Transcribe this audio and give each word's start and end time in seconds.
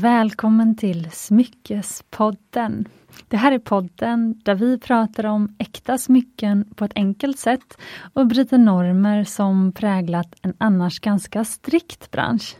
Välkommen 0.00 0.76
till 0.76 1.10
Smyckespodden. 1.10 2.88
Det 3.28 3.36
här 3.36 3.52
är 3.52 3.58
podden 3.58 4.40
där 4.44 4.54
vi 4.54 4.78
pratar 4.78 5.26
om 5.26 5.56
äkta 5.58 5.98
smycken 5.98 6.74
på 6.74 6.84
ett 6.84 6.92
enkelt 6.94 7.38
sätt 7.38 7.78
och 8.12 8.26
bryter 8.26 8.58
normer 8.58 9.24
som 9.24 9.72
präglat 9.72 10.34
en 10.42 10.54
annars 10.58 11.00
ganska 11.00 11.44
strikt 11.44 12.10
bransch. 12.10 12.56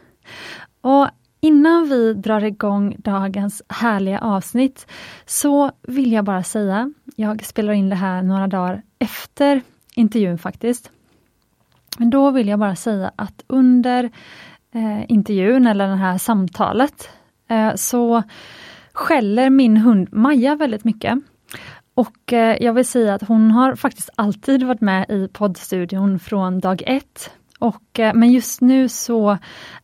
Och 0.80 1.09
Innan 1.41 1.89
vi 1.89 2.15
drar 2.15 2.45
igång 2.45 2.97
dagens 2.98 3.62
härliga 3.69 4.19
avsnitt 4.19 4.87
så 5.27 5.73
vill 5.83 6.12
jag 6.12 6.25
bara 6.25 6.43
säga, 6.43 6.93
jag 7.16 7.45
spelar 7.45 7.73
in 7.73 7.89
det 7.89 7.97
här 7.97 8.23
några 8.23 8.47
dagar 8.47 8.83
efter 8.98 9.61
intervjun 9.95 10.39
faktiskt. 10.39 10.91
Men 11.98 12.11
då 12.11 12.30
vill 12.30 12.48
jag 12.48 12.59
bara 12.59 12.77
säga 12.77 13.12
att 13.16 13.45
under 13.47 14.11
eh, 14.73 15.11
intervjun 15.11 15.66
eller 15.66 15.89
det 15.89 15.97
här 15.97 16.19
samtalet 16.19 17.09
Eh, 17.48 17.75
så 17.75 18.23
skäller 18.93 19.51
min 19.51 19.77
hund 19.77 20.09
Maja 20.12 20.57
väldigt 20.57 20.84
mycket. 20.84 21.19
Och 21.95 22.33
eh, 22.33 22.57
jag 22.61 22.73
vill 22.73 22.87
säga 22.87 23.15
att 23.15 23.29
hon 23.29 23.51
har 23.51 23.74
faktiskt 23.74 24.11
alltid 24.15 24.62
varit 24.62 24.80
med 24.80 25.11
i 25.11 25.29
poddstudion 25.29 26.19
från 26.19 26.61
dag 26.61 26.83
ett. 26.87 27.30
Och, 27.59 28.01
eh, 28.01 28.15
men 28.15 28.33
just 28.33 28.61
nu 28.61 28.88
så 28.88 29.38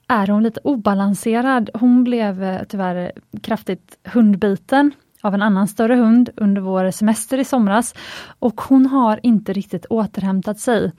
är 0.09 0.27
hon 0.27 0.43
lite 0.43 0.61
obalanserad. 0.65 1.71
Hon 1.75 2.05
blev 2.05 2.65
tyvärr 2.65 3.13
kraftigt 3.43 3.99
hundbiten 4.05 4.93
av 5.25 5.35
en 5.35 5.43
annan 5.43 5.69
större 5.69 5.95
hund 5.95 6.31
under 6.37 6.61
vår 6.61 6.91
semester 6.91 7.39
i 7.39 7.45
somras 7.45 7.95
och 8.39 8.61
hon 8.61 8.87
har 8.87 9.21
inte 9.23 9.53
riktigt 9.53 9.87
återhämtat 9.87 10.59
sig. 10.59 10.93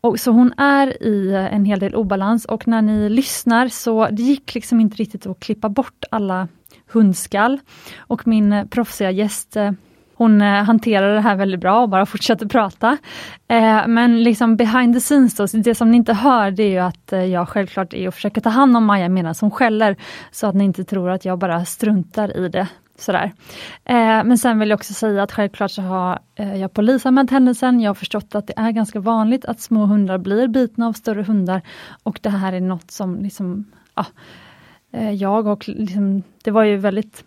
Och 0.00 0.20
Så 0.20 0.30
hon 0.30 0.52
är 0.56 1.02
i 1.02 1.34
en 1.52 1.64
hel 1.64 1.78
del 1.78 1.94
obalans 1.94 2.44
och 2.44 2.68
när 2.68 2.82
ni 2.82 3.08
lyssnar 3.08 3.68
så 3.68 4.08
det 4.10 4.22
gick 4.22 4.54
liksom 4.54 4.80
inte 4.80 4.96
riktigt 4.96 5.26
att 5.26 5.40
klippa 5.40 5.68
bort 5.68 6.04
alla 6.10 6.48
hundskall. 6.92 7.60
Och 7.98 8.26
min 8.26 8.68
proffsiga 8.70 9.10
gäst 9.10 9.56
eh, 9.56 9.72
hon 10.16 10.42
eh, 10.42 10.64
hanterar 10.64 11.14
det 11.14 11.20
här 11.20 11.36
väldigt 11.36 11.60
bra 11.60 11.82
och 11.82 11.88
bara 11.88 12.06
fortsätter 12.06 12.46
prata. 12.46 12.98
Eh, 13.48 13.86
men 13.86 14.22
liksom 14.22 14.56
behind 14.56 14.94
the 14.94 15.00
scenes, 15.00 15.34
då, 15.34 15.46
det 15.52 15.74
som 15.74 15.90
ni 15.90 15.96
inte 15.96 16.12
hör 16.12 16.50
det 16.50 16.62
är 16.62 16.70
ju 16.70 16.78
att 16.78 17.12
jag 17.30 17.48
självklart 17.48 17.94
är 17.94 18.08
och 18.08 18.14
försöker 18.14 18.40
ta 18.40 18.50
hand 18.50 18.76
om 18.76 18.84
Maja 18.84 19.08
medan 19.08 19.34
hon 19.40 19.50
skäller. 19.50 19.96
Så 20.30 20.46
att 20.46 20.54
ni 20.54 20.64
inte 20.64 20.84
tror 20.84 21.10
att 21.10 21.24
jag 21.24 21.38
bara 21.38 21.64
struntar 21.64 22.36
i 22.36 22.48
det. 22.48 22.68
Sådär. 22.98 23.32
Eh, 23.84 24.24
men 24.24 24.38
sen 24.38 24.58
vill 24.58 24.70
jag 24.70 24.76
också 24.76 24.94
säga 24.94 25.22
att 25.22 25.32
självklart 25.32 25.70
så 25.70 25.82
har 25.82 26.18
eh, 26.34 26.56
jag 26.56 26.72
polisanmält 26.72 27.30
händelsen. 27.30 27.80
Jag 27.80 27.90
har 27.90 27.94
förstått 27.94 28.34
att 28.34 28.46
det 28.46 28.54
är 28.56 28.70
ganska 28.70 29.00
vanligt 29.00 29.44
att 29.44 29.60
små 29.60 29.86
hundar 29.86 30.18
blir 30.18 30.48
bitna 30.48 30.86
av 30.86 30.92
större 30.92 31.22
hundar. 31.22 31.62
Och 32.02 32.18
det 32.22 32.30
här 32.30 32.52
är 32.52 32.60
något 32.60 32.90
som 32.90 33.22
liksom, 33.22 33.64
ja, 33.94 34.06
eh, 34.92 35.12
jag 35.12 35.46
och 35.46 35.68
liksom, 35.68 36.22
det 36.44 36.50
var 36.50 36.64
ju 36.64 36.76
väldigt 36.76 37.24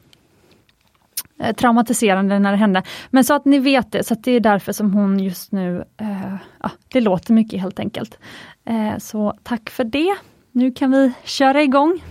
Eh, 1.40 1.54
traumatiserande 1.54 2.40
när 2.40 2.52
det 2.52 2.58
hände. 2.58 2.84
Men 3.10 3.24
så 3.24 3.34
att 3.34 3.46
ni 3.46 3.60
vet 3.60 3.92
det, 3.92 4.04
så 4.04 4.16
det 4.16 4.32
är 4.32 4.40
därför 4.40 4.72
som 4.72 4.94
hon 4.94 5.20
just 5.20 5.52
nu, 5.52 5.84
eh, 5.98 6.36
ja, 6.64 6.72
det 6.88 7.02
låter 7.02 7.34
mycket 7.34 7.62
helt 7.62 7.80
enkelt. 7.80 8.20
Eh, 8.66 8.98
så 8.98 9.34
tack 9.44 9.70
för 9.70 9.84
det. 9.84 10.16
Nu 10.52 10.72
kan 10.72 10.92
vi 10.92 11.14
köra 11.24 11.64
igång. 11.64 12.02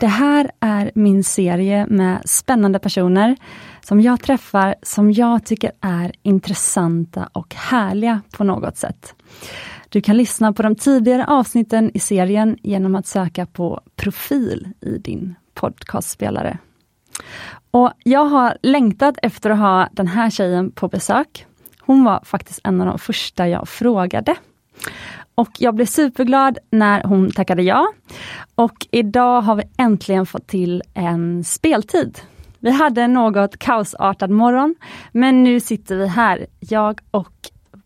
Det 0.00 0.06
här 0.06 0.50
är 0.60 0.90
min 0.94 1.24
serie 1.24 1.86
med 1.86 2.22
spännande 2.24 2.78
personer 2.78 3.36
som 3.80 4.00
jag 4.00 4.20
träffar, 4.20 4.74
som 4.82 5.12
jag 5.12 5.44
tycker 5.44 5.72
är 5.80 6.12
intressanta 6.22 7.28
och 7.32 7.54
härliga 7.54 8.20
på 8.30 8.44
något 8.44 8.76
sätt. 8.76 9.14
Du 9.88 10.00
kan 10.00 10.16
lyssna 10.16 10.52
på 10.52 10.62
de 10.62 10.76
tidigare 10.76 11.26
avsnitten 11.26 11.90
i 11.94 11.98
serien 11.98 12.58
genom 12.62 12.94
att 12.94 13.06
söka 13.06 13.46
på 13.46 13.80
profil 13.96 14.68
i 14.80 14.98
din 14.98 15.34
podcastspelare. 15.54 16.58
Och 17.70 17.92
jag 18.04 18.24
har 18.24 18.58
längtat 18.62 19.14
efter 19.22 19.50
att 19.50 19.58
ha 19.58 19.88
den 19.92 20.06
här 20.06 20.30
tjejen 20.30 20.70
på 20.70 20.88
besök. 20.88 21.46
Hon 21.80 22.04
var 22.04 22.20
faktiskt 22.24 22.60
en 22.64 22.80
av 22.80 22.86
de 22.86 22.98
första 22.98 23.48
jag 23.48 23.68
frågade. 23.68 24.36
Och 25.40 25.50
jag 25.58 25.74
blev 25.74 25.86
superglad 25.86 26.58
när 26.70 27.02
hon 27.02 27.30
tackade 27.30 27.62
ja. 27.62 27.92
Och 28.54 28.86
idag 28.90 29.40
har 29.40 29.56
vi 29.56 29.62
äntligen 29.78 30.26
fått 30.26 30.46
till 30.46 30.82
en 30.94 31.44
speltid. 31.44 32.18
Vi 32.58 32.70
hade 32.70 33.02
en 33.02 33.12
något 33.12 33.58
kaosartad 33.58 34.30
morgon, 34.30 34.74
men 35.12 35.42
nu 35.42 35.60
sitter 35.60 35.96
vi 35.96 36.06
här, 36.06 36.46
jag 36.58 37.00
och 37.10 37.32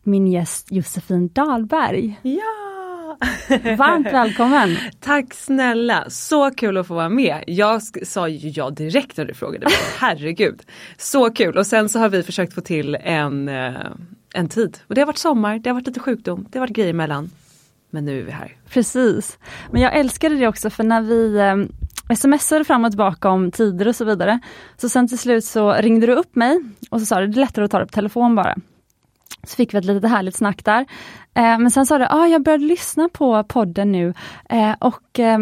min 0.03 0.27
gäst 0.27 0.73
Josefin 0.73 1.29
Dahlberg. 1.29 2.21
Ja! 2.23 3.17
Varmt 3.79 4.07
välkommen! 4.07 4.77
Tack 5.01 5.35
snälla, 5.35 6.05
så 6.11 6.51
kul 6.51 6.77
att 6.77 6.87
få 6.87 6.95
vara 6.95 7.09
med. 7.09 7.45
Jag 7.47 7.83
sa 8.07 8.29
ju 8.29 8.49
ja 8.49 8.71
direkt 8.71 9.17
när 9.17 9.25
du 9.25 9.35
frågade 9.35 9.65
mig, 9.65 9.75
herregud. 9.99 10.63
Så 10.99 11.31
kul 11.31 11.59
och 11.59 11.67
sen 11.67 11.89
så 11.89 11.99
har 11.99 12.09
vi 12.09 12.23
försökt 12.23 12.55
få 12.55 12.61
till 12.61 12.95
en, 12.95 13.49
eh, 13.49 13.75
en 14.35 14.49
tid. 14.49 14.79
Och 14.87 14.95
det 14.95 15.01
har 15.01 15.07
varit 15.07 15.19
sommar, 15.19 15.59
det 15.59 15.71
har 15.71 15.75
varit 15.75 15.87
lite 15.87 16.01
sjukdom, 16.01 16.47
det 16.51 16.59
har 16.59 16.67
varit 16.67 16.77
grejer 16.77 16.91
emellan. 16.91 17.31
Men 17.95 18.05
nu 18.05 18.21
är 18.21 18.25
vi 18.25 18.31
här. 18.31 18.57
Precis. 18.69 19.39
Men 19.71 19.83
jag 19.83 19.95
älskade 19.97 20.35
det 20.35 20.49
också 20.49 20.71
för 20.71 20.85
när 20.85 21.01
vi 21.01 21.37
eh, 22.11 22.17
smsade 22.17 22.65
fram 22.65 22.85
och 22.85 22.91
tillbaka 22.91 23.29
om 23.29 23.51
tider 23.51 23.89
och 23.89 23.97
så 23.97 24.05
vidare. 24.05 24.39
Så 24.77 24.89
sen 24.89 25.09
till 25.09 25.19
slut 25.19 25.45
så 25.45 25.73
ringde 25.73 26.07
du 26.07 26.15
upp 26.15 26.37
mig 26.37 26.61
och 26.91 27.01
så 27.01 27.07
sa 27.07 27.21
du 27.21 27.27
det 27.27 27.39
är 27.39 27.41
lättare 27.41 27.65
att 27.65 27.71
ta 27.71 27.79
det 27.79 27.87
på 27.87 27.93
telefon 27.93 28.35
bara. 28.35 28.57
Så 29.43 29.57
fick 29.57 29.75
vi 29.75 29.79
ett 29.79 29.85
litet 29.85 30.11
härligt 30.11 30.37
snack 30.37 30.65
där. 30.65 30.87
Eh, 31.35 31.59
men 31.59 31.71
sen 31.71 31.87
sa 31.87 31.99
du, 31.99 32.07
ah, 32.11 32.27
jag 32.27 32.43
började 32.43 32.65
lyssna 32.65 33.09
på 33.09 33.45
podden 33.45 33.93
nu 33.93 34.15
eh, 34.51 34.73
och 34.79 35.19
eh, 35.19 35.39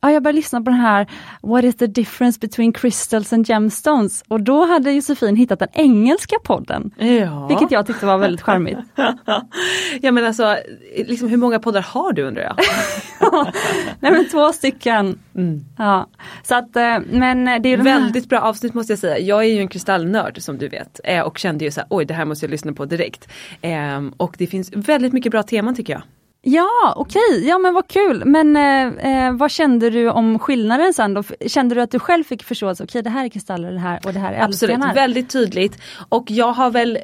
ah, 0.00 0.10
jag 0.10 0.22
började 0.22 0.36
lyssna 0.36 0.60
på 0.60 0.70
den 0.70 0.80
här 0.80 1.06
What 1.42 1.64
is 1.64 1.76
the 1.76 1.86
difference 1.86 2.40
between 2.40 2.72
crystals 2.72 3.32
and 3.32 3.48
gemstones? 3.48 4.24
Och 4.28 4.40
då 4.40 4.64
hade 4.64 4.92
Josefin 4.92 5.36
hittat 5.36 5.58
den 5.58 5.68
engelska 5.72 6.36
podden. 6.44 6.90
Ja. 6.98 7.46
Vilket 7.46 7.70
jag 7.70 7.86
tyckte 7.86 8.06
var 8.06 8.18
väldigt 8.18 8.42
charmigt. 8.42 8.78
ja 10.00 10.12
men 10.12 10.24
alltså, 10.24 10.56
liksom, 10.96 11.28
hur 11.28 11.36
många 11.36 11.58
poddar 11.58 11.82
har 11.82 12.12
du 12.12 12.22
undrar 12.22 12.42
jag? 12.42 12.56
Nej 14.00 14.12
men 14.12 14.28
två 14.28 14.52
stycken. 14.52 15.18
Mm. 15.34 15.64
Ja. 15.78 16.08
Så 16.42 16.54
att, 16.54 16.76
eh, 16.76 16.98
men 17.10 17.62
det 17.62 17.68
är 17.68 17.84
Väldigt 17.84 18.28
bra 18.28 18.40
avsnitt 18.40 18.74
måste 18.74 18.92
jag 18.92 19.00
säga. 19.00 19.18
Jag 19.18 19.44
är 19.44 19.48
ju 19.48 19.60
en 19.60 19.68
kristallnörd 19.68 20.42
som 20.42 20.58
du 20.58 20.68
vet 20.68 21.00
och 21.24 21.38
kände 21.38 21.64
ju 21.64 21.70
så 21.70 21.80
här, 21.80 21.86
oj 21.90 22.04
det 22.04 22.14
här 22.14 22.24
måste 22.24 22.46
jag 22.46 22.50
lyssna 22.50 22.72
på 22.72 22.84
direkt. 22.84 23.28
Ehm, 23.62 24.14
och 24.16 24.34
det 24.38 24.46
finns 24.46 24.72
väldigt 24.72 25.12
mycket 25.12 25.32
bra 25.34 25.42
teman 25.42 25.74
tycker 25.74 25.92
jag. 25.92 26.02
Ja, 26.46 26.94
okej, 26.96 27.22
okay. 27.30 27.48
ja 27.48 27.58
men 27.58 27.74
vad 27.74 27.88
kul. 27.88 28.22
Men 28.24 28.56
eh, 28.56 29.26
eh, 29.26 29.32
vad 29.32 29.50
kände 29.50 29.90
du 29.90 30.10
om 30.10 30.38
skillnaden 30.38 30.94
sen 30.94 31.14
då? 31.14 31.22
Kände 31.46 31.74
du 31.74 31.80
att 31.80 31.90
du 31.90 31.98
själv 31.98 32.24
fick 32.24 32.42
förstå 32.42 32.68
att 32.68 32.80
okay, 32.80 33.02
det 33.02 33.10
här 33.10 33.24
är 33.24 33.28
kristaller 33.28 33.72
det 33.72 33.78
här, 33.78 34.00
och 34.04 34.12
det 34.12 34.18
här 34.18 34.32
är 34.32 34.42
Absolut, 34.42 34.78
väldigt 34.94 35.30
tydligt. 35.30 35.78
Och 36.08 36.30
jag 36.30 36.52
har 36.52 36.70
väl 36.70 36.98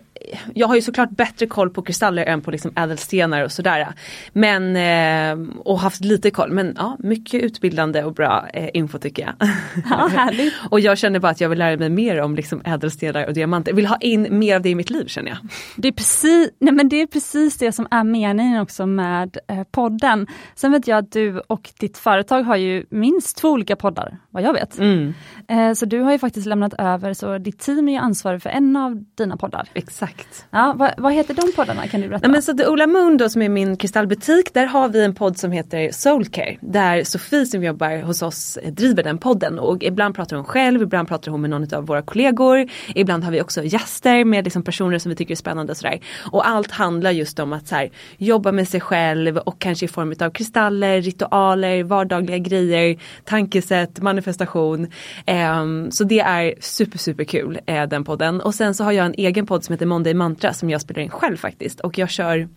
jag 0.55 0.67
har 0.67 0.75
ju 0.75 0.83
såklart 0.83 1.11
bättre 1.11 1.47
koll 1.47 1.71
på 1.71 1.83
kristaller 1.83 2.25
än 2.25 2.41
på 2.41 2.51
liksom 2.51 2.73
ädelstenar 2.77 3.45
och 3.45 3.53
sådär. 3.53 3.89
Men, 4.33 4.77
eh, 4.77 5.53
och 5.59 5.81
haft 5.81 6.05
lite 6.05 6.31
koll, 6.31 6.53
men 6.53 6.75
ja, 6.79 6.97
mycket 6.99 7.43
utbildande 7.43 8.05
och 8.05 8.15
bra 8.15 8.49
eh, 8.53 8.69
info 8.75 8.99
tycker 8.99 9.23
jag. 9.23 9.49
Ja, 9.91 10.31
och 10.71 10.81
jag 10.81 10.99
känner 10.99 11.19
bara 11.19 11.33
att 11.33 11.41
jag 11.41 11.49
vill 11.49 11.59
lära 11.59 11.77
mig 11.77 11.91
mer 11.91 12.21
om 12.21 12.35
liksom 12.35 12.63
ädelstenar 12.65 13.27
och 13.27 13.35
diamanter. 13.35 13.73
Jag 13.73 13.77
vill 13.77 13.87
ha 13.87 13.97
in 13.97 14.39
mer 14.39 14.57
av 14.57 14.63
det 14.63 14.69
i 14.69 14.75
mitt 14.75 14.91
liv 14.91 15.07
känner 15.07 15.29
jag. 15.29 15.39
Det 15.77 15.89
är 15.89 15.93
precis, 15.93 16.51
nej 16.59 16.75
men 16.75 16.89
det, 16.89 17.01
är 17.01 17.07
precis 17.07 17.57
det 17.57 17.73
som 17.73 17.89
är 17.91 18.05
meningen 18.05 18.61
också 18.61 18.87
med 18.87 19.30
eh, 19.49 19.63
podden. 19.71 20.27
Sen 20.55 20.73
vet 20.73 20.87
jag 20.87 20.99
att 20.99 21.13
du 21.13 21.39
och 21.39 21.71
ditt 21.81 21.99
företag 21.99 22.43
har 22.43 22.57
ju 22.57 22.85
minst 22.91 23.37
två 23.37 23.49
olika 23.49 23.77
poddar, 23.77 24.19
vad 24.31 24.43
jag 24.43 24.53
vet. 24.53 24.79
Mm. 24.79 25.15
Eh, 25.49 25.73
så 25.73 25.87
du 25.87 26.01
har 26.01 26.13
ju 26.13 26.19
faktiskt 26.19 26.47
lämnat 26.47 26.75
över, 26.79 27.15
så 27.15 27.39
ditt 27.39 27.59
team 27.59 27.89
är 27.89 28.01
ansvarig 28.01 28.43
för 28.43 28.51
en 28.51 28.77
av 28.77 29.05
dina 29.15 29.37
poddar. 29.37 29.69
Exakt. 29.75 30.47
Ja, 30.51 30.75
vad, 30.77 30.91
vad 30.97 31.13
heter 31.13 31.35
de 31.35 31.53
poddarna? 31.57 31.87
Kan 31.87 32.01
du 32.01 32.09
berätta? 32.09 32.27
Ja, 32.27 32.33
men 32.33 32.43
så 32.43 32.71
Ola 32.73 32.87
Moon 32.87 33.17
då 33.17 33.29
som 33.29 33.43
är 33.43 33.49
min 33.49 33.77
kristallbutik, 33.77 34.55
där 34.55 34.67
har 34.67 34.89
vi 34.89 35.05
en 35.05 35.15
podd 35.15 35.39
som 35.39 35.53
heter 35.53 35.91
Soulcare. 35.93 36.57
Där 36.61 37.05
Sofie 37.05 37.47
som 37.47 37.65
jobbar 37.65 38.03
hos 38.03 38.23
oss 38.23 38.59
driver 38.73 39.03
den 39.03 39.19
podden 39.19 39.59
och 39.59 39.83
ibland 39.83 40.15
pratar 40.15 40.37
hon 40.37 40.45
själv, 40.45 40.83
ibland 40.83 41.09
pratar 41.09 41.31
hon 41.31 41.41
med 41.41 41.51
någon 41.51 41.75
av 41.75 41.87
våra 41.87 42.03
kollegor. 42.03 42.69
Ibland 42.95 43.25
har 43.25 43.31
vi 43.31 43.43
också 43.43 43.63
gäster 43.63 44.25
med 44.25 44.45
liksom 44.45 44.63
personer 44.63 44.99
som 44.99 45.09
vi 45.09 45.17
tycker 45.17 45.33
är 45.33 45.37
spännande 45.37 45.71
och 45.71 45.77
sådär. 45.77 46.01
Och 46.33 46.49
allt 46.49 46.71
handlar 46.71 47.11
just 47.11 47.39
om 47.39 47.53
att 47.53 47.69
så 47.69 47.75
här, 47.75 47.91
jobba 48.17 48.53
med 48.53 48.69
sig 48.69 48.81
själv 48.81 49.20
och 49.29 49.59
kanske 49.59 49.85
i 49.85 49.89
form 49.89 50.15
av 50.21 50.31
kristaller, 50.31 51.03
ritualer, 51.03 51.83
vardagliga 51.83 52.39
grejer, 52.39 52.97
tankesätt, 53.25 54.01
manifestation. 54.01 54.87
Ehm, 55.27 55.91
så 55.91 56.05
det 56.05 56.21
är 56.21 56.55
super 56.61 56.99
super 56.99 57.25
kul 57.25 57.59
eh, 57.67 57.89
den 57.89 58.05
podden. 58.05 58.41
Och 58.41 58.55
sen 58.55 58.75
så 58.75 58.85
har 58.85 58.93
jag 58.93 59.07
en 59.07 59.15
egen 59.15 59.47
podd 59.47 59.65
som 59.65 59.73
heter 59.73 59.87
Monday 59.87 60.15
Mantra 60.15 60.53
som 60.53 60.71
jag 60.71 60.81
spelar 60.81 61.03
in 61.03 61.11
själv 61.11 61.37
faktiskt. 61.37 61.81
Och 61.81 61.99
jag 61.99 62.11
kör 62.11 62.49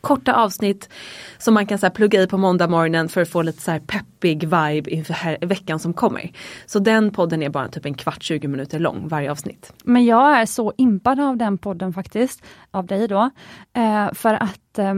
korta 0.00 0.34
avsnitt 0.34 0.88
som 1.38 1.54
man 1.54 1.66
kan 1.66 1.78
så 1.78 1.90
plugga 1.90 2.22
i 2.22 2.26
på 2.26 2.38
måndag 2.38 2.68
morgonen 2.68 3.08
för 3.08 3.22
att 3.22 3.28
få 3.28 3.42
lite 3.42 3.62
så 3.62 3.78
peppig 3.86 4.42
vibe 4.42 4.90
inför 4.90 5.14
här, 5.14 5.38
veckan 5.40 5.78
som 5.78 5.92
kommer. 5.92 6.32
Så 6.66 6.78
den 6.78 7.10
podden 7.10 7.42
är 7.42 7.48
bara 7.48 7.68
typ 7.68 7.86
en 7.86 7.94
kvart, 7.94 8.22
20 8.22 8.48
minuter 8.48 8.78
lång 8.78 9.08
varje 9.08 9.30
avsnitt. 9.30 9.72
Men 9.84 10.04
jag 10.04 10.40
är 10.40 10.46
så 10.46 10.72
impad 10.76 11.20
av 11.20 11.36
den 11.36 11.58
podden 11.58 11.92
faktiskt, 11.92 12.42
av 12.70 12.86
dig 12.86 13.08
då. 13.08 13.30
Eh, 13.76 14.12
för 14.14 14.34
att 14.34 14.78
eh, 14.78 14.94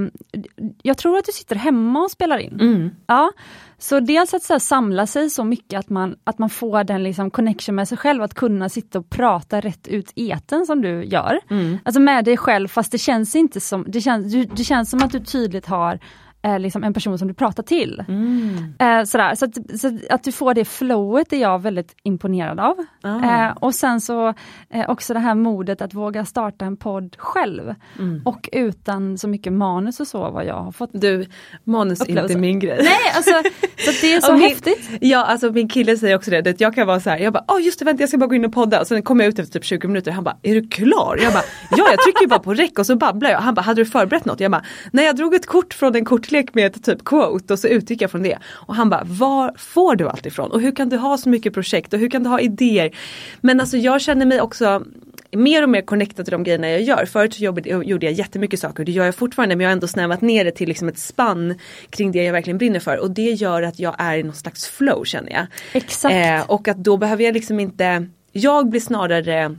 jag 0.83 0.99
tror 0.99 1.19
att 1.19 1.25
du 1.25 1.33
sitter 1.33 1.57
hemma 1.57 2.01
och 2.03 2.11
spelar 2.11 2.39
in. 2.39 2.61
Mm. 2.61 2.91
Ja, 3.07 3.33
så 3.83 4.01
dels 4.01 4.35
att 4.35 4.43
så 4.43 4.53
här, 4.53 4.61
samla 4.61 5.07
sig 5.07 5.31
så 5.31 5.45
mycket 5.45 5.79
att 5.79 5.89
man, 5.89 6.17
att 6.25 6.39
man 6.39 6.51
får 6.51 6.85
den 6.85 7.03
liksom 7.03 7.31
connection 7.31 7.75
med 7.75 7.89
sig 7.89 7.99
själv, 7.99 8.23
att 8.23 8.35
kunna 8.35 8.69
sitta 8.69 8.99
och 8.99 9.11
prata 9.11 9.61
rätt 9.61 9.89
ut 9.89 10.13
eten 10.15 10.67
som 10.67 10.83
du 10.83 11.05
gör. 11.05 11.41
Mm. 11.51 11.79
Alltså 11.85 12.01
med 12.01 12.25
dig 12.25 12.37
själv 12.37 12.69
fast 12.69 12.93
det 12.93 12.99
känns 12.99 13.37
inte 13.37 13.61
som, 13.61 13.85
det 13.89 14.01
känns, 14.01 14.35
det 14.57 14.65
känns 14.65 14.91
som 14.91 15.03
att 15.03 15.13
du 15.13 15.21
tydligt 15.21 15.67
har 15.67 16.01
eh, 16.43 16.59
liksom 16.59 16.85
en 16.85 16.95
person 16.95 17.19
som 17.19 17.29
du 17.29 17.35
pratar 17.35 17.63
till. 17.63 18.05
Mm. 18.09 18.75
Eh, 18.79 19.05
sådär. 19.05 19.35
Så, 19.35 19.45
att, 19.45 19.81
så 19.81 19.99
att 20.11 20.25
du 20.25 20.33
får 20.33 20.55
det 20.55 20.65
flowet 20.65 21.33
är 21.33 21.37
jag 21.37 21.63
väldigt 21.63 21.97
imponerad 22.03 22.61
av. 22.61 22.77
Ah. 23.03 23.47
Eh, 23.47 23.53
och 23.61 23.75
sen 23.75 24.01
så 24.01 24.29
eh, 24.71 24.91
också 24.91 25.15
det 25.15 25.21
här 25.21 25.35
modet 25.35 25.83
att 25.83 25.95
våga 25.95 26.25
starta 26.25 26.65
en 26.65 26.77
podd 26.77 27.17
själv. 27.19 27.75
Mm. 27.99 28.23
Och 28.25 28.49
utan 28.53 29.19
så 29.19 29.29
mycket 29.29 29.53
manus 29.53 30.01
och 30.01 30.07
så 30.07 30.31
vad 30.31 30.45
jag 30.45 30.55
har 30.63 30.73
fått. 30.73 30.91
Du, 30.93 31.27
manus 31.65 32.01
är 32.01 32.21
inte 32.23 32.39
min 32.39 32.59
grej. 32.59 32.79
Nej 32.83 33.13
alltså, 33.17 33.31
så 33.79 33.91
det 34.01 34.15
är 34.15 34.21
så 34.27 34.33
Och 34.33 34.39
min- 34.39 34.49
häftigt. 34.49 34.91
Ja 35.01 35.25
alltså 35.25 35.53
min 35.53 35.69
kille 35.69 35.97
säger 35.97 36.17
också 36.17 36.31
det, 36.31 36.47
att 36.51 36.61
jag 36.61 36.75
kan 36.75 36.87
vara 36.87 37.01
så 37.01 37.11
här, 37.11 37.19
jag 37.19 37.33
bara 37.33 37.45
åh 37.49 37.63
just 37.63 37.79
det 37.79 37.85
vänta 37.85 38.03
jag 38.03 38.09
ska 38.09 38.19
bara 38.19 38.27
gå 38.27 38.35
in 38.35 38.45
och 38.45 38.53
podda 38.53 38.81
och 38.81 38.87
sen 38.87 39.03
kommer 39.03 39.25
jag 39.25 39.29
ut 39.29 39.39
efter 39.39 39.53
typ 39.53 39.65
20 39.65 39.87
minuter 39.89 40.11
han 40.13 40.25
bara 40.25 40.37
är 40.43 40.55
du 40.55 40.69
klar? 40.69 41.19
Jag 41.23 41.33
bara 41.33 41.43
ja 41.71 41.87
jag 41.91 41.99
trycker 42.01 42.21
ju 42.21 42.27
bara 42.27 42.39
på 42.39 42.55
räck 42.55 42.79
och 42.79 42.87
så 42.87 42.97
babblar 42.97 43.31
jag. 43.31 43.39
Han 43.39 43.55
bara 43.55 43.61
hade 43.63 43.81
du 43.81 43.87
förberett 43.87 44.25
något? 44.25 44.41
Jag 44.41 44.51
bara 44.51 44.65
nej 44.93 45.05
jag 45.07 45.17
drog 45.17 45.35
ett 45.35 45.47
kort 45.47 45.75
från 45.75 45.97
en 45.97 46.05
kortlek 46.31 46.55
med 46.55 46.67
ett 46.67 46.85
typ 46.85 47.05
quote 47.05 47.53
och 47.53 47.59
så 47.59 47.69
utgick 47.69 48.03
jag 48.03 48.11
från 48.11 48.23
det. 48.23 48.39
Och 48.67 48.75
han 48.75 48.91
bara 48.91 49.05
var 49.05 49.55
får 49.59 49.97
du 49.97 50.09
allt 50.09 50.27
ifrån? 50.27 50.51
Och 50.51 50.61
hur 50.61 50.77
kan 50.77 50.89
du 50.89 50.97
ha 50.97 51.19
så 51.19 51.29
mycket 51.29 51.55
projekt 51.55 51.93
och 51.93 51.99
hur 51.99 52.11
kan 52.11 52.23
du 52.23 52.29
ha 52.29 52.41
idéer? 52.41 52.97
Men 53.41 53.61
alltså 53.61 53.77
jag 53.77 54.01
känner 54.01 54.27
mig 54.27 54.41
också 54.41 54.85
mer 55.33 55.63
och 55.63 55.69
mer 55.69 55.83
connectad 55.83 56.25
till 56.25 56.33
de 56.33 56.45
grejerna 56.45 56.71
jag 56.71 56.83
gör. 56.83 57.05
Förut 57.07 57.35
så 57.35 57.43
jobbade, 57.43 57.71
gjorde 57.71 58.07
jag 58.07 58.13
jättemycket 58.13 58.61
saker 58.61 58.79
och 58.79 58.85
det 58.85 58.93
gör 58.93 59.05
jag 59.05 59.15
fortfarande 59.15 59.57
men 59.57 59.65
jag 59.65 59.71
har 59.71 59.73
ändå 59.73 59.87
snävat 59.87 60.21
ner 60.21 60.45
det 60.45 60.51
till 60.51 60.69
liksom 60.69 60.89
ett 60.89 60.99
spann 60.99 61.55
kring 61.91 62.13
det 62.13 62.25
jag 62.25 62.33
verkligen 62.33 62.59
brinner 62.59 62.81
för 62.81 62.99
och 62.99 63.11
det 63.11 63.31
gör 63.33 63.63
att 63.63 63.79
jag 63.79 63.95
är 63.99 64.19
i 64.19 64.23
någon 64.23 64.35
slags 64.35 64.69
flow 64.69 65.05
känner 65.05 65.33
jag. 65.33 65.47
Exakt. 65.73 66.15
Eh, 66.15 66.51
och 66.51 66.69
att 66.69 66.77
då 66.77 66.97
behöver 66.97 67.25
jag 67.25 67.35
liksom 67.35 67.61
inte, 67.61 68.07
jag 68.33 68.69
blir 68.69 68.81
snarare, 68.81 69.57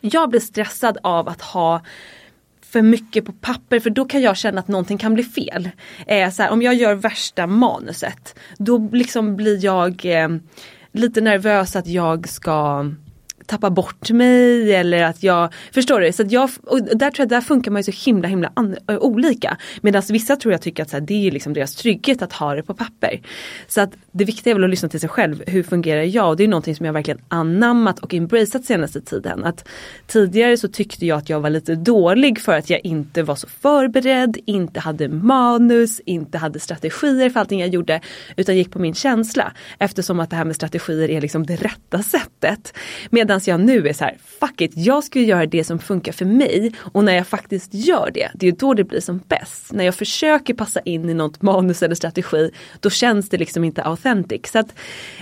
jag 0.00 0.30
blir 0.30 0.40
stressad 0.40 0.98
av 1.02 1.28
att 1.28 1.42
ha 1.42 1.80
för 2.72 2.82
mycket 2.82 3.24
på 3.24 3.32
papper 3.32 3.80
för 3.80 3.90
då 3.90 4.04
kan 4.04 4.22
jag 4.22 4.36
känna 4.36 4.60
att 4.60 4.68
någonting 4.68 4.98
kan 4.98 5.14
bli 5.14 5.24
fel. 5.24 5.70
Eh, 6.06 6.30
så 6.30 6.42
här, 6.42 6.50
om 6.50 6.62
jag 6.62 6.74
gör 6.74 6.94
värsta 6.94 7.46
manuset 7.46 8.38
då 8.58 8.88
liksom 8.92 9.36
blir 9.36 9.64
jag 9.64 10.04
eh, 10.04 10.28
lite 10.92 11.20
nervös 11.20 11.76
att 11.76 11.86
jag 11.86 12.28
ska 12.28 12.86
tappa 13.46 13.70
bort 13.70 14.10
mig 14.10 14.74
eller 14.74 15.02
att 15.04 15.22
jag, 15.22 15.52
förstår 15.72 16.00
du? 16.00 16.12
Så 16.12 16.22
att 16.22 16.32
jag, 16.32 16.50
och 16.62 16.82
där 16.82 17.10
tror 17.10 17.18
jag, 17.18 17.28
där 17.28 17.40
funkar 17.40 17.70
man 17.70 17.82
ju 17.82 17.92
så 17.92 18.04
himla 18.10 18.28
himla 18.28 18.52
an, 18.54 18.76
ö, 18.88 18.96
olika. 18.96 19.56
Medan 19.80 20.02
vissa 20.08 20.36
tror 20.36 20.52
jag 20.52 20.62
tycker 20.62 20.82
att 20.82 20.90
så 20.90 20.96
här, 20.96 21.06
det 21.06 21.26
är 21.26 21.30
liksom 21.30 21.54
deras 21.54 21.74
trygghet 21.74 22.22
att 22.22 22.32
ha 22.32 22.54
det 22.54 22.62
på 22.62 22.74
papper. 22.74 23.20
Så 23.68 23.80
att 23.80 23.92
det 24.12 24.24
viktiga 24.24 24.50
är 24.50 24.54
väl 24.54 24.64
att 24.64 24.70
lyssna 24.70 24.88
till 24.88 25.00
sig 25.00 25.08
själv, 25.08 25.42
hur 25.46 25.62
fungerar 25.62 26.02
jag? 26.02 26.28
Och 26.28 26.36
det 26.36 26.44
är 26.44 26.48
någonting 26.48 26.76
som 26.76 26.86
jag 26.86 26.92
verkligen 26.92 27.20
anammat 27.28 27.98
och 27.98 28.14
embraceat 28.14 28.64
senaste 28.64 29.00
tiden. 29.00 29.44
Att 29.44 29.68
tidigare 30.06 30.56
så 30.56 30.68
tyckte 30.68 31.06
jag 31.06 31.18
att 31.18 31.28
jag 31.28 31.40
var 31.40 31.50
lite 31.50 31.74
dålig 31.74 32.40
för 32.40 32.58
att 32.58 32.70
jag 32.70 32.80
inte 32.84 33.22
var 33.22 33.34
så 33.34 33.48
förberedd, 33.48 34.38
inte 34.46 34.80
hade 34.80 35.08
manus, 35.08 36.00
inte 36.00 36.38
hade 36.38 36.60
strategier 36.60 37.30
för 37.30 37.40
allting 37.40 37.60
jag 37.60 37.68
gjorde. 37.68 38.00
Utan 38.36 38.56
gick 38.56 38.70
på 38.70 38.78
min 38.78 38.94
känsla. 38.94 39.52
Eftersom 39.78 40.20
att 40.20 40.30
det 40.30 40.36
här 40.36 40.44
med 40.44 40.56
strategier 40.56 41.10
är 41.10 41.20
liksom 41.20 41.46
det 41.46 41.56
rätta 41.56 42.02
sättet. 42.02 42.74
Medan 43.10 43.31
jag 43.40 43.60
nu 43.60 43.88
är 43.88 43.92
så 43.92 44.04
här, 44.04 44.16
fuck 44.40 44.60
it, 44.60 44.72
jag 44.74 45.04
ska 45.04 45.18
ju 45.18 45.24
göra 45.24 45.46
det 45.46 45.64
som 45.64 45.78
funkar 45.78 46.12
för 46.12 46.24
mig. 46.24 46.72
Och 46.78 47.04
när 47.04 47.12
jag 47.12 47.26
faktiskt 47.26 47.74
gör 47.74 48.10
det, 48.14 48.30
det 48.34 48.46
är 48.46 48.50
ju 48.50 48.56
då 48.56 48.74
det 48.74 48.84
blir 48.84 49.00
som 49.00 49.20
bäst. 49.28 49.72
När 49.72 49.84
jag 49.84 49.94
försöker 49.94 50.54
passa 50.54 50.80
in 50.80 51.10
i 51.10 51.14
något 51.14 51.42
manus 51.42 51.82
eller 51.82 51.94
strategi, 51.94 52.50
då 52.80 52.90
känns 52.90 53.28
det 53.28 53.38
liksom 53.38 53.64
inte 53.64 53.82
authentic. 53.82 54.50
Så 54.50 54.58
att, 54.58 54.74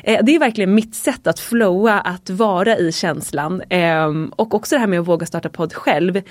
eh, 0.05 0.25
det 0.25 0.35
är 0.35 0.39
verkligen 0.39 0.75
mitt 0.75 0.95
sätt 0.95 1.27
att 1.27 1.41
flowa, 1.41 2.01
att 2.01 2.31
vara 2.31 2.77
i 2.77 2.93
känslan. 2.93 3.61
Eh, 3.61 4.09
och 4.37 4.55
också 4.55 4.75
det 4.75 4.81
här 4.81 4.87
med 4.87 5.01
att 5.01 5.09
våga 5.09 5.27
starta 5.27 5.49
podd 5.49 5.75
själv. 5.75 6.23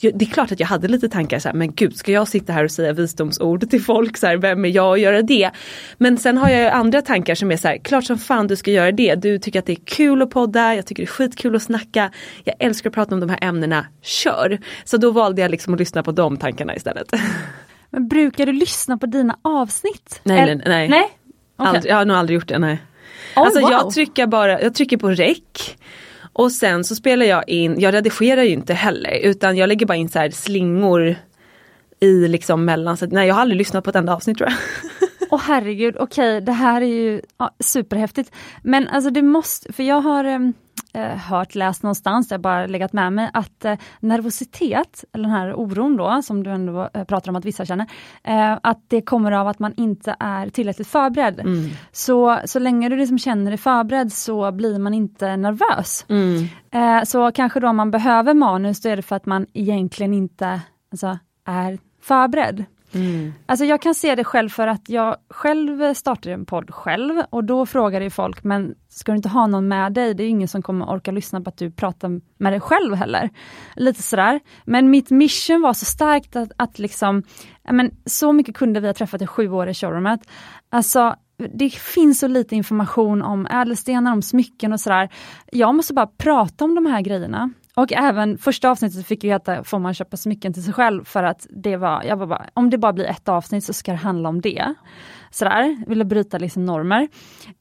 Det 0.00 0.22
är 0.22 0.30
klart 0.30 0.52
att 0.52 0.60
jag 0.60 0.66
hade 0.66 0.88
lite 0.88 1.08
tankar 1.08 1.38
så 1.38 1.48
här, 1.48 1.54
men 1.54 1.74
gud 1.74 1.96
ska 1.96 2.12
jag 2.12 2.28
sitta 2.28 2.52
här 2.52 2.64
och 2.64 2.70
säga 2.70 2.92
visdomsord 2.92 3.70
till 3.70 3.82
folk, 3.82 4.16
så 4.16 4.26
här, 4.26 4.36
vem 4.36 4.64
är 4.64 4.68
jag 4.68 4.94
att 4.94 5.00
göra 5.00 5.22
det? 5.22 5.50
Men 5.98 6.18
sen 6.18 6.38
har 6.38 6.48
jag 6.48 6.72
andra 6.72 7.02
tankar 7.02 7.34
som 7.34 7.52
är 7.52 7.56
så 7.56 7.68
här, 7.68 7.78
klart 7.78 8.04
som 8.04 8.18
fan 8.18 8.46
du 8.46 8.56
ska 8.56 8.70
göra 8.70 8.92
det. 8.92 9.14
Du 9.14 9.38
tycker 9.38 9.58
att 9.58 9.66
det 9.66 9.72
är 9.72 9.84
kul 9.84 10.22
att 10.22 10.30
podda, 10.30 10.74
jag 10.74 10.86
tycker 10.86 11.02
det 11.02 11.04
är 11.04 11.10
skitkul 11.10 11.56
att 11.56 11.62
snacka, 11.62 12.10
jag 12.44 12.54
älskar 12.58 12.90
att 12.90 12.94
prata 12.94 13.14
om 13.14 13.20
de 13.20 13.30
här 13.30 13.38
ämnena, 13.42 13.86
kör! 14.02 14.58
Så 14.84 14.96
då 14.96 15.10
valde 15.10 15.42
jag 15.42 15.50
liksom 15.50 15.74
att 15.74 15.80
lyssna 15.80 16.02
på 16.02 16.12
de 16.12 16.36
tankarna 16.36 16.76
istället. 16.76 17.12
Men 17.90 18.08
brukar 18.08 18.46
du 18.46 18.52
lyssna 18.52 18.98
på 18.98 19.06
dina 19.06 19.38
avsnitt? 19.42 20.20
Nej, 20.22 20.40
Eller- 20.40 20.54
nej, 20.54 20.64
nej. 20.66 20.88
nej? 20.88 21.08
Okej. 21.56 21.68
Aldrig, 21.68 21.92
jag 21.92 21.96
har 21.96 22.04
nog 22.04 22.16
aldrig 22.16 22.34
gjort 22.34 22.48
det, 22.48 22.58
nej. 22.58 22.82
Oj, 23.36 23.42
alltså 23.42 23.60
wow. 23.60 23.70
jag 23.70 23.90
trycker 23.90 24.26
bara, 24.26 24.62
jag 24.62 24.74
trycker 24.74 24.96
på 24.96 25.10
rec 25.10 25.38
och 26.38 26.52
sen 26.52 26.84
så 26.84 26.94
spelar 26.94 27.26
jag 27.26 27.48
in, 27.48 27.80
jag 27.80 27.94
redigerar 27.94 28.42
ju 28.42 28.50
inte 28.50 28.74
heller 28.74 29.18
utan 29.22 29.56
jag 29.56 29.68
lägger 29.68 29.86
bara 29.86 29.96
in 29.96 30.08
så 30.08 30.18
här 30.18 30.30
slingor 30.30 31.16
i 32.00 32.28
liksom 32.28 32.64
mellan, 32.64 32.96
så 32.96 33.04
att, 33.04 33.12
nej 33.12 33.28
jag 33.28 33.34
har 33.34 33.42
aldrig 33.42 33.58
lyssnat 33.58 33.84
på 33.84 33.90
ett 33.90 33.96
enda 33.96 34.14
avsnitt 34.14 34.38
tror 34.38 34.50
jag. 34.50 34.58
Åh 35.30 35.40
herregud, 35.44 35.96
okej 35.98 36.40
det 36.40 36.52
här 36.52 36.80
är 36.80 36.86
ju 36.86 37.20
ja, 37.38 37.54
superhäftigt. 37.60 38.32
Men 38.62 38.88
alltså 38.88 39.10
det 39.10 39.22
måste, 39.22 39.72
för 39.72 39.82
jag 39.82 40.00
har 40.00 40.24
ehm, 40.24 40.52
hört, 41.00 41.54
läst 41.54 41.82
någonstans, 41.82 42.30
jag 42.30 42.38
har 42.38 42.42
bara 42.42 42.66
legat 42.66 42.92
med 42.92 43.12
mig 43.12 43.30
att 43.32 43.64
eh, 43.64 43.78
nervositet, 44.00 45.04
eller 45.12 45.24
den 45.24 45.32
här 45.32 45.54
oron 45.54 45.96
då, 45.96 46.22
som 46.22 46.42
du 46.42 46.50
ändå 46.50 46.90
eh, 46.94 47.04
pratar 47.04 47.30
om 47.30 47.36
att 47.36 47.44
vissa 47.44 47.64
känner, 47.64 47.86
eh, 48.24 48.58
att 48.62 48.80
det 48.88 49.02
kommer 49.02 49.32
av 49.32 49.48
att 49.48 49.58
man 49.58 49.72
inte 49.76 50.16
är 50.20 50.48
tillräckligt 50.48 50.88
förberedd. 50.88 51.40
Mm. 51.40 51.70
Så, 51.92 52.38
så 52.44 52.58
länge 52.58 52.88
du 52.88 52.96
liksom 52.96 53.18
känner 53.18 53.50
dig 53.50 53.58
förberedd 53.58 54.12
så 54.12 54.52
blir 54.52 54.78
man 54.78 54.94
inte 54.94 55.36
nervös. 55.36 56.04
Eh, 56.70 57.02
så 57.04 57.32
kanske 57.32 57.60
då 57.60 57.68
om 57.68 57.76
man 57.76 57.90
behöver 57.90 58.34
manus, 58.34 58.80
då 58.80 58.88
är 58.88 58.96
det 58.96 59.02
för 59.02 59.16
att 59.16 59.26
man 59.26 59.46
egentligen 59.52 60.14
inte 60.14 60.60
alltså, 60.92 61.18
är 61.44 61.78
förberedd. 62.02 62.64
Mm. 62.96 63.34
Alltså 63.46 63.64
jag 63.64 63.82
kan 63.82 63.94
se 63.94 64.14
det 64.14 64.24
själv 64.24 64.48
för 64.48 64.66
att 64.66 64.88
jag 64.88 65.16
själv 65.30 65.94
startade 65.94 66.34
en 66.34 66.46
podd 66.46 66.70
själv 66.70 67.22
och 67.30 67.44
då 67.44 67.66
frågade 67.66 68.04
ju 68.04 68.10
folk, 68.10 68.44
men 68.44 68.74
ska 68.88 69.12
du 69.12 69.16
inte 69.16 69.28
ha 69.28 69.46
någon 69.46 69.68
med 69.68 69.92
dig? 69.92 70.14
Det 70.14 70.22
är 70.22 70.28
ingen 70.28 70.48
som 70.48 70.62
kommer 70.62 70.90
orka 70.90 71.10
lyssna 71.10 71.40
på 71.40 71.48
att 71.48 71.56
du 71.56 71.70
pratar 71.70 72.20
med 72.38 72.52
dig 72.52 72.60
själv 72.60 72.94
heller. 72.94 73.30
Lite 73.76 74.02
sådär. 74.02 74.40
Men 74.64 74.90
mitt 74.90 75.10
mission 75.10 75.62
var 75.62 75.72
så 75.72 75.84
starkt 75.84 76.36
att, 76.36 76.52
att 76.56 76.78
liksom, 76.78 77.22
men 77.70 77.90
så 78.06 78.32
mycket 78.32 78.56
kunder 78.56 78.80
vi 78.80 78.86
har 78.86 78.94
träffat 78.94 79.22
i 79.22 79.26
sju 79.26 79.50
år 79.50 79.68
i 79.68 79.74
showroomet. 79.74 80.20
Alltså 80.70 81.16
det 81.54 81.70
finns 81.70 82.18
så 82.18 82.28
lite 82.28 82.56
information 82.56 83.22
om 83.22 83.46
ädelstenar, 83.46 84.12
om 84.12 84.22
smycken 84.22 84.72
och 84.72 84.80
sådär. 84.80 85.08
Jag 85.52 85.74
måste 85.74 85.94
bara 85.94 86.06
prata 86.06 86.64
om 86.64 86.74
de 86.74 86.86
här 86.86 87.00
grejerna. 87.00 87.50
Och 87.76 87.92
även 87.92 88.38
första 88.38 88.70
avsnittet 88.70 89.06
fick 89.06 89.24
ju 89.24 89.30
heta 89.30 89.64
Får 89.64 89.78
man 89.78 89.94
köpa 89.94 90.16
smycken 90.16 90.52
till 90.52 90.64
sig 90.64 90.74
själv? 90.74 91.04
För 91.04 91.22
att 91.22 91.46
det 91.50 91.76
var, 91.76 92.02
jag 92.02 92.16
var 92.16 92.26
bara, 92.26 92.46
om 92.54 92.70
det 92.70 92.78
bara 92.78 92.92
blir 92.92 93.04
ett 93.04 93.28
avsnitt 93.28 93.64
så 93.64 93.72
ska 93.72 93.92
det 93.92 93.98
handla 93.98 94.28
om 94.28 94.40
det. 94.40 94.74
Sådär, 95.30 95.84
ville 95.86 96.04
bryta 96.04 96.38
liksom 96.38 96.64
normer. 96.64 97.08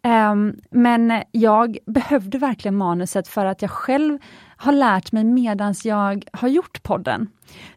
Ehm, 0.02 0.56
men 0.72 1.22
jag 1.32 1.78
behövde 1.86 2.38
verkligen 2.38 2.76
manuset 2.76 3.28
för 3.28 3.46
att 3.46 3.62
jag 3.62 3.72
själv 3.72 4.20
har 4.58 4.72
lärt 4.72 5.12
mig 5.12 5.24
medans 5.24 5.86
jag 5.86 6.26
har 6.34 6.48
gjort 6.48 6.84
podden. 6.84 7.28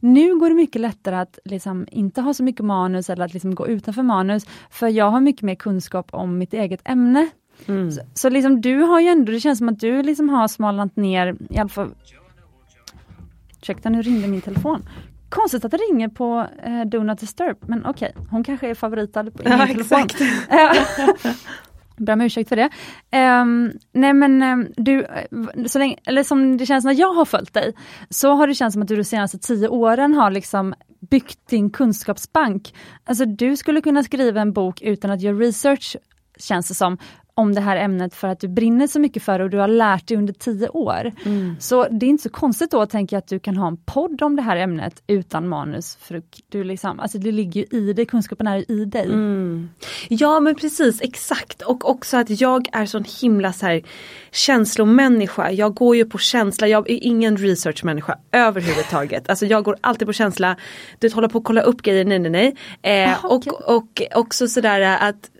Nu 0.01 0.39
går 0.39 0.49
det 0.49 0.55
mycket 0.55 0.81
lättare 0.81 1.17
att 1.17 1.39
liksom 1.45 1.87
inte 1.91 2.21
ha 2.21 2.35
så 2.35 2.43
mycket 2.43 2.65
manus 2.65 3.11
eller 3.11 3.25
att 3.25 3.35
liksom 3.35 3.55
gå 3.55 3.69
utanför 3.69 4.03
manus, 4.03 4.47
för 4.71 4.89
jag 4.89 5.11
har 5.11 5.21
mycket 5.21 5.43
mer 5.43 5.55
kunskap 5.55 6.09
om 6.13 6.39
mitt 6.39 6.55
eget 6.55 6.81
ämne. 6.85 7.29
Så, 7.67 8.01
så 8.15 8.29
liksom 8.29 8.61
du 8.61 8.81
har 8.83 9.01
ju 9.01 9.09
ändå, 9.09 9.33
det 9.33 9.41
känns 9.41 9.59
som 9.59 9.69
att 9.69 9.81
du 9.81 10.03
liksom 10.03 10.29
har 10.29 10.49
smalnat 10.49 10.97
ner, 10.97 11.37
i 11.51 11.59
alla 11.59 11.69
fall 11.69 11.91
Ursäkta, 13.63 13.89
nu 13.89 14.03
ringde 14.03 14.29
min 14.29 14.41
telefon. 14.41 14.89
Konstigt 15.29 15.65
att 15.65 15.71
det 15.71 15.77
ringer 15.77 16.09
på 16.09 16.47
eh, 16.63 16.81
Do 16.87 17.03
Not 17.03 17.19
Disturb, 17.19 17.57
men 17.61 17.87
okej, 17.87 18.15
hon 18.31 18.45
kanske 18.45 18.69
är 18.71 18.75
favoritad 18.75 19.35
på 19.37 19.43
min 19.49 19.53
Ja, 19.59 19.67
telefon. 19.67 19.99
exakt. 20.05 20.23
Ber 21.97 22.13
om 22.13 22.21
ursäkt 22.21 22.49
för 22.49 22.57
det. 22.57 22.69
Ehm, 23.11 23.73
nej 23.93 24.13
men 24.13 24.43
ehm, 24.43 24.67
du, 24.77 25.05
eh, 25.05 25.65
så 25.67 25.79
länge, 25.79 25.97
eller 26.07 26.23
som 26.23 26.57
det 26.57 26.67
känns 26.67 26.85
när 26.85 26.93
jag 27.01 27.13
har 27.13 27.25
följt 27.25 27.55
dig, 27.55 27.73
så 28.11 28.33
har 28.35 28.47
det 28.47 28.55
känts 28.55 28.73
som 28.73 28.83
att 28.83 28.89
du 28.89 28.97
de 28.97 29.05
senaste 29.05 29.39
tio 29.39 29.69
åren 29.69 30.15
har 30.15 30.31
liksom 30.31 30.75
byggt 31.11 31.49
din 31.49 31.71
kunskapsbank. 31.71 32.75
Alltså 33.05 33.25
du 33.25 33.57
skulle 33.57 33.81
kunna 33.81 34.03
skriva 34.03 34.41
en 34.41 34.53
bok 34.53 34.83
utan 34.83 35.11
att 35.11 35.21
göra 35.21 35.37
research, 35.37 35.97
känns 36.39 36.69
det 36.69 36.75
som, 36.75 36.99
om 37.39 37.55
det 37.55 37.61
här 37.61 37.77
ämnet 37.77 38.15
för 38.15 38.29
att 38.29 38.41
du 38.41 38.49
brinner 38.49 38.87
så 38.87 39.01
mycket 39.01 39.23
för 39.23 39.39
det 39.39 39.45
och 39.45 39.51
du 39.51 39.59
har 39.59 39.69
lärt 39.69 40.09
dig 40.09 40.17
under 40.17 40.33
tio 40.33 40.69
år. 40.69 41.13
Mm. 41.25 41.57
Så 41.61 41.89
det 41.91 42.07
är 42.07 42.11
inte 42.11 42.23
så 42.23 42.31
konstigt 42.31 42.71
då 42.71 42.81
att 42.81 42.91
tänka 42.91 43.19
att 43.19 43.29
du 43.29 43.39
kan 43.39 43.57
ha 43.57 43.69
en 43.69 43.77
podd 43.77 44.23
om 44.23 44.37
det 44.37 44.43
här 44.43 44.57
ämnet 44.57 45.03
utan 45.07 45.49
manus. 45.49 45.97
För 46.01 46.23
du 46.49 46.65
liksom, 46.65 47.01
alltså 47.01 47.19
det 47.19 47.33
ligger 47.33 47.75
i 47.75 47.93
dig, 47.93 48.07
kunskapen 48.07 48.47
är 48.47 48.71
i 48.71 48.85
dig. 48.85 49.05
Mm. 49.05 49.71
Ja 50.09 50.41
men 50.41 50.55
precis, 50.55 51.03
exakt. 51.03 51.63
Och 51.63 51.91
också 51.91 52.17
att 52.17 52.41
jag 52.41 52.69
är 52.73 52.87
sån 52.87 53.05
himla 53.21 53.53
så 53.53 53.67
här, 53.67 53.83
känslomänniska. 54.31 55.51
Jag 55.51 55.75
går 55.75 55.97
ju 55.97 56.05
på 56.05 56.19
känsla, 56.19 56.69
jag 56.69 56.91
är 56.91 57.05
ingen 57.05 57.37
researchmänniska 57.37 58.19
överhuvudtaget. 58.33 59.29
Alltså 59.29 59.47
jag 59.47 59.65
går 59.65 59.77
alltid 59.81 60.07
på 60.09 60.13
känsla. 60.13 60.57
Du 60.99 61.13
håller 61.13 61.29
på 61.29 61.39
att 61.39 61.45
kolla 61.45 61.61
upp 61.61 61.83
grejer, 61.83 62.05
nej 62.05 62.19
nej 62.19 62.31
nej. 62.31 62.57
Eh, 62.83 63.11
Aha, 63.11 63.29
och, 63.29 63.77
och 63.77 64.03
också 64.15 64.49
sådär 64.49 64.81
att 64.81 65.31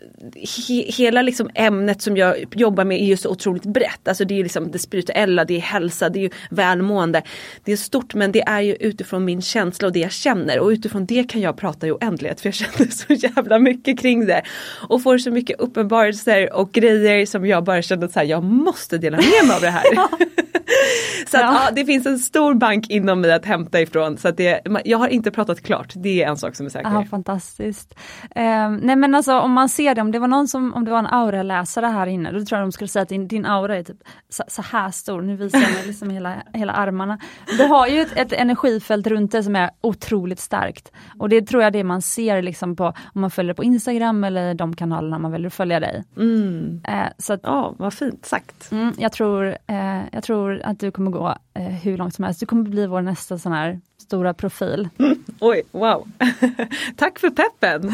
he, 0.67 0.91
hela 0.91 1.21
liksom 1.21 1.49
ämnet 1.55 2.01
som 2.01 2.17
jag 2.17 2.45
jobbar 2.55 2.83
med 2.83 3.01
är 3.01 3.05
ju 3.05 3.17
så 3.17 3.29
otroligt 3.29 3.65
brett. 3.65 4.07
Alltså 4.07 4.25
det 4.25 4.39
är 4.39 4.43
liksom 4.43 4.71
det 4.71 4.79
spirituella, 4.79 5.45
det 5.45 5.55
är 5.55 5.59
hälsa, 5.59 6.09
det 6.09 6.25
är 6.25 6.31
välmående. 6.49 7.21
Det 7.63 7.71
är 7.71 7.77
stort 7.77 8.13
men 8.13 8.31
det 8.31 8.41
är 8.41 8.61
ju 8.61 8.75
utifrån 8.75 9.25
min 9.25 9.41
känsla 9.41 9.87
och 9.87 9.93
det 9.93 9.99
jag 9.99 10.11
känner 10.11 10.59
och 10.59 10.67
utifrån 10.67 11.05
det 11.05 11.29
kan 11.29 11.41
jag 11.41 11.57
prata 11.57 11.87
i 11.87 11.91
oändlighet 11.91 12.41
för 12.41 12.47
jag 12.47 12.53
känner 12.77 12.91
så 12.91 13.13
jävla 13.13 13.59
mycket 13.59 13.99
kring 13.99 14.25
det. 14.25 14.41
Och 14.89 15.03
får 15.03 15.17
så 15.17 15.31
mycket 15.31 15.59
uppenbarelser 15.59 16.53
och 16.53 16.71
grejer 16.71 17.25
som 17.25 17.45
jag 17.45 17.63
bara 17.63 17.81
känner 17.81 18.05
att 18.05 18.27
jag 18.27 18.43
måste 18.43 18.97
dela 18.97 19.17
med 19.17 19.47
mig 19.47 19.55
av 19.55 19.61
det 19.61 19.69
här. 19.69 19.83
så 21.27 21.37
att, 21.37 21.43
ja. 21.43 21.61
ja. 21.65 21.71
det 21.75 21.85
finns 21.85 22.05
en 22.05 22.19
stor 22.19 22.53
bank 22.53 22.89
inom 22.89 23.21
mig 23.21 23.33
att 23.33 23.45
hämta 23.45 23.81
ifrån. 23.81 24.17
Så 24.17 24.27
att 24.27 24.37
det, 24.37 24.61
jag 24.85 24.97
har 24.97 25.07
inte 25.07 25.31
pratat 25.31 25.61
klart, 25.61 25.93
det 25.95 26.23
är 26.23 26.27
en 26.27 26.37
sak 26.37 26.55
som 26.55 26.65
är 26.65 26.69
säker. 26.69 26.91
Ja, 26.93 27.05
fantastiskt. 27.09 27.95
Eh, 28.35 28.69
nej 28.69 28.95
men 28.95 29.15
alltså 29.15 29.39
om 29.39 29.51
man 29.51 29.69
ser 29.69 29.95
det, 29.95 30.01
om 30.09 30.13
det 30.13 30.19
var 30.19 30.27
någon 30.27 30.47
som, 30.47 30.73
om 30.73 30.85
det 30.85 30.91
var 30.91 30.99
en 30.99 31.07
aura-läsare 31.07 31.85
här 31.85 32.07
inne, 32.07 32.31
då 32.31 32.45
tror 32.45 32.59
jag 32.59 32.67
de 32.67 32.71
skulle 32.71 32.87
säga 32.87 33.03
att 33.03 33.09
din, 33.09 33.27
din 33.27 33.45
aura 33.45 33.77
är 33.77 33.83
typ 33.83 33.97
så, 34.29 34.43
så, 34.47 34.61
här 34.61 34.91
stor, 34.91 35.21
nu 35.21 35.35
visar 35.35 35.59
jag 35.59 35.73
mig 35.73 35.87
liksom 35.87 36.09
hela, 36.09 36.43
hela 36.53 36.73
armarna. 36.73 37.19
Du 37.57 37.63
har 37.63 37.87
ju 37.87 38.01
ett, 38.01 38.17
ett 38.17 38.33
energifält 38.33 39.07
runt 39.07 39.31
dig 39.31 39.43
som 39.43 39.55
är 39.55 39.69
otroligt 39.81 40.39
starkt. 40.39 40.91
Och 41.19 41.29
det 41.29 41.41
tror 41.41 41.63
jag 41.63 41.73
det 41.73 41.83
man 41.83 42.01
ser 42.01 42.41
liksom 42.41 42.75
på, 42.75 42.85
om 43.13 43.21
man 43.21 43.31
följer 43.31 43.53
på 43.53 43.63
Instagram 43.63 44.23
eller 44.23 44.53
de 44.53 44.75
kanalerna 44.75 45.19
man 45.19 45.31
väljer 45.31 45.47
att 45.47 45.53
följa 45.53 45.79
dig. 45.79 46.03
Mm. 46.17 46.81
Eh, 46.87 47.07
så 47.17 47.33
att, 47.33 47.39
ja, 47.43 47.75
vad 47.77 47.93
fint 47.93 48.25
sagt. 48.25 48.71
Mm, 48.71 48.93
jag, 48.97 49.11
tror, 49.11 49.57
eh, 49.67 50.01
jag 50.11 50.23
tror 50.23 50.61
att 50.63 50.79
du 50.79 50.91
kommer 50.91 51.11
gå 51.11 51.35
eh, 51.53 51.63
hur 51.63 51.97
långt 51.97 52.15
som 52.15 52.23
helst. 52.25 52.39
Du 52.39 52.45
kommer 52.45 52.63
bli 52.63 52.87
vår 52.87 53.01
nästa 53.01 53.37
sån 53.37 53.51
här 53.51 53.79
stora 54.01 54.33
profil. 54.33 54.89
Mm, 54.99 55.23
oj, 55.39 55.61
wow! 55.71 56.07
Tack 56.95 57.19
för 57.19 57.29
peppen! 57.29 57.91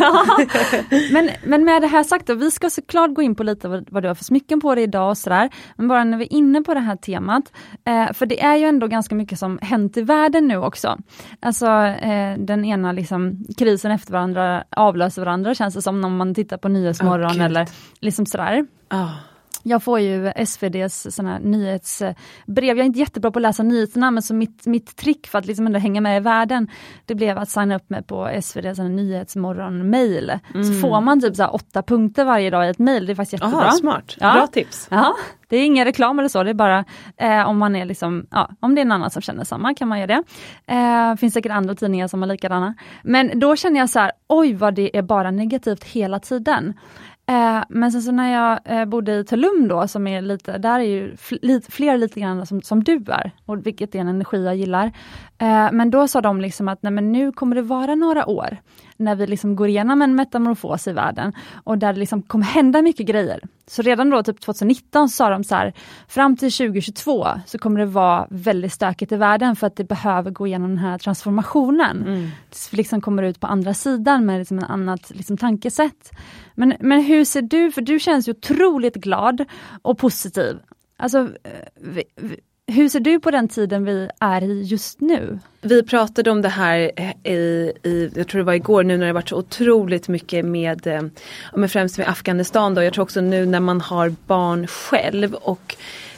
men, 1.13 1.29
men 1.43 1.65
med 1.65 1.81
det 1.81 1.87
här 1.87 2.03
sagt, 2.03 2.27
då, 2.27 2.33
vi 2.33 2.51
ska 2.51 2.69
såklart 2.69 3.13
gå 3.13 3.21
in 3.21 3.35
på 3.35 3.43
lite 3.43 3.67
vad, 3.67 3.91
vad 3.91 4.03
du 4.03 4.07
har 4.07 4.15
för 4.15 4.23
smycken 4.23 4.61
på 4.61 4.75
dig 4.75 4.83
idag 4.83 5.09
och 5.09 5.17
sådär. 5.17 5.49
Men 5.75 5.87
bara 5.87 6.03
när 6.03 6.17
vi 6.17 6.25
är 6.25 6.33
inne 6.33 6.61
på 6.61 6.73
det 6.73 6.79
här 6.79 6.95
temat, 6.95 7.51
eh, 7.85 8.13
för 8.13 8.25
det 8.25 8.43
är 8.43 8.55
ju 8.55 8.65
ändå 8.65 8.87
ganska 8.87 9.15
mycket 9.15 9.39
som 9.39 9.59
hänt 9.61 9.97
i 9.97 10.01
världen 10.01 10.47
nu 10.47 10.57
också. 10.57 10.97
Alltså 11.39 11.65
eh, 11.85 12.37
den 12.37 12.65
ena 12.65 12.91
liksom, 12.91 13.45
krisen 13.57 13.91
efter 13.91 14.11
varandra 14.11 14.63
avlöser 14.69 15.21
varandra 15.21 15.55
känns 15.55 15.73
det 15.73 15.81
som 15.81 16.05
om 16.05 16.17
man 16.17 16.35
tittar 16.35 16.57
på 16.57 16.67
Nyhetsmorgon 16.67 17.41
oh, 17.41 17.45
eller 17.45 17.67
liksom 17.99 18.25
sådär. 18.25 18.67
Oh. 18.91 19.34
Jag 19.67 19.83
får 19.83 19.99
ju 19.99 20.31
SVDs 20.35 21.15
såna 21.15 21.39
nyhetsbrev. 21.39 22.77
Jag 22.77 22.79
är 22.79 22.83
inte 22.83 22.99
jättebra 22.99 23.31
på 23.31 23.39
att 23.39 23.43
läsa 23.43 23.63
nyheterna 23.63 24.11
men 24.11 24.23
så 24.23 24.33
mitt, 24.33 24.65
mitt 24.65 24.95
trick 24.95 25.27
för 25.27 25.39
att 25.39 25.45
liksom 25.45 25.65
ändå 25.65 25.79
hänga 25.79 26.01
med 26.01 26.17
i 26.17 26.19
världen 26.19 26.67
det 27.05 27.15
blev 27.15 27.37
att 27.37 27.49
signa 27.49 27.75
upp 27.75 27.89
mig 27.89 28.03
på 28.03 28.27
SVDs 28.27 28.79
nyhetsmorgon-mail. 28.79 30.39
Mm. 30.53 30.63
Så 30.63 30.73
får 30.73 31.01
man 31.01 31.21
typ 31.21 31.35
så 31.35 31.47
åtta 31.47 31.83
punkter 31.83 32.25
varje 32.25 32.49
dag 32.49 32.67
i 32.67 32.69
ett 32.69 32.79
mail. 32.79 33.05
Det 33.05 33.13
är 33.13 33.15
faktiskt 33.15 33.33
jättebra. 33.33 33.61
Aha, 33.61 33.71
smart, 33.71 34.15
ja. 34.19 34.33
bra 34.33 34.47
tips. 34.47 34.87
Ja. 34.91 35.15
Det 35.47 35.57
är 35.57 35.65
ingen 35.65 35.85
reklam 35.85 36.19
eller 36.19 36.29
så, 36.29 36.43
det 36.43 36.49
är 36.49 36.53
bara 36.53 36.85
eh, 37.17 37.49
om 37.49 37.57
man 37.57 37.75
är 37.75 37.85
liksom, 37.85 38.27
ja, 38.31 38.49
om 38.59 38.75
det 38.75 38.81
är 38.81 38.85
en 38.85 38.91
annan 38.91 39.11
som 39.11 39.21
känner 39.21 39.43
samma 39.43 39.73
kan 39.73 39.87
man 39.87 39.99
göra 39.99 40.07
det. 40.07 40.23
Eh, 40.73 41.15
finns 41.15 41.33
säkert 41.33 41.51
andra 41.51 41.75
tidningar 41.75 42.07
som 42.07 42.23
är 42.23 42.27
likadana. 42.27 42.75
Men 43.03 43.39
då 43.39 43.55
känner 43.55 43.79
jag 43.79 43.89
så 43.89 43.99
här, 43.99 44.11
oj 44.27 44.53
vad 44.53 44.73
det 44.73 44.97
är 44.97 45.01
bara 45.01 45.31
negativt 45.31 45.83
hela 45.83 46.19
tiden. 46.19 46.73
Eh, 47.27 47.63
men 47.69 47.91
sen 47.91 48.01
så 48.01 48.11
när 48.11 48.33
jag 48.33 48.59
eh, 48.65 48.85
bodde 48.85 49.15
i 49.15 49.23
Tulum 49.23 49.67
då, 49.67 49.87
som 49.87 50.07
är 50.07 50.21
lite, 50.21 50.57
där 50.57 50.79
är 50.79 50.83
ju 50.83 51.17
fl 51.17 51.35
fler 51.69 51.97
lite 51.97 52.19
grann 52.19 52.45
som, 52.45 52.61
som 52.61 52.83
du 52.83 53.03
är, 53.07 53.31
och 53.45 53.67
vilket 53.67 53.95
är 53.95 53.99
en 53.99 54.07
energi 54.07 54.45
jag 54.45 54.55
gillar. 54.55 54.91
Eh, 55.37 55.71
men 55.71 55.89
då 55.89 56.07
sa 56.07 56.21
de 56.21 56.41
liksom 56.41 56.67
att 56.67 56.83
nej, 56.83 56.91
men 56.91 57.11
nu 57.11 57.31
kommer 57.31 57.55
det 57.55 57.61
vara 57.61 57.95
några 57.95 58.25
år 58.25 58.57
när 58.97 59.15
vi 59.15 59.27
liksom 59.27 59.55
går 59.55 59.67
igenom 59.67 60.01
en 60.01 60.15
metamorfos 60.15 60.87
i 60.87 60.91
världen 60.91 61.33
och 61.63 61.77
där 61.77 61.93
det 61.93 61.99
liksom 61.99 62.21
kommer 62.21 62.45
hända 62.45 62.81
mycket 62.81 63.05
grejer. 63.05 63.39
Så 63.67 63.81
redan 63.81 64.09
då 64.09 64.23
typ 64.23 64.41
2019 64.41 65.09
sa 65.09 65.29
de 65.29 65.43
så 65.43 65.55
här, 65.55 65.73
fram 66.07 66.37
till 66.37 66.51
2022 66.51 67.27
så 67.45 67.57
kommer 67.57 67.79
det 67.79 67.85
vara 67.85 68.27
väldigt 68.29 68.73
stökigt 68.73 69.11
i 69.11 69.15
världen 69.15 69.55
för 69.55 69.67
att 69.67 69.75
det 69.75 69.83
behöver 69.83 70.31
gå 70.31 70.47
igenom 70.47 70.69
den 70.69 70.77
här 70.77 70.97
transformationen. 70.97 72.03
Mm. 72.07 72.29
Tills 72.49 72.73
vi 72.73 72.77
liksom 72.77 73.01
kommer 73.01 73.23
ut 73.23 73.39
på 73.39 73.47
andra 73.47 73.73
sidan 73.73 74.25
med 74.25 74.39
liksom 74.39 74.59
ett 74.59 74.69
annat 74.69 75.11
liksom 75.15 75.37
tankesätt. 75.37 76.11
Men, 76.53 76.73
men 76.79 77.03
hur 77.03 77.25
ser 77.25 77.41
du, 77.41 77.71
för 77.71 77.81
du 77.81 77.99
känns 77.99 78.27
ju 78.27 78.31
otroligt 78.31 78.95
glad 78.95 79.45
och 79.81 79.97
positiv. 79.97 80.59
Alltså, 80.97 81.19
eh, 81.19 81.67
vi, 81.75 82.03
vi, 82.15 82.39
hur 82.67 82.89
ser 82.89 82.99
du 82.99 83.19
på 83.19 83.31
den 83.31 83.47
tiden 83.47 83.85
vi 83.85 84.09
är 84.19 84.43
i 84.43 84.61
just 84.63 85.01
nu? 85.01 85.39
Vi 85.61 85.83
pratade 85.83 86.31
om 86.31 86.41
det 86.41 86.49
här 86.49 86.91
eh, 86.95 87.33
i, 87.33 87.71
i 87.83 88.11
jag 88.15 88.27
tror 88.27 88.39
det 88.39 88.45
var 88.45 88.53
igår 88.53 88.83
nu 88.83 88.97
när 88.97 89.05
det 89.05 89.13
varit 89.13 89.29
så 89.29 89.37
otroligt 89.37 90.07
mycket 90.07 90.45
med, 90.45 90.87
eh, 90.87 91.01
med 91.53 91.71
främst 91.71 91.97
med 91.97 92.09
Afghanistan 92.09 92.73
då. 92.73 92.83
Jag 92.83 92.93
tror 92.93 93.03
också 93.03 93.21
nu 93.21 93.45
när 93.45 93.59
man 93.59 93.81
har 93.81 94.15
barn 94.27 94.67
själv 94.67 95.33
och 95.33 95.75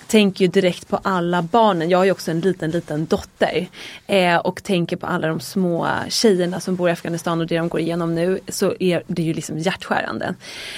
tänker 0.07 0.45
ju 0.45 0.51
direkt 0.51 0.87
på 0.87 0.99
alla 1.03 1.41
barnen. 1.41 1.89
Jag 1.89 1.97
har 1.97 2.05
ju 2.05 2.11
också 2.11 2.31
en 2.31 2.39
liten 2.39 2.71
liten 2.71 3.05
dotter. 3.05 3.67
Eh, 4.07 4.37
och 4.37 4.63
tänker 4.63 4.95
på 4.95 5.07
alla 5.07 5.27
de 5.27 5.39
små 5.39 5.87
tjejerna 6.09 6.59
som 6.59 6.75
bor 6.75 6.89
i 6.89 6.91
Afghanistan 6.91 7.41
och 7.41 7.47
det 7.47 7.57
de 7.57 7.69
går 7.69 7.79
igenom 7.81 8.15
nu. 8.15 8.39
Så 8.47 8.73
är 8.79 9.03
det 9.07 9.21
ju 9.21 9.33
liksom 9.33 9.59
hjärtskärande. 9.59 10.35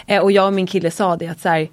Eh, 0.07 0.21
och 0.23 0.31
jag 0.31 0.47
och 0.47 0.53
min 0.53 0.67
kille 0.67 0.91
sa 0.91 1.15
det 1.15 1.27
att 1.27 1.41
så 1.41 1.49
här, 1.49 1.69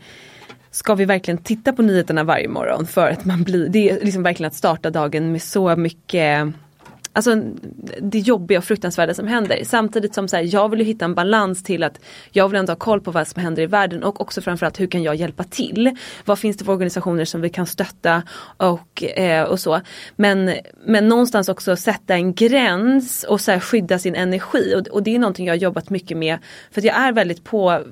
ska 0.77 0.95
vi 0.95 1.05
verkligen 1.05 1.39
titta 1.39 1.73
på 1.73 1.83
nyheterna 1.83 2.25
varje 2.25 2.49
morgon 2.49 2.87
för 2.87 3.11
att 3.11 3.25
man 3.25 3.43
blir, 3.43 3.69
det 3.69 3.91
är 3.91 4.05
liksom 4.05 4.23
verkligen 4.23 4.49
att 4.49 4.55
starta 4.55 4.91
dagen 4.91 5.33
med 5.33 5.43
så 5.43 5.77
mycket 5.77 6.55
Alltså 7.13 7.43
det 8.01 8.19
jobbiga 8.19 8.59
och 8.59 8.65
fruktansvärda 8.65 9.15
som 9.15 9.27
händer. 9.27 9.65
Samtidigt 9.65 10.15
som 10.15 10.29
så 10.29 10.37
här, 10.37 10.55
jag 10.55 10.69
vill 10.69 10.81
hitta 10.81 11.05
en 11.05 11.15
balans 11.15 11.63
till 11.63 11.83
att 11.83 12.01
jag 12.31 12.49
vill 12.49 12.59
ändå 12.59 12.71
ha 12.71 12.77
koll 12.77 13.01
på 13.01 13.11
vad 13.11 13.29
som 13.29 13.43
händer 13.43 13.63
i 13.63 13.67
världen 13.67 14.03
och 14.03 14.21
också 14.21 14.41
framförallt 14.41 14.81
hur 14.81 14.87
kan 14.87 15.03
jag 15.03 15.15
hjälpa 15.15 15.45
till? 15.45 15.97
Vad 16.25 16.39
finns 16.39 16.57
det 16.57 16.65
för 16.65 16.73
organisationer 16.73 17.25
som 17.25 17.41
vi 17.41 17.49
kan 17.49 17.67
stötta 17.67 18.23
och, 18.57 19.03
eh, 19.03 19.43
och 19.43 19.61
så. 19.61 19.81
Men, 20.17 20.55
men 20.87 21.09
någonstans 21.09 21.49
också 21.49 21.77
sätta 21.77 22.15
en 22.15 22.35
gräns 22.35 23.25
och 23.25 23.41
så 23.41 23.53
här, 23.53 23.61
skydda 23.61 23.99
sin 23.99 24.15
energi 24.15 24.75
och, 24.77 24.89
och 24.89 25.03
det 25.03 25.15
är 25.15 25.19
någonting 25.19 25.47
jag 25.47 25.55
har 25.55 25.59
jobbat 25.59 25.91
mycket 25.91 26.17
med. 26.17 26.39
För 26.71 26.81
att 26.81 26.85
jag 26.85 26.97
är 26.97 27.13
väldigt 27.13 27.45
på 27.45 27.83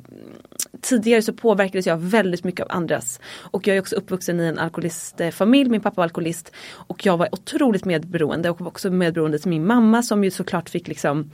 tidigare 0.81 1.23
så 1.23 1.33
påverkades 1.33 1.87
jag 1.87 1.97
väldigt 1.97 2.45
mycket 2.45 2.61
av 2.61 2.77
andras. 2.77 3.21
Och 3.37 3.69
jag 3.69 3.77
är 3.77 3.81
också 3.81 3.97
uppvuxen 3.97 4.41
i 4.41 4.45
en 4.45 4.59
alkoholistfamilj, 4.59 5.71
min 5.71 5.81
pappa 5.81 5.97
var 5.97 6.05
alkoholist. 6.05 6.53
Och 6.71 7.07
jag 7.07 7.17
var 7.17 7.29
otroligt 7.33 7.85
medberoende 7.85 8.51
och 8.51 8.61
också 8.61 8.91
medberoende 8.91 9.39
till 9.39 9.51
min 9.51 9.67
mamma 9.67 10.03
som 10.03 10.25
ju 10.25 10.31
såklart 10.31 10.69
fick 10.69 10.89
liksom 10.89 11.31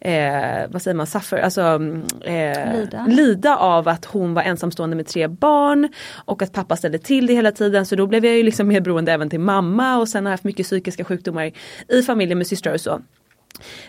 Eh, 0.00 0.68
vad 0.68 0.82
säger 0.82 0.94
man, 0.94 1.06
suffer, 1.06 1.38
alltså 1.38 1.80
eh, 2.24 2.72
lida. 2.72 3.06
lida. 3.06 3.56
av 3.56 3.88
att 3.88 4.04
hon 4.04 4.34
var 4.34 4.42
ensamstående 4.42 4.96
med 4.96 5.06
tre 5.06 5.28
barn 5.28 5.88
och 6.24 6.42
att 6.42 6.52
pappa 6.52 6.76
ställde 6.76 6.98
till 6.98 7.26
det 7.26 7.34
hela 7.34 7.52
tiden 7.52 7.86
så 7.86 7.96
då 7.96 8.06
blev 8.06 8.24
jag 8.24 8.36
ju 8.36 8.42
liksom 8.42 8.68
medberoende 8.68 9.12
även 9.12 9.30
till 9.30 9.40
mamma 9.40 9.98
och 9.98 10.08
sen 10.08 10.24
har 10.24 10.30
jag 10.30 10.32
haft 10.32 10.44
mycket 10.44 10.66
psykiska 10.66 11.04
sjukdomar 11.04 11.52
i 11.88 12.02
familjen 12.02 12.38
med 12.38 12.46
systrar 12.46 12.74
och 12.74 12.80
så. 12.80 13.00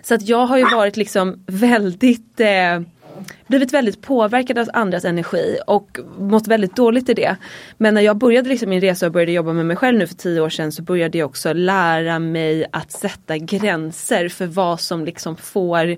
Så 0.01 0.15
att 0.15 0.27
jag 0.27 0.45
har 0.45 0.57
ju 0.57 0.63
varit 0.63 0.97
liksom 0.97 1.43
väldigt 1.47 2.39
eh, 2.39 2.79
blivit 3.47 3.73
väldigt 3.73 4.01
påverkad 4.01 4.57
av 4.57 4.67
andras 4.73 5.05
energi 5.05 5.57
och 5.67 5.99
mått 6.17 6.47
väldigt 6.47 6.75
dåligt 6.75 7.09
i 7.09 7.13
det. 7.13 7.35
Men 7.77 7.93
när 7.93 8.01
jag 8.01 8.17
började 8.17 8.49
liksom 8.49 8.69
min 8.69 8.81
resa 8.81 9.05
och 9.05 9.11
började 9.11 9.31
jobba 9.31 9.53
med 9.53 9.65
mig 9.65 9.77
själv 9.77 9.97
nu 9.97 10.07
för 10.07 10.15
tio 10.15 10.41
år 10.41 10.49
sedan 10.49 10.71
så 10.71 10.81
började 10.81 11.17
jag 11.17 11.29
också 11.29 11.53
lära 11.53 12.19
mig 12.19 12.65
att 12.71 12.91
sätta 12.91 13.38
gränser 13.38 14.29
för 14.29 14.45
vad 14.45 14.79
som 14.79 15.05
liksom 15.05 15.35
får 15.38 15.97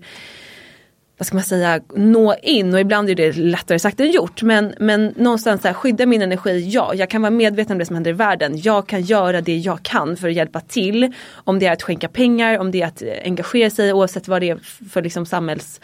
vad 1.21 1.25
ska 1.25 1.35
man 1.35 1.43
säga, 1.43 1.79
nå 1.95 2.35
in 2.43 2.73
och 2.73 2.79
ibland 2.79 3.09
är 3.09 3.15
det 3.15 3.37
lättare 3.37 3.79
sagt 3.79 3.99
än 3.99 4.11
gjort. 4.11 4.41
Men, 4.41 4.73
men 4.79 5.13
någonstans 5.17 5.63
här, 5.63 5.73
skydda 5.73 6.05
min 6.05 6.21
energi, 6.21 6.69
ja. 6.69 6.93
Jag 6.95 7.09
kan 7.09 7.21
vara 7.21 7.31
medveten 7.31 7.71
om 7.71 7.79
det 7.79 7.85
som 7.85 7.95
händer 7.95 8.11
i 8.11 8.13
världen. 8.13 8.61
Jag 8.61 8.87
kan 8.87 9.01
göra 9.01 9.41
det 9.41 9.57
jag 9.57 9.83
kan 9.83 10.17
för 10.17 10.27
att 10.27 10.33
hjälpa 10.33 10.59
till. 10.59 11.13
Om 11.33 11.59
det 11.59 11.65
är 11.65 11.71
att 11.71 11.83
skänka 11.83 12.07
pengar, 12.07 12.57
om 12.57 12.71
det 12.71 12.81
är 12.81 12.87
att 12.87 13.01
eh, 13.01 13.07
engagera 13.23 13.69
sig 13.69 13.93
oavsett 13.93 14.27
vad 14.27 14.41
det 14.41 14.49
är 14.49 14.59
för 14.89 15.01
liksom 15.01 15.25
samhälls 15.25 15.81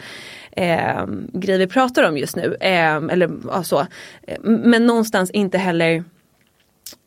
eh, 0.58 1.06
grej 1.32 1.58
vi 1.58 1.66
pratar 1.66 2.02
om 2.02 2.18
just 2.18 2.36
nu. 2.36 2.56
Eh, 2.60 2.96
eller 2.96 3.30
ja, 3.50 3.62
så. 3.62 3.86
Ehm, 4.26 4.54
men 4.54 4.86
någonstans 4.86 5.30
inte 5.30 5.58
heller 5.58 6.04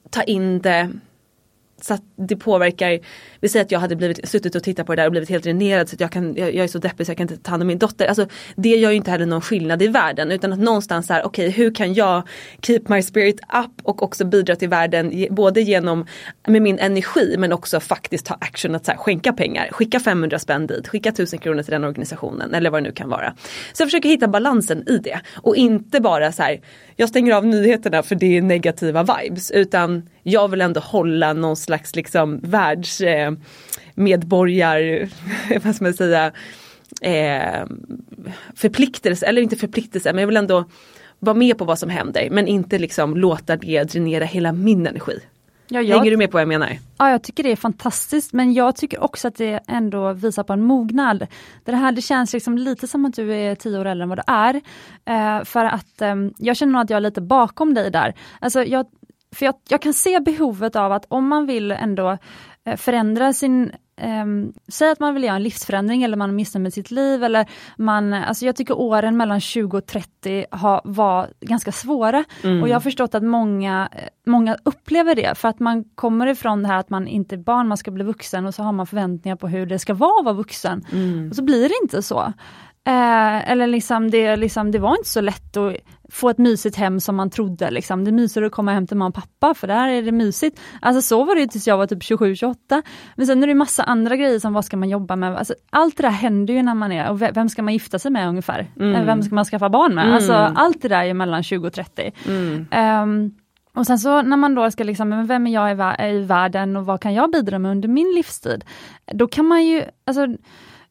ta 0.09 0.23
in 0.23 0.59
det 0.59 0.89
så 1.83 1.93
att 1.93 2.01
det 2.15 2.35
påverkar, 2.35 2.99
vi 3.39 3.49
säger 3.49 3.65
att 3.65 3.71
jag 3.71 3.79
hade 3.79 3.95
blivit, 3.95 4.29
suttit 4.29 4.55
och 4.55 4.63
tittat 4.63 4.85
på 4.85 4.95
det 4.95 5.01
där 5.01 5.05
och 5.05 5.11
blivit 5.11 5.29
helt 5.29 5.43
dränerad 5.43 5.89
så 5.89 5.95
att 5.95 5.99
jag, 5.99 6.11
kan, 6.11 6.35
jag, 6.35 6.55
jag, 6.55 6.63
är 6.63 6.67
så 6.67 6.77
deppig 6.77 7.05
så 7.05 7.09
jag 7.09 7.17
kan 7.17 7.23
inte 7.23 7.43
ta 7.43 7.51
hand 7.51 7.63
om 7.63 7.67
min 7.67 7.79
dotter. 7.79 8.05
Alltså, 8.05 8.27
det 8.55 8.69
gör 8.69 8.89
ju 8.89 8.95
inte 8.95 9.11
heller 9.11 9.25
någon 9.25 9.41
skillnad 9.41 9.81
i 9.81 9.87
världen 9.87 10.31
utan 10.31 10.53
att 10.53 10.59
någonstans 10.59 11.09
här, 11.09 11.23
okej 11.25 11.47
okay, 11.47 11.63
hur 11.63 11.75
kan 11.75 11.93
jag 11.93 12.27
keep 12.61 12.81
my 12.85 13.01
spirit 13.01 13.39
up 13.39 13.71
och 13.83 14.03
också 14.03 14.25
bidra 14.25 14.55
till 14.55 14.69
världen 14.69 15.27
både 15.29 15.61
genom 15.61 16.05
med 16.47 16.61
min 16.61 16.79
energi 16.79 17.35
men 17.37 17.53
också 17.53 17.79
faktiskt 17.79 18.25
ta 18.25 18.33
action 18.33 18.75
att 18.75 18.85
så 18.85 18.91
här, 18.91 18.97
skänka 18.97 19.33
pengar. 19.33 19.69
Skicka 19.71 19.99
500 19.99 20.39
spänn 20.39 20.67
dit, 20.67 20.87
skicka 20.87 21.09
1000 21.09 21.39
kronor 21.39 21.63
till 21.63 21.71
den 21.71 21.83
organisationen 21.83 22.53
eller 22.53 22.69
vad 22.69 22.83
det 22.83 22.87
nu 22.87 22.93
kan 22.93 23.09
vara. 23.09 23.33
Så 23.73 23.81
jag 23.81 23.87
försöker 23.87 24.09
hitta 24.09 24.27
balansen 24.27 24.89
i 24.89 24.97
det 24.97 25.19
och 25.35 25.55
inte 25.55 26.01
bara 26.01 26.31
så 26.31 26.43
här, 26.43 26.61
jag 26.95 27.09
stänger 27.09 27.33
av 27.33 27.45
nyheterna 27.45 28.03
för 28.03 28.15
det 28.15 28.37
är 28.37 28.41
negativa 28.41 29.03
vibes 29.03 29.51
utan 29.51 30.09
jag 30.23 30.47
vill 30.47 30.61
ändå 30.61 30.79
hålla 30.79 31.33
någon 31.33 31.55
slags 31.55 31.95
liksom 31.95 32.39
världsmedborgar, 32.43 34.81
eh, 34.81 35.07
vad 35.63 35.75
ska 35.75 35.85
man 35.85 35.93
säga, 35.93 36.31
eh, 37.01 37.65
förpliktelse, 38.55 39.25
eller 39.25 39.41
inte 39.41 39.55
förpliktelse 39.55 40.13
men 40.13 40.19
jag 40.19 40.27
vill 40.27 40.37
ändå 40.37 40.65
vara 41.19 41.35
med 41.35 41.57
på 41.57 41.65
vad 41.65 41.79
som 41.79 41.89
händer 41.89 42.27
men 42.31 42.47
inte 42.47 42.79
liksom 42.79 43.17
låta 43.17 43.55
det 43.55 43.83
dränera 43.83 44.25
hela 44.25 44.51
min 44.51 44.87
energi. 44.87 45.19
Ja, 45.73 45.81
jag, 45.81 45.97
Hänger 45.97 46.11
du 46.11 46.17
med 46.17 46.31
på 46.31 46.35
vad 46.35 46.41
jag 46.41 46.47
menar? 46.47 46.77
Ja 46.97 47.09
jag 47.09 47.23
tycker 47.23 47.43
det 47.43 47.51
är 47.51 47.55
fantastiskt 47.55 48.33
men 48.33 48.53
jag 48.53 48.75
tycker 48.75 49.03
också 49.03 49.27
att 49.27 49.35
det 49.35 49.59
ändå 49.67 50.13
visar 50.13 50.43
på 50.43 50.53
en 50.53 50.61
mognad. 50.61 51.27
Det 51.63 51.75
här 51.75 51.91
det 51.91 52.01
känns 52.01 52.33
liksom 52.33 52.57
lite 52.57 52.87
som 52.87 53.05
att 53.05 53.13
du 53.13 53.33
är 53.33 53.55
tio 53.55 53.79
år 53.79 53.85
äldre 53.85 54.03
än 54.03 54.09
vad 54.09 54.17
du 54.17 54.23
är. 54.27 54.61
Eh, 55.05 55.43
för 55.43 55.65
att 55.65 56.01
eh, 56.01 56.15
jag 56.37 56.57
känner 56.57 56.73
nog 56.73 56.81
att 56.81 56.89
jag 56.89 56.97
är 56.97 57.01
lite 57.01 57.21
bakom 57.21 57.73
dig 57.73 57.91
där. 57.91 58.13
Alltså 58.39 58.63
jag, 58.63 58.85
för 59.35 59.45
jag, 59.45 59.55
jag 59.69 59.81
kan 59.81 59.93
se 59.93 60.19
behovet 60.19 60.75
av 60.75 60.91
att 60.91 61.05
om 61.07 61.27
man 61.27 61.45
vill 61.45 61.71
ändå 61.71 62.17
eh, 62.65 62.75
förändra 62.77 63.33
sin 63.33 63.71
Um, 64.03 64.53
säg 64.67 64.91
att 64.91 64.99
man 64.99 65.13
vill 65.13 65.23
göra 65.23 65.35
en 65.35 65.43
livsförändring 65.43 66.03
eller 66.03 66.17
man 66.17 66.29
är 66.29 66.33
missnöjd 66.33 66.63
med 66.63 66.73
sitt 66.73 66.91
liv 66.91 67.23
eller 67.23 67.45
man, 67.77 68.13
alltså 68.13 68.45
jag 68.45 68.55
tycker 68.55 68.77
åren 68.77 69.17
mellan 69.17 69.39
20 69.39 69.77
och 69.77 69.85
30 69.85 70.45
har, 70.51 70.81
var 70.83 71.29
ganska 71.39 71.71
svåra 71.71 72.23
mm. 72.43 72.61
och 72.61 72.69
jag 72.69 72.75
har 72.75 72.79
förstått 72.79 73.15
att 73.15 73.23
många, 73.23 73.89
många 74.25 74.57
upplever 74.63 75.15
det 75.15 75.37
för 75.37 75.47
att 75.47 75.59
man 75.59 75.83
kommer 75.83 76.27
ifrån 76.27 76.63
det 76.63 76.67
här 76.67 76.77
att 76.77 76.89
man 76.89 77.07
inte 77.07 77.35
är 77.35 77.37
barn, 77.37 77.67
man 77.67 77.77
ska 77.77 77.91
bli 77.91 78.03
vuxen 78.03 78.45
och 78.45 78.55
så 78.55 78.63
har 78.63 78.71
man 78.71 78.87
förväntningar 78.87 79.35
på 79.35 79.47
hur 79.47 79.65
det 79.65 79.79
ska 79.79 79.93
vara 79.93 80.19
att 80.19 80.25
vara 80.25 80.35
vuxen. 80.35 80.85
Mm. 80.91 81.29
Och 81.29 81.35
så 81.35 81.43
blir 81.43 81.69
det 81.69 81.75
inte 81.83 82.01
så. 82.01 82.33
Eh, 82.87 83.51
eller 83.51 83.67
liksom 83.67 84.11
det, 84.11 84.35
liksom 84.35 84.71
det 84.71 84.79
var 84.79 84.97
inte 84.97 85.09
så 85.09 85.21
lätt 85.21 85.57
att 85.57 85.75
få 86.09 86.29
ett 86.29 86.37
mysigt 86.37 86.75
hem 86.75 86.99
som 86.99 87.15
man 87.15 87.29
trodde. 87.29 87.71
Liksom. 87.71 88.03
Det 88.03 88.09
är 88.09 88.13
mysigare 88.13 88.45
att 88.45 88.51
komma 88.51 88.71
hem 88.71 88.87
till 88.87 88.97
mamma 88.97 89.09
och 89.09 89.15
pappa 89.15 89.53
för 89.53 89.67
där 89.67 89.87
är 89.87 90.01
det 90.01 90.11
mysigt. 90.11 90.59
Alltså 90.81 91.01
så 91.01 91.23
var 91.23 91.35
det 91.35 91.47
tills 91.47 91.67
jag 91.67 91.77
var 91.77 91.87
typ 91.87 92.03
27-28. 92.03 92.83
Men 93.15 93.27
sen 93.27 93.43
är 93.43 93.47
det 93.47 93.55
massa 93.55 93.83
andra 93.83 94.15
grejer 94.15 94.39
som 94.39 94.53
vad 94.53 94.65
ska 94.65 94.77
man 94.77 94.89
jobba 94.89 95.15
med. 95.15 95.37
Alltså, 95.37 95.53
allt 95.69 95.97
det 95.97 96.03
där 96.03 96.09
händer 96.09 96.53
ju 96.53 96.63
när 96.63 96.75
man 96.75 96.91
är, 96.91 97.09
och 97.09 97.21
vem 97.21 97.49
ska 97.49 97.61
man 97.61 97.73
gifta 97.73 97.99
sig 97.99 98.11
med 98.11 98.27
ungefär? 98.27 98.67
Mm. 98.79 99.05
Vem 99.05 99.23
ska 99.23 99.35
man 99.35 99.45
skaffa 99.45 99.69
barn 99.69 99.95
med? 99.95 100.13
Alltså, 100.13 100.33
mm. 100.33 100.43
Alltså 100.43 100.61
allt 100.61 100.81
det 100.81 100.87
där 100.87 101.03
är 101.03 101.13
mellan 101.13 101.43
20 101.43 101.67
och 101.67 101.73
30. 101.73 102.11
Mm. 102.27 102.65
Um, 103.03 103.35
och 103.73 103.85
sen 103.85 103.99
så 103.99 104.21
när 104.21 104.37
man 104.37 104.55
då 104.55 104.71
ska 104.71 104.83
liksom, 104.83 105.27
vem 105.27 105.47
är 105.47 105.51
jag 105.51 105.71
i, 105.71 106.03
i 106.15 106.23
världen 106.23 106.75
och 106.75 106.85
vad 106.85 107.01
kan 107.01 107.13
jag 107.13 107.31
bidra 107.31 107.59
med 107.59 107.71
under 107.71 107.89
min 107.89 108.13
livstid? 108.15 108.65
Då 109.13 109.27
kan 109.27 109.45
man 109.45 109.65
ju, 109.65 109.83
alltså 110.05 110.27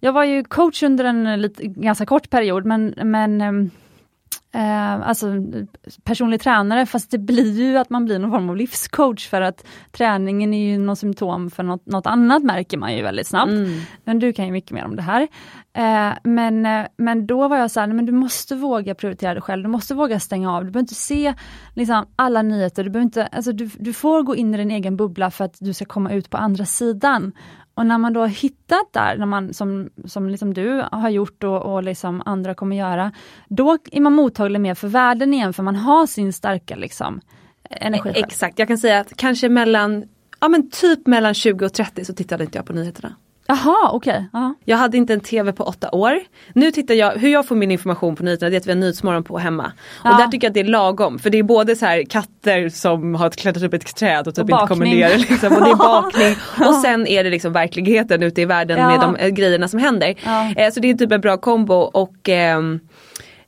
jag 0.01 0.13
var 0.13 0.25
ju 0.25 0.45
coach 0.45 0.83
under 0.83 1.05
en 1.05 1.41
lite, 1.41 1.67
ganska 1.67 2.07
kort 2.07 2.31
period 2.31 2.65
men, 2.65 2.95
men 2.97 3.41
ehm, 3.41 3.71
Eh, 4.53 5.09
alltså 5.09 5.27
personlig 6.05 6.41
tränare 6.41 6.87
fast 6.87 7.11
det 7.11 7.19
blir 7.19 7.61
ju 7.61 7.77
att 7.77 7.91
man 7.91 8.05
blir 8.05 8.19
någon 8.19 8.31
form 8.31 8.51
av 8.51 8.57
livscoach 8.57 9.29
för 9.29 9.41
att 9.41 9.67
träningen 9.93 10.55
är 10.55 10.71
ju 10.71 10.79
något 10.79 10.99
symptom 10.99 11.51
för 11.51 11.63
något, 11.63 11.87
något 11.87 12.07
annat 12.07 12.43
märker 12.43 12.79
man 12.79 12.97
ju 12.97 13.03
väldigt 13.03 13.27
snabbt. 13.27 13.51
Mm. 13.51 13.81
Men 14.05 14.19
du 14.19 14.33
kan 14.33 14.47
ju 14.47 14.53
mycket 14.53 14.71
mer 14.71 14.85
om 14.85 14.97
det 14.97 15.03
här. 15.03 15.23
Eh, 15.73 16.17
men, 16.25 16.67
eh, 16.67 16.87
men 16.97 17.27
då 17.27 17.49
var 17.49 17.57
jag 17.57 17.71
så 17.71 17.81
här, 17.81 17.87
men 17.87 18.07
du 18.07 18.13
måste 18.13 18.55
våga 18.55 18.95
prioritera 18.95 19.35
dig 19.35 19.43
själv, 19.43 19.63
du 19.63 19.69
måste 19.69 19.95
våga 19.95 20.21
stänga 20.21 20.53
av, 20.53 20.65
du 20.65 20.71
behöver 20.71 20.85
inte 20.85 20.95
se 20.95 21.35
liksom, 21.75 22.07
alla 22.17 22.43
nyheter, 22.43 22.85
du, 22.85 22.91
behöver 22.91 23.05
inte, 23.05 23.27
alltså, 23.27 23.53
du, 23.53 23.71
du 23.79 23.93
får 23.93 24.23
gå 24.23 24.37
in 24.37 24.55
i 24.55 24.57
din 24.57 24.71
egen 24.71 24.97
bubbla 24.97 25.31
för 25.31 25.45
att 25.45 25.57
du 25.61 25.73
ska 25.73 25.85
komma 25.85 26.13
ut 26.13 26.31
på 26.31 26.37
andra 26.37 26.65
sidan. 26.65 27.33
Och 27.81 27.87
när 27.87 27.99
man 27.99 28.13
då 28.13 28.21
har 28.21 28.29
hittat 28.29 28.93
där, 28.93 29.17
när 29.17 29.27
man, 29.27 29.55
som, 29.55 29.91
som 30.05 30.29
liksom 30.29 30.55
du 30.55 30.85
har 30.93 31.09
gjort 31.09 31.45
och, 31.45 31.75
och 31.75 31.83
liksom 31.83 32.23
andra 32.27 32.55
kommer 32.55 32.77
göra, 32.77 33.13
då 33.49 33.79
är 33.93 34.01
man 34.01 34.13
mottaglig 34.13 34.61
mer 34.61 34.75
för 34.75 34.89
världen 34.89 35.35
igen 35.35 35.53
för 35.53 35.63
man 35.63 35.77
har 35.77 36.07
sin 36.07 36.33
starka 36.33 36.77
liksom, 36.77 37.21
energi. 37.71 38.13
Exakt, 38.15 38.59
jag 38.59 38.69
kan 38.69 38.79
säga 38.79 39.01
att 39.01 39.17
kanske 39.17 39.49
mellan, 39.49 40.05
ja 40.41 40.49
men 40.49 40.71
typ 40.71 41.07
mellan 41.07 41.35
20 41.35 41.65
och 41.65 41.73
30 41.73 42.05
så 42.05 42.15
tittade 42.15 42.45
inte 42.45 42.59
jag 42.59 42.67
på 42.67 42.73
nyheterna. 42.73 43.15
Jaha, 43.51 43.91
okej. 43.93 44.29
Okay. 44.33 44.53
Jag 44.65 44.77
hade 44.77 44.97
inte 44.97 45.13
en 45.13 45.21
TV 45.21 45.53
på 45.53 45.65
åtta 45.65 45.91
år. 45.91 46.21
Nu 46.53 46.71
tittar 46.71 46.95
jag, 46.95 47.11
hur 47.11 47.29
jag 47.29 47.47
får 47.47 47.57
min 47.57 47.71
information 47.71 48.17
på 48.17 48.23
nyheterna 48.23 48.51
det 48.51 48.57
är 48.57 48.61
att 48.61 48.67
vi 48.67 48.71
har 48.71 48.79
Nyhetsmorgon 48.79 49.25
på 49.25 49.39
hemma. 49.39 49.73
Ja. 50.05 50.13
Och 50.13 50.19
där 50.19 50.27
tycker 50.27 50.47
jag 50.47 50.51
att 50.51 50.55
det 50.55 50.61
är 50.61 50.65
lagom 50.65 51.19
för 51.19 51.31
det 51.31 51.39
är 51.39 51.43
både 51.43 51.77
så 51.77 51.87
här 51.87 52.05
katter 52.05 52.69
som 52.69 53.15
har 53.15 53.31
klättrat 53.31 53.65
upp 53.65 53.75
ett 53.75 53.97
träd 53.97 54.29
och 54.29 54.35
typ 54.35 54.45
och 54.45 54.51
inte 54.51 54.67
kommer 54.67 54.87
ner. 54.87 55.19
Liksom, 55.19 55.53
och 55.53 55.65
det 55.65 55.71
är 55.71 55.77
bakning. 56.03 56.37
och 56.69 56.75
sen 56.75 57.07
är 57.07 57.25
det 57.25 57.31
liksom 57.31 57.53
verkligheten 57.53 58.23
ute 58.23 58.41
i 58.41 58.45
världen 58.45 58.79
ja. 58.79 58.87
med 58.87 59.01
de 59.01 59.17
äh, 59.17 59.29
grejerna 59.29 59.69
som 59.69 59.79
händer. 59.79 60.15
Ja. 60.25 60.55
Eh, 60.57 60.73
så 60.73 60.81
det 60.81 60.91
är 60.91 60.95
typ 60.95 61.13
en 61.13 61.21
bra 61.21 61.37
kombo 61.37 61.75
och 61.75 62.29
eh, 62.29 62.61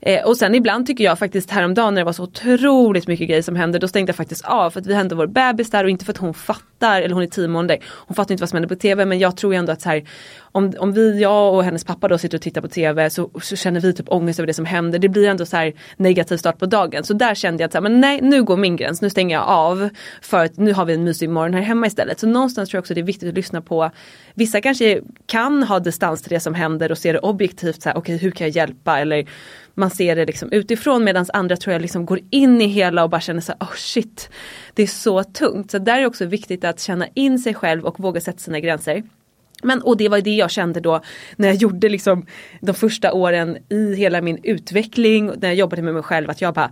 Eh, 0.04 0.24
och 0.24 0.36
sen 0.36 0.54
ibland 0.54 0.86
tycker 0.86 1.04
jag 1.04 1.18
faktiskt 1.18 1.50
häromdagen 1.50 1.94
när 1.94 2.00
det 2.00 2.04
var 2.04 2.12
så 2.12 2.22
otroligt 2.22 3.06
mycket 3.06 3.28
grejer 3.28 3.42
som 3.42 3.56
hände, 3.56 3.78
då 3.78 3.88
stängde 3.88 4.10
jag 4.10 4.16
faktiskt 4.16 4.44
av 4.44 4.70
för 4.70 4.80
att 4.80 4.86
vi 4.86 4.94
hade 4.94 5.14
vår 5.14 5.26
bebis 5.26 5.70
där 5.70 5.84
och 5.84 5.90
inte 5.90 6.04
för 6.04 6.12
att 6.12 6.18
hon 6.18 6.34
fattar, 6.34 7.02
eller 7.02 7.14
hon 7.14 7.22
är 7.22 7.26
tio 7.26 7.48
månader, 7.48 7.78
hon 7.84 8.14
fattar 8.14 8.32
inte 8.32 8.42
vad 8.42 8.48
som 8.48 8.56
händer 8.56 8.68
på 8.68 8.80
tv 8.80 9.04
men 9.04 9.18
jag 9.18 9.36
tror 9.36 9.54
ändå 9.54 9.72
att 9.72 9.80
så 9.80 9.88
här, 9.88 10.08
om, 10.40 10.72
om 10.78 10.92
vi, 10.92 11.20
jag 11.20 11.54
och 11.54 11.64
hennes 11.64 11.84
pappa 11.84 12.08
då 12.08 12.18
sitter 12.18 12.38
och 12.38 12.42
tittar 12.42 12.60
på 12.60 12.68
tv 12.68 13.10
så, 13.10 13.30
så 13.42 13.56
känner 13.56 13.80
vi 13.80 13.92
typ 13.92 14.06
ångest 14.08 14.38
över 14.38 14.46
det 14.46 14.54
som 14.54 14.64
händer. 14.64 14.98
Det 14.98 15.08
blir 15.08 15.28
ändå 15.28 15.46
så 15.46 15.56
här 15.56 15.72
negativ 15.96 16.36
start 16.36 16.58
på 16.58 16.66
dagen. 16.66 17.04
Så 17.04 17.14
där 17.14 17.34
kände 17.34 17.62
jag 17.62 17.66
att 17.66 17.72
så 17.72 17.78
här, 17.78 17.82
men 17.82 18.00
nej 18.00 18.20
nu 18.22 18.42
går 18.42 18.56
min 18.56 18.76
gräns, 18.76 19.02
nu 19.02 19.10
stänger 19.10 19.36
jag 19.36 19.48
av 19.48 19.88
för 20.22 20.44
att 20.44 20.56
nu 20.56 20.72
har 20.72 20.84
vi 20.84 20.94
en 20.94 21.04
mysig 21.04 21.30
morgon 21.30 21.54
här 21.54 21.62
hemma 21.62 21.86
istället. 21.86 22.20
Så 22.20 22.26
någonstans 22.26 22.68
tror 22.68 22.78
jag 22.78 22.82
också 22.82 22.94
det 22.94 23.00
är 23.00 23.04
viktigt 23.04 23.28
att 23.28 23.34
lyssna 23.34 23.60
på 23.60 23.90
Vissa 24.34 24.60
kanske 24.60 25.00
kan 25.26 25.62
ha 25.62 25.78
distans 25.80 26.22
till 26.22 26.30
det 26.30 26.40
som 26.40 26.54
händer 26.54 26.92
och 26.92 26.98
se 26.98 27.12
det 27.12 27.18
objektivt, 27.18 27.82
så 27.82 27.88
här, 27.88 27.96
okej 27.96 28.14
okay, 28.14 28.24
hur 28.24 28.30
kan 28.30 28.46
jag 28.46 28.56
hjälpa 28.56 29.00
eller 29.00 29.26
man 29.74 29.90
ser 29.90 30.16
det 30.16 30.26
liksom 30.26 30.52
utifrån 30.52 31.04
medan 31.04 31.26
andra 31.32 31.56
tror 31.56 31.72
jag 31.72 31.82
liksom 31.82 32.06
går 32.06 32.20
in 32.30 32.60
i 32.60 32.66
hela 32.66 33.04
och 33.04 33.10
bara 33.10 33.20
känner 33.20 33.40
så 33.40 33.52
här, 33.52 33.58
oh 33.60 33.74
shit, 33.74 34.30
det 34.74 34.82
är 34.82 34.86
så 34.86 35.24
tungt. 35.24 35.70
Så 35.70 35.78
där 35.78 35.96
är 35.96 36.00
det 36.00 36.06
också 36.06 36.24
viktigt 36.24 36.64
att 36.64 36.80
känna 36.80 37.06
in 37.14 37.38
sig 37.38 37.54
själv 37.54 37.84
och 37.84 38.00
våga 38.00 38.20
sätta 38.20 38.38
sina 38.38 38.60
gränser. 38.60 39.02
Men, 39.62 39.82
och 39.82 39.96
det 39.96 40.08
var 40.08 40.20
det 40.20 40.36
jag 40.36 40.50
kände 40.50 40.80
då 40.80 41.00
när 41.36 41.48
jag 41.48 41.56
gjorde 41.56 41.88
liksom 41.88 42.26
de 42.60 42.74
första 42.74 43.12
åren 43.12 43.58
i 43.68 43.94
hela 43.94 44.20
min 44.20 44.38
utveckling, 44.42 45.26
när 45.26 45.48
jag 45.48 45.54
jobbade 45.54 45.82
med 45.82 45.94
mig 45.94 46.02
själv, 46.02 46.30
att 46.30 46.40
jag 46.40 46.54
bara 46.54 46.70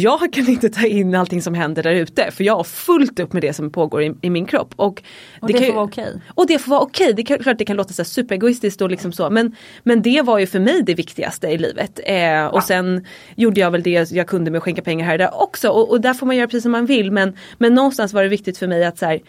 jag 0.00 0.32
kan 0.32 0.48
inte 0.48 0.68
ta 0.68 0.86
in 0.86 1.14
allting 1.14 1.42
som 1.42 1.54
händer 1.54 1.82
där 1.82 1.92
ute 1.92 2.30
för 2.30 2.44
jag 2.44 2.56
har 2.56 2.64
fullt 2.64 3.18
upp 3.18 3.32
med 3.32 3.42
det 3.42 3.52
som 3.52 3.72
pågår 3.72 4.02
i, 4.02 4.14
i 4.22 4.30
min 4.30 4.46
kropp. 4.46 4.74
Och, 4.76 5.02
och 5.40 5.48
det, 5.48 5.58
det, 5.58 5.66
får 5.66 5.74
vara 5.74 5.84
okej. 5.84 6.04
Okay. 6.04 6.20
Och 6.34 6.46
det 6.46 6.58
får 6.58 6.70
vara 6.70 6.80
okej. 6.80 7.12
Okay. 7.12 7.24
Det 7.24 7.38
klart 7.38 7.58
det 7.58 7.64
kan 7.64 7.76
låta 7.76 7.92
så 7.92 8.04
superegoistiskt 8.04 8.82
och 8.82 8.90
liksom 8.90 9.12
så 9.12 9.30
men, 9.30 9.56
men 9.82 10.02
det 10.02 10.22
var 10.22 10.38
ju 10.38 10.46
för 10.46 10.60
mig 10.60 10.82
det 10.82 10.94
viktigaste 10.94 11.48
i 11.48 11.58
livet. 11.58 12.00
Eh, 12.04 12.46
och 12.46 12.56
ja. 12.56 12.64
sen 12.66 13.06
gjorde 13.36 13.60
jag 13.60 13.70
väl 13.70 13.82
det 13.82 14.12
jag 14.12 14.26
kunde 14.26 14.50
med 14.50 14.58
att 14.58 14.64
skänka 14.64 14.82
pengar 14.82 15.06
här 15.06 15.14
och 15.14 15.18
där 15.18 15.42
också 15.42 15.68
och, 15.68 15.90
och 15.90 16.00
där 16.00 16.14
får 16.14 16.26
man 16.26 16.36
göra 16.36 16.46
precis 16.46 16.62
som 16.62 16.72
man 16.72 16.86
vill 16.86 17.10
men, 17.10 17.36
men 17.58 17.74
någonstans 17.74 18.12
var 18.12 18.22
det 18.22 18.28
viktigt 18.28 18.58
för 18.58 18.66
mig 18.66 18.84
att 18.84 18.98
så 18.98 19.06
här, 19.06 19.20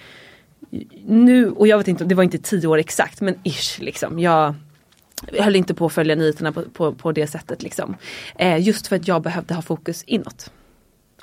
nu, 1.05 1.49
och 1.49 1.67
jag 1.67 1.77
vet 1.77 1.87
inte, 1.87 2.03
det 2.03 2.15
var 2.15 2.23
inte 2.23 2.37
tio 2.37 2.67
år 2.67 2.77
exakt 2.77 3.21
men 3.21 3.35
ish 3.43 3.79
liksom. 3.79 4.19
Jag, 4.19 4.55
jag 5.31 5.43
höll 5.43 5.55
inte 5.55 5.73
på 5.73 5.85
att 5.85 5.93
följa 5.93 6.15
nyheterna 6.15 6.51
på, 6.51 6.61
på, 6.61 6.93
på 6.93 7.11
det 7.11 7.27
sättet 7.27 7.63
liksom. 7.63 7.95
Eh, 8.35 8.61
just 8.61 8.87
för 8.87 8.95
att 8.95 9.07
jag 9.07 9.21
behövde 9.21 9.53
ha 9.53 9.61
fokus 9.61 10.03
inåt. 10.03 10.51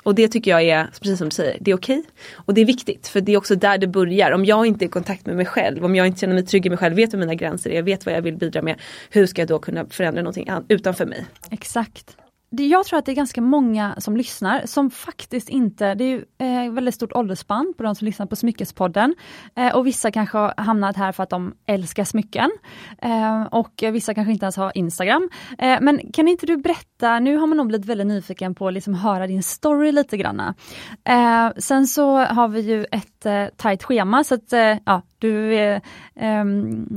Och 0.03 0.15
det 0.15 0.27
tycker 0.27 0.51
jag 0.51 0.63
är, 0.63 0.85
precis 1.01 1.17
som 1.17 1.29
du 1.29 1.35
säger, 1.35 1.57
det 1.61 1.71
är 1.71 1.75
okej. 1.75 1.99
Okay. 1.99 2.11
Och 2.35 2.53
det 2.53 2.61
är 2.61 2.65
viktigt 2.65 3.07
för 3.07 3.21
det 3.21 3.31
är 3.31 3.37
också 3.37 3.55
där 3.55 3.77
det 3.77 3.87
börjar. 3.87 4.31
Om 4.31 4.45
jag 4.45 4.65
inte 4.65 4.85
är 4.85 4.87
i 4.87 4.89
kontakt 4.89 5.25
med 5.25 5.35
mig 5.35 5.45
själv, 5.45 5.85
om 5.85 5.95
jag 5.95 6.07
inte 6.07 6.19
känner 6.19 6.33
mig 6.33 6.45
trygg 6.45 6.65
i 6.65 6.69
mig 6.69 6.77
själv, 6.77 6.95
vet 6.95 7.13
vad 7.13 7.19
mina 7.19 7.35
gränser 7.35 7.69
är, 7.69 7.81
vet 7.81 8.05
vad 8.05 8.15
jag 8.15 8.21
vill 8.21 8.37
bidra 8.37 8.61
med. 8.61 8.75
Hur 9.09 9.25
ska 9.25 9.41
jag 9.41 9.49
då 9.49 9.59
kunna 9.59 9.85
förändra 9.85 10.21
någonting 10.21 10.49
utanför 10.67 11.05
mig? 11.05 11.25
Exakt 11.51 12.17
jag 12.51 12.85
tror 12.85 12.99
att 12.99 13.05
det 13.05 13.11
är 13.11 13.15
ganska 13.15 13.41
många 13.41 13.95
som 13.97 14.17
lyssnar 14.17 14.65
som 14.65 14.89
faktiskt 14.89 15.49
inte, 15.49 15.95
det 15.95 16.03
är 16.03 16.09
ju 16.09 16.25
eh, 16.37 16.71
väldigt 16.71 16.95
stort 16.95 17.13
åldersspann 17.13 17.73
på 17.77 17.83
de 17.83 17.95
som 17.95 18.05
lyssnar 18.05 18.25
på 18.25 18.35
Smyckespodden. 18.35 19.15
Eh, 19.55 19.75
och 19.75 19.87
vissa 19.87 20.11
kanske 20.11 20.37
har 20.37 20.53
hamnat 20.57 20.97
här 20.97 21.11
för 21.11 21.23
att 21.23 21.29
de 21.29 21.53
älskar 21.65 22.03
smycken. 22.03 22.51
Eh, 22.97 23.43
och 23.43 23.83
vissa 23.91 24.13
kanske 24.13 24.31
inte 24.31 24.45
ens 24.45 24.57
har 24.57 24.71
Instagram. 24.75 25.29
Eh, 25.57 25.77
men 25.81 26.11
kan 26.13 26.27
inte 26.27 26.45
du 26.45 26.57
berätta, 26.57 27.19
nu 27.19 27.37
har 27.37 27.47
man 27.47 27.57
nog 27.57 27.67
blivit 27.67 27.85
väldigt 27.85 28.07
nyfiken 28.07 28.55
på 28.55 28.67
att 28.67 28.73
liksom 28.73 28.93
höra 28.93 29.27
din 29.27 29.43
story 29.43 29.91
lite 29.91 30.17
granna. 30.17 30.55
Eh, 31.03 31.49
sen 31.57 31.87
så 31.87 32.17
har 32.17 32.47
vi 32.47 32.61
ju 32.61 32.85
ett 32.91 33.25
eh, 33.25 33.45
tajt 33.57 33.83
schema 33.83 34.23
så 34.23 34.35
att 34.35 34.53
eh, 34.53 34.77
ja, 34.85 35.01
du 35.19 35.53
eh, 35.53 35.81
ehm, 36.15 36.87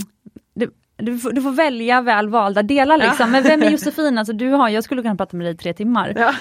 du 0.97 1.19
får, 1.19 1.33
du 1.33 1.43
får 1.43 1.51
välja 1.51 2.01
väl 2.01 2.29
valda 2.29 2.63
delar 2.63 2.97
liksom. 2.97 3.17
Ja. 3.19 3.27
Men 3.27 3.43
vem 3.43 3.63
är 3.63 3.71
Josefin? 3.71 4.19
Alltså, 4.19 4.33
du 4.33 4.51
har, 4.51 4.69
jag 4.69 4.85
skulle 4.85 5.03
kunna 5.03 5.17
prata 5.17 5.37
med 5.37 5.47
dig 5.47 5.55
i 5.55 5.57
tre 5.57 5.73
timmar. 5.73 6.13
Ja. 6.17 6.35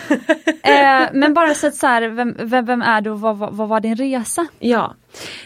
eh, 0.72 1.10
men 1.14 1.34
bara 1.34 1.54
så, 1.54 1.68
att 1.68 1.76
så 1.76 1.88
här, 1.88 2.02
vem, 2.02 2.36
vem, 2.40 2.66
vem, 2.66 2.82
är 2.82 3.02
du 3.02 3.10
och 3.10 3.22
vad, 3.22 3.38
vad, 3.38 3.54
vad, 3.54 3.70
var 3.70 3.80
din 3.80 3.96
resa? 3.96 4.48
Ja, 4.60 4.94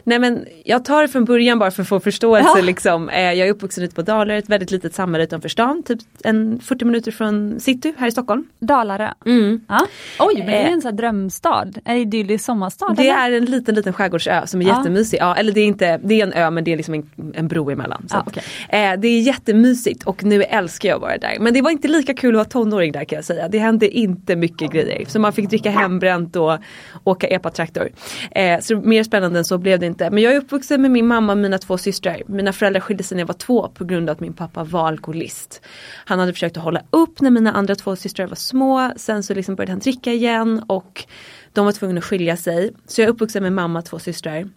Nej 0.04 0.20
men 0.20 0.46
jag 0.66 0.86
tar 0.86 1.02
det 1.02 1.08
från 1.08 1.26
början 1.26 1.60
bara 1.60 1.72
för 1.72 1.82
att 1.82 1.88
få 1.90 2.00
förståelse 2.00 2.50
Ja. 2.56 2.62
liksom. 2.62 3.10
Eh, 3.10 3.34
Jag 3.34 3.48
är 3.48 3.52
uppvuxen 3.52 3.84
ute 3.84 3.96
på 3.96 4.02
Dalarö, 4.02 4.38
ett 4.38 4.50
väldigt 4.50 4.72
litet 4.72 4.96
samhälle 4.96 5.24
utanför 5.24 5.50
stan, 5.50 5.84
typ 5.84 6.00
en 6.24 6.60
40 6.60 6.86
minuter 6.86 7.12
från 7.12 7.60
city 7.60 7.94
här 7.98 8.08
i 8.08 8.12
Stockholm. 8.12 8.48
Dalarö. 8.60 9.10
Mm. 9.26 9.62
Ja. 9.68 9.80
Oj, 10.20 10.34
men 10.38 10.46
det 10.46 10.54
är 10.58 10.66
Eh. 10.66 10.72
en 10.72 10.82
sån 10.82 10.96
drömstad. 10.96 11.80
En 11.86 11.98
idyllisk 11.98 12.46
sommarstad. 12.46 12.94
Det 12.98 13.10
eller? 13.10 13.32
är 13.32 13.38
en 13.38 13.46
liten 13.46 13.76
liten 13.76 13.94
skärgårdsö 13.94 14.48
som 14.48 14.62
är 14.62 14.66
Ja. 14.66 14.78
jättemysig. 14.78 15.18
Ja, 15.22 15.36
eller 15.36 15.52
det 15.52 15.62
är 15.62 15.66
inte, 15.66 16.00
det 16.04 16.22
är 16.22 16.24
en 16.28 16.34
ö 16.34 16.50
men 16.52 16.64
det 16.64 16.74
är 16.74 16.78
liksom 16.78 16.94
en, 16.94 17.10
en 17.36 17.48
bro 17.48 17.72
emellan. 17.72 18.06
Så 18.10 18.24
Ja, 18.72 18.78
eh, 18.78 19.00
det 19.00 19.08
är 19.08 19.20
jättemysigt 19.22 20.04
och 20.04 20.24
nu 20.24 20.44
älskar 20.44 20.90
jag 20.90 20.96
att 20.96 21.02
vara 21.02 21.18
där. 21.18 21.38
Men 21.40 21.54
det 21.54 21.62
var 21.62 21.72
inte 21.72 21.88
lika 21.88 22.14
kul 22.14 22.30
att 22.36 22.38
vara 22.38 22.46
tonåring 22.64 22.92
där 22.92 23.04
kan 23.06 23.16
jag 23.16 23.26
säga. 23.26 23.48
Det 23.48 23.60
hände 23.60 23.90
inte 23.90 24.36
mycket 24.36 24.72
grejer. 24.72 25.06
Så 25.08 25.20
man 25.20 25.34
fick 25.34 25.50
dricka 25.50 25.70
hembränt 25.70 26.36
och 26.36 26.58
åka 27.04 27.28
epatraktor. 27.28 27.90
Eh, 28.32 28.60
så 28.60 28.76
mer 28.76 29.04
spännande 29.04 29.40
än 29.40 29.46
så 29.46 29.57
blev 29.58 29.80
det 29.80 29.86
inte. 29.86 30.10
Men 30.10 30.24
jag 30.24 30.34
är 30.34 30.38
uppvuxen 30.38 30.82
med 30.82 30.92
min 30.92 31.08
mamma 31.08 31.32
och 31.32 31.38
mina 31.38 31.58
två 31.58 31.78
systrar. 31.78 32.22
Mina 32.28 32.54
föräldrar 32.54 32.82
skilde 32.82 33.04
sig 33.04 33.16
när 33.16 33.22
jag 33.22 33.28
var 33.28 33.34
två 33.34 33.68
på 33.68 33.86
grund 33.86 34.10
av 34.10 34.14
att 34.14 34.20
min 34.20 34.34
pappa 34.34 34.64
var 34.64 34.88
alkoholist. 34.88 35.62
Han 36.06 36.20
hade 36.20 36.34
försökt 36.34 36.58
att 36.58 36.64
hålla 36.64 36.82
upp 36.90 37.22
när 37.22 37.32
mina 37.32 37.54
andra 37.54 37.76
två 37.76 37.96
systrar 37.96 38.28
var 38.28 38.36
små. 38.36 38.92
Sen 38.96 39.24
så 39.24 39.34
liksom 39.34 39.56
började 39.56 39.72
han 39.72 39.80
dricka 39.80 40.14
igen 40.14 40.64
och 40.68 41.06
de 41.54 41.66
var 41.66 41.72
tvungna 41.72 42.00
att 42.00 42.06
skilja 42.06 42.38
sig. 42.38 42.72
Så 42.88 43.02
jag 43.02 43.08
är 43.08 43.12
uppvuxen 43.12 43.44
med 43.44 43.54
mamma 43.54 43.80
och 43.80 43.86
två 43.86 44.00
systrar. 44.00 44.50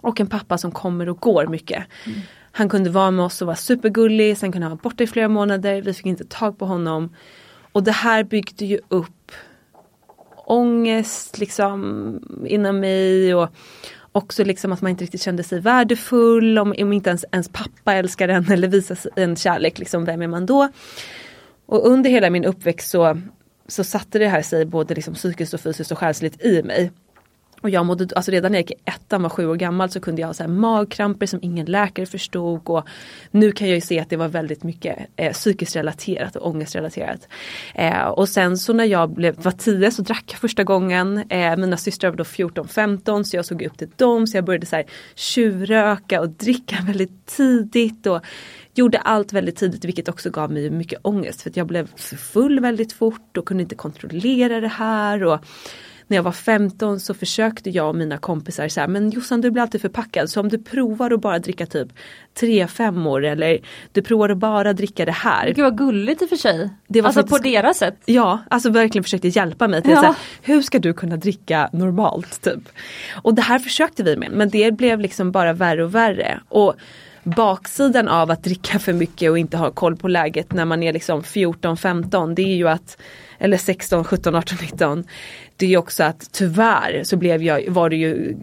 Och 0.00 0.20
en 0.20 0.26
pappa 0.26 0.58
som 0.58 0.70
kommer 0.70 1.08
och 1.08 1.20
går 1.20 1.46
mycket. 1.46 1.84
Han 2.52 2.68
kunde 2.68 2.90
vara 2.90 3.10
med 3.10 3.24
oss 3.24 3.42
och 3.42 3.46
vara 3.46 3.56
supergullig, 3.56 4.38
sen 4.38 4.52
kunde 4.52 4.64
han 4.64 4.70
vara 4.70 4.82
borta 4.82 5.04
i 5.04 5.06
flera 5.06 5.28
månader, 5.28 5.82
vi 5.82 5.94
fick 5.94 6.06
inte 6.06 6.24
tag 6.24 6.58
på 6.58 6.66
honom. 6.66 7.14
Och 7.72 7.82
det 7.82 7.92
här 7.92 8.24
byggde 8.24 8.64
ju 8.64 8.78
upp 8.88 9.32
ångest 10.46 11.38
liksom 11.38 12.20
inom 12.46 12.80
mig 12.80 13.34
och 13.34 13.48
också 14.16 14.44
liksom 14.44 14.72
att 14.72 14.82
man 14.82 14.90
inte 14.90 15.04
riktigt 15.04 15.22
kände 15.22 15.42
sig 15.42 15.60
värdefull 15.60 16.58
om, 16.58 16.74
om 16.78 16.92
inte 16.92 17.10
ens, 17.10 17.24
ens 17.32 17.48
pappa 17.48 17.94
älskar 17.94 18.28
en 18.28 18.52
eller 18.52 18.68
visar 18.68 18.98
en 19.16 19.36
kärlek, 19.36 19.78
liksom, 19.78 20.04
vem 20.04 20.22
är 20.22 20.26
man 20.26 20.46
då? 20.46 20.68
Och 21.66 21.86
under 21.86 22.10
hela 22.10 22.30
min 22.30 22.44
uppväxt 22.44 22.90
så, 22.90 23.20
så 23.68 23.84
satte 23.84 24.18
det 24.18 24.28
här 24.28 24.42
sig 24.42 24.64
både 24.64 24.94
liksom 24.94 25.14
psykiskt 25.14 25.54
och 25.54 25.60
fysiskt 25.60 25.92
och 25.92 25.98
själsligt 25.98 26.44
i 26.44 26.62
mig. 26.62 26.90
Och 27.60 27.70
jag 27.70 27.86
mådde, 27.86 28.08
alltså 28.16 28.30
redan 28.30 28.52
när 28.52 28.58
jag 28.58 28.62
gick 28.62 28.78
i 28.78 28.82
ettan, 28.84 29.22
var 29.22 29.30
sju 29.30 29.46
år 29.46 29.56
gammal 29.56 29.90
så 29.90 30.00
kunde 30.00 30.20
jag 30.20 30.28
ha 30.28 30.34
så 30.34 30.42
här 30.42 30.50
magkramper 30.50 31.26
som 31.26 31.38
ingen 31.42 31.66
läkare 31.66 32.06
förstod. 32.06 32.60
Och 32.64 32.86
nu 33.30 33.52
kan 33.52 33.68
jag 33.68 33.74
ju 33.74 33.80
se 33.80 34.00
att 34.00 34.10
det 34.10 34.16
var 34.16 34.28
väldigt 34.28 34.62
mycket 34.62 34.98
eh, 35.16 35.32
psykiskt 35.32 35.76
relaterat 35.76 36.36
och 36.36 36.46
ångestrelaterat. 36.46 37.28
Eh, 37.74 38.06
och 38.06 38.28
sen 38.28 38.58
så 38.58 38.72
när 38.72 38.84
jag 38.84 39.10
blev, 39.10 39.42
var 39.42 39.52
tio 39.52 39.90
så 39.90 40.02
drack 40.02 40.24
jag 40.26 40.40
första 40.40 40.64
gången. 40.64 41.24
Eh, 41.28 41.56
mina 41.56 41.76
systrar 41.76 42.10
var 42.10 42.16
då 42.16 42.24
14-15 42.24 43.22
så 43.22 43.36
jag 43.36 43.44
såg 43.44 43.62
upp 43.62 43.78
till 43.78 43.88
dem. 43.96 44.26
Så 44.26 44.36
jag 44.36 44.44
började 44.44 44.66
så 44.66 44.76
här 44.76 44.84
tjuvröka 45.14 46.20
och 46.20 46.28
dricka 46.28 46.76
väldigt 46.86 47.26
tidigt. 47.26 48.06
Och 48.06 48.20
gjorde 48.74 48.98
allt 48.98 49.32
väldigt 49.32 49.56
tidigt 49.56 49.84
vilket 49.84 50.08
också 50.08 50.30
gav 50.30 50.52
mig 50.52 50.70
mycket 50.70 51.00
ångest. 51.02 51.42
För 51.42 51.50
att 51.50 51.56
jag 51.56 51.66
blev 51.66 51.96
full 52.32 52.60
väldigt 52.60 52.92
fort 52.92 53.36
och 53.36 53.46
kunde 53.46 53.62
inte 53.62 53.74
kontrollera 53.74 54.60
det 54.60 54.68
här. 54.68 55.24
Och 55.24 55.40
när 56.08 56.16
jag 56.16 56.22
var 56.22 56.32
15 56.32 57.00
så 57.00 57.14
försökte 57.14 57.70
jag 57.70 57.88
och 57.88 57.94
mina 57.94 58.18
kompisar 58.18 58.68
så 58.68 58.80
här, 58.80 58.88
men 58.88 59.10
Jossan 59.10 59.40
du 59.40 59.50
blir 59.50 59.62
alltid 59.62 59.80
förpackad 59.80 60.30
så 60.30 60.40
om 60.40 60.48
du 60.48 60.58
provar 60.58 61.10
att 61.10 61.20
bara 61.20 61.38
dricka 61.38 61.66
typ 61.66 61.88
3-5 62.40 63.08
år 63.08 63.24
eller 63.24 63.58
du 63.92 64.02
provar 64.02 64.28
att 64.28 64.38
bara 64.38 64.72
dricka 64.72 65.04
det 65.04 65.12
här. 65.12 65.46
Gud 65.46 65.58
vad 65.64 65.78
gulligt 65.78 66.22
i 66.22 66.24
och 66.24 66.28
för 66.28 66.36
sig. 66.36 66.70
Det 66.88 67.00
var 67.00 67.08
alltså 67.08 67.20
faktiskt- 67.20 67.42
på 67.42 67.48
deras 67.48 67.78
sätt. 67.78 67.96
Ja, 68.04 68.38
alltså 68.50 68.70
verkligen 68.70 69.04
försökte 69.04 69.28
hjälpa 69.28 69.68
mig 69.68 69.82
till 69.82 69.90
Ja. 69.90 69.96
så 70.00 70.06
här, 70.06 70.14
hur 70.42 70.62
ska 70.62 70.78
du 70.78 70.92
kunna 70.94 71.16
dricka 71.16 71.70
normalt 71.72 72.42
typ. 72.42 72.68
Och 73.22 73.34
det 73.34 73.42
här 73.42 73.58
försökte 73.58 74.02
vi 74.02 74.16
med 74.16 74.30
men 74.32 74.48
det 74.50 74.70
blev 74.70 75.00
liksom 75.00 75.32
bara 75.32 75.52
värre 75.52 75.84
och 75.84 75.94
värre. 75.94 76.40
Och 76.48 76.74
baksidan 77.26 78.08
av 78.08 78.30
att 78.30 78.42
dricka 78.42 78.78
för 78.78 78.92
mycket 78.92 79.30
och 79.30 79.38
inte 79.38 79.56
ha 79.56 79.70
koll 79.70 79.96
på 79.96 80.08
läget 80.08 80.52
när 80.52 80.64
man 80.64 80.82
är 80.82 80.92
liksom 80.92 81.22
14, 81.22 81.76
15 81.76 82.34
det 82.34 82.42
är 82.42 82.56
ju 82.56 82.68
att 82.68 82.98
eller 83.38 83.56
16, 83.56 84.04
17, 84.04 84.34
18, 84.34 84.58
19. 84.60 85.04
Det 85.56 85.66
är 85.66 85.70
ju 85.70 85.76
också 85.76 86.04
att 86.04 86.32
tyvärr 86.32 87.04
så 87.04 87.16
blev 87.16 87.42
jag, 87.42 87.70
var 87.70 87.90
det 87.90 87.96
ju 87.96 88.36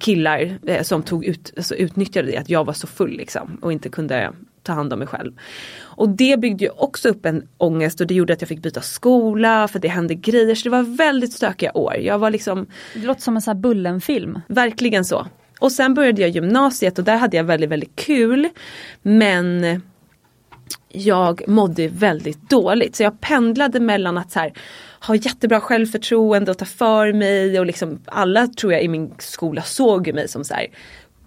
killar 0.00 0.58
eh, 0.66 0.82
som 0.82 1.02
tog 1.02 1.24
ut, 1.24 1.52
alltså 1.56 1.74
utnyttjade 1.74 2.30
det 2.30 2.36
att 2.36 2.50
jag 2.50 2.64
var 2.64 2.72
så 2.72 2.86
full 2.86 3.16
liksom 3.16 3.58
och 3.62 3.72
inte 3.72 3.88
kunde 3.88 4.32
ta 4.62 4.72
hand 4.72 4.92
om 4.92 4.98
mig 4.98 5.08
själv. 5.08 5.32
Och 5.78 6.08
det 6.08 6.40
byggde 6.40 6.64
ju 6.64 6.70
också 6.70 7.08
upp 7.08 7.26
en 7.26 7.48
ångest 7.58 8.00
och 8.00 8.06
det 8.06 8.14
gjorde 8.14 8.32
att 8.32 8.40
jag 8.40 8.48
fick 8.48 8.62
byta 8.62 8.80
skola 8.80 9.68
för 9.68 9.78
det 9.78 9.88
hände 9.88 10.14
grejer 10.14 10.54
så 10.54 10.64
det 10.64 10.70
var 10.70 10.96
väldigt 10.96 11.32
stökiga 11.32 11.72
år. 11.74 11.96
Jag 11.96 12.18
var 12.18 12.30
liksom 12.30 12.66
Det 12.94 13.06
låter 13.06 13.22
som 13.22 13.36
en 13.36 13.42
sån 13.42 13.56
här 13.56 13.62
Bullen-film. 13.62 14.40
Verkligen 14.46 15.04
så. 15.04 15.26
Och 15.62 15.72
sen 15.72 15.94
började 15.94 16.20
jag 16.22 16.30
gymnasiet 16.30 16.98
och 16.98 17.04
där 17.04 17.16
hade 17.16 17.36
jag 17.36 17.44
väldigt, 17.44 17.70
väldigt 17.70 17.96
kul. 17.96 18.48
Men 19.02 19.80
jag 20.88 21.48
mådde 21.48 21.88
väldigt 21.88 22.50
dåligt. 22.50 22.96
Så 22.96 23.02
jag 23.02 23.20
pendlade 23.20 23.80
mellan 23.80 24.18
att 24.18 24.32
så 24.32 24.38
här, 24.38 24.52
ha 25.06 25.14
jättebra 25.14 25.60
självförtroende 25.60 26.50
och 26.50 26.58
ta 26.58 26.64
för 26.64 27.12
mig 27.12 27.60
och 27.60 27.66
liksom 27.66 28.00
alla 28.04 28.46
tror 28.46 28.72
jag 28.72 28.82
i 28.82 28.88
min 28.88 29.14
skola 29.18 29.62
såg 29.62 30.06
ju 30.06 30.12
mig 30.12 30.28
som 30.28 30.44
så 30.44 30.54
här 30.54 30.66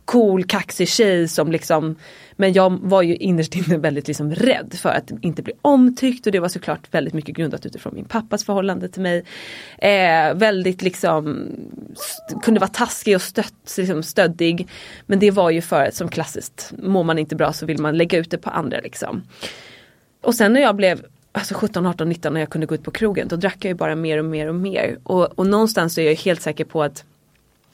cool 0.05 0.43
kaxig 0.43 0.89
tjej 0.89 1.27
som 1.27 1.51
liksom 1.51 1.95
Men 2.35 2.53
jag 2.53 2.79
var 2.81 3.01
ju 3.01 3.15
innerst 3.15 3.55
inne 3.55 3.77
väldigt 3.77 4.07
liksom 4.07 4.35
rädd 4.35 4.73
för 4.73 4.89
att 4.89 5.11
inte 5.21 5.41
bli 5.41 5.53
omtyckt 5.61 6.25
och 6.25 6.31
det 6.31 6.39
var 6.39 6.49
såklart 6.49 6.93
väldigt 6.93 7.13
mycket 7.13 7.35
grundat 7.35 7.65
utifrån 7.65 7.95
min 7.95 8.05
pappas 8.05 8.45
förhållande 8.45 8.89
till 8.89 9.01
mig. 9.01 9.23
Eh, 9.77 10.33
väldigt 10.33 10.81
liksom 10.81 11.47
kunde 12.43 12.59
vara 12.59 12.69
taskig 12.69 13.15
och 13.15 13.21
stött, 13.21 13.75
liksom 13.77 14.03
stöddig. 14.03 14.67
Men 15.05 15.19
det 15.19 15.31
var 15.31 15.49
ju 15.49 15.61
för 15.61 15.85
att 15.85 15.95
som 15.95 16.09
klassiskt 16.09 16.73
mår 16.77 17.03
man 17.03 17.19
inte 17.19 17.35
bra 17.35 17.53
så 17.53 17.65
vill 17.65 17.81
man 17.81 17.97
lägga 17.97 18.17
ut 18.17 18.31
det 18.31 18.37
på 18.37 18.49
andra 18.49 18.79
liksom. 18.79 19.23
Och 20.21 20.35
sen 20.35 20.53
när 20.53 20.61
jag 20.61 20.75
blev 20.75 21.05
alltså 21.31 21.53
17, 21.53 21.85
18, 21.85 22.09
19 22.09 22.33
när 22.33 22.39
jag 22.39 22.49
kunde 22.49 22.67
gå 22.67 22.75
ut 22.75 22.83
på 22.83 22.91
krogen 22.91 23.27
då 23.27 23.35
drack 23.35 23.57
jag 23.59 23.69
ju 23.69 23.73
bara 23.73 23.95
mer 23.95 24.17
och 24.17 24.25
mer 24.25 24.47
och 24.47 24.55
mer. 24.55 24.97
Och, 25.03 25.39
och 25.39 25.47
någonstans 25.47 25.97
är 25.97 26.01
jag 26.01 26.15
helt 26.15 26.41
säker 26.41 26.65
på 26.65 26.83
att 26.83 27.03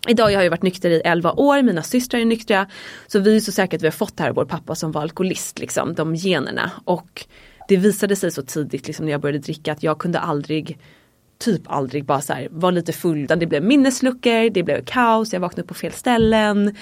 Idag 0.07 0.31
jag 0.31 0.37
har 0.37 0.43
jag 0.43 0.51
varit 0.51 0.63
nykter 0.63 0.89
i 0.89 1.01
11 1.05 1.31
år, 1.31 1.61
mina 1.61 1.83
systrar 1.83 2.19
är 2.19 2.25
nyktra. 2.25 2.67
Så 3.07 3.19
vi 3.19 3.35
är 3.35 3.39
så 3.39 3.51
säkra 3.51 3.75
att 3.75 3.83
vi 3.83 3.87
har 3.87 3.91
fått 3.91 4.17
det 4.17 4.23
här 4.23 4.29
av 4.29 4.35
vår 4.35 4.45
pappa 4.45 4.75
som 4.75 4.91
var 4.91 5.01
alkoholist, 5.01 5.59
liksom, 5.59 5.93
de 5.93 6.15
generna. 6.15 6.71
Och 6.85 7.25
det 7.67 7.77
visade 7.77 8.15
sig 8.15 8.31
så 8.31 8.41
tidigt 8.41 8.87
liksom, 8.87 9.05
när 9.05 9.11
jag 9.11 9.21
började 9.21 9.39
dricka 9.39 9.71
att 9.71 9.83
jag 9.83 9.97
kunde 9.97 10.19
aldrig 10.19 10.77
typ 11.37 11.61
aldrig 11.65 12.05
bara 12.05 12.21
så 12.21 12.33
här, 12.33 12.47
vara 12.51 12.71
lite 12.71 12.93
full. 12.93 13.23
Utan 13.23 13.39
det 13.39 13.45
blev 13.45 13.63
minnesluckor, 13.63 14.49
det 14.49 14.63
blev 14.63 14.85
kaos, 14.85 15.33
jag 15.33 15.39
vaknade 15.39 15.61
upp 15.61 15.67
på 15.67 15.73
fel 15.73 15.91
ställen. 15.91 16.75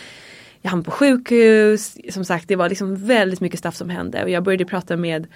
Jag 0.61 0.69
hamnade 0.69 0.85
på 0.85 0.91
sjukhus. 0.91 1.97
Som 2.09 2.25
sagt 2.25 2.47
det 2.47 2.55
var 2.55 2.69
liksom 2.69 3.07
väldigt 3.07 3.41
mycket 3.41 3.59
stuff 3.59 3.75
som 3.75 3.89
hände. 3.89 4.23
Och 4.23 4.29
jag 4.29 4.43
började 4.43 4.65
prata 4.65 4.97
med 4.97 5.27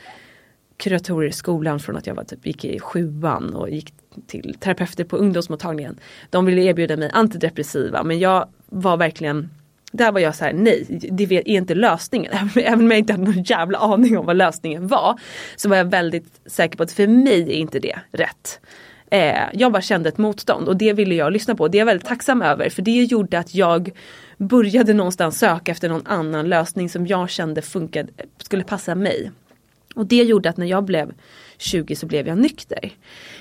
kuratorer 0.78 1.28
i 1.28 1.32
skolan 1.32 1.80
från 1.80 1.98
att 1.98 2.08
jag 2.08 2.16
var 2.16 2.24
typ, 2.24 2.46
gick 2.46 2.66
i 2.66 2.80
sjuan 2.80 3.54
och 3.54 3.70
gick 3.70 3.94
till 4.28 4.56
terapeuter 4.60 5.04
på 5.04 5.18
ungdomsmottagningen. 5.18 6.00
De 6.30 6.46
ville 6.46 6.62
erbjuda 6.62 6.98
mig 6.98 7.10
antidepressiva 7.14 8.04
men 8.04 8.20
jag 8.20 8.48
var 8.66 8.98
verkligen 8.98 9.50
där 9.92 10.12
var 10.12 10.20
jag 10.20 10.36
så 10.36 10.46
här, 10.46 10.54
nej, 10.54 10.86
det 11.12 11.24
är 11.24 11.48
inte 11.48 11.76
lösningen. 11.76 12.34
Även 12.56 12.80
om 12.80 12.92
jag 12.92 12.98
inte 12.98 13.14
hade 13.14 13.26
någon 13.26 13.44
jävla 13.44 13.78
aning 13.78 14.18
om 14.18 14.26
vad 14.26 14.36
lösningen 14.36 14.88
var. 14.88 15.20
Så 15.56 15.70
var 15.70 15.78
jag 15.78 15.86
väldigt 15.86 16.42
säker 16.46 16.78
på 16.78 16.84
att 16.84 16.92
för 16.92 17.08
mig 17.08 17.42
är 17.42 17.56
inte 17.56 17.80
det 17.80 18.00
rätt. 18.12 18.60
Eh, 19.12 19.44
jag 19.54 19.72
bara 19.72 19.82
kände 19.82 20.10
ett 20.10 20.18
motstånd 20.18 20.68
och 20.68 20.78
det 20.78 20.94
ville 20.94 21.16
jag 21.16 21.34
lyssna 21.34 21.56
på. 21.56 21.68
Det 21.68 21.78
är 21.78 21.80
jag 21.80 21.86
väldigt 21.86 22.08
tacksam 22.08 22.42
över 22.42 22.70
för 22.70 22.82
det 22.82 23.04
gjorde 23.04 23.40
att 23.40 23.56
jag 23.56 23.92
började 24.38 24.94
någonstans 24.94 25.40
söka 25.40 25.72
efter 25.72 25.90
någon 25.90 26.08
annan 26.08 26.50
lösning 26.50 26.90
som 26.90 27.08
jag 27.08 27.30
kände 27.30 27.62
funkade, 27.62 28.10
skulle 28.38 28.64
passa 28.64 28.96
mig. 28.96 29.32
Och 29.94 30.06
det 30.06 30.24
gjorde 30.24 30.50
att 30.50 30.58
när 30.58 30.66
jag 30.66 30.84
blev 30.84 31.12
20 31.58 31.96
så 31.96 32.06
blev 32.06 32.28
jag 32.28 32.38
nykter. 32.38 32.92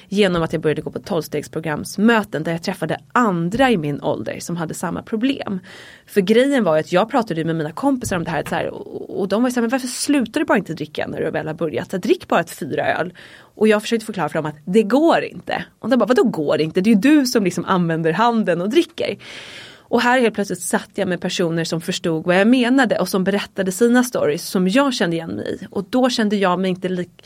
Genom 0.08 0.42
att 0.42 0.52
jag 0.52 0.62
började 0.62 0.82
gå 0.82 0.90
på 0.90 0.98
tolvstegsprogramsmöten 0.98 2.42
där 2.42 2.52
jag 2.52 2.62
träffade 2.62 3.00
andra 3.12 3.70
i 3.70 3.76
min 3.76 4.02
ålder 4.02 4.40
som 4.40 4.56
hade 4.56 4.74
samma 4.74 5.02
problem. 5.02 5.60
För 6.06 6.20
grejen 6.20 6.64
var 6.64 6.74
ju 6.74 6.80
att 6.80 6.92
jag 6.92 7.10
pratade 7.10 7.44
med 7.44 7.56
mina 7.56 7.72
kompisar 7.72 8.16
om 8.16 8.24
det 8.24 8.30
här, 8.30 8.44
så 8.48 8.54
här 8.54 8.66
och, 8.66 9.20
och 9.20 9.28
de 9.28 9.42
var 9.42 9.50
så 9.50 9.54
här, 9.54 9.62
men 9.62 9.70
varför 9.70 9.88
slutar 9.88 10.40
du 10.40 10.46
bara 10.46 10.58
inte 10.58 10.74
dricka 10.74 11.06
när 11.06 11.20
du 11.20 11.30
väl 11.30 11.46
har 11.46 11.54
börjat? 11.54 11.90
Drick 11.90 12.28
bara 12.28 12.40
ett 12.40 12.50
fyra 12.50 12.86
öl. 12.86 13.14
Och 13.54 13.68
jag 13.68 13.82
försökte 13.82 14.06
förklara 14.06 14.28
för 14.28 14.38
dem 14.38 14.46
att 14.46 14.58
det 14.64 14.82
går 14.82 15.24
inte. 15.24 15.64
Och 15.78 15.88
de 15.88 15.96
bara, 15.96 16.06
vadå 16.06 16.24
går 16.24 16.60
inte? 16.60 16.80
Det 16.80 16.90
är 16.90 16.94
ju 16.94 17.00
du 17.00 17.26
som 17.26 17.44
liksom 17.44 17.64
använder 17.64 18.12
handen 18.12 18.60
och 18.60 18.70
dricker. 18.70 19.16
Och 19.92 20.00
här 20.00 20.20
helt 20.20 20.34
plötsligt 20.34 20.60
satt 20.60 20.90
jag 20.94 21.08
med 21.08 21.20
personer 21.20 21.64
som 21.64 21.80
förstod 21.80 22.26
vad 22.26 22.36
jag 22.36 22.46
menade 22.46 22.98
och 22.98 23.08
som 23.08 23.24
berättade 23.24 23.72
sina 23.72 24.04
stories 24.04 24.46
som 24.46 24.68
jag 24.68 24.94
kände 24.94 25.16
igen 25.16 25.30
mig 25.30 25.54
i. 25.54 25.66
Och 25.70 25.84
då 25.90 26.10
kände 26.10 26.36
jag 26.36 26.60
mig 26.60 26.70
inte 26.70 26.88
lik 26.88 27.24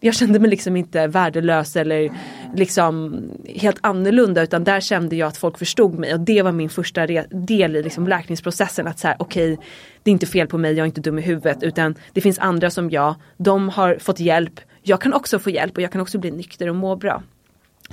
jag 0.00 0.14
kände 0.14 0.38
mig 0.38 0.50
liksom 0.50 0.76
inte 0.76 1.06
värdelös 1.06 1.76
eller 1.76 2.10
liksom 2.54 3.22
helt 3.44 3.78
annorlunda 3.80 4.42
utan 4.42 4.64
där 4.64 4.80
kände 4.80 5.16
jag 5.16 5.28
att 5.28 5.36
folk 5.36 5.58
förstod 5.58 5.98
mig 5.98 6.14
och 6.14 6.20
det 6.20 6.42
var 6.42 6.52
min 6.52 6.70
första 6.70 7.06
del 7.30 7.76
i 7.76 7.82
liksom 7.82 8.08
läkningsprocessen 8.08 8.86
att 8.86 8.98
så 8.98 9.08
här, 9.08 9.16
okej 9.18 9.52
okay, 9.52 9.66
det 10.02 10.10
är 10.10 10.12
inte 10.12 10.26
fel 10.26 10.46
på 10.46 10.58
mig, 10.58 10.72
jag 10.72 10.84
är 10.84 10.86
inte 10.86 11.00
dum 11.00 11.18
i 11.18 11.22
huvudet 11.22 11.62
utan 11.62 11.94
det 12.12 12.20
finns 12.20 12.38
andra 12.38 12.70
som 12.70 12.90
jag, 12.90 13.14
de 13.36 13.68
har 13.68 13.98
fått 14.00 14.20
hjälp, 14.20 14.60
jag 14.82 15.00
kan 15.00 15.12
också 15.12 15.38
få 15.38 15.50
hjälp 15.50 15.76
och 15.76 15.82
jag 15.82 15.92
kan 15.92 16.00
också 16.00 16.18
bli 16.18 16.30
nykter 16.30 16.68
och 16.68 16.76
må 16.76 16.96
bra. 16.96 17.22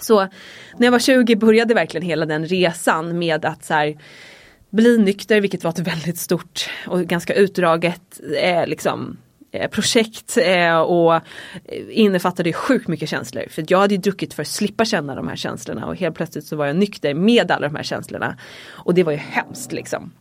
Så 0.02 0.20
när 0.78 0.88
jag 0.88 0.92
var 0.92 1.00
20 1.00 1.36
började 1.36 1.74
verkligen 1.74 2.08
hela 2.08 2.26
den 2.26 2.46
resan 2.46 3.20
med 3.20 3.46
att 3.46 3.66
så 3.66 3.74
här, 3.74 3.98
bli 4.70 4.98
nykter, 4.98 5.42
vilket 5.42 5.64
var 5.64 5.72
ett 5.72 5.80
väldigt 5.80 6.18
stort 6.18 6.70
och 6.88 7.02
ganska 7.02 7.34
utdraget 7.34 8.22
eh, 8.42 8.68
liksom, 8.68 9.18
eh, 9.52 9.70
projekt 9.70 10.38
eh, 10.38 10.78
och 10.78 11.22
innefattade 11.90 12.54
sjukt 12.54 12.88
mycket 12.88 13.10
känslor. 13.10 13.44
För 13.50 13.66
jag 13.68 13.80
hade 13.80 13.94
ju 13.94 14.02
druckit 14.02 14.34
för 14.34 14.42
att 14.42 14.48
slippa 14.48 14.86
känna 14.86 15.16
de 15.16 15.28
här 15.28 15.36
känslorna 15.36 15.86
och 15.86 15.96
helt 15.96 16.16
plötsligt 16.16 16.46
så 16.46 16.56
var 16.56 16.66
jag 16.66 16.76
nykter 16.76 17.14
med 17.14 17.52
alla 17.52 17.68
de 17.68 17.76
här 17.76 17.84
känslorna. 17.84 18.38
Och 18.70 18.94
det 18.94 19.04
var 19.04 19.12
ju 19.12 19.18
hemskt 19.18 19.72
liksom. 19.72 20.12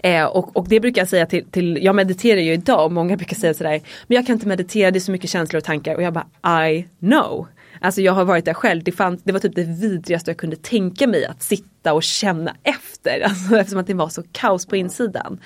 Eh, 0.00 0.24
och, 0.24 0.56
och, 0.56 0.68
det 0.68 0.80
brukar 0.80 1.00
jag 1.00 1.08
säga 1.08 1.26
till, 1.26 1.44
till, 1.50 1.78
jag 1.82 1.94
mediterar 1.94 2.40
ju 2.40 2.52
idag 2.52 2.84
och 2.84 2.92
många 2.92 3.16
brukar 3.16 3.36
säga 3.36 3.54
sådär, 3.54 3.80
men 4.06 4.16
jag 4.16 4.26
kan 4.26 4.32
inte 4.32 4.48
meditera, 4.48 4.90
det 4.90 4.98
är 4.98 5.00
så 5.00 5.12
mycket 5.12 5.30
känslor 5.30 5.58
och 5.58 5.64
tankar 5.64 5.94
och 5.94 6.02
jag 6.02 6.12
bara 6.12 6.68
I 6.68 6.88
know. 6.98 7.46
Alltså 7.80 8.00
jag 8.00 8.12
har 8.12 8.24
varit 8.24 8.44
där 8.44 8.54
själv, 8.54 8.84
det, 8.84 8.92
fanns, 8.92 9.22
det 9.22 9.32
var 9.32 9.40
typ 9.40 9.54
det 9.54 9.64
vidrigaste 9.64 10.30
jag 10.30 10.38
kunde 10.38 10.56
tänka 10.56 11.06
mig 11.06 11.24
att 11.26 11.42
sitta 11.42 11.92
och 11.92 12.02
känna 12.02 12.56
efter. 12.62 13.20
Alltså, 13.24 13.56
eftersom 13.56 13.80
att 13.80 13.86
det 13.86 13.94
var 13.94 14.08
så 14.08 14.22
kaos 14.32 14.66
på 14.66 14.76
insidan. 14.76 15.40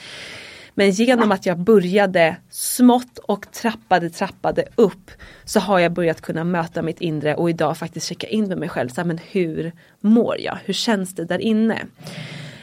Men 0.74 0.90
genom 0.90 1.32
att 1.32 1.46
jag 1.46 1.58
började 1.58 2.36
smått 2.50 3.18
och 3.18 3.52
trappade, 3.52 4.10
trappade 4.10 4.64
upp 4.74 5.10
så 5.44 5.60
har 5.60 5.78
jag 5.78 5.92
börjat 5.92 6.20
kunna 6.20 6.44
möta 6.44 6.82
mitt 6.82 7.00
inre 7.00 7.34
och 7.34 7.50
idag 7.50 7.78
faktiskt 7.78 8.06
checka 8.06 8.26
in 8.26 8.48
med 8.48 8.58
mig 8.58 8.68
själv. 8.68 8.88
Så 8.88 9.00
här, 9.00 9.04
men 9.04 9.18
hur 9.30 9.72
mår 10.00 10.40
jag? 10.40 10.58
Hur 10.64 10.74
känns 10.74 11.14
det 11.14 11.24
där 11.24 11.38
inne? 11.38 11.78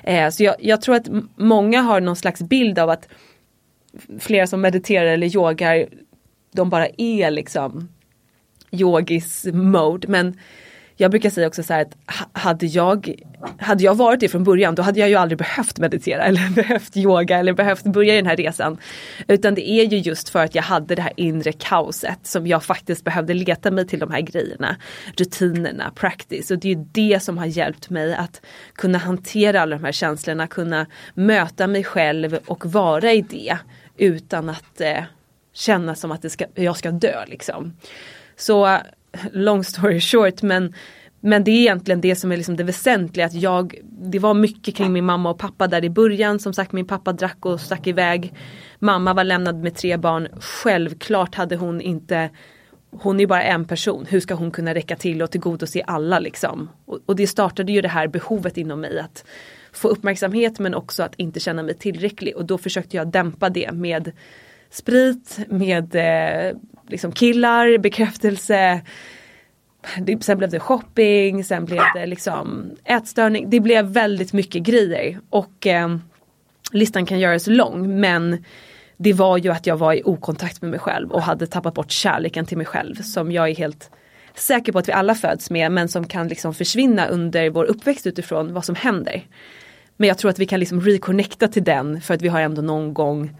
Eh, 0.03 0.29
så 0.29 0.43
jag, 0.43 0.55
jag, 0.59 0.81
tror 0.81 0.95
att 0.95 1.07
många 1.35 1.81
har 1.81 2.01
någon 2.01 2.15
slags 2.15 2.41
bild 2.41 2.79
av 2.79 2.89
att 2.89 3.07
flera 4.19 4.47
som 4.47 4.61
mediterar 4.61 5.05
eller 5.05 5.35
yogar 5.35 5.85
de 6.51 6.69
bara 6.69 6.87
är 6.97 7.31
liksom 7.31 7.89
yogis 8.71 9.45
mode 9.53 10.07
men 10.07 10.37
jag 10.97 11.11
brukar 11.11 11.29
säga 11.29 11.47
också 11.47 11.63
så 11.63 11.73
här 11.73 11.81
att 11.81 12.19
hade 12.33 12.65
jag, 12.65 13.13
hade 13.57 13.83
jag 13.83 13.95
varit 13.95 14.19
det 14.19 14.27
från 14.27 14.43
början 14.43 14.75
då 14.75 14.81
hade 14.83 14.99
jag 14.99 15.09
ju 15.09 15.15
aldrig 15.15 15.37
behövt 15.37 15.79
meditera 15.79 16.23
eller 16.25 16.49
behövt 16.49 16.97
yoga 16.97 17.37
eller 17.37 17.53
behövt 17.53 17.83
börja 17.83 18.15
den 18.15 18.25
här 18.25 18.35
resan. 18.35 18.77
Utan 19.27 19.55
det 19.55 19.69
är 19.69 19.83
ju 19.83 19.97
just 19.97 20.29
för 20.29 20.43
att 20.43 20.55
jag 20.55 20.63
hade 20.63 20.95
det 20.95 21.01
här 21.01 21.13
inre 21.15 21.51
kaoset 21.51 22.19
som 22.23 22.47
jag 22.47 22.63
faktiskt 22.63 23.03
behövde 23.03 23.33
leta 23.33 23.71
mig 23.71 23.87
till 23.87 23.99
de 23.99 24.11
här 24.11 24.21
grejerna. 24.21 24.75
Rutinerna, 25.17 25.91
practice 25.95 26.51
och 26.51 26.59
det 26.59 26.67
är 26.67 26.75
ju 26.75 26.85
det 26.91 27.23
som 27.23 27.37
har 27.37 27.45
hjälpt 27.45 27.89
mig 27.89 28.15
att 28.15 28.41
kunna 28.73 28.97
hantera 28.97 29.61
alla 29.61 29.75
de 29.75 29.83
här 29.83 29.91
känslorna, 29.91 30.47
kunna 30.47 30.85
möta 31.13 31.67
mig 31.67 31.83
själv 31.83 32.39
och 32.45 32.65
vara 32.65 33.13
i 33.13 33.21
det 33.21 33.57
utan 33.97 34.49
att 34.49 34.81
eh, 34.81 35.03
känna 35.53 35.95
som 35.95 36.11
att 36.11 36.21
det 36.21 36.29
ska, 36.29 36.45
jag 36.55 36.77
ska 36.77 36.91
dö 36.91 37.25
liksom. 37.27 37.73
Så 38.37 38.79
long 39.31 39.63
story 39.63 39.99
short 39.99 40.41
men 40.41 40.73
men 41.25 41.43
det 41.43 41.51
är 41.51 41.59
egentligen 41.59 42.01
det 42.01 42.15
som 42.15 42.31
är 42.31 42.37
liksom 42.37 42.55
det 42.55 42.63
väsentliga 42.63 43.25
att 43.25 43.33
jag 43.33 43.75
Det 43.83 44.19
var 44.19 44.33
mycket 44.33 44.75
kring 44.75 44.93
min 44.93 45.05
mamma 45.05 45.29
och 45.29 45.37
pappa 45.37 45.67
där 45.67 45.83
i 45.85 45.89
början. 45.89 46.39
Som 46.39 46.53
sagt 46.53 46.71
min 46.71 46.87
pappa 46.87 47.13
drack 47.13 47.45
och 47.45 47.61
stack 47.61 47.87
iväg. 47.87 48.33
Mamma 48.79 49.13
var 49.13 49.23
lämnad 49.23 49.63
med 49.63 49.75
tre 49.75 49.97
barn. 49.97 50.27
Självklart 50.39 51.35
hade 51.35 51.55
hon 51.55 51.81
inte 51.81 52.29
Hon 52.91 53.19
är 53.19 53.27
bara 53.27 53.43
en 53.43 53.65
person. 53.65 54.05
Hur 54.09 54.19
ska 54.19 54.33
hon 54.33 54.51
kunna 54.51 54.73
räcka 54.73 54.95
till 54.95 55.21
och 55.21 55.31
tillgodose 55.31 55.81
alla 55.81 56.19
liksom? 56.19 56.69
Och, 56.85 56.99
och 57.05 57.15
det 57.15 57.27
startade 57.27 57.71
ju 57.71 57.81
det 57.81 57.87
här 57.87 58.07
behovet 58.07 58.57
inom 58.57 58.81
mig 58.81 58.99
att 58.99 59.25
få 59.71 59.87
uppmärksamhet 59.87 60.59
men 60.59 60.75
också 60.75 61.03
att 61.03 61.15
inte 61.15 61.39
känna 61.39 61.63
mig 61.63 61.73
tillräcklig 61.75 62.35
och 62.35 62.45
då 62.45 62.57
försökte 62.57 62.97
jag 62.97 63.07
dämpa 63.07 63.49
det 63.49 63.71
med 63.71 64.11
sprit, 64.69 65.39
med 65.49 65.95
eh, 65.95 66.57
liksom 66.87 67.11
killar, 67.11 67.77
bekräftelse. 67.77 68.81
sen 70.21 70.37
blev 70.37 70.49
det 70.49 70.59
shopping, 70.59 71.43
sen 71.43 71.65
blev 71.65 71.81
det 71.95 72.05
liksom 72.05 72.71
ätstörning. 72.83 73.49
Det 73.49 73.59
blev 73.59 73.85
väldigt 73.85 74.33
mycket 74.33 74.63
grejer 74.63 75.19
och 75.29 75.67
eh, 75.67 75.97
listan 76.71 77.05
kan 77.05 77.19
göras 77.19 77.47
lång 77.47 77.99
men 77.99 78.43
det 78.97 79.13
var 79.13 79.37
ju 79.37 79.51
att 79.51 79.67
jag 79.67 79.77
var 79.77 79.93
i 79.93 80.01
okontakt 80.05 80.61
med 80.61 80.71
mig 80.71 80.79
själv 80.79 81.11
och 81.11 81.21
hade 81.21 81.47
tappat 81.47 81.73
bort 81.73 81.91
kärleken 81.91 82.45
till 82.45 82.57
mig 82.57 82.65
själv 82.65 82.95
som 82.95 83.31
jag 83.31 83.49
är 83.49 83.55
helt 83.55 83.91
säker 84.35 84.71
på 84.71 84.79
att 84.79 84.87
vi 84.87 84.93
alla 84.93 85.15
föds 85.15 85.49
med 85.49 85.71
men 85.71 85.87
som 85.87 86.07
kan 86.07 86.27
liksom 86.27 86.53
försvinna 86.53 87.07
under 87.07 87.49
vår 87.49 87.63
uppväxt 87.63 88.07
utifrån 88.07 88.53
vad 88.53 88.65
som 88.65 88.75
händer. 88.75 89.23
Men 89.97 90.07
jag 90.07 90.17
tror 90.17 90.31
att 90.31 90.39
vi 90.39 90.45
kan 90.45 90.59
liksom 90.59 90.81
reconnecta 90.81 91.47
till 91.47 91.63
den 91.63 92.01
för 92.01 92.13
att 92.13 92.21
vi 92.21 92.27
har 92.27 92.41
ändå 92.41 92.61
någon 92.61 92.93
gång 92.93 93.37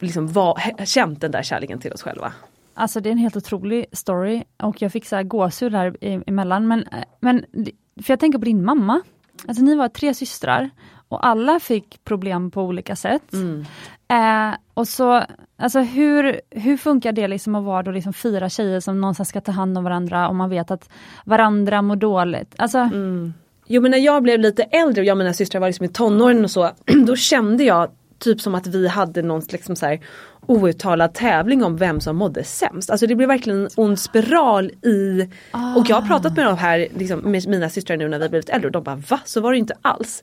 liksom 0.00 0.32
var, 0.32 0.84
känt 0.84 1.20
den 1.20 1.30
där 1.30 1.42
kärleken 1.42 1.80
till 1.80 1.92
oss 1.92 2.02
själva. 2.02 2.32
Alltså 2.78 3.00
det 3.00 3.08
är 3.08 3.12
en 3.12 3.18
helt 3.18 3.36
otrolig 3.36 3.86
story 3.92 4.44
och 4.62 4.82
jag 4.82 4.92
fick 4.92 5.06
så 5.06 5.16
här 5.16 5.22
gåshud 5.22 5.72
där 5.72 5.96
emellan. 6.00 6.68
Men, 6.68 6.84
men, 7.20 7.44
för 8.02 8.12
jag 8.12 8.20
tänker 8.20 8.38
på 8.38 8.44
din 8.44 8.64
mamma. 8.64 9.00
Alltså 9.48 9.62
ni 9.62 9.74
var 9.74 9.88
tre 9.88 10.14
systrar 10.14 10.70
och 11.08 11.26
alla 11.26 11.60
fick 11.60 12.04
problem 12.04 12.50
på 12.50 12.62
olika 12.62 12.96
sätt. 12.96 13.32
Mm. 13.32 13.64
Eh, 14.08 14.58
och 14.74 14.88
så, 14.88 15.24
alltså 15.56 15.80
hur, 15.80 16.40
hur 16.50 16.76
funkar 16.76 17.12
det 17.12 17.28
liksom 17.28 17.54
att 17.54 17.64
vara 17.64 17.82
då 17.82 17.90
liksom 17.90 18.12
fyra 18.12 18.48
tjejer 18.48 18.80
som 18.80 19.00
någonstans 19.00 19.28
ska 19.28 19.40
ta 19.40 19.52
hand 19.52 19.78
om 19.78 19.84
varandra 19.84 20.28
och 20.28 20.34
man 20.34 20.50
vet 20.50 20.70
att 20.70 20.90
varandra 21.24 21.82
mår 21.82 21.96
dåligt? 21.96 22.54
Alltså, 22.58 22.78
mm. 22.78 23.34
Jo 23.66 23.82
men 23.82 23.90
när 23.90 23.98
jag 23.98 24.22
blev 24.22 24.40
lite 24.40 24.62
äldre 24.62 25.00
och 25.00 25.06
jag 25.06 25.14
och 25.14 25.18
mina 25.18 25.32
systrar 25.32 25.60
var 25.60 25.68
liksom 25.68 25.84
i 25.84 25.88
tonåren 25.88 26.44
och 26.44 26.50
så, 26.50 26.70
då 27.06 27.16
kände 27.16 27.64
jag 27.64 27.90
typ 28.18 28.40
som 28.40 28.54
att 28.54 28.66
vi 28.66 28.88
hade 28.88 29.22
någon 29.22 29.42
liksom 29.48 29.76
så 29.76 29.86
här 29.86 30.00
outtalad 30.48 31.14
tävling 31.14 31.64
om 31.64 31.76
vem 31.76 32.00
som 32.00 32.16
mådde 32.16 32.44
sämst. 32.44 32.90
Alltså 32.90 33.06
det 33.06 33.14
blev 33.14 33.28
verkligen 33.28 33.60
en 33.60 33.68
ond 33.76 33.98
spiral 33.98 34.70
i 34.70 35.28
ah. 35.50 35.76
och 35.76 35.90
jag 35.90 35.96
har 35.96 36.08
pratat 36.08 36.36
med 36.36 36.46
de 36.46 36.58
här 36.58 36.88
liksom, 36.96 37.20
med 37.20 37.48
mina 37.48 37.70
systrar 37.70 37.96
nu 37.96 38.08
när 38.08 38.18
vi 38.18 38.28
blivit 38.28 38.48
äldre 38.48 38.68
och 38.68 38.72
de 38.72 38.82
bara 38.82 38.96
va? 38.96 39.20
Så 39.24 39.40
var 39.40 39.52
det 39.52 39.58
inte 39.58 39.74
alls. 39.82 40.22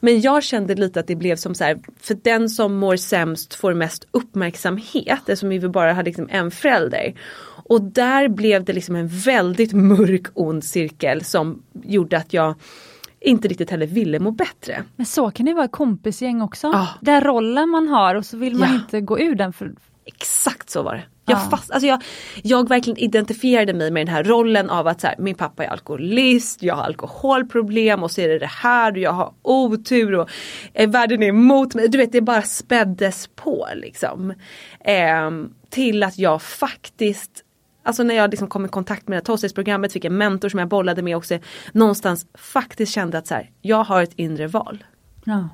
Men 0.00 0.20
jag 0.20 0.42
kände 0.42 0.74
lite 0.74 1.00
att 1.00 1.06
det 1.06 1.16
blev 1.16 1.36
som 1.36 1.54
så 1.54 1.64
här, 1.64 1.78
för 2.00 2.16
den 2.22 2.48
som 2.48 2.74
mår 2.74 2.96
sämst 2.96 3.54
får 3.54 3.74
mest 3.74 4.06
uppmärksamhet 4.10 5.18
eftersom 5.18 5.48
vi 5.48 5.60
bara 5.60 5.92
hade 5.92 6.06
liksom 6.06 6.28
en 6.30 6.50
förälder. 6.50 7.14
Och 7.66 7.82
där 7.82 8.28
blev 8.28 8.64
det 8.64 8.72
liksom 8.72 8.96
en 8.96 9.08
väldigt 9.08 9.72
mörk 9.72 10.26
ond 10.34 10.64
cirkel 10.64 11.24
som 11.24 11.62
gjorde 11.82 12.16
att 12.16 12.32
jag 12.32 12.54
inte 13.24 13.48
riktigt 13.48 13.70
heller 13.70 13.86
ville 13.86 14.18
må 14.18 14.30
bättre. 14.30 14.84
Men 14.96 15.06
så 15.06 15.30
kan 15.30 15.46
det 15.46 15.54
vara 15.54 15.64
i 15.64 15.68
kompisgäng 15.68 16.42
också. 16.42 16.68
Ah. 16.74 16.88
Den 17.00 17.20
rollen 17.20 17.68
man 17.68 17.88
har 17.88 18.14
och 18.14 18.26
så 18.26 18.36
vill 18.36 18.56
man 18.56 18.68
ja. 18.68 18.74
inte 18.74 19.00
gå 19.00 19.20
ur 19.20 19.34
den. 19.34 19.52
För... 19.52 19.72
Exakt 20.04 20.70
så 20.70 20.82
var 20.82 20.94
det. 20.94 21.04
Jag, 21.26 21.36
ah. 21.36 21.50
fast, 21.50 21.70
alltså 21.70 21.86
jag, 21.86 22.02
jag 22.42 22.68
verkligen 22.68 22.98
identifierade 22.98 23.74
mig 23.74 23.90
med 23.90 24.06
den 24.06 24.14
här 24.14 24.24
rollen 24.24 24.70
av 24.70 24.86
att 24.86 25.00
så 25.00 25.06
här, 25.06 25.16
min 25.18 25.34
pappa 25.34 25.64
är 25.64 25.68
alkoholist, 25.68 26.62
jag 26.62 26.74
har 26.74 26.82
alkoholproblem 26.82 28.02
och 28.02 28.10
så 28.10 28.20
är 28.20 28.28
det 28.28 28.38
det 28.38 28.46
här 28.46 28.92
och 28.92 28.98
jag 28.98 29.12
har 29.12 29.32
otur 29.42 30.14
och 30.14 30.30
eh, 30.74 30.90
världen 30.90 31.22
är 31.22 31.26
emot 31.26 31.74
mig. 31.74 31.88
Du 31.88 31.98
vet 31.98 32.12
det 32.12 32.20
bara 32.20 32.42
späddes 32.42 33.30
på 33.34 33.68
liksom. 33.74 34.34
Eh, 34.80 35.30
till 35.70 36.02
att 36.02 36.18
jag 36.18 36.42
faktiskt 36.42 37.43
Alltså 37.86 38.02
när 38.02 38.14
jag 38.14 38.30
liksom 38.30 38.48
kom 38.48 38.64
i 38.64 38.68
kontakt 38.68 39.08
med 39.08 39.24
det 39.24 39.30
här 39.30 39.88
fick 39.88 40.04
en 40.04 40.16
mentor 40.16 40.48
som 40.48 40.58
jag 40.58 40.68
bollade 40.68 41.02
med 41.02 41.16
också. 41.16 41.38
Någonstans 41.72 42.26
faktiskt 42.34 42.92
kände 42.92 43.18
att 43.18 43.26
så 43.26 43.34
här, 43.34 43.50
jag 43.60 43.84
har 43.84 44.02
ett 44.02 44.12
inre 44.16 44.46
val. 44.46 44.84
Ja. 45.24 45.48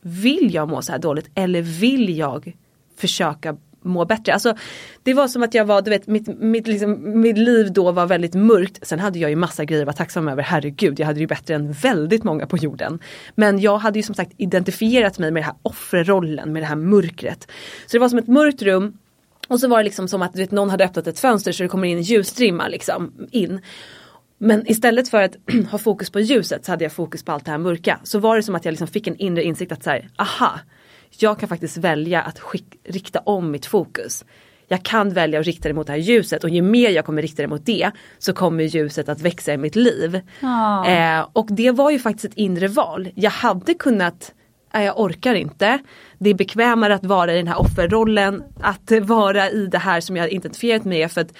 Vill 0.00 0.54
jag 0.54 0.68
må 0.68 0.82
så 0.82 0.92
här 0.92 0.98
dåligt 0.98 1.30
eller 1.34 1.62
vill 1.62 2.18
jag 2.18 2.56
försöka 2.96 3.56
må 3.84 4.04
bättre. 4.04 4.32
Alltså, 4.32 4.56
det 5.02 5.14
var 5.14 5.28
som 5.28 5.42
att 5.42 5.54
jag 5.54 5.64
var, 5.64 5.82
du 5.82 5.90
vet, 5.90 6.06
mitt, 6.06 6.40
mitt, 6.40 6.66
liksom, 6.66 7.20
mitt 7.20 7.38
liv 7.38 7.72
då 7.72 7.92
var 7.92 8.06
väldigt 8.06 8.34
mörkt. 8.34 8.86
Sen 8.86 9.00
hade 9.00 9.18
jag 9.18 9.30
ju 9.30 9.36
massa 9.36 9.64
grejer 9.64 9.82
att 9.82 9.86
vara 9.86 9.96
tacksam 9.96 10.28
över, 10.28 10.42
herregud, 10.42 11.00
jag 11.00 11.06
hade 11.06 11.20
ju 11.20 11.26
bättre 11.26 11.54
än 11.54 11.72
väldigt 11.72 12.24
många 12.24 12.46
på 12.46 12.56
jorden. 12.56 12.98
Men 13.34 13.58
jag 13.58 13.78
hade 13.78 13.98
ju 13.98 14.02
som 14.02 14.14
sagt 14.14 14.32
identifierat 14.36 15.18
mig 15.18 15.30
med 15.30 15.42
den 15.42 15.46
här 15.46 15.56
offrerollen, 15.62 16.52
med 16.52 16.62
det 16.62 16.66
här 16.66 16.76
mörkret. 16.76 17.50
Så 17.86 17.96
det 17.96 17.98
var 17.98 18.08
som 18.08 18.18
ett 18.18 18.28
mörkt 18.28 18.62
rum 18.62 18.98
och 19.48 19.60
så 19.60 19.68
var 19.68 19.78
det 19.78 19.84
liksom 19.84 20.08
som 20.08 20.22
att 20.22 20.36
vet, 20.36 20.50
någon 20.50 20.70
hade 20.70 20.84
öppnat 20.84 21.06
ett 21.06 21.18
fönster 21.18 21.52
så 21.52 21.62
det 21.62 21.68
kommer 21.68 21.88
in 21.88 21.96
en 21.96 22.02
ljusstrimma 22.02 22.68
liksom 22.68 23.28
in. 23.30 23.60
Men 24.38 24.70
istället 24.70 25.08
för 25.08 25.22
att 25.22 25.36
ha 25.70 25.78
fokus 25.78 26.10
på 26.10 26.20
ljuset 26.20 26.64
så 26.64 26.72
hade 26.72 26.84
jag 26.84 26.92
fokus 26.92 27.24
på 27.24 27.32
allt 27.32 27.44
det 27.44 27.50
här 27.50 27.58
mörka. 27.58 28.00
Så 28.02 28.18
var 28.18 28.36
det 28.36 28.42
som 28.42 28.54
att 28.54 28.64
jag 28.64 28.72
liksom 28.72 28.88
fick 28.88 29.06
en 29.06 29.16
inre 29.16 29.42
insikt 29.44 29.72
att 29.72 29.82
så 29.82 29.90
här, 29.90 30.08
aha, 30.18 30.60
jag 31.18 31.38
kan 31.40 31.48
faktiskt 31.48 31.76
välja 31.76 32.22
att 32.22 32.40
skick, 32.40 32.66
rikta 32.84 33.18
om 33.18 33.50
mitt 33.50 33.66
fokus. 33.66 34.24
Jag 34.68 34.82
kan 34.82 35.10
välja 35.10 35.40
att 35.40 35.46
rikta 35.46 35.68
det 35.68 35.74
mot 35.74 35.86
det 35.86 35.92
här 35.92 36.00
ljuset 36.00 36.44
och 36.44 36.50
ju 36.50 36.62
mer 36.62 36.90
jag 36.90 37.04
kommer 37.04 37.22
rikta 37.22 37.42
det 37.42 37.48
mot 37.48 37.66
det 37.66 37.90
så 38.18 38.32
kommer 38.32 38.64
ljuset 38.64 39.08
att 39.08 39.20
växa 39.20 39.52
i 39.52 39.56
mitt 39.56 39.76
liv. 39.76 40.20
Oh. 40.42 40.92
Eh, 40.92 41.26
och 41.32 41.46
det 41.50 41.70
var 41.70 41.90
ju 41.90 41.98
faktiskt 41.98 42.24
ett 42.24 42.34
inre 42.34 42.68
val. 42.68 43.08
Jag 43.14 43.30
hade 43.30 43.74
kunnat 43.74 44.32
jag 44.82 45.00
orkar 45.00 45.34
inte. 45.34 45.78
Det 46.18 46.30
är 46.30 46.34
bekvämare 46.34 46.94
att 46.94 47.04
vara 47.04 47.32
i 47.32 47.36
den 47.36 47.48
här 47.48 47.60
offerrollen, 47.60 48.42
att 48.60 48.92
vara 49.02 49.50
i 49.50 49.66
det 49.66 49.78
här 49.78 50.00
som 50.00 50.16
jag 50.16 50.32
identifierat 50.32 50.84
mig 50.84 50.98
med. 50.98 51.12
För 51.12 51.20
att, 51.20 51.32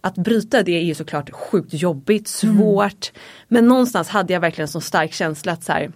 att 0.00 0.14
bryta 0.14 0.62
det 0.62 0.72
är 0.72 0.82
ju 0.82 0.94
såklart 0.94 1.30
sjukt 1.30 1.74
jobbigt, 1.74 2.42
mm. 2.42 2.56
svårt. 2.56 3.10
Mm. 3.12 3.22
Men 3.48 3.68
någonstans 3.68 4.08
hade 4.08 4.32
jag 4.32 4.40
verkligen 4.40 4.64
en 4.64 4.68
så 4.68 4.80
stark 4.80 5.12
känsla 5.12 5.52
att 5.52 5.64
så 5.64 5.72
här, 5.72 5.92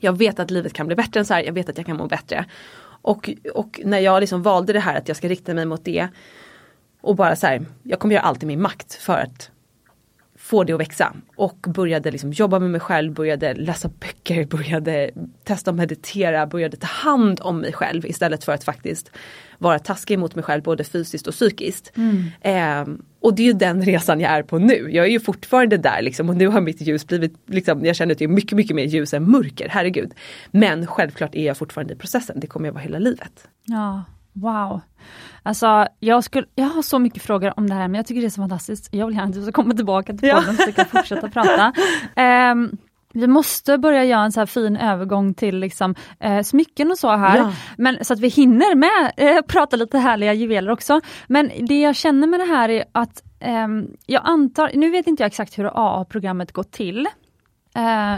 jag 0.00 0.18
vet 0.18 0.40
att 0.40 0.50
livet 0.50 0.72
kan 0.72 0.86
bli 0.86 0.96
bättre 0.96 1.20
än 1.20 1.26
så 1.26 1.34
här, 1.34 1.42
jag 1.42 1.52
vet 1.52 1.68
att 1.68 1.76
jag 1.76 1.86
kan 1.86 1.96
må 1.96 2.06
bättre. 2.06 2.44
Och, 3.02 3.30
och 3.54 3.80
när 3.84 3.98
jag 3.98 4.20
liksom 4.20 4.42
valde 4.42 4.72
det 4.72 4.80
här 4.80 4.98
att 4.98 5.08
jag 5.08 5.16
ska 5.16 5.28
rikta 5.28 5.54
mig 5.54 5.64
mot 5.64 5.84
det 5.84 6.08
och 7.00 7.16
bara 7.16 7.36
så 7.36 7.46
här, 7.46 7.66
jag 7.82 7.98
kommer 7.98 8.14
göra 8.14 8.24
allt 8.24 8.42
i 8.42 8.46
min 8.46 8.62
makt 8.62 8.94
för 8.94 9.18
att 9.18 9.50
få 10.52 10.64
det 10.64 10.72
att 10.72 10.80
växa. 10.80 11.14
Och 11.36 11.66
började 11.74 12.10
liksom 12.10 12.32
jobba 12.32 12.58
med 12.58 12.70
mig 12.70 12.80
själv, 12.80 13.14
började 13.14 13.54
läsa 13.54 13.90
böcker, 14.00 14.44
började 14.56 15.10
testa 15.44 15.70
att 15.70 15.76
meditera, 15.76 16.46
började 16.46 16.76
ta 16.76 16.86
hand 16.86 17.40
om 17.42 17.58
mig 17.58 17.72
själv 17.72 18.06
istället 18.06 18.44
för 18.44 18.52
att 18.52 18.64
faktiskt 18.64 19.10
vara 19.58 19.78
taskig 19.78 20.18
mot 20.18 20.34
mig 20.34 20.44
själv 20.44 20.62
både 20.62 20.84
fysiskt 20.84 21.26
och 21.26 21.34
psykiskt. 21.34 21.92
Mm. 21.96 22.24
Eh, 22.40 22.94
och 23.20 23.34
det 23.34 23.42
är 23.42 23.46
ju 23.46 23.52
den 23.52 23.82
resan 23.92 24.20
jag 24.20 24.32
är 24.32 24.42
på 24.42 24.58
nu. 24.58 24.88
Jag 24.90 25.06
är 25.06 25.10
ju 25.10 25.20
fortfarande 25.20 25.76
där 25.76 26.02
liksom 26.02 26.28
och 26.28 26.36
nu 26.36 26.48
har 26.48 26.60
mitt 26.60 26.80
ljus 26.80 27.06
blivit, 27.06 27.34
liksom, 27.46 27.84
jag 27.84 27.96
känner 27.96 28.12
att 28.12 28.18
det 28.18 28.24
är 28.24 28.28
mycket, 28.28 28.56
mycket 28.56 28.76
mer 28.76 28.84
ljus 28.84 29.14
än 29.14 29.30
mörker, 29.30 29.68
herregud. 29.68 30.12
Men 30.50 30.86
självklart 30.86 31.34
är 31.34 31.46
jag 31.46 31.56
fortfarande 31.56 31.94
i 31.94 31.96
processen, 31.96 32.40
det 32.40 32.46
kommer 32.46 32.68
jag 32.68 32.72
vara 32.72 32.84
hela 32.84 32.98
livet. 32.98 33.48
Ja, 33.64 34.04
wow. 34.32 34.80
Alltså 35.42 35.86
jag, 36.00 36.24
skulle, 36.24 36.46
jag 36.54 36.66
har 36.66 36.82
så 36.82 36.98
mycket 36.98 37.22
frågor 37.22 37.52
om 37.56 37.68
det 37.68 37.74
här 37.74 37.88
men 37.88 37.94
jag 37.94 38.06
tycker 38.06 38.20
det 38.20 38.26
är 38.26 38.30
så 38.30 38.42
fantastiskt. 38.42 38.88
Jag 38.90 39.06
vill 39.06 39.14
gärna 39.16 39.28
att 39.28 39.34
du 39.34 39.42
ska 39.42 39.52
komma 39.52 39.74
tillbaka 39.74 40.12
till 40.12 40.30
podden 40.30 40.44
ja. 40.46 40.54
så 40.56 40.66
vi 40.66 40.72
kan 40.72 40.86
fortsätta 40.86 41.28
prata. 41.28 41.72
Um, 42.52 42.78
vi 43.12 43.26
måste 43.26 43.78
börja 43.78 44.04
göra 44.04 44.24
en 44.24 44.32
så 44.32 44.40
här 44.40 44.46
fin 44.46 44.76
övergång 44.76 45.34
till 45.34 45.58
liksom, 45.58 45.94
eh, 46.20 46.42
smycken 46.42 46.90
och 46.90 46.98
så 46.98 47.10
här. 47.10 47.38
Ja. 47.38 47.52
Men, 47.76 48.04
så 48.04 48.12
att 48.12 48.20
vi 48.20 48.28
hinner 48.28 48.74
med 48.74 49.12
eh, 49.16 49.42
prata 49.42 49.76
lite 49.76 49.98
härliga 49.98 50.32
juveler 50.32 50.70
också. 50.70 51.00
Men 51.26 51.50
det 51.66 51.80
jag 51.80 51.96
känner 51.96 52.26
med 52.26 52.40
det 52.40 52.46
här 52.46 52.68
är 52.68 52.84
att 52.92 53.22
eh, 53.40 53.68
jag 54.06 54.22
antar, 54.24 54.70
nu 54.74 54.90
vet 54.90 55.06
inte 55.06 55.22
jag 55.22 55.26
exakt 55.26 55.58
hur 55.58 55.64
AA-programmet 55.64 56.52
går 56.52 56.62
till. 56.62 57.06
Eh, 57.74 58.16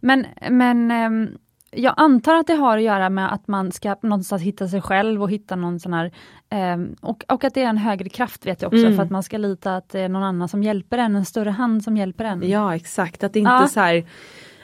men 0.00 0.26
men 0.50 0.90
ehm, 0.90 1.28
jag 1.76 1.94
antar 1.96 2.34
att 2.34 2.46
det 2.46 2.54
har 2.54 2.76
att 2.76 2.82
göra 2.82 3.10
med 3.10 3.32
att 3.32 3.48
man 3.48 3.72
ska 3.72 3.96
någonstans 4.02 4.42
hitta 4.42 4.68
sig 4.68 4.82
själv 4.82 5.22
och 5.22 5.30
hitta 5.30 5.56
någon 5.56 5.80
sån 5.80 5.92
här 5.92 6.12
eh, 6.50 6.76
och, 7.00 7.24
och 7.28 7.44
att 7.44 7.54
det 7.54 7.62
är 7.62 7.68
en 7.68 7.78
högre 7.78 8.08
kraft 8.08 8.46
vet 8.46 8.62
jag 8.62 8.68
också 8.68 8.86
mm. 8.86 8.96
för 8.96 9.02
att 9.02 9.10
man 9.10 9.22
ska 9.22 9.38
lita 9.38 9.76
att 9.76 9.88
det 9.88 10.00
är 10.00 10.08
någon 10.08 10.22
annan 10.22 10.48
som 10.48 10.62
hjälper 10.62 10.98
en, 10.98 11.16
en 11.16 11.24
större 11.24 11.50
hand 11.50 11.84
som 11.84 11.96
hjälper 11.96 12.24
en. 12.24 12.50
Ja 12.50 12.76
exakt, 12.76 13.24
att 13.24 13.32
det 13.32 13.38
inte 13.38 13.50
ja. 13.50 13.68
så 13.68 13.80
här 13.80 14.04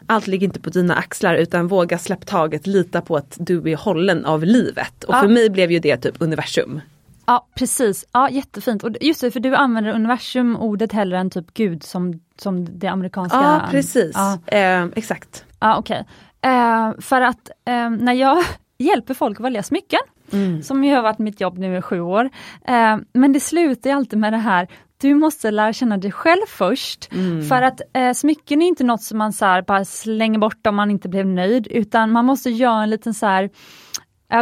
allt 0.07 0.27
ligger 0.27 0.47
inte 0.47 0.61
på 0.61 0.71
dina 0.71 0.95
axlar 0.95 1.35
utan 1.35 1.69
våga 1.69 1.99
släpp 1.99 2.27
taget, 2.27 2.67
lita 2.67 3.01
på 3.01 3.17
att 3.17 3.37
du 3.41 3.71
är 3.71 3.77
hållen 3.77 4.25
av 4.25 4.45
livet. 4.45 5.05
Och 5.05 5.15
ja. 5.15 5.21
för 5.21 5.29
mig 5.29 5.51
blev 5.51 5.71
ju 5.71 5.79
det 5.79 5.97
typ 5.97 6.15
universum. 6.19 6.81
Ja 7.27 7.47
precis, 7.55 8.05
ja 8.13 8.31
jättefint. 8.31 8.85
Och 8.85 8.91
just 9.01 9.21
det, 9.21 9.31
för 9.31 9.41
du 9.41 9.55
använder 9.55 9.93
universum 9.93 10.57
ordet 10.57 10.93
hellre 10.93 11.19
än 11.19 11.31
typ 11.31 11.55
gud 11.55 11.83
som, 11.83 12.21
som 12.39 12.79
det 12.79 12.87
amerikanska. 12.87 13.39
Ja 13.39 13.69
precis, 13.71 14.13
ja. 14.15 14.39
Eh, 14.47 14.85
exakt. 14.97 15.45
Ja 15.61 15.77
okej. 15.77 16.01
Okay. 16.01 16.15
Eh, 16.43 17.01
för 17.01 17.21
att 17.21 17.51
eh, 17.65 17.91
när 17.91 18.13
jag 18.13 18.39
hjälper 18.79 19.15
folk 19.15 19.41
att 19.41 19.45
välja 19.47 19.63
smycken, 19.63 20.01
mm. 20.33 20.63
som 20.63 20.85
ju 20.85 20.95
har 20.95 21.03
varit 21.03 21.19
mitt 21.19 21.41
jobb 21.41 21.59
nu 21.59 21.77
i 21.77 21.83
sju 21.83 22.01
år, 22.01 22.31
eh, 22.65 22.97
men 23.13 23.33
det 23.33 23.41
slutar 23.41 23.91
alltid 23.91 24.19
med 24.19 24.33
det 24.33 24.39
här 24.39 24.69
du 25.01 25.15
måste 25.15 25.51
lära 25.51 25.73
känna 25.73 25.97
dig 25.97 26.13
själv 26.13 26.47
först. 26.49 27.13
Mm. 27.13 27.43
För 27.43 27.63
att 27.63 27.81
eh, 27.93 28.13
smycken 28.13 28.63
är 28.63 28.67
inte 28.67 28.85
något 28.85 29.03
som 29.03 29.19
man 29.19 29.33
så 29.33 29.63
bara 29.67 29.85
slänger 29.85 30.39
bort 30.39 30.67
om 30.67 30.77
man 30.77 30.91
inte 30.91 31.09
blev 31.09 31.27
nöjd, 31.27 31.67
utan 31.71 32.13
man 32.13 32.25
måste 32.25 32.51
göra 32.51 32.83
en 32.83 32.91
liten 32.91 33.15
så 33.15 33.27
här 33.27 33.51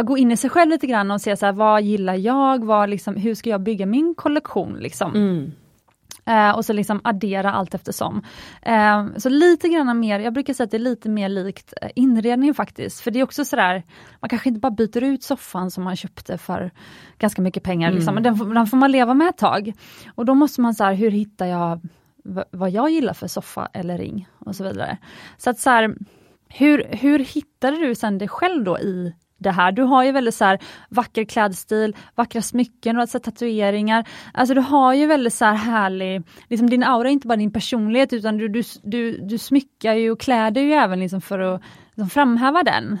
gå 0.03 0.17
in 0.17 0.31
i 0.31 0.37
sig 0.37 0.49
själv 0.49 0.69
lite 0.69 0.87
grann 0.87 1.11
och 1.11 1.21
se 1.21 1.37
så 1.37 1.45
här, 1.45 1.53
vad 1.53 1.81
gillar 1.81 2.15
jag, 2.15 2.65
vad 2.65 2.89
liksom, 2.89 3.15
hur 3.15 3.35
ska 3.35 3.49
jag 3.49 3.61
bygga 3.61 3.85
min 3.85 4.15
kollektion 4.15 4.77
liksom. 4.79 5.15
Mm. 5.15 5.51
Eh, 6.29 6.49
och 6.49 6.65
så 6.65 6.73
liksom 6.73 7.01
addera 7.03 7.51
allt 7.51 7.73
eftersom. 7.73 8.21
Eh, 8.61 9.05
så 9.17 9.29
lite 9.29 9.69
grann 9.69 9.99
mer, 9.99 10.19
jag 10.19 10.33
brukar 10.33 10.53
säga 10.53 10.65
att 10.65 10.71
det 10.71 10.77
är 10.77 10.79
lite 10.79 11.09
mer 11.09 11.29
likt 11.29 11.73
eh, 11.81 11.89
inredning 11.95 12.53
faktiskt. 12.53 12.99
För 12.99 13.11
det 13.11 13.19
är 13.19 13.23
också 13.23 13.45
sådär, 13.45 13.83
man 14.19 14.29
kanske 14.29 14.49
inte 14.49 14.59
bara 14.59 14.71
byter 14.71 15.03
ut 15.03 15.23
soffan 15.23 15.71
som 15.71 15.83
man 15.83 15.95
köpte 15.95 16.37
för 16.37 16.71
ganska 17.17 17.41
mycket 17.41 17.63
pengar, 17.63 17.87
mm. 17.87 17.95
liksom, 17.95 18.13
men 18.13 18.23
den, 18.23 18.53
den, 18.53 18.67
får 18.67 18.77
man 18.77 18.91
leva 18.91 19.13
med 19.13 19.27
ett 19.27 19.37
tag. 19.37 19.73
Och 20.15 20.25
då 20.25 20.35
måste 20.35 20.61
man 20.61 20.73
så 20.73 20.83
här, 20.83 20.93
hur 20.93 21.11
hittar 21.11 21.45
jag 21.45 21.81
vad 22.51 22.69
jag 22.69 22.89
gillar 22.89 23.13
för 23.13 23.27
soffa 23.27 23.69
eller 23.73 23.97
ring 23.97 24.27
och 24.39 24.55
så 24.55 24.63
vidare. 24.63 24.97
Så 25.37 25.49
att 25.49 25.59
så 25.59 25.69
här, 25.69 25.95
hur, 26.49 26.83
hur 26.89 27.19
hittade 27.19 27.77
du 27.77 27.95
sen 27.95 28.17
dig 28.17 28.27
själv 28.27 28.63
då 28.63 28.79
i 28.79 29.13
det 29.39 29.51
här. 29.51 29.71
Du 29.71 29.81
har 29.81 30.03
ju 30.03 30.11
väldigt 30.11 30.35
så 30.35 30.45
här 30.45 30.59
vacker 30.89 31.25
klädstil, 31.25 31.95
vackra 32.15 32.41
smycken, 32.41 32.95
och 32.95 33.01
alltså 33.01 33.19
tatueringar. 33.19 34.07
Alltså 34.33 34.53
du 34.53 34.61
har 34.61 34.93
ju 34.93 35.07
väldigt 35.07 35.33
så 35.33 35.45
här 35.45 35.55
härlig, 35.55 36.23
liksom 36.49 36.69
din 36.69 36.83
aura 36.83 37.09
är 37.09 37.13
inte 37.13 37.27
bara 37.27 37.35
din 37.37 37.53
personlighet 37.53 38.13
utan 38.13 38.37
du, 38.37 38.47
du, 38.47 38.63
du, 38.83 39.17
du 39.17 39.37
smyckar 39.37 39.93
ju 39.93 40.11
och 40.11 40.19
klär 40.19 40.51
dig 40.51 40.63
ju 40.63 40.73
även 40.73 40.99
liksom 40.99 41.21
för 41.21 41.39
att 41.39 41.61
liksom 41.95 42.09
framhäva 42.09 42.63
den. 42.63 42.99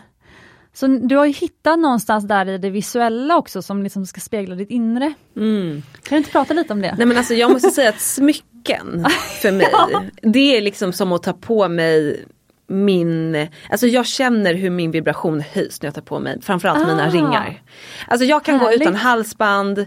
Så 0.73 0.87
du 0.87 1.15
har 1.15 1.25
ju 1.25 1.33
hittat 1.33 1.79
någonstans 1.79 2.27
där 2.27 2.49
i 2.49 2.57
det 2.57 2.69
visuella 2.69 3.37
också 3.37 3.61
som 3.61 3.83
liksom 3.83 4.05
ska 4.05 4.21
spegla 4.21 4.55
ditt 4.55 4.69
inre. 4.69 5.13
Mm. 5.35 5.81
Kan 6.03 6.15
du 6.15 6.17
inte 6.17 6.31
prata 6.31 6.53
lite 6.53 6.73
om 6.73 6.81
det? 6.81 6.95
Nej 6.97 7.07
men 7.07 7.17
alltså 7.17 7.33
jag 7.33 7.51
måste 7.51 7.69
säga 7.69 7.89
att 7.89 7.99
smycken 7.99 9.05
för 9.41 9.51
mig, 9.51 9.67
ja. 9.71 10.03
det 10.21 10.57
är 10.57 10.61
liksom 10.61 10.93
som 10.93 11.11
att 11.11 11.23
ta 11.23 11.33
på 11.33 11.67
mig 11.67 12.25
min, 12.69 13.47
alltså 13.69 13.87
jag 13.87 14.05
känner 14.05 14.53
hur 14.53 14.69
min 14.69 14.91
vibration 14.91 15.43
höjs 15.53 15.81
när 15.81 15.87
jag 15.87 15.95
tar 15.95 16.01
på 16.01 16.19
mig 16.19 16.41
framförallt 16.41 16.83
ah, 16.83 16.87
mina 16.87 17.09
ringar. 17.09 17.61
Alltså 18.07 18.25
jag 18.25 18.45
kan 18.45 18.59
härligt. 18.59 18.79
gå 18.79 18.83
utan 18.83 18.95
halsband, 18.95 19.85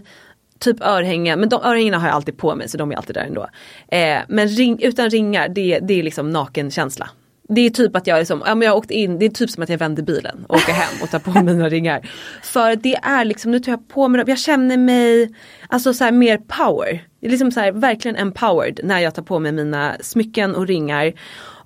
typ 0.59 0.81
örhängen, 0.81 1.39
men 1.39 1.49
de 1.49 1.61
örhängena 1.63 1.97
har 1.97 2.07
jag 2.07 2.15
alltid 2.15 2.37
på 2.37 2.55
mig 2.55 2.69
så 2.69 2.77
de 2.77 2.91
är 2.91 2.95
alltid 2.95 3.15
där 3.15 3.25
ändå. 3.25 3.47
Eh, 3.87 4.19
men 4.27 4.47
ring, 4.47 4.81
utan 4.81 5.09
ringar 5.09 5.47
det, 5.49 5.79
det 5.79 5.99
är 5.99 6.03
liksom 6.03 6.29
nakenkänsla. 6.29 7.09
Det 7.49 7.61
är 7.61 7.69
typ 7.69 7.95
att 7.95 8.07
jag, 8.07 8.19
liksom, 8.19 8.43
ja, 8.45 8.55
men 8.55 8.65
jag 8.65 8.77
åkt 8.77 8.91
in, 8.91 9.19
det 9.19 9.25
är 9.25 9.29
typ 9.29 9.49
som 9.49 9.63
att 9.63 9.69
jag 9.69 9.77
vänder 9.77 10.03
bilen 10.03 10.45
och 10.47 10.55
åker 10.55 10.73
hem 10.73 11.01
och 11.01 11.09
tar 11.09 11.19
på 11.19 11.43
mina 11.43 11.69
ringar. 11.69 12.09
För 12.43 12.75
det 12.75 12.95
är 12.95 13.25
liksom, 13.25 13.51
nu 13.51 13.59
tar 13.59 13.71
jag 13.71 13.87
på 13.87 14.07
mig 14.07 14.19
dem, 14.19 14.29
jag 14.29 14.39
känner 14.39 14.77
mig 14.77 15.35
alltså 15.67 15.93
så 15.93 16.11
mer 16.11 16.37
power. 16.37 17.07
Det 17.19 17.27
är 17.27 17.31
liksom 17.31 17.51
så 17.51 17.59
här, 17.59 17.71
verkligen 17.71 18.17
empowered 18.17 18.79
när 18.83 18.99
jag 18.99 19.15
tar 19.15 19.23
på 19.23 19.39
mig 19.39 19.51
mina 19.51 19.95
smycken 20.01 20.55
och 20.55 20.67
ringar. 20.67 21.13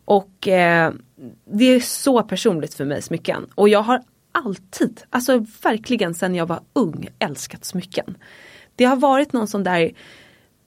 Och 0.05 0.47
eh, 0.47 0.91
det 1.45 1.65
är 1.65 1.79
så 1.79 2.23
personligt 2.23 2.73
för 2.73 2.85
mig 2.85 3.01
smycken. 3.01 3.47
Och 3.55 3.69
jag 3.69 3.81
har 3.81 4.01
alltid, 4.31 5.01
alltså 5.09 5.45
verkligen 5.63 6.13
sedan 6.13 6.35
jag 6.35 6.45
var 6.45 6.59
ung, 6.73 7.07
älskat 7.19 7.65
smycken. 7.65 8.17
Det 8.75 8.85
har 8.85 8.95
varit 8.95 9.33
någon 9.33 9.47
sån 9.47 9.63
där 9.63 9.91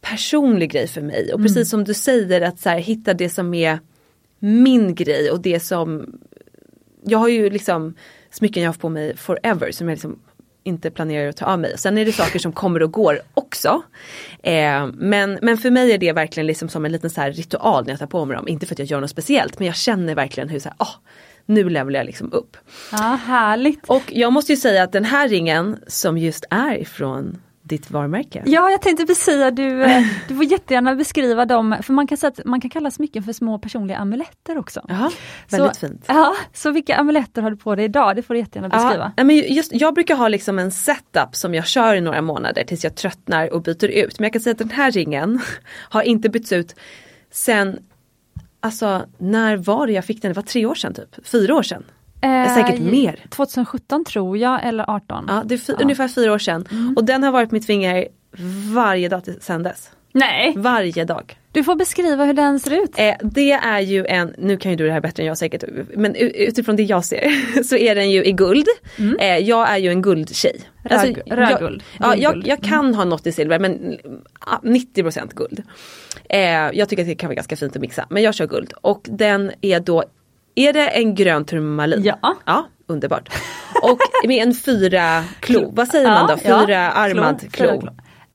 personlig 0.00 0.70
grej 0.70 0.88
för 0.88 1.00
mig. 1.00 1.32
Och 1.32 1.38
mm. 1.38 1.46
precis 1.46 1.70
som 1.70 1.84
du 1.84 1.94
säger 1.94 2.40
att 2.40 2.60
så 2.60 2.68
här, 2.68 2.78
hitta 2.78 3.14
det 3.14 3.28
som 3.28 3.54
är 3.54 3.78
min 4.38 4.94
grej 4.94 5.30
och 5.30 5.40
det 5.40 5.60
som 5.60 6.18
Jag 7.04 7.18
har 7.18 7.28
ju 7.28 7.50
liksom 7.50 7.94
smycken 8.30 8.62
jag 8.62 8.70
har 8.70 8.78
på 8.78 8.88
mig 8.88 9.16
forever 9.16 9.72
som 9.72 9.88
jag 9.88 9.96
liksom 9.96 10.18
inte 10.62 10.90
planerar 10.90 11.28
att 11.28 11.36
ta 11.36 11.46
av 11.46 11.58
mig. 11.58 11.78
Sen 11.78 11.98
är 11.98 12.04
det 12.04 12.12
saker 12.12 12.38
som 12.38 12.52
kommer 12.52 12.82
och 12.82 12.92
går 12.92 13.20
också. 13.34 13.82
Eh, 14.42 14.86
men, 14.94 15.38
men 15.42 15.58
för 15.58 15.70
mig 15.70 15.92
är 15.92 15.98
det 15.98 16.12
verkligen 16.12 16.46
liksom 16.46 16.68
som 16.68 16.84
en 16.84 16.92
liten 16.92 17.10
så 17.10 17.22
ritual 17.22 17.84
när 17.84 17.92
jag 17.92 17.98
tar 17.98 18.06
på 18.06 18.24
mig 18.24 18.36
dem. 18.36 18.48
Inte 18.48 18.66
för 18.66 18.74
att 18.74 18.78
jag 18.78 18.88
gör 18.88 19.00
något 19.00 19.10
speciellt 19.10 19.58
men 19.58 19.66
jag 19.66 19.76
känner 19.76 20.14
verkligen 20.14 20.48
hur 20.48 20.58
så 20.58 20.68
här, 20.68 20.76
oh, 20.78 20.94
nu 21.46 21.68
levlar 21.68 22.00
jag 22.00 22.06
liksom 22.06 22.32
upp. 22.32 22.56
Ja, 22.92 23.18
härligt. 23.26 23.80
Och 23.86 24.02
jag 24.08 24.32
måste 24.32 24.52
ju 24.52 24.56
säga 24.56 24.82
att 24.82 24.92
den 24.92 25.04
här 25.04 25.28
ringen 25.28 25.78
som 25.86 26.18
just 26.18 26.44
är 26.50 26.78
ifrån 26.78 27.40
ditt 27.70 27.90
varumärke. 27.90 28.42
Ja, 28.46 28.70
jag 28.70 28.82
tänkte 28.82 29.06
precis 29.06 29.24
säga 29.24 29.50
du, 29.50 29.84
eh, 29.84 30.02
du 30.28 30.36
får 30.36 30.44
jättegärna 30.44 30.94
beskriva 30.94 31.44
dem, 31.44 31.76
för 31.82 31.92
man 31.92 32.06
kan 32.06 32.18
säga 32.18 32.28
att 32.28 32.44
man 32.44 32.60
kan 32.60 32.70
kalla 32.70 32.90
smycken 32.90 33.22
för 33.22 33.32
små 33.32 33.58
personliga 33.58 33.98
amuletter 33.98 34.58
också. 34.58 34.80
Jaha, 34.88 35.10
väldigt 35.50 35.76
så, 35.76 35.86
fint. 35.86 36.04
Ja, 36.08 36.34
så 36.52 36.70
vilka 36.70 36.96
amuletter 36.96 37.42
har 37.42 37.50
du 37.50 37.56
på 37.56 37.74
dig 37.74 37.84
idag? 37.84 38.16
Det 38.16 38.22
får 38.22 38.34
du 38.34 38.40
jättegärna 38.40 38.68
beskriva. 38.68 39.12
Ja, 39.16 39.24
men 39.24 39.36
just, 39.36 39.72
jag 39.72 39.94
brukar 39.94 40.16
ha 40.16 40.28
liksom 40.28 40.58
en 40.58 40.70
setup 40.70 41.36
som 41.36 41.54
jag 41.54 41.66
kör 41.66 41.94
i 41.94 42.00
några 42.00 42.22
månader 42.22 42.64
tills 42.64 42.84
jag 42.84 42.94
tröttnar 42.94 43.52
och 43.52 43.62
byter 43.62 43.84
ut. 43.88 44.18
Men 44.18 44.24
jag 44.24 44.32
kan 44.32 44.42
säga 44.42 44.52
att 44.52 44.58
den 44.58 44.70
här 44.70 44.90
ringen 44.90 45.40
har 45.90 46.02
inte 46.02 46.28
bytts 46.28 46.52
ut 46.52 46.74
sen, 47.30 47.78
alltså 48.60 49.06
när 49.18 49.56
var 49.56 49.86
det 49.86 49.92
jag 49.92 50.04
fick 50.04 50.22
den? 50.22 50.30
Det 50.30 50.36
var 50.36 50.42
tre 50.42 50.66
år 50.66 50.74
sedan 50.74 50.94
typ, 50.94 51.26
fyra 51.26 51.54
år 51.54 51.62
sedan. 51.62 51.84
Eh, 52.22 52.54
säkert 52.54 52.80
mer. 52.80 53.24
2017 53.28 54.04
tror 54.04 54.38
jag, 54.38 54.64
eller 54.64 54.90
18. 54.90 55.24
Ja, 55.28 55.42
det 55.44 55.54
är 55.54 55.60
ja. 55.66 55.74
ungefär 55.82 56.08
fyra 56.08 56.32
år 56.32 56.38
sedan. 56.38 56.66
Mm. 56.70 56.94
Och 56.96 57.04
den 57.04 57.22
har 57.22 57.32
varit 57.32 57.50
mitt 57.50 57.66
finger 57.66 58.08
varje 58.74 59.08
dag 59.08 59.22
sedan 59.40 59.62
dess. 59.62 59.90
Nej! 60.12 60.54
Varje 60.56 61.04
dag. 61.04 61.36
Du 61.52 61.64
får 61.64 61.76
beskriva 61.76 62.24
hur 62.24 62.32
den 62.32 62.60
ser 62.60 62.82
ut. 62.82 62.90
Eh, 62.96 63.14
det 63.22 63.52
är 63.52 63.80
ju 63.80 64.06
en, 64.06 64.34
nu 64.38 64.56
kan 64.56 64.70
ju 64.70 64.76
du 64.76 64.86
det 64.86 64.92
här 64.92 65.00
bättre 65.00 65.22
än 65.22 65.26
jag 65.26 65.38
säkert, 65.38 65.64
men 65.96 66.14
utifrån 66.14 66.76
det 66.76 66.82
jag 66.82 67.04
ser 67.04 67.62
så 67.62 67.76
är 67.76 67.94
den 67.94 68.10
ju 68.10 68.24
i 68.24 68.32
guld. 68.32 68.66
Mm. 68.98 69.16
Eh, 69.20 69.38
jag 69.38 69.70
är 69.70 69.76
ju 69.76 69.88
en 69.88 70.02
guldtjej. 70.02 70.60
Röd, 70.82 70.92
alltså, 70.92 71.22
rödguld. 71.26 71.82
Ja, 71.98 72.16
jag, 72.16 72.46
jag, 72.46 72.62
kan 72.62 72.84
mm. 72.84 72.94
ha 72.94 73.04
något 73.04 73.26
i 73.26 73.32
silver 73.32 73.58
men 73.58 73.98
90% 74.62 75.34
guld. 75.34 75.62
Eh, 76.28 76.40
jag 76.72 76.88
tycker 76.88 77.02
att 77.02 77.08
det 77.08 77.14
kan 77.14 77.28
vara 77.28 77.34
ganska 77.34 77.56
fint 77.56 77.76
att 77.76 77.82
mixa 77.82 78.06
men 78.10 78.22
jag 78.22 78.34
kör 78.34 78.46
guld 78.46 78.72
och 78.80 79.06
den 79.10 79.52
är 79.60 79.80
då 79.80 80.04
är 80.54 80.72
det 80.72 80.86
en 80.86 81.14
grön 81.14 81.44
turmalin? 81.44 82.04
Ja. 82.04 82.36
Ja, 82.44 82.66
underbart. 82.86 83.28
Och 83.82 83.98
med 84.28 84.42
en 84.42 84.54
fyra 84.54 85.24
klo, 85.40 85.70
vad 85.72 85.88
säger 85.88 86.08
man 86.08 86.26
då? 86.26 86.36
Fyra 86.36 86.72
ja, 86.72 86.90
armad 86.90 87.52
klo. 87.52 87.80
klo. 87.80 87.90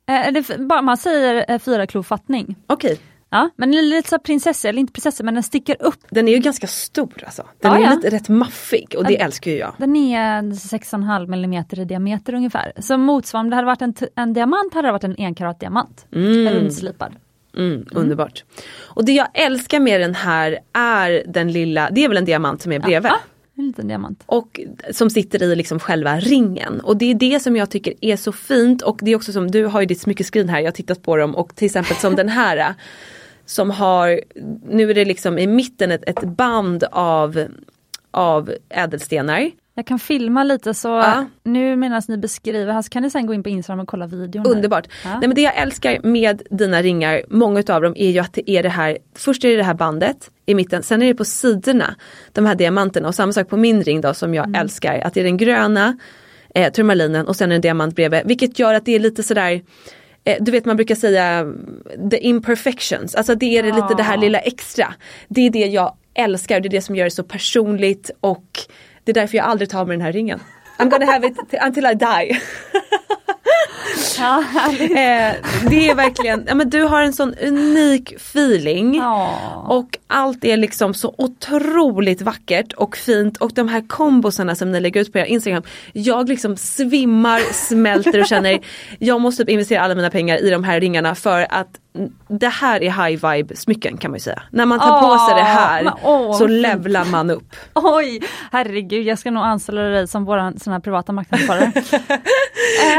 Eh, 0.10 0.34
det, 0.34 0.58
bara, 0.60 0.82
man 0.82 0.98
säger 0.98 1.46
eh, 1.52 1.60
fyra 1.60 1.88
klofattning. 1.88 2.56
Okej. 2.68 2.94
Okay. 2.94 3.04
Ja, 3.30 3.50
men 3.56 3.72
lite 3.72 4.10
så 4.10 4.20
prinsessa, 4.20 4.70
eller 4.70 4.80
inte 4.80 4.94
prinsessa 4.94 5.24
men 5.24 5.34
den 5.34 5.44
sticker 5.44 5.78
upp. 5.80 6.00
Den 6.10 6.28
är 6.28 6.32
ju 6.32 6.40
ganska 6.40 6.68
stor 6.68 7.24
alltså. 7.26 7.44
Den 7.62 7.72
ja, 7.72 7.78
är 7.78 7.84
ja. 7.84 7.96
lite 7.96 8.10
rätt 8.10 8.30
maffig 8.30 8.96
och 8.98 9.04
det 9.04 9.14
den, 9.14 9.26
älskar 9.26 9.52
ju 9.52 9.58
jag. 9.58 9.74
Den 9.78 9.96
är 9.96 10.42
6,5 10.42 11.34
mm 11.34 11.64
i 11.72 11.86
diameter 11.86 12.34
ungefär. 12.34 12.72
Så 12.80 12.98
motsvarande, 12.98 13.46
om 13.46 13.50
det 13.50 13.56
hade 13.56 13.66
varit 13.66 13.82
en, 13.82 13.94
en 14.16 14.34
diamant 14.34 14.74
hade 14.74 14.88
det 14.88 14.92
varit 14.92 15.04
en 15.04 15.16
enkarat 15.18 15.60
diamant. 15.60 16.06
Mm. 16.12 16.54
Rundslipad. 16.54 17.16
Mm, 17.58 17.86
underbart. 17.92 18.44
Och 18.84 19.06
det 19.06 19.12
jag 19.12 19.28
älskar 19.34 19.80
med 19.80 20.02
den 20.02 20.16
här 20.16 20.60
är 20.74 21.24
den 21.28 21.52
lilla, 21.52 21.90
det 21.92 22.04
är 22.04 22.08
väl 22.10 22.18
en 22.18 22.26
diamant 22.26 22.62
som 22.62 22.72
är 22.72 22.80
bredvid. 22.80 23.12
Ja, 23.12 23.20
en 23.58 23.68
liten 23.68 23.88
diamant. 23.88 24.24
Och 24.26 24.60
som 24.92 25.10
sitter 25.10 25.44
i 25.44 25.56
liksom 25.56 25.80
själva 25.80 26.20
ringen. 26.20 26.80
Och 26.80 26.98
det 26.98 27.12
är 27.12 27.16
det 27.16 27.40
som 27.40 27.56
jag 27.56 27.70
tycker 27.70 27.94
är 28.02 28.18
så 28.18 28.32
fint 28.32 28.82
och 28.82 29.00
det 29.02 29.12
är 29.12 29.16
också 29.16 29.32
som, 29.32 29.52
du 29.52 29.66
har 29.66 29.82
ju 29.82 29.86
ditt 29.86 30.02
smyckeskrin 30.02 30.50
här, 30.50 30.60
jag 30.60 30.68
har 30.68 30.72
tittat 30.72 31.02
på 31.02 31.18
dem 31.18 31.36
och 31.36 31.56
till 31.56 31.66
exempel 31.66 31.96
som 31.96 32.16
den 32.16 32.30
här. 32.30 32.74
Som 33.48 33.72
har, 33.72 34.22
nu 34.70 34.90
är 34.90 34.94
det 34.94 35.06
liksom 35.06 35.40
i 35.40 35.48
mitten 35.48 35.92
ett, 35.92 36.04
ett 36.10 36.24
band 36.24 36.84
av, 36.92 37.46
av 38.12 38.52
ädelstenar. 38.70 39.52
Jag 39.78 39.86
kan 39.86 40.00
filma 40.00 40.44
lite 40.44 40.74
så 40.74 40.88
Ja. 40.88 41.26
nu 41.44 41.76
medan 41.76 42.02
ni 42.08 42.18
beskriver 42.18 42.74
här 42.74 42.82
så 42.82 42.90
kan 42.90 43.04
ni 43.04 43.10
sen 43.10 43.26
gå 43.26 43.34
in 43.34 43.44
på 43.44 43.50
Instagram 43.50 43.80
och 43.80 43.88
kolla 43.88 44.08
videon. 44.08 44.46
Underbart. 44.46 44.88
Ja. 45.04 45.10
Nej, 45.10 45.28
men 45.28 45.36
det 45.36 45.42
jag 45.42 45.56
älskar 45.58 46.00
med 46.04 46.42
dina 46.50 46.82
ringar, 46.82 47.22
många 47.30 47.60
utav 47.60 47.82
dem 47.82 47.94
är 47.98 48.10
ju 48.10 48.20
att 48.20 48.34
det 48.34 48.52
är 48.52 48.64
det 48.64 48.70
här, 48.70 48.98
först 49.16 49.44
är 49.44 49.50
det 49.50 49.56
det 49.56 49.64
här 49.64 49.74
bandet 49.74 50.32
i 50.46 50.56
mitten, 50.56 50.84
sen 50.84 51.02
är 51.02 51.08
det 51.08 51.14
på 51.16 51.26
sidorna 51.26 51.96
de 52.32 52.46
här 52.46 52.56
diamanterna 52.56 53.08
och 53.08 53.16
samma 53.16 53.34
sak 53.34 53.50
på 53.50 53.58
min 53.58 53.84
ring 53.84 54.02
då 54.02 54.14
som 54.14 54.34
jag 54.34 54.46
Mm. 54.48 54.62
älskar, 54.62 55.00
att 55.00 55.14
det 55.14 55.20
är 55.20 55.24
den 55.24 55.38
gröna 55.38 55.98
eh, 56.56 56.72
turmalinen 56.72 57.28
och 57.28 57.36
sen 57.36 57.52
en 57.52 57.62
diamant 57.62 57.96
bredvid, 57.96 58.22
vilket 58.26 58.60
gör 58.60 58.74
att 58.74 58.86
det 58.86 58.96
är 58.96 59.00
lite 59.00 59.24
sådär 59.24 59.62
eh, 60.24 60.38
du 60.40 60.52
vet 60.52 60.66
man 60.66 60.76
brukar 60.76 60.96
säga 60.96 61.46
the 62.12 62.18
imperfections, 62.28 63.16
alltså 63.16 63.36
det 63.36 63.58
är 63.58 63.64
det 63.64 63.72
lite 63.72 63.94
det 63.98 64.04
här 64.04 64.18
lilla 64.18 64.40
extra. 64.40 64.94
Det 65.28 65.42
är 65.42 65.50
det 65.50 65.66
jag 65.66 65.96
älskar, 66.14 66.60
det 66.60 66.68
är 66.68 66.70
det 66.70 66.82
som 66.82 66.96
gör 66.96 67.04
det 67.06 67.12
så 67.12 67.24
personligt 67.24 68.12
och 68.20 68.46
det 69.06 69.12
är 69.12 69.14
därför 69.14 69.38
jag 69.38 69.46
aldrig 69.46 69.70
tar 69.70 69.86
mig 69.86 69.98
den 69.98 70.06
här 70.06 70.12
ringen. 70.12 70.40
I'm 70.78 70.90
gonna 70.90 71.06
have 71.06 71.28
it 71.28 71.38
until 71.66 71.86
I 71.86 71.94
die. 71.94 72.42
Eh, 74.20 75.34
det 75.70 75.90
är 75.90 75.96
verkligen, 75.96 76.44
ja 76.48 76.56
men 76.56 76.70
du 76.70 76.82
har 76.82 77.02
en 77.02 77.14
sån 77.14 77.34
unik 77.34 78.14
feeling. 78.16 78.96
Ja. 78.96 79.66
Och 79.70 79.98
allt 80.08 80.46
är 80.46 80.58
liksom 80.58 80.94
så 80.94 81.16
otroligt 81.18 82.22
vackert 82.22 82.74
och 82.74 82.98
fint 82.98 83.38
och 83.38 83.52
de 83.54 83.68
här 83.68 83.88
kombosarna 83.88 84.56
som 84.56 84.72
ni 84.72 84.80
lägger 84.80 85.02
ut 85.02 85.14
på 85.14 85.20
er 85.20 85.26
Instagram. 85.26 85.64
Jag 85.94 86.30
liksom 86.30 86.58
svimmar, 86.58 87.40
smälter 87.54 88.20
och 88.20 88.28
känner 88.28 88.60
jag 89.00 89.22
måste 89.22 89.44
typ 89.44 89.50
investera 89.50 89.82
alla 89.82 89.96
mina 89.96 90.10
pengar 90.10 90.38
i 90.38 90.50
de 90.50 90.64
här 90.64 90.80
ringarna 90.80 91.16
för 91.16 91.48
att 91.50 91.80
det 92.28 92.48
här 92.48 92.84
är 92.84 93.10
high 93.10 93.32
vibe 93.32 93.56
smycken 93.56 93.98
kan 93.98 94.12
man 94.12 94.16
ju 94.16 94.22
säga. 94.22 94.44
När 94.52 94.66
man 94.66 94.80
tar 94.80 95.02
på 95.02 95.18
sig 95.28 95.36
det 95.36 95.50
här 95.50 95.94
åh, 96.04 96.38
så 96.38 96.48
levlar 96.48 97.06
man 97.06 97.30
upp. 97.30 97.56
Oj, 97.74 98.22
herregud 98.52 99.06
jag 99.06 99.20
ska 99.20 99.32
nog 99.32 99.44
anställa 99.44 99.82
dig 99.82 100.08
som 100.08 100.26
våran 100.26 100.60
sån 100.60 100.74
här 100.74 100.80
privata 100.80 101.12
marknadsförare. 101.12 101.72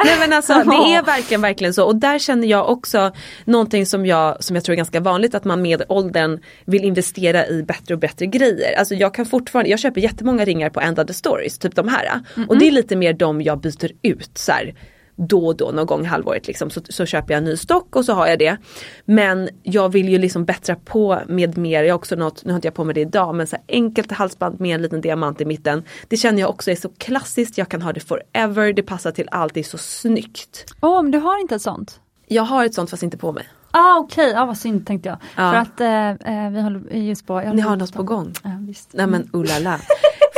Nej 0.05 0.17
men 0.21 0.33
alltså 0.33 0.53
det 0.53 0.95
är 0.95 1.03
verkligen 1.07 1.41
verkligen 1.41 1.75
så 1.75 1.85
och 1.85 1.97
där 1.97 2.19
känner 2.19 2.49
jag 2.49 2.69
också 2.71 3.13
någonting 3.45 3.87
som 3.87 4.07
jag, 4.07 4.45
som 4.45 4.57
jag 4.57 4.65
tror 4.65 4.73
är 4.73 4.77
ganska 4.77 5.01
vanligt 5.01 5.35
att 5.35 5.45
man 5.45 5.63
med 5.63 5.83
åldern 5.89 6.41
vill 6.65 6.85
investera 6.85 7.47
i 7.47 7.63
bättre 7.63 7.95
och 7.95 8.01
bättre 8.01 8.27
grejer. 8.27 8.79
Alltså 8.79 8.95
jag 8.95 9.15
kan 9.15 9.27
fortfarande, 9.27 9.71
jag 9.71 9.79
köper 9.79 10.01
jättemånga 10.01 10.45
ringar 10.45 10.71
på 10.71 10.81
End 10.81 10.99
of 10.99 11.07
the 11.07 11.15
Stories, 11.15 11.59
typ 11.59 11.75
de 11.75 11.89
här. 11.89 12.21
Och 12.49 12.59
det 12.59 12.69
är 12.69 12.73
lite 12.73 12.97
mer 12.97 13.13
de 13.13 13.43
jag 13.43 13.61
byter 13.61 13.91
ut 14.03 14.39
så 14.39 14.53
här, 14.53 14.75
då 15.17 15.47
och 15.47 15.57
då 15.57 15.71
någon 15.71 15.87
gång 15.87 16.03
i 16.03 16.07
halvåret 16.07 16.47
liksom 16.47 16.71
så, 16.71 16.81
så 16.89 17.07
köper 17.07 17.35
jag 17.35 17.39
en 17.39 17.45
ny 17.45 17.57
stock 17.57 17.97
och 17.97 18.05
så 18.05 18.13
har 18.13 18.27
jag 18.27 18.39
det. 18.39 18.57
Men 19.05 19.49
jag 19.63 19.93
vill 19.93 20.09
ju 20.09 20.19
liksom 20.19 20.45
bättra 20.45 20.77
på 20.77 21.21
med 21.29 21.59
mer, 21.59 21.85
jag 21.85 21.95
har 21.95 21.99
också 21.99 22.17
något, 22.17 22.45
nu 22.45 22.53
har 22.53 22.57
inte 22.57 22.67
jag 22.67 22.75
på 22.75 22.85
mig 22.85 22.95
det 22.95 23.01
idag, 23.01 23.35
men 23.35 23.47
så 23.47 23.57
enkelt 23.69 24.13
halsband 24.13 24.61
med 24.61 24.75
en 24.75 24.83
liten 24.83 25.01
diamant 25.01 25.41
i 25.41 25.45
mitten. 25.45 25.83
Det 26.09 26.17
känner 26.17 26.41
jag 26.41 26.51
också 26.51 26.71
är 26.71 26.77
så 26.77 26.89
klassiskt, 26.99 27.59
jag 27.59 27.69
kan 27.69 27.83
ha 27.83 27.93
det 27.93 28.01
forever, 28.01 28.73
det 28.73 28.83
passar 28.83 29.11
till 29.11 29.29
allt, 29.31 29.55
det 29.55 29.61
är 29.61 29.65
så 29.65 29.79
snyggt. 29.79 30.75
Åh, 30.81 31.03
men 31.03 31.11
du 31.11 31.19
har 31.19 31.41
inte 31.41 31.55
ett 31.55 31.63
sånt? 31.63 32.01
Jag 32.27 32.43
har 32.43 32.65
ett 32.65 32.75
sånt 32.75 32.91
fast 32.91 33.03
inte 33.03 33.17
på 33.17 33.33
mig. 33.33 33.49
Ah, 33.71 33.99
Okej, 33.99 34.35
ah, 34.37 34.45
vad 34.45 34.59
synd 34.59 34.87
tänkte 34.87 35.09
jag. 35.09 35.19
Ja. 35.37 35.51
För 35.53 35.57
att 35.57 35.81
eh, 35.81 36.45
eh, 36.45 36.51
vi 36.51 36.61
håller 36.61 36.91
just 36.91 37.27
på... 37.27 37.41
Ni 37.41 37.61
har 37.61 37.77
något 37.77 37.93
på 37.93 38.03
gång. 38.03 38.33
Ja, 38.43 38.51
visst. 38.61 38.89
Nej 38.93 39.07
men 39.07 39.31
oh 39.33 39.45
la 39.45 39.59
la. 39.59 39.79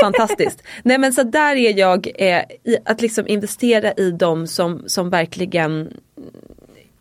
Fantastiskt. 0.01 0.62
Nej 0.82 0.99
men 0.99 1.12
så 1.12 1.22
där 1.22 1.57
är 1.57 1.78
jag, 1.78 2.09
eh, 2.14 2.42
att 2.84 3.03
liksom 3.03 3.26
investera 3.26 3.92
i 3.92 4.11
dem 4.11 4.46
som, 4.46 4.82
som 4.86 5.11
verkligen 5.11 5.92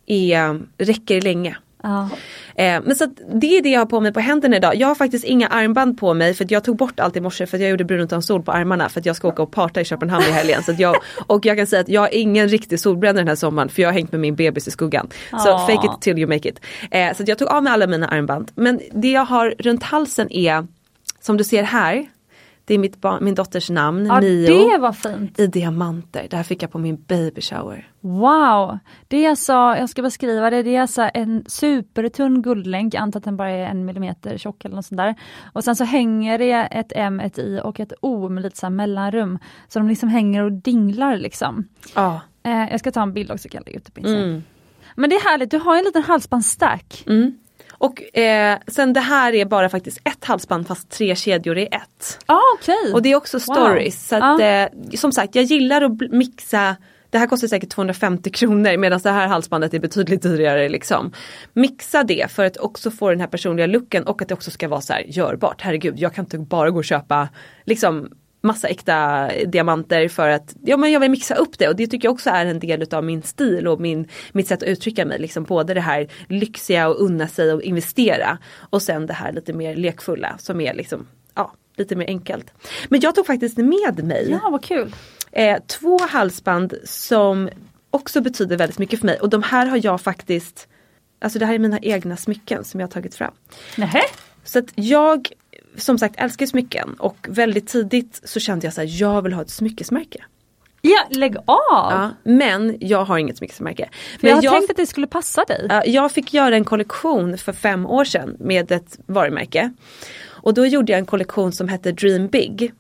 är, 0.06 0.62
räcker 0.78 1.22
länge. 1.22 1.58
Ja. 1.84 2.10
Eh, 2.56 2.82
men 2.84 2.96
så 2.96 3.06
det 3.34 3.58
är 3.58 3.62
det 3.62 3.70
jag 3.70 3.80
har 3.80 3.86
på 3.86 4.00
mig 4.00 4.14
på 4.14 4.20
händerna 4.20 4.56
idag. 4.58 4.76
Jag 4.76 4.88
har 4.88 4.96
faktiskt 4.96 5.26
inga 5.26 5.48
armband 5.48 6.00
på 6.00 6.14
mig 6.14 6.34
för 6.34 6.46
att 6.46 6.52
jag 6.52 6.64
tog 6.64 6.78
bort 6.78 7.00
allt 7.00 7.16
i 7.16 7.22
morse 7.22 7.46
för 7.46 7.58
att 7.58 7.62
jag 7.62 7.70
gjorde 7.70 7.84
brun 7.84 8.02
utan 8.02 8.22
sol 8.22 8.44
på 8.44 8.52
armarna 8.52 8.90
för 8.90 9.00
att 9.00 9.06
jag 9.06 9.16
ska 9.16 9.28
åka 9.28 9.42
och 9.42 9.52
parta 9.52 9.82
i 9.82 9.86
Köpenhamn 9.86 10.26
i 10.26 10.32
helgen. 10.32 10.64
Så 10.64 10.76
jag, 10.78 10.96
och 11.28 11.46
jag 11.46 11.58
kan 11.58 11.68
säga 11.68 11.82
att 11.82 11.90
jag 11.90 12.02
har 12.02 12.16
ingen 12.16 12.48
riktig 12.48 12.80
solbränna 12.80 13.20
den 13.20 13.28
här 13.28 13.36
sommaren 13.36 13.70
för 13.70 13.82
jag 13.82 13.90
har 13.90 13.94
hängt 13.94 14.12
med 14.12 14.22
min 14.22 14.36
bebis 14.36 14.68
i 14.68 14.72
skuggan. 14.72 15.08
Så 15.44 15.54
Åh. 15.54 15.68
fake 15.68 15.88
it 15.88 16.02
till 16.02 16.20
you 16.20 16.28
make 16.28 16.50
it. 16.50 16.60
Eh, 16.92 17.14
så 17.16 17.24
jag 17.28 17.38
tog 17.38 17.48
av 17.48 17.64
mig 17.64 17.74
alla 17.74 17.88
mina 17.88 18.08
armband. 18.08 18.52
Men 18.56 18.80
det 18.92 19.12
jag 19.12 19.26
har 19.26 19.56
runt 19.60 19.84
halsen 19.84 20.32
är, 20.32 20.68
som 21.22 21.38
du 21.38 21.44
ser 21.44 21.64
här, 21.64 22.08
det 22.68 22.74
är 22.74 22.78
mitt 22.78 23.02
barn, 23.02 23.24
min 23.24 23.36
dotters 23.36 23.70
namn, 23.70 24.06
ja, 24.06 24.22
Mio. 24.22 24.72
det 24.72 24.78
var 24.78 24.92
fint. 24.92 25.40
I 25.40 25.48
diamanter, 25.48 26.28
det 26.30 26.36
här 26.36 26.44
fick 26.44 26.64
jag 26.64 26.72
på 26.72 26.80
min 26.80 27.04
baby 27.08 27.42
shower. 27.42 27.92
Wow! 28.02 28.80
Det 29.08 29.26
är 29.26 29.30
alltså, 29.30 29.54
jag 29.54 29.90
ska 29.90 30.02
beskriva 30.02 30.50
det, 30.50 30.64
det 30.64 30.76
är 30.76 30.82
alltså 30.82 31.10
en 31.14 31.46
supertunn 31.48 32.42
guldlänk, 32.42 32.94
jag 32.94 33.02
antar 33.02 33.20
att 33.20 33.24
den 33.24 33.38
bara 33.38 33.50
är 33.50 33.66
en 33.66 33.86
millimeter 33.86 34.38
tjock 34.38 34.66
eller 34.66 34.76
något 34.76 34.86
sånt 34.86 34.98
där. 34.98 35.16
Och 35.54 35.64
sen 35.64 35.76
så 35.76 35.84
hänger 35.84 36.38
det 36.38 36.52
ett 36.52 36.92
M, 36.96 37.20
ett 37.20 37.38
I 37.38 37.62
och 37.64 37.80
ett 37.80 37.94
O 38.02 38.30
med 38.30 38.44
lite 38.44 38.58
så 38.58 38.70
mellanrum. 38.70 39.40
Så 39.68 39.80
de 39.80 39.88
liksom 39.88 40.10
hänger 40.10 40.44
och 40.44 40.52
dinglar 40.52 41.18
liksom. 41.18 41.68
Ja. 41.96 42.22
Eh, 42.44 42.72
jag 42.72 42.80
ska 42.80 42.92
ta 42.92 43.02
en 43.02 43.14
bild 43.14 43.32
också, 43.32 43.48
jag 43.52 43.66
lägga 43.66 43.78
ut 43.78 43.94
på 43.94 44.00
Instagram. 44.00 44.30
Mm. 44.30 44.44
Men 44.96 45.10
det 45.10 45.16
är 45.16 45.30
härligt, 45.32 45.52
du 45.52 45.58
har 45.58 45.78
en 45.78 45.84
liten 45.84 46.04
halsbandsstack. 46.04 47.04
Mm. 47.08 47.38
Och 47.78 48.18
eh, 48.18 48.58
sen 48.68 48.94
det 48.94 49.00
här 49.00 49.34
är 49.36 49.46
bara 49.46 49.70
faktiskt 49.70 49.98
ett 50.04 50.26
halsband 50.26 50.68
fast 50.68 50.90
tre 50.90 51.16
kedjor 51.16 51.58
är 51.58 51.76
ett. 51.76 52.20
Ah, 52.26 52.40
okej. 52.60 52.94
Och 52.94 53.02
det 53.02 53.12
är 53.12 53.16
också 53.16 53.40
stories. 53.40 54.08
Så 54.08 54.16
att, 54.16 54.42
eh, 54.42 54.66
som 54.96 55.12
sagt 55.12 55.36
jag 55.36 55.44
gillar 55.44 55.82
att 55.82 56.12
mixa 56.12 56.76
det 57.10 57.18
här 57.18 57.28
kostar 57.28 57.48
säkert 57.48 57.70
250 57.70 58.30
kronor 58.30 58.78
medan 58.78 59.00
det 59.04 59.12
här 59.12 59.28
halsbandet 59.28 59.74
är 59.74 59.80
betydligt 59.80 60.22
dyrare. 60.22 60.70
Liksom. 60.70 61.12
Mixa 61.54 62.04
det 62.04 62.32
för 62.32 62.46
att 62.46 62.58
också 62.58 62.92
få 62.92 63.10
den 63.10 63.20
här 63.20 63.28
personliga 63.28 63.68
looken 63.68 64.04
och 64.04 64.22
att 64.22 64.28
det 64.28 64.34
också 64.34 64.52
ska 64.52 64.68
vara 64.68 64.82
så 64.82 64.94
här 64.94 65.04
görbart. 65.08 65.62
Herregud, 65.62 66.00
jag 66.00 66.14
kan 66.14 66.26
inte 66.26 66.38
bara 66.38 66.70
gå 66.70 66.78
och 66.78 66.86
köpa 66.86 67.30
liksom 67.66 68.10
massa 68.42 68.68
äkta 68.68 69.30
diamanter 69.46 70.08
för 70.08 70.30
att 70.30 70.56
ja, 70.64 70.78
men 70.78 70.92
jag 70.92 71.00
vill 71.00 71.12
mixa 71.12 71.36
upp 71.36 71.58
det 71.60 71.68
och 71.68 71.76
det 71.76 71.88
tycker 71.88 72.08
jag 72.08 72.14
också 72.14 72.30
är 72.30 72.46
en 72.46 72.60
del 72.60 72.82
utav 72.82 73.04
min 73.04 73.22
stil 73.22 73.68
och 73.68 73.80
min, 73.82 74.08
mitt 74.32 74.48
sätt 74.48 74.64
att 74.64 74.70
uttrycka 74.70 75.06
mig. 75.06 75.20
Liksom 75.20 75.44
både 75.44 75.74
det 75.74 75.82
här 75.82 76.08
lyxiga 76.28 76.88
och 76.88 77.02
unna 77.02 77.28
sig 77.28 77.54
och 77.54 77.62
investera 77.62 78.38
och 78.60 78.82
sen 78.82 79.06
det 79.06 79.14
här 79.14 79.32
lite 79.32 79.54
mer 79.54 79.76
lekfulla 79.76 80.36
som 80.40 80.62
är 80.62 80.74
liksom 80.74 81.08
ja, 81.36 81.54
lite 81.78 81.96
mer 81.96 82.08
enkelt. 82.08 82.54
Men 82.90 83.00
jag 83.00 83.16
tog 83.16 83.26
faktiskt 83.26 83.58
med 83.58 84.04
mig 84.04 84.28
Ja, 84.44 84.50
vad 84.52 84.64
kul. 84.64 84.96
eh, 85.32 85.58
två 85.68 86.00
halsband 86.10 86.74
som 86.84 87.50
också 87.90 88.22
betyder 88.22 88.58
väldigt 88.58 88.80
mycket 88.80 89.00
för 89.00 89.06
mig 89.06 89.20
och 89.20 89.30
de 89.30 89.44
här 89.44 89.66
har 89.66 89.80
jag 89.84 90.02
faktiskt 90.02 90.68
Alltså 91.20 91.40
det 91.40 91.46
här 91.46 91.54
är 91.54 91.60
mina 91.60 91.80
egna 91.80 92.18
smycken 92.18 92.64
som 92.64 92.80
jag 92.80 92.88
har 92.88 92.92
tagit 92.92 93.16
fram. 93.16 93.34
Nähä? 93.78 94.02
Så 94.44 94.60
att 94.60 94.66
jag 94.76 95.30
som 95.78 95.98
sagt 95.98 96.16
älskar 96.18 96.46
smycken 96.46 96.94
och 97.00 97.28
väldigt 97.30 97.68
tidigt 97.68 98.22
så 98.24 98.40
kände 98.40 98.66
jag 98.68 98.74
så 98.74 98.82
här, 98.82 99.02
jag 99.02 99.22
vill 99.22 99.34
ha 99.34 99.42
ett 99.42 99.50
smyckesmärke. 99.50 100.24
Ja, 100.82 101.08
lägg 101.10 101.38
av! 101.38 101.44
Ja, 101.68 102.10
men 102.24 102.78
jag 102.80 103.06
har 103.06 103.18
inget 103.18 103.38
smyckesmärke. 103.38 103.90
För 104.20 104.28
jag 104.28 104.36
Men 104.36 104.46
har 104.48 104.58
tänkt 104.58 104.72
att 104.72 104.78
det 104.78 104.86
skulle 104.86 105.08
passa 105.08 105.44
dig. 105.44 105.66
Ja, 105.70 105.86
jag 105.86 106.12
fick 106.12 106.34
göra 106.34 106.56
en 106.56 106.66
kollektion 106.66 107.38
för 107.38 107.54
fem 107.54 107.86
år 107.86 108.06
sedan 108.06 108.36
med 108.40 108.72
ett 108.72 109.00
varumärke. 109.06 109.74
Och 110.28 110.54
då 110.54 110.66
gjorde 110.66 110.92
jag 110.92 111.00
en 111.00 111.06
kollektion 111.06 111.52
som 111.52 111.68
hette 111.68 111.92
Dream 111.92 112.28
Big. 112.28 112.74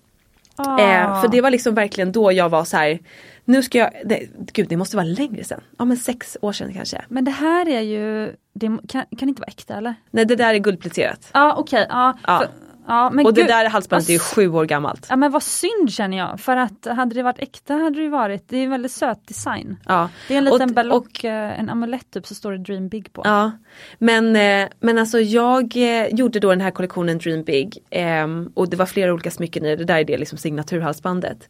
Ah. 0.56 0.80
Eh, 0.80 1.22
för 1.22 1.28
det 1.28 1.42
var 1.42 1.52
liksom 1.52 1.76
verkligen 1.76 2.12
då 2.12 2.32
jag 2.32 2.50
var 2.50 2.66
så 2.66 2.78
här. 2.78 3.00
Nu 3.46 3.64
ska 3.64 3.78
jag, 3.78 3.92
det, 4.06 4.28
gud 4.54 4.68
det 4.70 4.78
måste 4.78 4.96
vara 4.96 5.06
längre 5.06 5.44
sedan. 5.44 5.62
Ja 5.78 5.86
men 5.86 5.98
sex 5.98 6.38
år 6.42 6.52
sedan 6.52 6.74
kanske. 6.74 7.06
Men 7.08 7.26
det 7.26 7.32
här 7.32 7.68
är 7.70 7.82
ju, 7.82 8.36
det 8.54 8.78
kan, 8.90 9.06
kan 9.18 9.30
inte 9.30 9.42
vara 9.42 9.50
äkta 9.50 9.78
eller? 9.78 9.96
Nej 10.12 10.26
det 10.26 10.36
där 10.36 10.54
är 10.54 10.58
guldpläterat. 10.58 11.30
Ja 11.34 11.56
okej, 11.58 11.86
ja. 11.90 12.18
Ja. 12.28 12.40
för- 12.40 12.67
ja, 12.88 13.08
och 13.26 13.34
det 13.34 13.42
gud, 13.42 13.50
där 13.50 13.70
halsbandet 13.70 14.10
är 14.10 14.20
sju 14.20 14.50
år 14.50 14.66
gammalt. 14.66 15.06
Ja 15.10 15.16
men 15.16 15.32
vad 15.32 15.44
synd 15.44 15.92
känner 15.92 16.18
jag, 16.18 16.40
för 16.40 16.58
att 16.58 16.86
hade 16.86 17.16
det 17.16 17.24
varit 17.24 17.40
äkta 17.40 17.74
hade 17.74 17.96
det 17.96 18.02
ju 18.04 18.10
varit, 18.10 18.50
det 18.50 18.58
är 18.58 18.64
en 18.64 18.70
väldigt 18.70 18.92
söt 18.92 19.28
design. 19.28 19.78
Ja. 19.86 20.10
Det 20.28 20.34
är 20.34 20.38
en 20.38 20.48
Och- 20.48 20.54
liten 20.54 20.70
och- 20.70 20.76
ballock, 20.76 21.24
eh, 21.24 21.60
en 21.60 21.70
amulett 21.70 22.12
typ 22.12 22.28
så 22.28 22.36
står 22.36 22.52
det 22.52 22.58
Dream 22.58 22.90
Big 22.90 23.14
på. 23.14 23.22
Ja, 23.26 23.52
men, 24.00 24.36
eh, 24.36 24.68
men 24.80 24.98
alltså 24.98 25.20
jag 25.20 25.78
eh, 25.78 26.08
gjorde 26.08 26.40
då 26.40 26.50
den 26.50 26.62
här 26.62 26.72
kollektionen 26.72 27.18
Dream 27.18 27.44
Big 27.44 27.78
ehm, 27.90 28.52
och 28.54 28.70
det 28.70 28.78
var 28.78 28.86
flera 28.86 29.14
olika 29.14 29.32
smycken 29.32 29.66
i 29.66 29.70
det, 29.70 29.76
det 29.76 29.84
där 29.86 29.98
är 29.98 30.04
det 30.06 30.18
liksom 30.18 30.38
signaturhalsbandet. 30.38 31.50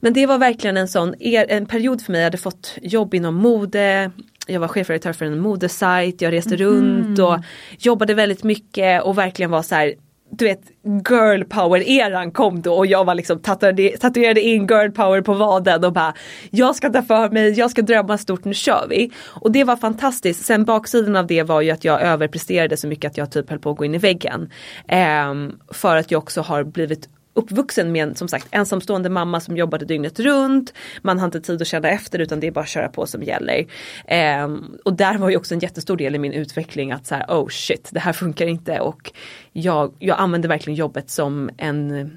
Men 0.00 0.12
det 0.12 0.26
var 0.26 0.38
verkligen 0.38 0.76
en 0.76 0.88
sån 0.88 1.14
en 1.20 1.66
period 1.66 2.02
för 2.02 2.12
mig, 2.12 2.20
jag 2.20 2.26
hade 2.26 2.38
fått 2.38 2.78
jobb 2.82 3.14
inom 3.14 3.34
mode, 3.34 4.10
jag 4.46 4.60
var 4.60 4.68
chefredaktör 4.68 5.12
för 5.12 5.24
en 5.24 5.38
modesajt, 5.40 6.20
jag 6.20 6.32
reste 6.32 6.56
runt 6.56 7.18
och 7.18 7.38
jobbade 7.78 8.14
väldigt 8.14 8.44
mycket 8.44 9.02
och 9.02 9.18
verkligen 9.18 9.50
var 9.50 9.62
så 9.62 9.74
här 9.74 9.94
du 10.38 10.44
vet 10.44 10.60
girl 11.08 11.44
power 11.44 11.80
eran 11.88 12.30
kom 12.30 12.62
då 12.62 12.74
och 12.74 12.86
jag 12.86 13.04
var 13.04 13.14
liksom 13.14 13.38
tatuerade, 13.38 13.96
tatuerade 13.96 14.40
in 14.40 14.66
girl 14.66 14.90
power 14.90 15.20
på 15.20 15.34
vaden 15.34 15.84
och 15.84 15.92
bara 15.92 16.14
jag 16.50 16.76
ska 16.76 16.90
ta 16.90 17.02
för 17.02 17.30
mig, 17.30 17.50
jag 17.50 17.70
ska 17.70 17.82
drömma 17.82 18.18
stort, 18.18 18.44
nu 18.44 18.54
kör 18.54 18.86
vi. 18.88 19.10
Och 19.26 19.52
det 19.52 19.64
var 19.64 19.76
fantastiskt. 19.76 20.44
Sen 20.44 20.64
baksidan 20.64 21.16
av 21.16 21.26
det 21.26 21.42
var 21.42 21.60
ju 21.60 21.70
att 21.70 21.84
jag 21.84 22.02
överpresterade 22.02 22.76
så 22.76 22.86
mycket 22.88 23.10
att 23.10 23.16
jag 23.16 23.30
typ 23.30 23.50
höll 23.50 23.58
på 23.58 23.70
att 23.70 23.76
gå 23.76 23.84
in 23.84 23.94
i 23.94 23.98
väggen. 23.98 24.50
Eh, 24.88 25.34
för 25.72 25.96
att 25.96 26.10
jag 26.10 26.18
också 26.18 26.40
har 26.40 26.64
blivit 26.64 27.08
uppvuxen 27.34 27.92
med 27.92 28.08
en 28.08 28.14
som 28.14 28.28
sagt 28.28 28.48
ensamstående 28.50 29.08
mamma 29.08 29.40
som 29.40 29.56
jobbade 29.56 29.84
dygnet 29.84 30.20
runt. 30.20 30.72
Man 31.02 31.18
har 31.18 31.24
inte 31.24 31.40
tid 31.40 31.62
att 31.62 31.68
känna 31.68 31.88
efter 31.88 32.18
utan 32.18 32.40
det 32.40 32.46
är 32.46 32.50
bara 32.50 32.60
att 32.60 32.68
köra 32.68 32.88
på 32.88 33.06
som 33.06 33.22
gäller. 33.22 33.66
Eh, 34.06 34.56
och 34.84 34.94
där 34.94 35.18
var 35.18 35.30
ju 35.30 35.36
också 35.36 35.54
en 35.54 35.60
jättestor 35.60 35.96
del 35.96 36.14
i 36.14 36.18
min 36.18 36.32
utveckling 36.32 36.92
att 36.92 37.06
så 37.06 37.14
här, 37.14 37.26
oh 37.28 37.48
shit 37.48 37.88
det 37.92 38.00
här 38.00 38.12
funkar 38.12 38.46
inte 38.46 38.80
och 38.80 39.12
jag, 39.52 39.94
jag 39.98 40.18
använde 40.18 40.48
verkligen 40.48 40.76
jobbet 40.76 41.10
som 41.10 41.50
en 41.56 42.10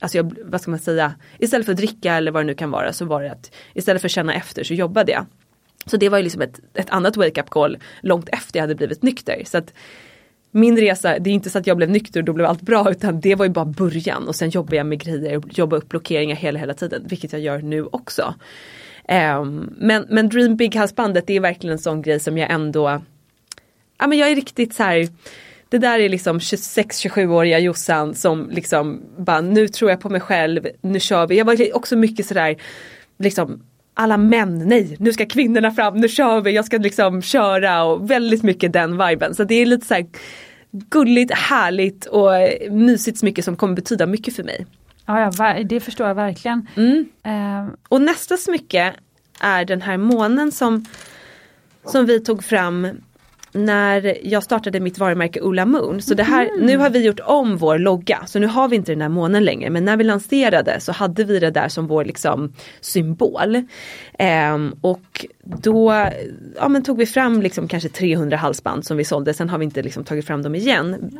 Alltså 0.00 0.18
jag, 0.18 0.38
vad 0.44 0.60
ska 0.60 0.70
man 0.70 0.80
säga, 0.80 1.14
istället 1.38 1.66
för 1.66 1.72
att 1.72 1.78
dricka 1.78 2.14
eller 2.14 2.30
vad 2.30 2.42
det 2.42 2.46
nu 2.46 2.54
kan 2.54 2.70
vara 2.70 2.92
så 2.92 3.04
var 3.04 3.22
det 3.22 3.32
att 3.32 3.54
istället 3.74 4.02
för 4.02 4.08
att 4.08 4.12
känna 4.12 4.34
efter 4.34 4.64
så 4.64 4.74
jobbade 4.74 5.12
jag. 5.12 5.26
Så 5.86 5.96
det 5.96 6.08
var 6.08 6.18
ju 6.18 6.24
liksom 6.24 6.42
ett, 6.42 6.60
ett 6.74 6.90
annat 6.90 7.16
wake-up 7.16 7.50
call 7.50 7.78
långt 8.02 8.28
efter 8.28 8.58
jag 8.58 8.62
hade 8.62 8.74
blivit 8.74 9.02
nykter. 9.02 9.42
Så 9.46 9.58
att 9.58 9.72
min 10.50 10.76
resa, 10.76 11.18
det 11.18 11.30
är 11.30 11.34
inte 11.34 11.50
så 11.50 11.58
att 11.58 11.66
jag 11.66 11.76
blev 11.76 11.90
nykter 11.90 12.20
och 12.20 12.24
då 12.24 12.32
blev 12.32 12.46
allt 12.46 12.62
bra 12.62 12.90
utan 12.90 13.20
det 13.20 13.34
var 13.34 13.44
ju 13.44 13.50
bara 13.50 13.64
början 13.64 14.28
och 14.28 14.34
sen 14.34 14.50
jobbade 14.50 14.76
jag 14.76 14.86
med 14.86 15.00
grejer 15.00 15.36
och 15.36 15.58
jobbade 15.58 15.82
upp 15.82 15.88
blockeringar 15.88 16.36
hela 16.36 16.58
hela 16.58 16.74
tiden 16.74 17.06
vilket 17.08 17.32
jag 17.32 17.42
gör 17.42 17.58
nu 17.58 17.84
också. 17.84 18.34
Um, 19.40 19.74
men, 19.78 20.06
men 20.08 20.28
Dream 20.28 20.56
Big 20.56 20.76
halsbandet 20.76 21.26
det 21.26 21.36
är 21.36 21.40
verkligen 21.40 21.72
en 21.72 21.78
sån 21.78 22.02
grej 22.02 22.20
som 22.20 22.38
jag 22.38 22.50
ändå, 22.50 23.02
ja 23.98 24.06
men 24.06 24.18
jag 24.18 24.30
är 24.30 24.34
riktigt 24.34 24.74
så 24.74 24.82
här, 24.82 25.08
det 25.68 25.78
där 25.78 25.98
är 25.98 26.08
liksom 26.08 26.38
26-27-åriga 26.38 27.58
Jossan 27.58 28.14
som 28.14 28.50
liksom 28.50 29.02
bara 29.16 29.40
nu 29.40 29.68
tror 29.68 29.90
jag 29.90 30.00
på 30.00 30.10
mig 30.10 30.20
själv, 30.20 30.68
nu 30.80 31.00
kör 31.00 31.26
vi. 31.26 31.38
Jag 31.38 31.44
var 31.44 31.76
också 31.76 31.96
mycket 31.96 32.26
sådär 32.26 32.56
liksom 33.18 33.62
alla 34.00 34.16
män, 34.16 34.58
nej 34.58 34.96
nu 34.98 35.12
ska 35.12 35.26
kvinnorna 35.26 35.70
fram, 35.70 35.96
nu 35.96 36.08
kör 36.08 36.40
vi, 36.40 36.52
jag 36.52 36.64
ska 36.64 36.76
liksom 36.76 37.22
köra 37.22 37.84
och 37.84 38.10
väldigt 38.10 38.42
mycket 38.42 38.72
den 38.72 39.06
viben. 39.06 39.34
Så 39.34 39.44
det 39.44 39.54
är 39.54 39.66
lite 39.66 39.86
så 39.86 39.94
här 39.94 40.06
gulligt, 40.70 41.34
härligt 41.34 42.06
och 42.06 42.30
mysigt 42.70 43.18
smycke 43.18 43.42
som 43.42 43.56
kommer 43.56 43.74
betyda 43.74 44.06
mycket 44.06 44.36
för 44.36 44.42
mig. 44.42 44.66
Ja, 45.06 45.32
ja 45.38 45.62
det 45.64 45.80
förstår 45.80 46.06
jag 46.06 46.14
verkligen. 46.14 46.66
Mm. 46.76 47.06
Uh. 47.26 47.74
Och 47.88 48.00
nästa 48.00 48.36
smycke 48.36 48.94
är 49.40 49.64
den 49.64 49.82
här 49.82 49.96
månen 49.96 50.52
som, 50.52 50.84
som 51.84 52.06
vi 52.06 52.20
tog 52.20 52.44
fram 52.44 52.88
när 53.52 54.18
jag 54.22 54.42
startade 54.42 54.80
mitt 54.80 54.98
varumärke 54.98 55.40
Ola 55.40 55.64
Moon. 55.64 56.02
Så 56.02 56.14
det 56.14 56.22
här, 56.22 56.48
mm. 56.48 56.66
nu 56.66 56.76
har 56.76 56.90
vi 56.90 57.04
gjort 57.04 57.20
om 57.20 57.56
vår 57.56 57.78
logga 57.78 58.22
så 58.26 58.38
nu 58.38 58.46
har 58.46 58.68
vi 58.68 58.76
inte 58.76 58.92
den 58.92 59.02
här 59.02 59.08
månen 59.08 59.44
längre 59.44 59.70
men 59.70 59.84
när 59.84 59.96
vi 59.96 60.04
lanserade 60.04 60.80
så 60.80 60.92
hade 60.92 61.24
vi 61.24 61.38
det 61.38 61.50
där 61.50 61.68
som 61.68 61.86
vår 61.86 62.04
liksom 62.04 62.52
symbol. 62.80 63.62
Ehm, 64.18 64.74
och 64.80 65.26
då 65.42 66.06
ja, 66.56 66.68
men 66.68 66.82
tog 66.82 66.98
vi 66.98 67.06
fram 67.06 67.42
liksom 67.42 67.68
kanske 67.68 67.88
300 67.88 68.36
halsband 68.36 68.86
som 68.86 68.96
vi 68.96 69.04
sålde, 69.04 69.34
sen 69.34 69.48
har 69.48 69.58
vi 69.58 69.64
inte 69.64 69.82
liksom 69.82 70.04
tagit 70.04 70.26
fram 70.26 70.42
dem 70.42 70.54
igen. 70.54 71.18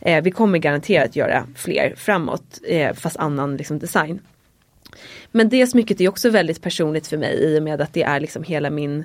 Ehm, 0.00 0.24
vi 0.24 0.30
kommer 0.30 0.58
garanterat 0.58 1.16
göra 1.16 1.46
fler 1.56 1.94
framåt 1.96 2.60
eh, 2.68 2.94
fast 2.94 3.16
annan 3.16 3.56
liksom 3.56 3.78
design. 3.78 4.20
Men 5.32 5.48
det 5.48 5.66
smycket 5.66 6.00
är 6.00 6.08
också 6.08 6.30
väldigt 6.30 6.62
personligt 6.62 7.06
för 7.06 7.16
mig 7.16 7.34
i 7.34 7.58
och 7.58 7.62
med 7.62 7.80
att 7.80 7.92
det 7.92 8.02
är 8.02 8.20
liksom 8.20 8.42
hela 8.42 8.70
min 8.70 9.04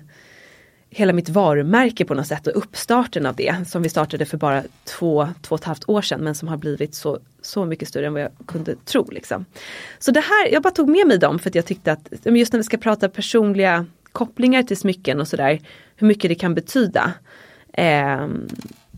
hela 0.95 1.13
mitt 1.13 1.29
varumärke 1.29 2.05
på 2.05 2.13
något 2.13 2.27
sätt 2.27 2.47
och 2.47 2.57
uppstarten 2.57 3.25
av 3.25 3.35
det 3.35 3.67
som 3.67 3.81
vi 3.81 3.89
startade 3.89 4.25
för 4.25 4.37
bara 4.37 4.63
två, 4.83 5.29
två 5.41 5.55
och 5.55 5.59
ett 5.59 5.65
halvt 5.65 5.89
år 5.89 6.01
sedan 6.01 6.21
men 6.21 6.35
som 6.35 6.47
har 6.47 6.57
blivit 6.57 6.95
så, 6.95 7.19
så 7.41 7.65
mycket 7.65 7.87
större 7.87 8.07
än 8.07 8.13
vad 8.13 8.21
jag 8.21 8.31
kunde 8.45 8.75
tro. 8.75 9.09
Liksom. 9.11 9.45
Så 9.99 10.11
det 10.11 10.19
här, 10.19 10.53
jag 10.53 10.61
bara 10.61 10.73
tog 10.73 10.89
med 10.89 11.07
mig 11.07 11.17
dem 11.17 11.39
för 11.39 11.49
att 11.49 11.55
jag 11.55 11.65
tyckte 11.65 11.91
att 11.91 12.09
just 12.23 12.53
när 12.53 12.57
vi 12.59 12.63
ska 12.63 12.77
prata 12.77 13.09
personliga 13.09 13.85
kopplingar 14.11 14.63
till 14.63 14.77
smycken 14.77 15.21
och 15.21 15.27
sådär, 15.27 15.61
hur 15.95 16.07
mycket 16.07 16.29
det 16.29 16.35
kan 16.35 16.55
betyda. 16.55 17.13
Eh, 17.73 18.27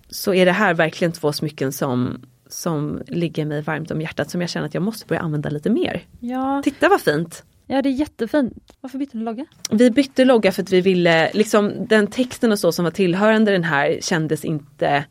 så 0.10 0.34
är 0.34 0.46
det 0.46 0.52
här 0.52 0.74
verkligen 0.74 1.12
två 1.12 1.34
smycken 1.34 1.72
som 1.72 2.22
som 2.48 3.02
ligger 3.08 3.46
mig 3.46 3.62
varmt 3.62 3.92
om 3.92 4.02
hjärtat 4.02 4.30
som 4.30 4.42
jag 4.42 4.50
känner 4.50 4.68
att 4.68 4.74
jag 4.74 4.84
måste 4.84 5.06
börja 5.06 5.22
använda 5.22 5.50
lite 5.50 5.70
mer. 5.70 6.04
Ja. 6.20 6.62
Titta 6.64 6.90
vad 6.90 7.02
fint! 7.02 7.44
Ja 7.68 7.82
det 7.82 7.90
är 7.90 7.92
jättefint. 7.92 8.74
Varför 8.82 8.98
bytte 8.98 9.18
ni 9.18 9.24
logga? 9.24 9.46
Vi 9.72 9.92
bytte 9.92 10.26
logga 10.26 10.52
för 10.52 10.62
att 10.62 10.72
vi 10.72 10.82
ville, 10.82 11.32
liksom 11.34 11.74
den 11.88 12.08
texten 12.08 12.52
och 12.52 12.60
så 12.60 12.72
som 12.72 12.84
var 12.84 12.92
tillhörande 12.92 13.52
den 13.52 13.64
här 13.64 14.00
kändes 14.02 14.46
inte 14.46 15.06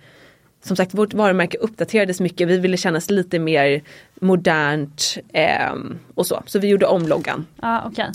som 0.64 0.76
sagt 0.76 0.94
vårt 0.94 1.14
varumärke 1.14 1.58
uppdaterades 1.58 2.20
mycket, 2.20 2.48
vi 2.48 2.58
ville 2.58 2.76
kännas 2.76 3.10
lite 3.10 3.38
mer 3.38 3.82
modernt 4.14 5.18
eh, 5.32 5.74
och 6.14 6.26
så. 6.26 6.42
Så 6.46 6.58
vi 6.58 6.68
gjorde 6.68 6.86
om 6.86 7.06
loggan. 7.06 7.46
Ah, 7.60 7.88
okay. 7.88 8.10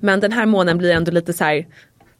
Men 0.00 0.20
den 0.20 0.32
här 0.32 0.46
månen 0.46 0.78
blir 0.78 0.90
ändå 0.92 1.12
lite 1.12 1.32
så 1.32 1.44
här 1.44 1.66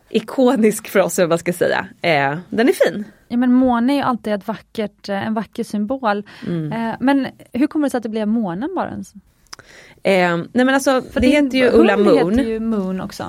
ikonisk 0.09 0.89
för 0.89 1.01
oss, 1.01 1.19
vad 1.19 1.29
man 1.29 1.39
ska 1.39 1.53
säga. 1.53 1.87
Eh, 2.03 2.39
den 2.51 2.69
är 2.69 2.73
fin. 2.73 3.05
Ja 3.29 3.37
men 3.37 3.53
måne 3.53 3.93
är 3.93 3.97
ju 3.97 4.03
alltid 4.03 4.33
ett 4.33 4.49
vackert, 4.49 5.09
eh, 5.09 5.27
en 5.27 5.35
vacker 5.35 5.65
symbol. 5.65 6.23
Mm. 6.47 6.73
Eh, 6.73 6.97
men 7.01 7.27
hur 7.53 7.67
kommer 7.67 7.87
det 7.87 7.91
sig 7.91 7.99
att 7.99 8.03
det 8.03 8.09
blev 8.09 8.29
månen 8.29 8.75
bara? 8.75 8.91
Ens? 8.91 9.13
Eh, 10.07 10.37
nej 10.37 10.65
men 10.65 10.69
alltså 10.69 11.03
För 11.13 11.21
det 11.21 11.27
heter 11.27 11.59
ju 11.59 11.71
Ulla 11.71 11.97
Moon. 11.97 12.39
heter 12.39 12.51
ju 12.51 12.61
Moon 12.61 13.01
också. 13.01 13.29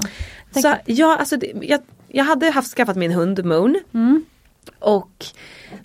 Så, 0.51 0.75
ja, 0.85 1.17
alltså, 1.17 1.37
det, 1.37 1.51
jag, 1.61 1.79
jag 2.07 2.23
hade 2.23 2.49
haft 2.49 2.75
skaffat 2.75 2.95
min 2.95 3.11
hund 3.11 3.45
Moon. 3.45 3.79
Mm. 3.93 4.25
Och 4.79 5.25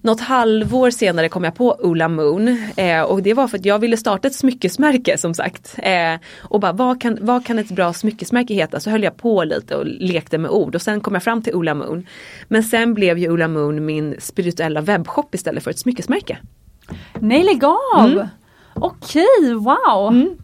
något 0.00 0.20
halvår 0.20 0.90
senare 0.90 1.28
kom 1.28 1.44
jag 1.44 1.54
på 1.54 1.76
Ulla 1.80 2.08
Moon 2.08 2.48
eh, 2.76 3.02
och 3.02 3.22
det 3.22 3.34
var 3.34 3.48
för 3.48 3.58
att 3.58 3.64
jag 3.64 3.78
ville 3.78 3.96
starta 3.96 4.28
ett 4.28 4.34
smyckesmärke 4.34 5.18
som 5.18 5.34
sagt. 5.34 5.74
Eh, 5.78 6.14
och 6.40 6.60
bara 6.60 6.72
vad 6.72 7.00
kan, 7.00 7.18
vad 7.20 7.46
kan 7.46 7.58
ett 7.58 7.70
bra 7.70 7.92
smyckesmärke 7.92 8.54
heta? 8.54 8.80
Så 8.80 8.90
höll 8.90 9.02
jag 9.02 9.16
på 9.16 9.44
lite 9.44 9.76
och 9.76 9.86
lekte 9.86 10.38
med 10.38 10.50
ord 10.50 10.74
och 10.74 10.82
sen 10.82 11.00
kom 11.00 11.14
jag 11.14 11.22
fram 11.22 11.42
till 11.42 11.54
Ulla 11.54 11.74
Moon. 11.74 12.06
Men 12.48 12.62
sen 12.62 12.94
blev 12.94 13.18
ju 13.18 13.28
Ulla 13.28 13.48
Moon 13.48 13.84
min 13.84 14.16
spirituella 14.18 14.80
webbshop 14.80 15.34
istället 15.34 15.64
för 15.64 15.70
ett 15.70 15.78
smyckesmärke. 15.78 16.38
Nej 17.20 17.44
lägg 17.44 17.64
av! 17.64 18.10
Mm. 18.10 18.26
Okej, 18.74 19.54
wow! 19.54 20.08
Mm. 20.12 20.36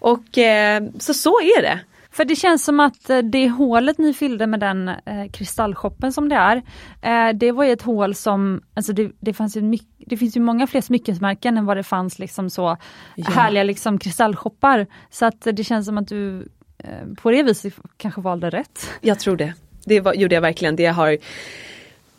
Och 0.00 0.38
eh, 0.38 0.82
så 0.98 1.14
så 1.14 1.30
är 1.30 1.62
det. 1.62 1.80
För 2.12 2.24
det 2.24 2.36
känns 2.36 2.64
som 2.64 2.80
att 2.80 3.10
eh, 3.10 3.18
det 3.18 3.48
hålet 3.48 3.98
ni 3.98 4.14
fyllde 4.14 4.46
med 4.46 4.60
den 4.60 4.88
eh, 4.88 5.30
kristallshoppen 5.32 6.12
som 6.12 6.28
det 6.28 6.36
är, 6.36 6.56
eh, 7.02 7.34
det 7.34 7.52
var 7.52 7.64
ju 7.64 7.72
ett 7.72 7.82
hål 7.82 8.14
som, 8.14 8.62
alltså 8.74 8.92
det, 8.92 9.10
det 9.20 9.34
fanns 9.34 9.56
ju 9.56 9.62
mycket, 9.62 9.88
det 10.06 10.16
finns 10.16 10.36
ju 10.36 10.40
många 10.40 10.66
fler 10.66 10.80
smyckesmärken 10.80 11.58
än 11.58 11.66
vad 11.66 11.76
det 11.76 11.82
fanns 11.82 12.18
liksom 12.18 12.50
så 12.50 12.76
ja. 13.14 13.30
härliga 13.30 13.62
liksom 13.62 13.98
kristallshoppar. 13.98 14.86
Så 15.10 15.26
att 15.26 15.46
det 15.52 15.64
känns 15.64 15.86
som 15.86 15.98
att 15.98 16.08
du 16.08 16.48
eh, 16.78 17.14
på 17.22 17.30
det 17.30 17.42
viset 17.42 17.74
kanske 17.96 18.20
valde 18.20 18.50
rätt. 18.50 18.90
Jag 19.00 19.18
tror 19.18 19.36
det. 19.36 19.54
Det 19.84 20.00
var, 20.00 20.14
gjorde 20.14 20.34
jag 20.34 20.42
verkligen. 20.42 20.76
Det 20.76 20.86
har 20.86 21.18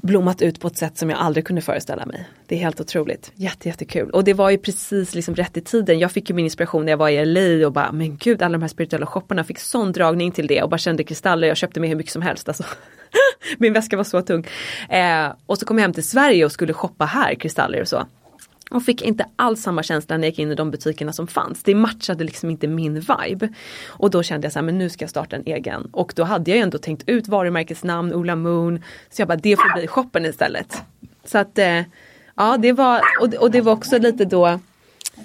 blommat 0.01 0.41
ut 0.41 0.59
på 0.59 0.67
ett 0.67 0.77
sätt 0.77 0.97
som 0.97 1.09
jag 1.09 1.19
aldrig 1.19 1.45
kunde 1.45 1.61
föreställa 1.61 2.05
mig. 2.05 2.27
Det 2.47 2.55
är 2.55 2.59
helt 2.59 2.81
otroligt. 2.81 3.31
Jätte, 3.35 3.67
jättekul. 3.67 4.09
Och 4.09 4.23
det 4.23 4.33
var 4.33 4.49
ju 4.49 4.57
precis 4.57 5.15
liksom 5.15 5.35
rätt 5.35 5.57
i 5.57 5.61
tiden. 5.61 5.99
Jag 5.99 6.11
fick 6.11 6.29
ju 6.29 6.35
min 6.35 6.45
inspiration 6.45 6.85
när 6.85 6.91
jag 6.91 6.97
var 6.97 7.09
i 7.09 7.25
LA 7.25 7.67
och 7.67 7.73
bara 7.73 7.91
men 7.91 8.17
gud 8.17 8.41
alla 8.41 8.51
de 8.51 8.61
här 8.61 8.69
spirituella 8.69 9.05
shopparna 9.05 9.43
fick 9.43 9.59
sån 9.59 9.91
dragning 9.91 10.31
till 10.31 10.47
det 10.47 10.63
och 10.63 10.69
bara 10.69 10.77
kände 10.77 11.03
kristaller. 11.03 11.47
Jag 11.47 11.57
köpte 11.57 11.79
med 11.79 11.89
hur 11.89 11.95
mycket 11.95 12.11
som 12.13 12.21
helst. 12.21 12.47
Alltså. 12.47 12.63
min 13.57 13.73
väska 13.73 13.97
var 13.97 14.03
så 14.03 14.21
tung. 14.21 14.47
Eh, 14.89 15.33
och 15.45 15.57
så 15.57 15.65
kom 15.65 15.77
jag 15.77 15.81
hem 15.81 15.93
till 15.93 16.07
Sverige 16.07 16.45
och 16.45 16.51
skulle 16.51 16.73
shoppa 16.73 17.05
här 17.05 17.35
kristaller 17.35 17.81
och 17.81 17.87
så. 17.87 18.07
Och 18.71 18.83
fick 18.83 19.01
inte 19.01 19.25
alls 19.35 19.61
samma 19.61 19.83
känsla 19.83 20.17
när 20.17 20.23
jag 20.23 20.29
gick 20.29 20.39
in 20.39 20.51
i 20.51 20.55
de 20.55 20.71
butikerna 20.71 21.13
som 21.13 21.27
fanns. 21.27 21.63
Det 21.63 21.75
matchade 21.75 22.23
liksom 22.23 22.49
inte 22.49 22.67
min 22.67 22.93
vibe. 22.93 23.49
Och 23.87 24.09
då 24.09 24.23
kände 24.23 24.45
jag 24.45 24.53
så 24.53 24.59
här, 24.59 24.65
men 24.65 24.77
nu 24.77 24.89
ska 24.89 25.03
jag 25.03 25.09
starta 25.09 25.35
en 25.35 25.43
egen. 25.45 25.89
Och 25.91 26.13
då 26.15 26.23
hade 26.23 26.51
jag 26.51 26.57
ju 26.57 26.63
ändå 26.63 26.77
tänkt 26.77 27.03
ut 27.09 27.27
varumärkesnamn, 27.27 28.13
Ola 28.13 28.35
Moon. 28.35 28.83
Så 29.09 29.21
jag 29.21 29.27
bara, 29.27 29.37
det 29.37 29.55
får 29.55 29.79
bli 29.79 29.87
shoppen 29.87 30.25
istället. 30.25 30.81
Så 31.25 31.37
att 31.37 31.57
eh, 31.57 31.81
ja 32.35 32.57
det 32.57 32.71
var, 32.71 33.01
och, 33.21 33.33
och 33.33 33.51
det 33.51 33.61
var 33.61 33.71
också 33.71 33.97
lite 33.97 34.25
då 34.25 34.59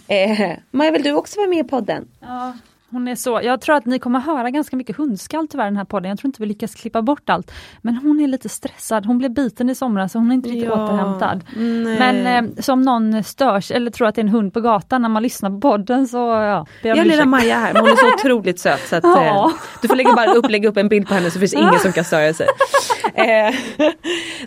eh, 0.08 0.50
Maja 0.70 0.90
vill 0.90 1.02
du 1.02 1.12
också 1.12 1.38
vara 1.40 1.48
med 1.48 1.66
i 1.66 1.68
podden? 1.68 2.08
Ja. 2.20 2.52
Hon 2.96 3.08
är 3.08 3.14
så, 3.14 3.40
jag 3.42 3.60
tror 3.60 3.76
att 3.76 3.86
ni 3.86 3.98
kommer 3.98 4.20
höra 4.20 4.50
ganska 4.50 4.76
mycket 4.76 4.96
hundskall 4.96 5.48
tyvärr 5.48 5.64
den 5.64 5.76
här 5.76 5.84
podden. 5.84 6.08
Jag 6.08 6.18
tror 6.18 6.28
inte 6.28 6.42
vi 6.42 6.46
lyckas 6.46 6.74
klippa 6.74 7.02
bort 7.02 7.30
allt. 7.30 7.52
Men 7.82 7.96
hon 7.96 8.20
är 8.20 8.26
lite 8.26 8.48
stressad. 8.48 9.06
Hon 9.06 9.18
blev 9.18 9.30
biten 9.30 9.70
i 9.70 9.74
somras 9.74 10.12
så 10.12 10.18
hon 10.18 10.30
är 10.30 10.34
inte 10.34 10.48
riktigt 10.48 10.68
ja, 10.68 10.84
återhämtad. 10.84 11.44
Nej. 11.56 11.98
Men 11.98 12.26
eh, 12.26 12.62
som 12.62 12.82
någon 12.82 13.24
störs 13.24 13.70
eller 13.70 13.90
tror 13.90 14.08
att 14.08 14.14
det 14.14 14.20
är 14.20 14.24
en 14.24 14.28
hund 14.28 14.52
på 14.52 14.60
gatan 14.60 15.02
när 15.02 15.08
man 15.08 15.22
lyssnar 15.22 15.50
på 15.50 15.60
podden 15.60 16.08
så 16.08 16.16
ja. 16.16 16.66
Jag 16.82 16.96
har 16.96 17.04
lilla 17.04 17.24
Maja 17.24 17.58
här, 17.58 17.74
hon 17.74 17.88
är 17.88 17.96
så 17.96 18.14
otroligt 18.14 18.60
söt 18.60 18.88
så 18.88 18.96
att, 18.96 19.04
ja. 19.04 19.46
eh, 19.46 19.54
du 19.82 19.88
får 19.88 19.96
lägga, 19.96 20.14
bara 20.14 20.32
upp, 20.32 20.50
lägga 20.50 20.68
upp 20.68 20.76
en 20.76 20.88
bild 20.88 21.08
på 21.08 21.14
henne 21.14 21.30
så 21.30 21.38
finns 21.38 21.54
ingen 21.54 21.78
som 21.78 21.92
kan 21.92 22.04
störa 22.04 22.34
sig. 22.34 22.46
eh, 23.14 23.54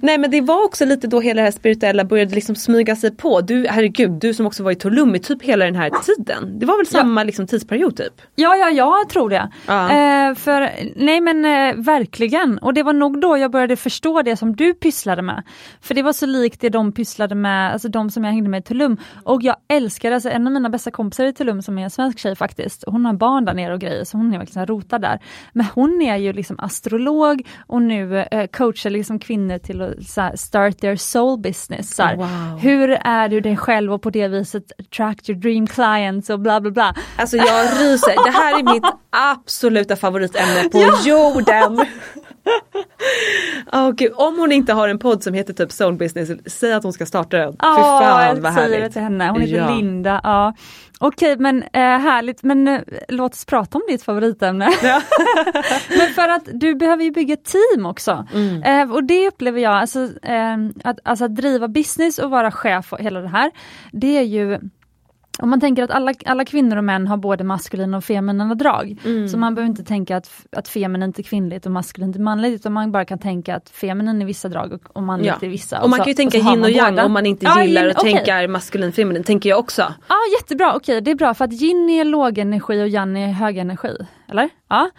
nej 0.02 0.18
men 0.18 0.32
det 0.32 0.42
var 0.42 0.66
också 0.66 0.86
lite 0.86 1.08
då 1.08 1.20
hela 1.20 1.42
det 1.42 1.46
här 1.46 1.52
spirituella 1.52 2.04
började 2.04 2.36
liksom 2.36 2.56
smyga 2.56 2.96
sig 2.96 3.16
på. 3.18 3.42
Du, 3.42 3.68
herregud, 3.68 4.12
du 4.12 4.34
som 4.34 4.46
också 4.46 4.64
var 4.64 4.72
i 4.72 4.76
Tulum 4.76 5.16
i 5.16 5.20
typ 5.20 5.44
hela 5.44 5.66
den 5.66 5.76
här 5.76 5.92
tiden. 6.04 6.60
Det 6.60 6.66
var 6.66 6.78
väl 6.78 6.88
samma 6.88 7.22
ja. 7.22 7.26
liksom, 7.26 7.48
tidsperiod 7.48 7.98
typ? 7.98 8.22
Ja, 8.36 8.56
ja, 8.56 8.70
jag 8.70 9.10
tror 9.10 9.30
det. 9.30 9.50
Ja. 9.68 9.84
Eh, 9.84 10.36
för, 10.36 10.70
nej 10.96 11.22
men 11.22 11.46
eh, 11.46 11.76
verkligen, 11.76 12.58
och 12.58 12.74
det 12.74 12.84
var 12.84 12.94
nog 12.94 13.22
då 13.22 13.38
jag 13.38 13.52
började 13.52 13.76
förstå 13.76 14.22
det 14.22 14.38
som 14.38 14.56
du 14.56 14.74
pysslade 14.74 15.22
med. 15.22 15.44
För 15.82 15.96
det 15.96 16.02
var 16.02 16.14
så 16.14 16.26
likt 16.26 16.62
det 16.62 16.70
de 16.70 16.92
pysslade 16.92 17.36
med, 17.36 17.74
alltså 17.74 17.90
de 17.90 18.10
som 18.10 18.24
jag 18.24 18.32
hängde 18.32 18.50
med 18.50 18.60
i 18.60 18.64
Tulum. 18.64 18.98
Och 19.24 19.44
jag 19.44 19.56
älskar, 19.68 20.12
alltså 20.12 20.30
en 20.30 20.48
av 20.48 20.54
mina 20.54 20.70
bästa 20.70 20.92
kompisar 20.92 21.26
i 21.26 21.34
Tulum 21.34 21.62
som 21.62 21.78
är 21.78 21.84
en 21.84 21.90
svensk 21.90 22.20
tjej 22.20 22.36
faktiskt, 22.36 22.84
hon 22.88 23.06
har 23.06 23.14
barn 23.14 23.46
där 23.46 23.54
nere 23.54 23.74
och 23.74 23.80
grejer 23.80 24.04
så 24.04 24.18
hon 24.18 24.34
är 24.34 24.38
verkligen 24.38 24.68
rotad 24.68 25.02
där. 25.02 25.20
Men 25.54 25.66
hon 25.76 26.02
är 26.02 26.18
ju 26.18 26.34
liksom 26.34 26.60
astrolog 26.60 27.48
och 27.68 27.82
nu 27.82 28.20
eh, 28.20 28.48
coachar 28.60 28.90
liksom 28.90 29.20
kvinnor 29.20 29.58
till 29.58 29.82
att 29.82 30.18
här, 30.18 30.36
start 30.36 30.78
their 30.78 30.96
soul 30.96 31.40
business. 31.40 31.96
Så 31.96 32.04
här, 32.04 32.16
wow. 32.16 32.60
Hur 32.60 32.90
är 32.90 33.30
du 33.30 33.40
dig 33.42 33.58
själv 33.58 33.94
och 33.94 34.02
på 34.02 34.10
det 34.10 34.28
viset 34.28 34.72
attract 34.80 35.30
your 35.30 35.40
dream 35.40 35.68
clients 35.68 36.30
och 36.30 36.40
bla 36.40 36.62
bla 36.62 36.72
bla. 36.72 36.96
Alltså 37.18 37.38
jag 37.38 37.66
ryser, 37.82 38.26
det 38.26 38.32
här 38.32 38.60
är 38.60 38.74
mitt 38.74 38.84
absoluta 39.10 39.96
favoritämne 39.96 40.70
på 40.70 40.78
ja. 40.78 41.00
jorden. 41.06 41.86
Oh, 43.72 43.92
Gud. 43.92 44.12
Om 44.16 44.40
hon 44.40 44.52
inte 44.52 44.74
har 44.74 44.88
en 44.90 45.00
podd 45.00 45.24
som 45.24 45.34
heter 45.34 45.54
typ 45.54 45.72
Soul 45.72 45.94
Business, 45.94 46.30
säg 46.46 46.74
att 46.74 46.84
hon 46.84 46.94
ska 46.94 47.06
starta 47.06 47.38
den. 47.38 47.56
Ja, 47.60 47.76
Fy 47.76 48.06
fan 48.06 48.42
vad 48.42 48.54
härligt. 48.54 48.80
det 48.80 48.90
till 48.90 49.02
henne. 49.02 49.30
Hon 49.30 49.42
heter 49.42 49.56
ja. 49.56 49.76
Linda. 49.76 50.22
Ja. 50.24 50.54
Okej 51.00 51.38
men 51.38 51.64
eh, 51.64 51.82
härligt 51.82 52.44
men 52.44 52.68
eh, 52.68 52.82
låt 53.08 53.34
oss 53.34 53.46
prata 53.46 53.78
om 53.78 53.84
ditt 53.90 54.04
favoritämne. 54.04 54.70
Ja. 54.84 55.02
men 55.98 56.14
för 56.14 56.30
att 56.30 56.44
du 56.54 56.76
behöver 56.76 57.04
ju 57.04 57.12
bygga 57.12 57.36
team 57.36 57.86
också. 57.86 58.28
Mm. 58.34 58.64
Eh, 58.64 58.96
och 58.96 59.04
det 59.04 59.28
upplever 59.28 59.62
jag, 59.62 59.74
alltså, 59.74 60.00
eh, 60.24 60.58
att, 60.84 60.98
alltså 61.04 61.26
att 61.26 61.36
driva 61.36 61.68
business 61.68 62.20
och 62.20 62.30
vara 62.30 62.52
chef 62.52 62.94
och 62.94 63.00
hela 63.00 63.20
det 63.20 63.28
här. 63.28 63.52
Det 63.92 64.18
är 64.18 64.24
ju 64.24 64.60
om 65.42 65.50
man 65.50 65.60
tänker 65.60 65.84
att 65.84 65.92
alla, 65.92 66.14
alla 66.26 66.46
kvinnor 66.46 66.78
och 66.78 66.84
män 66.84 67.08
har 67.08 67.18
både 67.18 67.44
maskulina 67.44 67.98
och 67.98 68.04
feminina 68.04 68.56
drag. 68.56 68.98
Mm. 69.06 69.28
Så 69.28 69.38
man 69.38 69.56
behöver 69.56 69.70
inte 69.70 69.84
tänka 69.84 70.18
att, 70.18 70.30
att 70.52 70.68
feminint 70.68 71.20
är 71.20 71.24
kvinnligt 71.24 71.66
och 71.66 71.72
maskulint 71.72 72.16
är 72.16 72.20
manligt 72.20 72.54
utan 72.54 72.74
man 72.74 72.92
bara 72.92 73.06
kan 73.06 73.20
tänka 73.20 73.56
att 73.56 73.70
feminin 73.70 74.22
är 74.22 74.26
vissa 74.26 74.50
drag 74.50 74.74
och, 74.74 74.96
och 74.98 75.04
manligt 75.04 75.28
ja. 75.42 75.48
är 75.48 75.50
vissa. 75.50 75.82
Och, 75.82 75.90
man 75.90 75.98
så, 75.98 76.04
kan 76.04 76.12
ju 76.12 76.16
tänka 76.16 76.38
yin 76.38 76.64
och 76.64 76.70
yang 76.70 77.00
om 77.00 77.12
man 77.12 77.26
inte 77.26 77.46
ja, 77.46 77.64
gillar 77.64 77.82
yin, 77.82 77.92
att 77.92 78.00
okay. 78.00 78.14
tänka 78.14 78.48
maskulin 78.48 78.92
feminin, 78.92 79.24
tänker 79.24 79.50
jag 79.50 79.60
också. 79.60 79.94
Ja 80.10 80.16
jättebra, 80.40 80.68
okej 80.76 80.78
okay, 80.78 81.02
det 81.02 81.12
är 81.12 81.16
bra 81.16 81.34
för 81.34 81.46
att 81.46 81.62
yin 81.62 81.90
är 81.90 82.06
låg 82.06 82.38
energi 82.38 82.84
och 82.84 82.88
yang 82.88 83.18
är 83.18 83.32
hög 83.32 83.58
energi. 83.58 83.96
Eller? 84.28 84.50
Ja. 84.70 84.90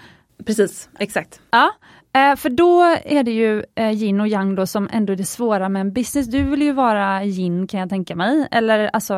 Precis, 0.46 0.88
exakt. 0.98 1.40
Ja. 1.50 1.70
Eh, 2.12 2.36
för 2.36 2.50
då 2.50 2.82
är 3.04 3.22
det 3.22 3.30
ju 3.30 3.64
eh, 3.74 3.90
yin 3.90 4.20
och 4.20 4.28
yang 4.28 4.54
då 4.54 4.66
som 4.66 4.88
ändå 4.92 5.12
är 5.12 5.16
det 5.16 5.24
svåra 5.24 5.68
med 5.68 5.80
en 5.80 5.92
business. 5.92 6.26
Du 6.26 6.42
vill 6.42 6.62
ju 6.62 6.72
vara 6.72 7.24
yin 7.24 7.66
kan 7.66 7.80
jag 7.80 7.88
tänka 7.88 8.16
mig, 8.16 8.48
eller 8.50 8.90
alltså 8.92 9.14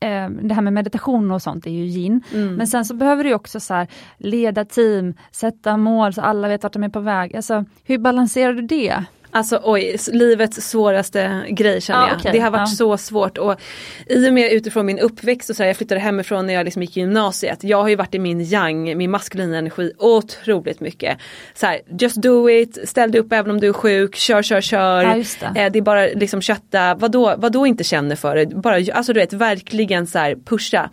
eh, 0.00 0.30
det 0.30 0.54
här 0.54 0.62
med 0.62 0.72
meditation 0.72 1.30
och 1.30 1.42
sånt 1.42 1.66
är 1.66 1.70
ju 1.70 1.84
yin. 1.84 2.22
Mm. 2.32 2.54
Men 2.54 2.66
sen 2.66 2.84
så 2.84 2.94
behöver 2.94 3.24
du 3.24 3.34
också 3.34 3.60
så 3.60 3.74
här, 3.74 3.88
leda 4.18 4.64
team, 4.64 5.14
sätta 5.30 5.76
mål 5.76 6.12
så 6.12 6.20
alla 6.20 6.48
vet 6.48 6.62
vart 6.62 6.72
de 6.72 6.84
är 6.84 6.88
på 6.88 7.00
väg. 7.00 7.36
Alltså, 7.36 7.64
hur 7.84 7.98
balanserar 7.98 8.52
du 8.52 8.62
det? 8.62 9.04
Alltså 9.30 9.60
oj, 9.64 9.96
livets 10.12 10.60
svåraste 10.60 11.44
grej 11.48 11.80
känner 11.80 12.08
jag. 12.08 12.18
okay. 12.18 12.32
Det 12.32 12.38
har 12.38 12.50
varit 12.50 12.68
ja. 12.70 12.76
så 12.76 12.96
svårt 12.96 13.38
och 13.38 13.60
i 14.06 14.28
och 14.28 14.32
med 14.32 14.52
utifrån 14.52 14.86
min 14.86 14.98
uppväxt 14.98 15.50
och 15.50 15.56
så 15.56 15.62
här, 15.62 15.68
jag 15.68 15.76
flyttade 15.76 16.00
hemifrån 16.00 16.46
när 16.46 16.54
jag 16.54 16.64
liksom 16.64 16.82
gick 16.82 16.96
i 16.96 17.00
gymnasiet. 17.00 17.64
Jag 17.64 17.82
har 17.82 17.88
ju 17.88 17.96
varit 17.96 18.14
i 18.14 18.18
min 18.18 18.40
yang, 18.40 18.96
min 18.96 19.10
maskulina 19.10 19.58
energi 19.58 19.92
otroligt 19.98 20.80
mycket. 20.80 21.18
Så 21.54 21.66
här, 21.66 21.80
just 21.98 22.16
do 22.16 22.50
it, 22.50 22.78
ställ 22.88 23.12
dig 23.12 23.20
upp 23.20 23.32
även 23.32 23.50
om 23.50 23.60
du 23.60 23.68
är 23.68 23.72
sjuk, 23.72 24.16
kör 24.16 24.42
kör 24.42 24.60
kör. 24.60 25.02
Ja, 25.02 25.14
det. 25.54 25.60
Eh, 25.60 25.72
det. 25.72 25.78
är 25.78 25.82
bara 25.82 26.06
liksom 26.06 26.42
kötta, 26.42 26.94
vadå, 26.94 27.34
vadå 27.38 27.66
inte 27.66 27.84
känner 27.84 28.16
för 28.16 28.36
det. 28.36 28.46
Bara, 28.46 28.74
alltså 28.74 29.12
du 29.12 29.20
vet 29.20 29.32
verkligen 29.32 30.06
så 30.06 30.18
här 30.18 30.36
pusha. 30.44 30.90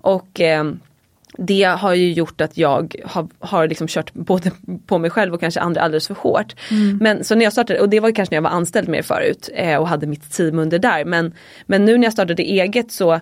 Och 0.00 0.40
eh, 0.40 0.64
det 1.40 1.64
har 1.64 1.94
ju 1.94 2.12
gjort 2.12 2.40
att 2.40 2.58
jag 2.58 2.94
har, 3.04 3.28
har 3.38 3.68
liksom 3.68 3.88
kört 3.88 4.14
både 4.14 4.50
på 4.86 4.98
mig 4.98 5.10
själv 5.10 5.34
och 5.34 5.40
kanske 5.40 5.60
andra 5.60 5.80
alldeles 5.80 6.06
för 6.06 6.14
hårt. 6.14 6.54
Mm. 6.70 6.98
Men 7.00 7.24
så 7.24 7.34
när 7.34 7.44
jag 7.44 7.52
startade, 7.52 7.80
och 7.80 7.88
det 7.88 8.00
var 8.00 8.12
kanske 8.12 8.34
när 8.34 8.36
jag 8.36 8.42
var 8.42 8.50
anställd 8.50 8.88
mer 8.88 9.02
förut 9.02 9.48
eh, 9.54 9.76
och 9.76 9.88
hade 9.88 10.06
mitt 10.06 10.32
team 10.32 10.58
under 10.58 10.78
där. 10.78 11.04
Men, 11.04 11.34
men 11.66 11.84
nu 11.84 11.98
när 11.98 12.04
jag 12.04 12.12
startade 12.12 12.42
eget 12.42 12.92
så 12.92 13.20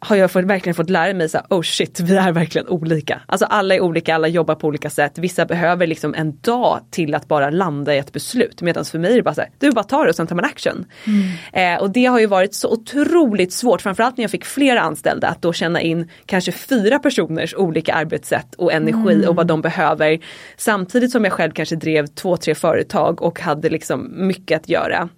har 0.00 0.16
jag 0.16 0.30
fått, 0.30 0.44
verkligen 0.44 0.74
fått 0.74 0.90
lära 0.90 1.14
mig 1.14 1.28
så 1.28 1.38
här, 1.38 1.46
oh 1.50 1.62
shit, 1.62 2.00
vi 2.00 2.16
är 2.16 2.32
verkligen 2.32 2.68
olika. 2.68 3.20
Alltså 3.26 3.46
alla 3.46 3.74
är 3.74 3.80
olika, 3.80 4.14
alla 4.14 4.28
jobbar 4.28 4.54
på 4.54 4.66
olika 4.66 4.90
sätt. 4.90 5.18
Vissa 5.18 5.46
behöver 5.46 5.86
liksom 5.86 6.14
en 6.14 6.40
dag 6.40 6.80
till 6.90 7.14
att 7.14 7.28
bara 7.28 7.50
landa 7.50 7.94
i 7.94 7.98
ett 7.98 8.12
beslut. 8.12 8.62
Medan 8.62 8.84
för 8.84 8.98
mig 8.98 9.12
är 9.12 9.16
det 9.16 9.22
bara 9.22 9.34
så 9.34 9.40
här, 9.40 9.50
du 9.58 9.70
bara 9.70 9.84
tar 9.84 10.04
det 10.04 10.10
och 10.10 10.16
sen 10.16 10.26
tar 10.26 10.36
man 10.36 10.44
action. 10.44 10.84
Mm. 11.06 11.76
Eh, 11.76 11.82
och 11.82 11.90
det 11.90 12.04
har 12.04 12.20
ju 12.20 12.26
varit 12.26 12.54
så 12.54 12.72
otroligt 12.72 13.52
svårt, 13.52 13.82
framförallt 13.82 14.16
när 14.16 14.24
jag 14.24 14.30
fick 14.30 14.44
flera 14.44 14.80
anställda, 14.80 15.28
att 15.28 15.42
då 15.42 15.52
känna 15.52 15.80
in 15.80 16.08
kanske 16.26 16.52
fyra 16.52 16.98
personers 16.98 17.54
olika 17.54 17.94
arbetssätt 17.94 18.54
och 18.54 18.72
energi 18.72 19.14
mm. 19.14 19.28
och 19.28 19.36
vad 19.36 19.46
de 19.46 19.62
behöver. 19.62 20.18
Samtidigt 20.56 21.12
som 21.12 21.24
jag 21.24 21.32
själv 21.32 21.52
kanske 21.52 21.76
drev 21.76 22.06
två, 22.06 22.36
tre 22.36 22.54
företag 22.54 23.22
och 23.22 23.40
hade 23.40 23.68
liksom 23.68 24.26
mycket 24.26 24.60
att 24.60 24.68
göra. 24.68 25.08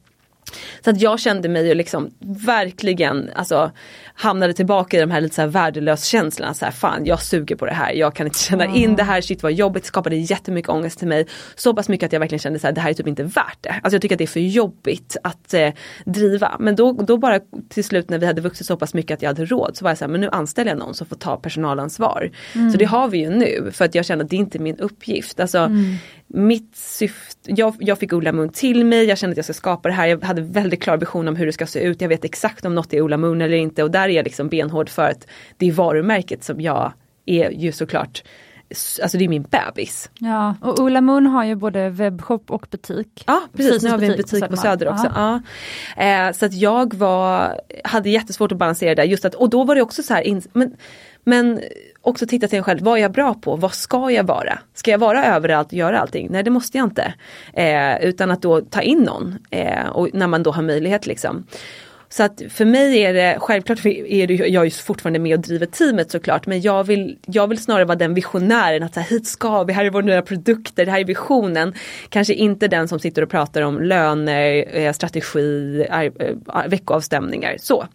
Så 0.85 0.91
att 0.91 1.01
jag 1.01 1.21
kände 1.21 1.49
mig 1.49 1.69
ju 1.69 1.75
liksom 1.75 2.11
verkligen, 2.47 3.31
alltså 3.35 3.71
hamnade 4.15 4.53
tillbaka 4.53 4.97
i 4.97 5.01
de 5.01 5.11
här 5.11 5.21
lite 5.21 5.35
så 5.35 5.41
här 5.41 5.49
värdelös 5.49 6.05
känslorna. 6.05 6.55
Så 6.55 6.65
här, 6.65 6.73
fan 6.73 7.05
jag 7.05 7.23
suger 7.23 7.57
på 7.57 7.67
det 7.67 7.73
här, 7.73 7.93
jag 7.93 8.15
kan 8.15 8.27
inte 8.27 8.39
känna 8.39 8.65
mm. 8.65 8.77
in 8.77 8.97
det 8.97 9.03
här, 9.03 9.21
shit 9.21 9.43
vad 9.43 9.53
jobbigt, 9.53 9.85
skapade 9.85 10.17
jättemycket 10.17 10.71
ångest 10.71 10.99
till 10.99 11.09
mig. 11.09 11.27
Så 11.55 11.75
pass 11.75 11.89
mycket 11.89 12.07
att 12.07 12.13
jag 12.13 12.21
verkligen 12.21 12.39
kände 12.39 12.59
så 12.59 12.67
här, 12.67 12.75
det 12.75 12.81
här 12.81 12.91
är 12.91 12.95
typ 12.95 13.07
inte 13.07 13.23
värt 13.23 13.59
det. 13.61 13.71
Alltså 13.83 13.95
jag 13.95 14.03
tycker 14.03 14.15
att 14.15 14.19
det 14.19 14.25
är 14.25 14.27
för 14.27 14.41
jobbigt 14.41 15.17
att 15.23 15.55
eh, 15.55 15.71
driva. 16.05 16.57
Men 16.61 16.77
då, 16.77 16.93
då 16.93 17.17
bara 17.17 17.41
till 17.69 17.85
slut 17.85 18.11
när 18.11 18.19
vi 18.19 18.27
hade 18.27 18.41
vuxit 18.41 18.67
så 18.67 18.77
pass 18.77 18.95
mycket 18.95 19.15
att 19.15 19.23
jag 19.23 19.31
hade 19.31 19.45
råd 19.45 19.77
så 19.77 19.85
var 19.85 19.91
jag 19.91 19.99
så 19.99 20.05
här, 20.05 20.13
men 20.13 20.21
nu 20.21 20.29
anställer 20.29 20.71
jag 20.71 20.79
någon 20.79 20.95
som 20.95 21.07
får 21.07 21.17
ta 21.17 21.37
personalansvar. 21.37 22.31
Mm. 22.55 22.71
Så 22.71 22.79
det 22.79 22.85
har 22.85 23.09
vi 23.09 23.19
ju 23.19 23.31
nu 23.31 23.71
för 23.73 23.85
att 23.85 23.95
jag 23.95 24.05
känner 24.05 24.25
att 24.25 24.31
det 24.31 24.37
är 24.37 24.39
inte 24.39 24.59
min 24.59 24.79
uppgift. 24.79 25.41
Alltså, 25.41 25.59
mm. 25.59 25.97
Mitt 26.35 26.77
syfte, 26.77 27.51
jag, 27.53 27.77
jag 27.79 27.99
fick 27.99 28.13
Ola 28.13 28.33
Moon 28.33 28.49
till 28.49 28.85
mig, 28.85 29.05
jag 29.05 29.19
kände 29.19 29.33
att 29.33 29.37
jag 29.37 29.45
ska 29.45 29.55
skapa 29.55 29.89
det 29.89 29.95
här. 29.95 30.07
Jag 30.07 30.25
hade 30.25 30.43
väldigt 30.43 30.72
klar 30.77 30.97
vision 30.97 31.29
om 31.29 31.37
hur 31.37 31.47
det 31.47 31.53
ska 31.53 31.67
se 31.67 31.81
ut. 31.81 32.01
Jag 32.01 32.09
vet 32.09 32.25
exakt 32.25 32.65
om 32.65 32.75
något 32.75 32.95
är 32.95 33.01
Ola 33.01 33.17
Moon 33.17 33.41
eller 33.41 33.57
inte 33.57 33.83
och 33.83 33.91
där 33.91 34.09
är 34.09 34.09
jag 34.09 34.25
liksom 34.25 34.49
benhård 34.49 34.89
för 34.89 35.11
att 35.11 35.27
det 35.57 35.69
är 35.69 35.73
varumärket 35.73 36.45
som 36.45 36.61
jag 36.61 36.93
är 37.27 37.51
ju 37.51 37.73
såklart 37.73 38.23
Alltså 39.03 39.19
det 39.19 39.25
är 39.25 39.29
min 39.29 39.43
bebis. 39.43 40.11
Ja, 40.19 40.55
och 40.61 40.81
Ola 40.81 41.01
Moon 41.01 41.27
har 41.27 41.45
ju 41.45 41.55
både 41.55 41.91
webbshop 41.91 42.51
och 42.51 42.67
butik. 42.71 43.25
Ja 43.27 43.43
precis, 43.57 43.83
nu 43.83 43.91
har 43.91 43.99
vi 43.99 44.07
en 44.07 44.17
butik 44.17 44.49
på 44.49 44.57
Söder 44.57 44.89
också. 44.89 45.13
Ja. 45.15 45.43
Eh, 46.05 46.33
så 46.33 46.47
att 46.47 46.53
jag 46.53 46.95
var, 46.95 47.61
hade 47.85 48.11
jättesvårt 48.11 48.53
att 48.53 48.59
balansera 48.59 48.95
det 48.95 49.05
just 49.05 49.25
att, 49.25 49.35
och 49.35 49.51
då 49.51 49.65
var 49.65 49.75
det 49.75 49.83
också 49.83 50.03
så 50.03 50.15
här, 50.15 50.23
in, 50.23 50.43
men, 50.53 50.77
men 51.25 51.61
också 52.03 52.27
titta 52.27 52.49
till 52.49 52.59
en 52.59 52.65
själv, 52.65 52.81
vad 52.81 52.99
är 52.99 53.03
jag 53.03 53.13
bra 53.13 53.35
på? 53.35 53.57
Vad 53.57 53.75
ska 53.75 54.11
jag 54.11 54.25
vara? 54.25 54.59
Ska 54.75 54.91
jag 54.91 54.99
vara 54.99 55.27
överallt 55.27 55.69
och 55.69 55.75
göra 55.75 56.01
allting? 56.01 56.29
Nej 56.31 56.43
det 56.43 56.51
måste 56.51 56.79
jag 56.79 56.87
inte. 56.87 57.15
Eh, 57.53 58.05
utan 58.05 58.31
att 58.31 58.43
då 58.43 58.61
ta 58.61 58.83
in 58.83 58.99
någon 58.99 59.39
eh, 59.51 59.87
och 59.87 60.09
när 60.13 60.27
man 60.27 60.43
då 60.43 60.51
har 60.51 60.63
möjlighet 60.63 61.07
liksom. 61.07 61.47
Så 62.13 62.23
att 62.23 62.43
för 62.49 62.65
mig 62.65 62.99
är 62.99 63.15
det, 63.15 63.37
självklart 63.41 63.87
är 63.87 64.27
det, 64.27 64.35
jag 64.35 64.67
är 64.67 64.71
fortfarande 64.71 65.19
med 65.19 65.35
och 65.35 65.41
driver 65.41 65.67
teamet 65.67 66.11
såklart 66.11 66.47
men 66.47 66.61
jag 66.61 66.85
vill, 66.85 67.19
jag 67.27 67.49
vill 67.49 67.59
snarare 67.59 67.85
vara 67.85 67.99
den 67.99 68.15
visionären 68.15 68.83
att 68.83 68.95
så 68.95 69.01
här, 69.01 69.09
hit 69.11 69.27
ska 69.27 69.65
vi, 69.65 69.73
här 69.73 69.85
är 69.85 69.91
våra 69.91 70.05
nya 70.05 70.23
produkter, 70.23 70.85
det 70.85 70.91
här 70.91 71.01
är 71.01 71.05
visionen. 71.05 71.75
Kanske 72.09 72.35
inte 72.35 72.69
den 72.69 72.89
som 72.89 72.99
sitter 72.99 73.23
och 73.23 73.31
pratar 73.31 73.63
om 73.63 73.81
löner, 73.81 74.65
eh, 74.77 74.93
strategi, 74.93 75.87
eh, 75.91 76.13
veckoavstämningar. 76.67 77.57
Så, 77.59 77.87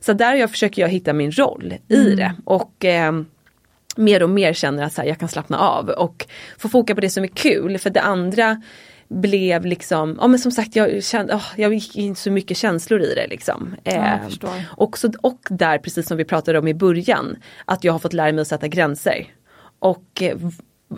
så 0.00 0.12
där 0.12 0.34
jag 0.34 0.50
försöker 0.50 0.82
jag 0.82 0.88
hitta 0.88 1.12
min 1.12 1.32
roll 1.32 1.74
i 1.88 1.96
mm. 1.96 2.16
det. 2.16 2.34
Och 2.44 2.84
eh, 2.84 3.12
mer 3.96 4.22
och 4.22 4.30
mer 4.30 4.52
känner 4.52 4.82
att 4.82 4.92
så 4.92 5.00
här, 5.00 5.08
jag 5.08 5.18
kan 5.18 5.28
slappna 5.28 5.58
av 5.58 5.88
och 5.88 6.26
få 6.58 6.68
foka 6.68 6.94
på 6.94 7.00
det 7.00 7.10
som 7.10 7.24
är 7.24 7.28
kul. 7.28 7.78
För 7.78 7.90
det 7.90 8.00
andra 8.00 8.62
blev 9.08 9.66
liksom, 9.66 10.18
ja 10.20 10.26
men 10.26 10.38
som 10.38 10.52
sagt 10.52 10.76
jag 10.76 11.04
kände, 11.04 11.34
oh, 11.34 11.46
jag 11.56 11.74
gick 11.74 11.96
in 11.96 12.16
så 12.16 12.30
mycket 12.30 12.56
känslor 12.56 13.00
i 13.00 13.14
det 13.14 13.26
liksom. 13.26 13.76
Eh, 13.84 14.16
också, 14.76 15.10
och 15.20 15.40
där 15.50 15.78
precis 15.78 16.06
som 16.06 16.16
vi 16.16 16.24
pratade 16.24 16.58
om 16.58 16.68
i 16.68 16.74
början, 16.74 17.36
att 17.64 17.84
jag 17.84 17.92
har 17.92 17.98
fått 17.98 18.12
lära 18.12 18.32
mig 18.32 18.42
att 18.42 18.48
sätta 18.48 18.68
gränser. 18.68 19.26
Och 19.78 20.22
eh, 20.22 20.36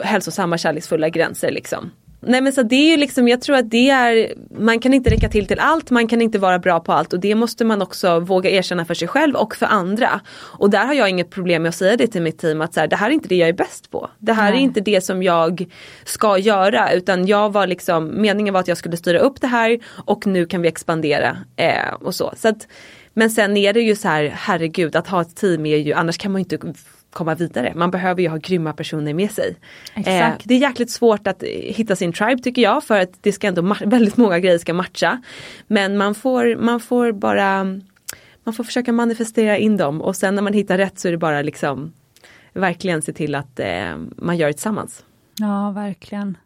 hälsosamma 0.03 0.59
kärleksfulla 0.59 1.09
gränser 1.09 1.51
liksom. 1.51 1.91
Nej 2.27 2.41
men 2.41 2.53
så 2.53 2.63
det 2.63 2.77
är 2.77 2.91
ju 2.91 2.97
liksom, 2.97 3.29
jag 3.29 3.41
tror 3.41 3.57
att 3.57 3.71
det 3.71 3.91
är, 3.91 4.35
man 4.59 4.81
kan 4.81 4.95
inte 4.95 5.11
räcka 5.11 5.29
till 5.29 5.47
till 5.47 5.59
allt, 5.59 5.91
man 5.91 6.09
kan 6.09 6.23
inte 6.23 6.39
vara 6.39 6.59
bra 6.59 6.81
på 6.81 6.93
allt 6.93 7.13
och 7.13 7.21
det 7.21 7.35
måste 7.35 7.65
man 7.65 7.83
också 7.83 8.21
våga 8.21 8.51
erkänna 8.51 8.85
för 8.85 8.95
sig 8.95 9.09
själv 9.09 9.35
och 9.35 9.57
för 9.57 9.67
andra. 9.67 10.21
Och 10.37 10.71
där 10.71 10.87
har 10.87 10.95
jag 10.95 11.11
inget 11.11 11.31
problem 11.31 11.63
med 11.63 11.69
att 11.69 11.75
säga 11.75 11.97
det 11.97 12.07
till 12.07 12.23
mitt 12.23 12.39
team 12.39 12.61
att 12.61 12.75
så 12.75 12.81
här, 12.81 12.89
det 12.89 12.97
här 12.97 13.07
är 13.07 13.15
inte 13.15 13.29
det 13.29 13.37
jag 13.37 13.49
är 13.49 13.53
bäst 13.53 13.91
på. 13.91 14.11
Det 14.19 14.33
här 14.33 14.51
Nej. 14.51 14.61
är 14.61 14.63
inte 14.63 14.81
det 14.81 15.01
som 15.01 15.23
jag 15.23 15.67
ska 16.05 16.39
göra 16.39 16.93
utan 16.93 17.27
jag 17.27 17.53
var 17.53 17.67
liksom, 17.67 18.21
meningen 18.21 18.55
var 18.55 18.61
att 18.61 18.69
jag 18.69 18.79
skulle 18.79 18.97
styra 18.97 19.19
upp 19.19 19.41
det 19.41 19.47
här 19.47 19.79
och 19.87 20.27
nu 20.27 20.47
kan 20.47 20.63
vi 20.63 20.69
expandera 20.69 21.37
eh, 21.57 21.93
och 22.01 22.15
så. 22.15 22.33
så 22.37 22.49
att, 22.49 22.69
men 23.15 23.31
sen 23.31 23.57
är 23.57 23.73
det 23.73 23.81
ju 23.81 23.97
så 23.97 24.09
här, 24.09 24.33
herregud 24.35 24.97
att 24.97 25.09
ha 25.09 25.21
ett 25.21 25.37
team 25.37 25.67
är 25.67 25.77
ju, 25.77 25.93
annars 25.93 26.19
kan 26.19 26.33
man 26.33 26.43
ju 26.43 26.45
inte 26.45 26.73
komma 27.17 27.35
vidare. 27.35 27.73
Man 27.77 27.91
behöver 27.91 28.23
ju 28.23 28.29
ha 28.29 28.37
grymma 28.37 28.73
personer 28.73 29.15
med 29.15 29.31
sig. 29.31 29.57
Exakt. 29.95 30.43
det 30.45 30.55
är 30.55 30.59
jäkligt 30.59 30.91
svårt 30.91 31.27
att 31.27 31.43
hitta 31.43 31.97
sin 31.97 32.13
tribe 32.13 32.43
tycker 32.43 32.63
jag 32.63 32.85
för 32.85 33.01
att 33.01 33.11
det 33.21 33.33
ska 33.33 33.47
ändå 33.47 33.63
väldigt 33.85 34.17
många 34.17 34.39
grejer 34.39 34.59
ska 34.59 34.75
matcha. 34.75 35.23
Men 35.67 35.97
man 35.97 36.15
får, 36.15 36.57
man 36.57 36.81
får 36.81 37.13
bara 37.13 37.65
man 38.45 38.55
får 38.55 38.65
försöka 38.65 38.93
manifestera 38.93 39.59
in 39.59 39.77
dem 39.77 40.03
och 40.03 40.17
sen 40.17 40.35
när 40.35 40.43
man 40.43 40.53
hittar 40.53 40.79
rätt 40.79 40.99
så 40.99 41.09
är 41.09 41.13
det 41.13 41.19
bara 41.19 41.43
liksom 41.43 41.93
verkligen 42.53 43.03
se 43.03 43.13
till 43.13 43.35
att 43.35 43.61
eh, 43.61 43.97
man 44.17 44.37
gör 44.37 44.47
det 44.47 44.53
tillsammans. 44.53 45.05
Ja, 45.39 45.71
verkligen. 45.71 46.37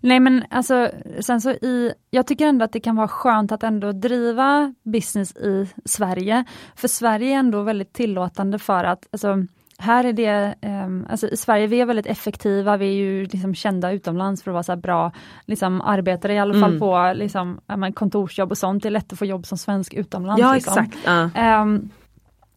Nej 0.00 0.20
men 0.20 0.44
alltså, 0.50 0.90
sen 1.20 1.40
så 1.40 1.50
i, 1.50 1.92
jag 2.10 2.26
tycker 2.26 2.46
ändå 2.46 2.64
att 2.64 2.72
det 2.72 2.80
kan 2.80 2.96
vara 2.96 3.08
skönt 3.08 3.52
att 3.52 3.62
ändå 3.62 3.92
driva 3.92 4.74
business 4.82 5.36
i 5.36 5.68
Sverige. 5.84 6.44
För 6.76 6.88
Sverige 6.88 7.34
är 7.34 7.38
ändå 7.38 7.62
väldigt 7.62 7.92
tillåtande 7.92 8.58
för 8.58 8.84
att, 8.84 9.08
alltså, 9.10 9.46
här 9.80 10.04
är 10.04 10.12
det, 10.12 10.54
um, 10.62 11.06
alltså 11.10 11.28
i 11.28 11.36
Sverige 11.36 11.66
vi 11.66 11.80
är 11.80 11.86
väldigt 11.86 12.06
effektiva, 12.06 12.76
vi 12.76 12.86
är 12.86 12.92
ju 12.92 13.24
liksom 13.24 13.54
kända 13.54 13.92
utomlands 13.92 14.42
för 14.42 14.50
att 14.50 14.52
vara 14.52 14.62
så 14.62 14.76
bra 14.76 15.12
liksom, 15.46 15.80
arbetare, 15.80 16.34
i 16.34 16.38
alla 16.38 16.54
fall 16.54 16.70
mm. 16.70 16.80
på 16.80 17.12
liksom, 17.16 17.60
kontorsjobb 17.94 18.50
och 18.50 18.58
sånt. 18.58 18.82
Det 18.82 18.88
är 18.88 18.90
lätt 18.90 19.12
att 19.12 19.18
få 19.18 19.24
jobb 19.24 19.46
som 19.46 19.58
svensk 19.58 19.94
utomlands. 19.94 20.40
Ja 20.40 20.54
liksom. 20.54 20.84
exakt. 20.84 21.08
Uh. 21.08 21.62
Um, 21.62 21.90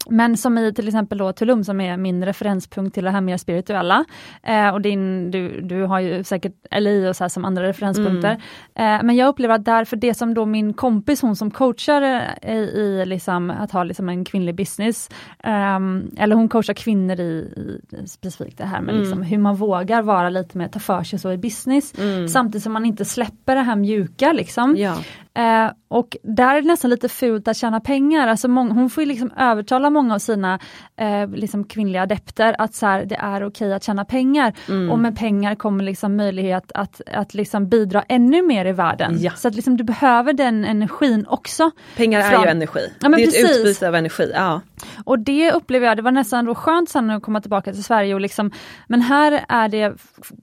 men 0.10 0.38
som 0.38 0.58
i 0.58 0.74
till 0.74 0.88
exempel 0.88 1.18
då 1.18 1.34
Tulum 1.34 1.64
som 1.64 1.82
är 1.82 1.98
min 1.98 2.26
referenspunkt 2.26 2.94
till 2.94 3.04
det 3.04 3.12
här 3.12 3.22
mer 3.22 3.38
spirituella. 3.38 4.06
Eh, 4.44 4.70
och 4.70 4.82
din, 4.82 5.32
du, 5.32 5.62
du 5.62 5.84
har 5.84 6.00
ju 6.00 6.24
säkert 6.24 6.54
LI 6.80 7.08
och 7.10 7.16
så 7.16 7.30
som 7.30 7.46
andra 7.46 7.64
referenspunkter. 7.64 8.42
Mm. 8.76 9.00
Eh, 9.00 9.06
men 9.06 9.16
jag 9.16 9.28
upplever 9.28 9.56
att 9.56 9.66
där, 9.66 9.86
för 9.86 9.96
det 9.96 10.14
som 10.14 10.34
då 10.34 10.46
min 10.46 10.74
kompis, 10.74 11.22
hon 11.22 11.36
som 11.36 11.52
coachar 11.52 12.02
i, 12.42 12.54
i 12.54 13.04
liksom, 13.06 13.50
att 13.50 13.72
ha 13.72 13.84
liksom 13.84 14.10
en 14.10 14.26
kvinnlig 14.26 14.56
business, 14.56 15.10
eh, 15.44 15.80
eller 16.18 16.36
hon 16.36 16.50
coachar 16.50 16.74
kvinnor 16.74 17.20
i, 17.20 17.24
i 17.24 18.08
specifikt 18.08 18.58
det 18.58 18.66
här 18.66 18.82
med 18.82 18.90
mm. 18.90 19.02
liksom 19.02 19.22
hur 19.22 19.38
man 19.38 19.56
vågar 19.56 20.02
vara 20.02 20.30
lite 20.30 20.58
mer, 20.58 20.68
ta 20.68 20.80
för 20.80 21.04
sig 21.04 21.20
så 21.20 21.32
i 21.32 21.38
business, 21.38 22.00
mm. 22.00 22.28
samtidigt 22.28 22.64
som 22.64 22.74
man 22.74 22.86
inte 22.86 23.06
släpper 23.06 23.56
det 23.56 23.62
här 23.62 23.76
mjuka 23.76 24.34
liksom. 24.34 24.76
Ja. 24.78 24.98
Eh, 25.36 25.72
och 25.88 26.18
där 26.24 26.56
är 26.56 26.62
det 26.62 26.68
nästan 26.68 26.90
lite 26.90 27.10
fult 27.10 27.48
att 27.48 27.58
tjäna 27.58 27.80
pengar. 27.80 28.28
Alltså 28.28 28.48
många, 28.48 28.74
hon 28.74 28.90
får 28.90 29.06
liksom 29.06 29.32
övertala 29.38 29.90
många 29.90 30.16
av 30.16 30.20
sina 30.20 30.60
eh, 30.96 31.28
liksom 31.30 31.64
kvinnliga 31.64 32.02
adepter 32.02 32.56
att 32.60 32.74
så 32.74 32.86
här, 32.86 33.06
det 33.06 33.16
är 33.16 33.46
okej 33.46 33.74
att 33.74 33.84
tjäna 33.84 34.06
pengar. 34.06 34.54
Mm. 34.70 34.92
Och 34.92 35.00
med 35.00 35.18
pengar 35.18 35.56
kommer 35.56 35.84
liksom 35.84 36.16
möjlighet 36.16 36.72
att, 36.72 37.02
att 37.14 37.34
liksom 37.34 37.70
bidra 37.70 38.04
ännu 38.10 38.42
mer 38.42 38.66
i 38.66 38.72
världen. 38.72 39.18
Ja. 39.20 39.32
Så 39.32 39.48
att 39.48 39.56
liksom 39.56 39.78
du 39.78 39.84
behöver 39.84 40.34
den 40.34 40.66
energin 40.66 41.26
också. 41.28 41.72
Pengar 41.96 42.22
från... 42.22 42.42
är 42.42 42.46
ju 42.46 42.52
energi. 42.52 42.94
Ja, 43.00 43.10
det 43.10 43.16
är 43.16 43.26
precis. 43.26 43.44
ett 43.44 43.58
utbyte 43.58 43.88
av 43.88 43.96
energi. 43.96 44.32
Ja. 44.34 44.62
Och 45.04 45.20
det 45.20 45.52
upplever 45.52 45.88
jag, 45.88 45.98
det 45.98 46.02
var 46.02 46.12
nästan 46.12 46.46
då 46.46 46.56
skönt 46.56 46.90
sen 46.90 47.10
att 47.10 47.24
komma 47.24 47.42
tillbaka 47.42 47.74
till 47.74 47.84
Sverige 47.84 48.14
och 48.14 48.22
liksom, 48.22 48.52
men 48.88 49.02
här 49.02 49.46
är 49.50 49.68
det 49.68 49.94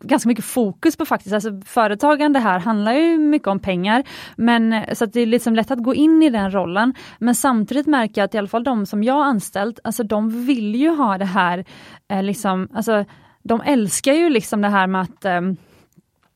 ganska 0.00 0.28
mycket 0.28 0.44
fokus 0.44 0.96
på 0.96 1.04
faktiskt, 1.06 1.34
alltså 1.34 1.60
företagande 1.66 2.38
här 2.38 2.58
handlar 2.58 2.92
ju 2.92 3.18
mycket 3.18 3.48
om 3.48 3.60
pengar, 3.60 4.04
men 4.36 4.79
Eh, 4.88 4.94
så 4.94 5.04
att 5.04 5.12
det 5.12 5.20
är 5.20 5.26
liksom 5.26 5.54
lätt 5.54 5.70
att 5.70 5.82
gå 5.82 5.94
in 5.94 6.22
i 6.22 6.30
den 6.30 6.50
rollen. 6.50 6.94
Men 7.18 7.34
samtidigt 7.34 7.86
märker 7.86 8.20
jag 8.20 8.24
att 8.24 8.34
i 8.34 8.38
alla 8.38 8.48
fall 8.48 8.64
de 8.64 8.86
som 8.86 9.02
jag 9.02 9.26
anställt, 9.26 9.80
alltså 9.84 10.02
de 10.02 10.44
vill 10.44 10.74
ju 10.74 10.88
ha 10.88 11.18
det 11.18 11.24
här, 11.24 11.64
eh, 12.08 12.22
liksom, 12.22 12.68
alltså 12.74 13.04
de 13.42 13.60
älskar 13.60 14.12
ju 14.12 14.28
liksom 14.28 14.60
det 14.60 14.68
här 14.68 14.86
med 14.86 15.00
att 15.00 15.24
eh, 15.24 15.40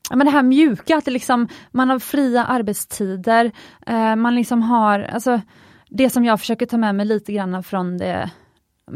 men 0.09 0.25
det 0.25 0.31
här 0.31 0.43
mjuka, 0.43 0.97
att 0.97 1.05
det 1.05 1.11
liksom, 1.11 1.47
man 1.71 1.89
har 1.89 1.99
fria 1.99 2.45
arbetstider, 2.45 3.51
eh, 3.87 4.15
man 4.15 4.35
liksom 4.35 4.61
har, 4.61 4.99
alltså 4.99 5.41
det 5.89 6.09
som 6.09 6.25
jag 6.25 6.39
försöker 6.39 6.65
ta 6.65 6.77
med 6.77 6.95
mig 6.95 7.05
lite 7.05 7.33
grann 7.33 7.63
från 7.63 7.97
det, 7.97 8.31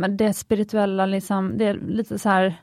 det 0.09 0.33
spirituella, 0.33 1.05
liksom, 1.05 1.57
det 1.57 1.65
är 1.65 1.73
lite 1.73 2.19
så 2.19 2.29
här 2.29 2.55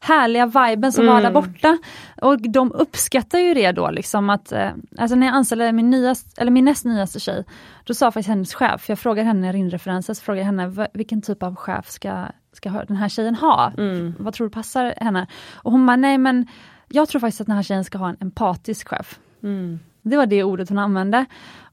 härliga 0.00 0.46
viben 0.46 0.92
som 0.92 1.04
mm. 1.04 1.14
var 1.14 1.22
där 1.22 1.30
mm. 1.30 1.42
borta. 1.42 1.78
Och 2.22 2.50
de 2.50 2.72
uppskattar 2.72 3.38
ju 3.38 3.54
det 3.54 3.72
då, 3.72 3.90
liksom 3.90 4.30
att, 4.30 4.52
eh, 4.52 4.70
alltså 4.98 5.16
när 5.16 5.26
jag 5.26 5.36
anställde 5.36 5.72
min, 5.72 5.90
nyast, 5.90 6.38
eller 6.38 6.50
min 6.50 6.64
näst 6.64 6.84
nyaste 6.84 7.20
tjej, 7.20 7.44
då 7.84 7.94
sa 7.94 8.10
faktiskt 8.10 8.28
hennes 8.28 8.54
chef, 8.54 8.88
jag 8.88 8.98
frågade 8.98 9.26
henne 9.26 9.52
rinreferenser, 9.52 10.14
så 10.14 10.22
frågade 10.22 10.44
henne 10.44 10.88
vilken 10.94 11.22
typ 11.22 11.42
av 11.42 11.56
chef 11.56 11.90
ska, 11.90 12.24
ska 12.52 12.70
den 12.70 12.96
här 12.96 13.08
tjejen 13.08 13.34
ha? 13.34 13.72
Mm. 13.78 14.14
Vad 14.18 14.34
tror 14.34 14.46
du 14.46 14.50
passar 14.50 14.94
henne? 14.96 15.26
Och 15.54 15.72
hon 15.72 15.86
bara, 15.86 15.96
nej 15.96 16.18
men 16.18 16.46
jag 16.88 17.08
tror 17.08 17.20
faktiskt 17.20 17.40
att 17.40 17.46
den 17.46 17.56
här 17.56 17.62
tjejen 17.62 17.84
ska 17.84 17.98
ha 17.98 18.08
en 18.08 18.16
empatisk 18.20 18.88
chef. 18.88 19.18
Mm. 19.42 19.80
Det 20.02 20.16
var 20.16 20.26
det 20.26 20.42
ordet 20.42 20.68
hon 20.68 20.78
använde. 20.78 21.24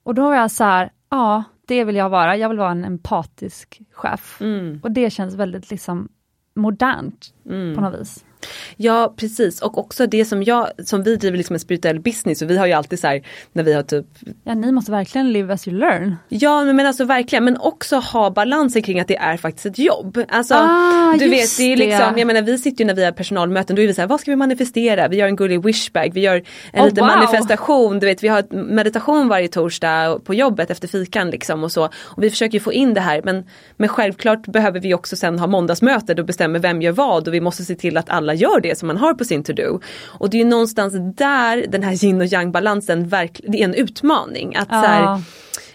Och 0.04 0.16
då 0.16 0.22
var 0.22 0.36
jag 0.36 0.52
så 0.52 0.64
här, 0.64 0.92
ja, 1.10 1.44
det 1.68 1.84
vill 1.84 1.96
jag 1.96 2.10
vara. 2.10 2.38
Jag 2.38 2.50
vill 2.50 2.58
vara 2.58 2.72
en 2.72 2.86
empatisk 2.86 3.82
chef. 3.92 4.42
Mm. 4.42 4.80
Och 4.84 4.92
det 4.92 5.10
känns 5.10 5.36
väldigt 5.36 5.72
liksom 5.72 6.10
modernt 6.54 7.34
mm. 7.46 7.76
på 7.76 7.82
något 7.82 8.00
vis. 8.02 8.26
Ja 8.78 9.14
precis 9.18 9.62
och 9.62 9.78
också 9.78 10.08
det 10.08 10.26
som 10.26 10.44
jag, 10.44 10.68
som 10.86 11.04
vi 11.04 11.16
driver 11.16 11.38
liksom 11.38 11.54
en 11.54 11.60
spirituell 11.60 12.00
business 12.00 12.42
och 12.42 12.50
vi 12.50 12.58
har 12.58 12.68
ju 12.68 12.74
alltid 12.74 13.00
så 13.00 13.08
här 13.08 13.28
när 13.54 13.64
vi 13.64 13.74
har 13.74 13.84
typ 13.84 14.06
Ja 14.44 14.54
ni 14.54 14.72
måste 14.72 14.92
verkligen 14.92 15.34
live 15.34 15.54
as 15.54 15.68
you 15.68 15.78
learn. 15.78 16.16
Ja 16.30 16.64
men 16.64 16.86
alltså 16.86 17.06
verkligen 17.06 17.46
men 17.46 17.58
också 17.58 17.96
ha 17.96 18.30
balansen 18.30 18.82
kring 18.82 19.00
att 19.00 19.08
det 19.08 19.18
är 19.18 19.38
faktiskt 19.38 19.66
ett 19.66 19.80
jobb. 19.80 20.24
Alltså 20.30 20.54
ah, 20.54 21.16
du 21.20 21.30
vet 21.30 21.58
det 21.58 21.74
är 21.74 21.78
liksom, 21.78 22.18
jag 22.18 22.28
menar 22.28 22.42
vi 22.42 22.58
sitter 22.58 22.84
ju 22.84 22.88
när 22.88 22.94
vi 22.94 23.06
har 23.06 23.12
personalmöten 23.12 23.76
då 23.76 23.82
är 23.82 23.88
vi 23.88 23.94
så 23.94 24.02
här, 24.02 24.08
vad 24.08 24.20
ska 24.20 24.32
vi 24.32 24.36
manifestera? 24.36 25.08
Vi 25.08 25.18
gör 25.18 25.28
en 25.28 25.36
gullig 25.36 25.66
wishbag, 25.66 26.12
vi 26.14 26.22
gör 26.22 26.44
en 26.74 26.82
oh, 26.82 26.86
liten 26.86 27.08
wow. 27.08 27.16
manifestation, 27.16 28.00
du 28.00 28.06
vet 28.06 28.24
vi 28.24 28.28
har 28.28 28.56
meditation 28.56 29.28
varje 29.28 29.48
torsdag 29.48 30.20
på 30.26 30.34
jobbet 30.34 30.72
efter 30.72 30.88
fikan 30.88 31.30
liksom 31.30 31.64
och 31.64 31.72
så. 31.72 31.90
Och 31.96 32.24
vi 32.24 32.30
försöker 32.30 32.60
få 32.60 32.74
in 32.74 32.94
det 32.94 33.02
här 33.02 33.22
men, 33.24 33.46
men 33.78 33.90
självklart 33.90 34.48
behöver 34.48 34.80
vi 34.80 34.94
också 34.94 35.16
sen 35.16 35.40
ha 35.40 35.48
måndagsmöte 35.48 36.14
då 36.14 36.24
bestämmer 36.24 36.60
vem 36.60 36.82
gör 36.82 36.92
vad 36.92 37.28
och 37.28 37.34
vi 37.34 37.42
måste 37.42 37.64
se 37.64 37.76
till 37.76 37.98
att 37.98 38.10
alla 38.10 38.31
alla 38.32 38.40
gör 38.40 38.62
det 38.62 38.78
som 38.78 38.88
man 38.88 38.98
har 38.98 39.14
på 39.14 39.26
sin 39.26 39.44
to-do. 39.44 39.80
Och 40.20 40.30
det 40.30 40.42
är 40.42 40.46
någonstans 40.46 40.94
där 41.18 41.66
den 41.68 41.84
här 41.84 42.06
yin 42.06 42.22
och 42.22 42.28
yang 42.28 42.52
balansen 42.52 43.08
verkligen, 43.08 43.52
det 43.52 43.62
är 43.62 43.64
en 43.64 43.74
utmaning. 43.74 44.56
Att 44.56 44.68
ja. 44.72 44.82
så, 44.82 44.88
här, 44.88 45.22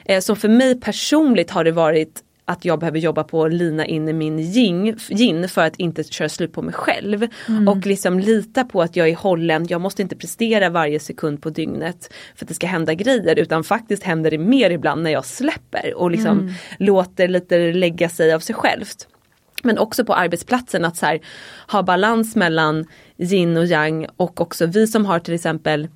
eh, 0.04 0.20
så 0.20 0.36
för 0.36 0.48
mig 0.48 0.80
personligt 0.80 1.50
har 1.50 1.64
det 1.64 1.72
varit 1.72 2.22
att 2.48 2.64
jag 2.64 2.78
behöver 2.78 2.98
jobba 2.98 3.24
på 3.24 3.44
att 3.44 3.52
lina 3.52 3.86
in 3.86 4.08
i 4.08 4.12
min 4.12 4.38
yin, 4.38 4.98
yin 5.10 5.48
för 5.48 5.66
att 5.66 5.76
inte 5.76 6.04
köra 6.04 6.28
slut 6.28 6.52
på 6.52 6.62
mig 6.62 6.74
själv. 6.74 7.26
Mm. 7.48 7.68
Och 7.68 7.86
liksom 7.86 8.20
lita 8.20 8.64
på 8.64 8.82
att 8.82 8.96
jag 8.96 9.08
är 9.08 9.16
hållen, 9.16 9.66
jag 9.68 9.80
måste 9.80 10.02
inte 10.02 10.16
prestera 10.16 10.70
varje 10.70 11.00
sekund 11.00 11.42
på 11.42 11.50
dygnet 11.50 12.12
för 12.34 12.44
att 12.44 12.48
det 12.48 12.54
ska 12.54 12.66
hända 12.66 12.94
grejer 12.94 13.38
utan 13.38 13.64
faktiskt 13.64 14.02
händer 14.02 14.30
det 14.30 14.38
mer 14.38 14.70
ibland 14.70 15.02
när 15.02 15.10
jag 15.10 15.24
släpper 15.24 15.94
och 15.94 16.10
liksom 16.10 16.38
mm. 16.40 16.54
låter 16.78 17.28
lite 17.28 17.72
lägga 17.72 18.08
sig 18.08 18.32
av 18.32 18.40
sig 18.40 18.54
självt. 18.54 19.08
Men 19.66 19.78
också 19.78 20.04
på 20.04 20.14
arbetsplatsen 20.14 20.84
att 20.84 20.96
så 20.96 21.06
här, 21.06 21.20
ha 21.68 21.82
balans 21.82 22.36
mellan 22.36 22.86
yin 23.18 23.56
och 23.56 23.64
yang 23.64 24.06
och 24.16 24.40
också 24.40 24.66
vi 24.66 24.86
som 24.86 25.06
har 25.06 25.18
till 25.18 25.34
exempel 25.34 25.88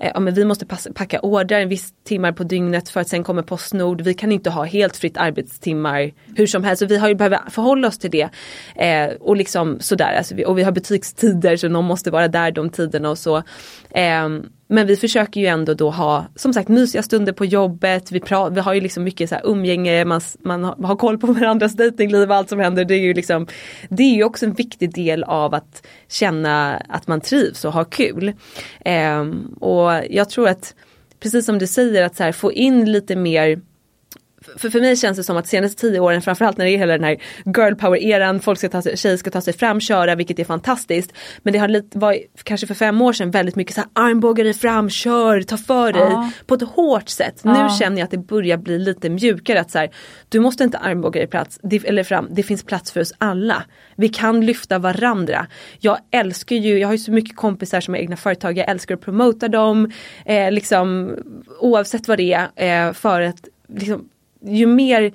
eh, 0.00 0.10
ja, 0.14 0.20
men 0.20 0.34
vi 0.34 0.44
måste 0.44 0.66
passa, 0.66 0.92
packa 0.92 1.20
order 1.20 1.60
en 1.60 1.68
viss 1.68 1.92
timmar 2.04 2.32
på 2.32 2.44
dygnet 2.44 2.88
för 2.88 3.00
att 3.00 3.08
sen 3.08 3.24
kommer 3.24 3.42
Postnord. 3.42 4.00
Vi 4.00 4.14
kan 4.14 4.32
inte 4.32 4.50
ha 4.50 4.64
helt 4.64 4.96
fritt 4.96 5.16
arbetstimmar 5.16 6.12
hur 6.36 6.46
som 6.46 6.64
helst. 6.64 6.80
Så 6.80 6.86
vi 6.86 6.96
har 6.96 7.08
ju 7.08 7.14
behövt 7.14 7.52
förhålla 7.52 7.88
oss 7.88 7.98
till 7.98 8.10
det. 8.10 8.28
Eh, 8.76 9.08
och 9.20 9.36
liksom 9.36 9.80
sådär. 9.80 10.14
Alltså 10.18 10.34
vi, 10.34 10.44
och 10.44 10.58
vi 10.58 10.62
har 10.62 10.72
butikstider 10.72 11.56
så 11.56 11.68
någon 11.68 11.84
måste 11.84 12.10
vara 12.10 12.28
där 12.28 12.50
de 12.50 12.70
tiderna 12.70 13.10
och 13.10 13.18
så. 13.18 13.36
Eh, 13.90 14.28
men 14.70 14.86
vi 14.86 14.96
försöker 14.96 15.40
ju 15.40 15.46
ändå 15.46 15.74
då 15.74 15.90
ha 15.90 16.26
som 16.36 16.52
sagt 16.52 16.68
mysiga 16.68 17.02
stunder 17.02 17.32
på 17.32 17.44
jobbet. 17.44 18.12
Vi, 18.12 18.18
pra- 18.18 18.54
vi 18.54 18.60
har 18.60 18.74
ju 18.74 18.80
liksom 18.80 19.04
mycket 19.04 19.28
så 19.28 19.34
här 19.34 19.46
umgänge, 19.46 20.04
man, 20.04 20.20
man 20.44 20.64
har, 20.64 20.96
koll 20.96 21.18
på 21.18 21.26
varandras 21.32 21.72
dejtingliv 21.72 22.30
och 22.30 22.36
allt 22.36 22.48
som 22.48 22.60
händer. 22.60 22.84
Det 22.84 22.94
är 22.94 23.00
ju 23.00 23.14
liksom 23.14 23.46
Det 23.88 24.02
är 24.02 24.14
ju 24.14 24.24
också 24.24 24.46
en 24.46 24.52
viktig 24.52 24.94
del 24.94 25.24
av 25.24 25.54
att 25.54 25.86
känna 26.08 26.76
att 26.88 27.06
man 27.06 27.20
trivs 27.20 27.64
och 27.64 27.72
har 27.72 27.84
kul. 27.84 28.32
Eh, 28.84 29.24
och 29.60 29.90
jag 30.10 30.30
tror 30.30 30.48
att 30.48 30.74
precis 31.20 31.46
som 31.46 31.58
du 31.58 31.66
säger 31.66 32.02
att 32.02 32.16
så 32.16 32.22
här, 32.22 32.32
få 32.32 32.52
in 32.52 32.92
lite 32.92 33.16
mer 33.16 33.60
för, 34.56 34.70
för 34.70 34.80
mig 34.80 34.96
känns 34.96 35.16
det 35.16 35.24
som 35.24 35.36
att 35.36 35.46
senaste 35.46 35.80
tio 35.80 36.00
åren, 36.00 36.22
framförallt 36.22 36.56
när 36.56 36.64
det 36.64 36.70
är 36.70 36.78
hela 36.78 36.92
den 36.92 37.04
här 37.04 37.16
girl 37.44 37.74
power-eran, 37.74 38.40
folk 38.40 38.58
ska 38.58 38.68
ta 38.68 38.82
sig, 38.82 38.96
tjejer 38.96 39.16
ska 39.16 39.30
ta 39.30 39.40
sig 39.40 39.52
fram, 39.52 39.80
köra, 39.80 40.14
vilket 40.14 40.38
är 40.38 40.44
fantastiskt. 40.44 41.12
Men 41.42 41.52
det 41.52 41.58
har 41.58 41.68
lite, 41.68 41.98
var 41.98 42.18
kanske 42.42 42.66
för 42.66 42.74
fem 42.74 43.02
år 43.02 43.12
sedan 43.12 43.30
väldigt 43.30 43.56
mycket 43.56 43.74
så 43.74 43.80
här 43.80 43.90
armbågar 43.92 44.44
dig 44.44 44.54
fram, 44.54 44.90
kör, 44.90 45.42
ta 45.42 45.56
för 45.56 45.92
dig 45.92 46.02
ja. 46.02 46.30
på 46.46 46.54
ett 46.54 46.62
hårt 46.62 47.08
sätt. 47.08 47.40
Ja. 47.42 47.62
Nu 47.62 47.78
känner 47.78 47.98
jag 47.98 48.04
att 48.04 48.10
det 48.10 48.18
börjar 48.18 48.56
bli 48.56 48.78
lite 48.78 49.10
mjukare 49.10 49.60
att 49.60 49.70
så 49.70 49.78
här, 49.78 49.90
du 50.28 50.40
måste 50.40 50.64
inte 50.64 50.78
armbåga 50.78 51.20
dig 51.20 51.28
plats, 51.28 51.60
eller 51.84 52.04
fram, 52.04 52.28
det 52.30 52.42
finns 52.42 52.64
plats 52.64 52.92
för 52.92 53.00
oss 53.00 53.12
alla. 53.18 53.64
Vi 53.96 54.08
kan 54.08 54.46
lyfta 54.46 54.78
varandra. 54.78 55.46
Jag 55.78 55.98
älskar 56.10 56.56
ju, 56.56 56.78
jag 56.78 56.88
har 56.88 56.92
ju 56.92 56.98
så 56.98 57.12
mycket 57.12 57.36
kompisar 57.36 57.80
som 57.80 57.94
har 57.94 57.98
egna 58.00 58.16
företag, 58.16 58.58
jag 58.58 58.68
älskar 58.68 58.94
att 58.94 59.00
promota 59.00 59.48
dem, 59.48 59.92
eh, 60.24 60.52
liksom 60.52 61.16
oavsett 61.60 62.08
vad 62.08 62.18
det 62.18 62.32
är, 62.56 62.88
eh, 62.88 62.92
för 62.92 63.20
att 63.20 63.48
liksom 63.68 64.08
ju 64.42 64.66
mer 64.66 65.12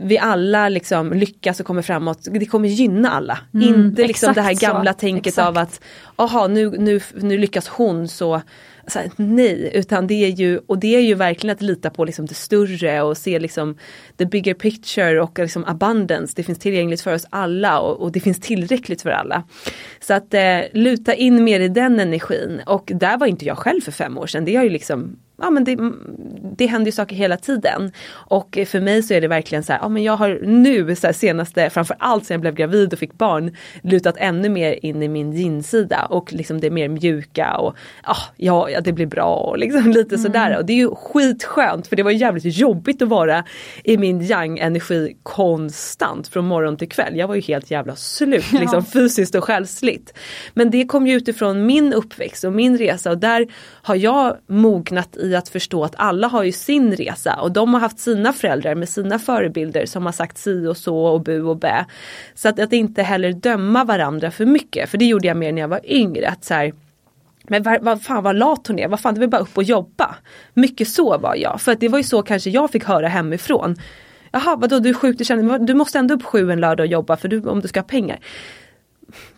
vi 0.00 0.18
alla 0.18 0.68
liksom 0.68 1.12
lyckas 1.12 1.60
och 1.60 1.66
kommer 1.66 1.82
framåt, 1.82 2.28
det 2.30 2.46
kommer 2.46 2.68
gynna 2.68 3.10
alla. 3.10 3.38
Mm, 3.54 3.68
Inte 3.68 4.06
liksom 4.06 4.32
det 4.34 4.42
här 4.42 4.54
gamla 4.54 4.92
så. 4.92 4.98
tänket 4.98 5.26
exakt. 5.26 5.48
av 5.48 5.58
att 5.58 5.80
aha 6.16 6.46
nu, 6.46 6.70
nu, 6.70 7.00
nu 7.14 7.38
lyckas 7.38 7.68
hon 7.68 8.08
så 8.08 8.42
så 8.86 8.98
här, 8.98 9.10
nej, 9.16 9.70
utan 9.74 10.06
det 10.06 10.14
är 10.14 10.28
ju, 10.28 10.58
och 10.66 10.78
det 10.78 10.96
är 10.96 11.00
ju 11.00 11.14
verkligen 11.14 11.56
att 11.56 11.62
lita 11.62 11.90
på 11.90 12.04
liksom 12.04 12.26
det 12.26 12.34
större 12.34 13.02
och 13.02 13.16
se 13.16 13.38
liksom 13.38 13.78
the 14.16 14.26
bigger 14.26 14.54
picture 14.54 15.20
och 15.20 15.38
liksom 15.38 15.64
abundance. 15.64 16.32
Det 16.36 16.42
finns 16.42 16.58
tillgängligt 16.58 17.00
för 17.00 17.14
oss 17.14 17.26
alla 17.30 17.80
och, 17.80 18.00
och 18.00 18.12
det 18.12 18.20
finns 18.20 18.40
tillräckligt 18.40 19.02
för 19.02 19.10
alla. 19.10 19.42
Så 20.00 20.14
att 20.14 20.34
eh, 20.34 20.60
luta 20.72 21.14
in 21.14 21.44
mer 21.44 21.60
i 21.60 21.68
den 21.68 22.00
energin 22.00 22.60
och 22.66 22.92
där 22.94 23.18
var 23.18 23.26
inte 23.26 23.44
jag 23.44 23.58
själv 23.58 23.80
för 23.80 23.92
fem 23.92 24.18
år 24.18 24.26
sedan. 24.26 24.44
Det 24.44 24.56
har 24.56 24.64
ju 24.64 24.70
liksom 24.70 25.16
ja 25.42 25.50
men 25.50 25.64
det, 25.64 25.78
det 26.56 26.66
händer 26.66 26.86
ju 26.86 26.92
saker 26.92 27.16
hela 27.16 27.36
tiden. 27.36 27.92
Och 28.10 28.58
för 28.66 28.80
mig 28.80 29.02
så 29.02 29.14
är 29.14 29.20
det 29.20 29.28
verkligen 29.28 29.64
så 29.64 29.72
här, 29.72 29.80
ja 29.82 29.88
men 29.88 30.02
jag 30.02 30.16
har 30.16 30.38
nu 30.42 30.96
så 30.96 31.06
här, 31.06 31.14
senaste, 31.14 31.70
framförallt 31.70 32.26
sen 32.26 32.34
jag 32.34 32.40
blev 32.40 32.54
gravid 32.54 32.92
och 32.92 32.98
fick 32.98 33.12
barn, 33.12 33.56
lutat 33.82 34.14
ännu 34.18 34.48
mer 34.48 34.84
in 34.84 35.02
i 35.02 35.08
min 35.08 35.32
yin-sida 35.32 36.06
och 36.10 36.32
liksom 36.32 36.60
det 36.60 36.70
mer 36.70 36.88
mjuka 36.88 37.56
och 37.56 37.76
ja, 38.36 38.68
ja 38.68 38.80
det 38.80 38.92
blir 38.92 39.06
bra 39.06 39.34
och 39.34 39.58
liksom 39.58 39.90
lite 39.92 40.14
mm. 40.14 40.22
sådär. 40.22 40.58
Och 40.58 40.66
det 40.66 40.72
är 40.72 40.76
ju 40.76 40.94
skitskönt 40.94 41.86
för 41.86 41.96
det 41.96 42.02
var 42.02 42.10
jävligt 42.10 42.58
jobbigt 42.58 43.02
att 43.02 43.08
vara 43.08 43.44
i 43.84 43.96
min 43.96 44.20
yang-energi 44.20 45.16
konstant 45.22 46.28
från 46.28 46.44
morgon 46.44 46.76
till 46.76 46.88
kväll. 46.88 47.16
Jag 47.16 47.28
var 47.28 47.34
ju 47.34 47.40
helt 47.40 47.70
jävla 47.70 47.96
slut 47.96 48.44
ja. 48.52 48.60
liksom 48.60 48.84
fysiskt 48.84 49.34
och 49.34 49.44
själsligt. 49.44 50.18
Men 50.54 50.70
det 50.70 50.84
kom 50.84 51.06
ju 51.06 51.14
utifrån 51.14 51.66
min 51.66 51.92
uppväxt 51.92 52.44
och 52.44 52.52
min 52.52 52.78
resa 52.78 53.10
och 53.10 53.18
där 53.18 53.46
har 53.82 53.94
jag 53.94 54.36
mognat 54.46 55.16
i 55.16 55.27
att 55.34 55.48
förstå 55.48 55.84
att 55.84 55.94
alla 55.96 56.28
har 56.28 56.42
ju 56.42 56.52
sin 56.52 56.96
resa 56.96 57.34
och 57.34 57.52
de 57.52 57.74
har 57.74 57.80
haft 57.80 57.98
sina 57.98 58.32
föräldrar 58.32 58.74
med 58.74 58.88
sina 58.88 59.18
förebilder 59.18 59.86
som 59.86 60.06
har 60.06 60.12
sagt 60.12 60.38
si 60.38 60.66
och 60.66 60.76
så 60.76 60.96
och 60.96 61.20
bu 61.20 61.42
och 61.42 61.56
bä. 61.56 61.84
Så 62.34 62.48
att, 62.48 62.60
att 62.60 62.72
inte 62.72 63.02
heller 63.02 63.32
döma 63.32 63.84
varandra 63.84 64.30
för 64.30 64.46
mycket, 64.46 64.90
för 64.90 64.98
det 64.98 65.04
gjorde 65.04 65.28
jag 65.28 65.36
mer 65.36 65.52
när 65.52 65.60
jag 65.60 65.68
var 65.68 65.80
yngre. 65.84 66.28
Att 66.28 66.44
så 66.44 66.54
här, 66.54 66.72
men 67.42 67.62
vad, 67.62 67.82
vad 67.82 68.02
fan 68.02 68.22
vad 68.22 68.36
lat 68.36 68.66
hon 68.66 68.78
är, 68.78 68.88
vad 68.88 69.00
fan 69.00 69.14
det 69.14 69.20
var 69.20 69.26
bara 69.26 69.42
upp 69.42 69.56
och 69.56 69.62
jobba. 69.62 70.14
Mycket 70.54 70.88
så 70.88 71.18
var 71.18 71.34
jag, 71.34 71.60
för 71.60 71.72
att 71.72 71.80
det 71.80 71.88
var 71.88 71.98
ju 71.98 72.04
så 72.04 72.22
kanske 72.22 72.50
jag 72.50 72.70
fick 72.70 72.84
höra 72.84 73.08
hemifrån. 73.08 73.76
Jaha 74.30 74.56
vadå 74.56 74.78
du 74.78 74.88
är 74.88 74.94
sjuk, 74.94 75.18
du, 75.18 75.58
du 75.58 75.74
måste 75.74 75.98
ändå 75.98 76.14
upp 76.14 76.24
sju 76.24 76.50
en 76.50 76.60
lördag 76.60 76.84
och 76.84 76.90
jobba 76.90 77.16
för 77.16 77.28
du, 77.28 77.40
om 77.40 77.60
du 77.60 77.68
ska 77.68 77.80
ha 77.80 77.84
pengar 77.84 78.18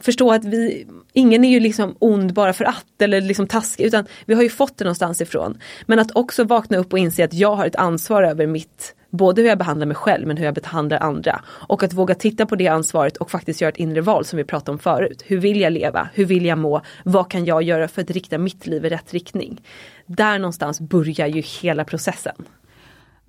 förstå 0.01 0.33
att 0.33 0.45
vi, 0.45 0.87
ingen 1.13 1.45
är 1.45 1.49
ju 1.49 1.61
liksom 1.61 1.97
ond 1.99 2.33
bara 2.33 2.53
för 2.53 2.65
att 2.65 3.03
eller 3.03 3.21
liksom 3.21 3.47
taskig 3.47 3.85
utan 3.85 4.07
vi 4.25 4.35
har 4.35 4.43
ju 4.43 4.49
fått 4.49 4.77
det 4.77 4.85
någonstans 4.85 5.21
ifrån. 5.21 5.59
Men 5.87 5.99
att 5.99 6.17
också 6.17 6.45
vakna 6.45 6.79
upp 6.79 6.93
och 6.93 6.99
inse 6.99 7.25
att 7.25 7.35
jag 7.35 7.57
har 7.57 7.67
ett 7.67 7.77
ansvar 7.77 8.23
över 8.23 8.47
mitt, 8.47 8.95
både 9.11 9.43
hur 9.43 9.49
jag 9.49 9.59
behandlar 9.59 9.87
mig 9.87 9.97
själv 9.97 10.27
men 10.27 10.37
hur 10.37 10.45
jag 10.45 10.55
behandlar 10.55 10.99
andra. 10.99 11.43
Och 11.49 11.83
att 11.83 11.93
våga 11.93 12.15
titta 12.15 12.47
på 12.47 12.57
det 12.57 12.69
ansvaret 12.69 13.17
och 13.17 13.31
faktiskt 13.31 13.61
göra 13.61 13.69
ett 13.69 13.77
inre 13.77 14.01
val 14.01 14.25
som 14.25 14.37
vi 14.37 14.45
pratade 14.45 14.71
om 14.71 14.79
förut. 14.79 15.23
Hur 15.27 15.39
vill 15.39 15.61
jag 15.61 15.73
leva? 15.73 16.09
Hur 16.15 16.25
vill 16.25 16.45
jag 16.45 16.59
må? 16.59 16.83
Vad 17.05 17.31
kan 17.31 17.45
jag 17.45 17.63
göra 17.63 17.89
för 17.89 18.03
att 18.03 18.11
rikta 18.11 18.39
mitt 18.39 18.67
liv 18.67 18.85
i 18.85 18.89
rätt 18.89 19.13
riktning? 19.13 19.61
Där 20.07 20.39
någonstans 20.39 20.81
börjar 20.81 21.27
ju 21.27 21.43
hela 21.63 21.85
processen. 21.85 22.35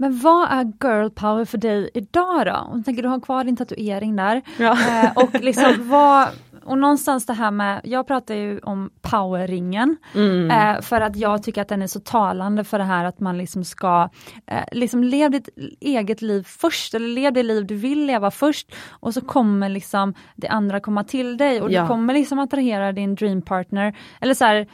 Men 0.02 0.20
vad 0.20 0.52
är 0.52 0.64
girl 0.64 1.10
power 1.10 1.46
för 1.46 1.58
dig 1.58 1.90
idag 1.94 2.46
då? 2.46 2.68
Om 2.72 2.78
du 2.78 2.84
tänker 2.84 3.04
du 3.04 3.10
har 3.10 3.20
kvar 3.20 3.44
din 3.44 3.56
tatuering 3.56 4.16
där. 4.16 4.42
Ja. 4.58 4.72
Eh, 4.72 5.12
och 5.16 5.42
liksom 5.42 5.74
vad, 5.90 6.28
och 6.64 6.78
någonstans 6.78 7.26
det 7.26 7.34
här 7.34 7.52
med, 7.52 7.82
jag 7.84 8.08
pratar 8.08 8.36
ju 8.36 8.60
om 8.60 8.90
powerringen 9.02 9.98
mm. 10.16 10.52
eh, 10.52 10.82
för 10.82 11.02
att 11.02 11.16
jag 11.16 11.44
tycker 11.44 11.62
att 11.62 11.68
den 11.68 11.82
är 11.82 11.88
så 11.88 12.00
talande 12.00 12.64
för 12.64 12.78
det 12.78 12.84
här 12.84 13.06
att 13.06 13.20
man 13.20 13.38
liksom 13.38 13.64
ska 13.64 14.10
eh, 14.48 14.64
liksom 14.72 15.04
leva 15.04 15.30
ditt 15.30 15.50
eget 15.80 16.22
liv 16.22 16.44
först 16.48 16.94
eller 16.94 17.08
lev 17.08 17.34
det 17.34 17.44
liv 17.44 17.66
du 17.66 17.76
vill 17.76 18.06
leva 18.06 18.32
först 18.32 18.76
och 18.90 19.14
så 19.14 19.22
kommer 19.22 19.70
liksom 19.70 20.14
det 20.36 20.48
andra 20.48 20.80
komma 20.80 21.04
till 21.04 21.38
dig 21.38 21.62
och 21.62 21.72
ja. 21.72 21.82
du 21.82 21.88
kommer 21.88 22.14
liksom 22.14 22.40
attrahera 22.40 22.92
din 22.92 23.16
dreampartner 23.16 23.98
eller 24.22 24.34
så 24.34 24.46
här, 24.46 24.68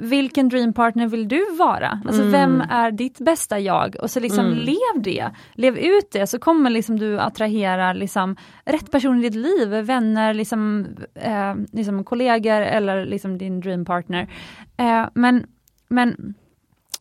vilken 0.00 0.48
dreampartner 0.48 1.06
vill 1.06 1.28
du 1.28 1.46
vara? 1.58 2.00
Alltså 2.04 2.22
mm. 2.22 2.32
vem 2.32 2.60
är 2.60 2.90
ditt 2.90 3.18
bästa 3.18 3.60
jag? 3.60 3.96
Och 4.00 4.10
så 4.10 4.20
liksom 4.20 4.46
mm. 4.46 4.58
lev 4.58 5.02
det, 5.02 5.30
lev 5.54 5.78
ut 5.78 6.08
det 6.12 6.26
så 6.26 6.38
kommer 6.38 6.70
liksom 6.70 6.98
du 6.98 7.20
attrahera 7.20 7.92
liksom 7.92 8.36
rätt 8.64 8.90
person 8.90 9.18
i 9.18 9.22
ditt 9.22 9.34
liv, 9.34 9.68
vänner, 9.68 10.34
liksom 10.34 10.86
eh, 11.14 11.54
liksom 11.72 12.04
kollegor 12.04 12.60
eller 12.60 13.06
liksom 13.06 13.38
din 13.38 13.60
dreampartner. 13.60 14.28
Eh, 14.76 15.04
men, 15.14 15.46
men 15.88 16.34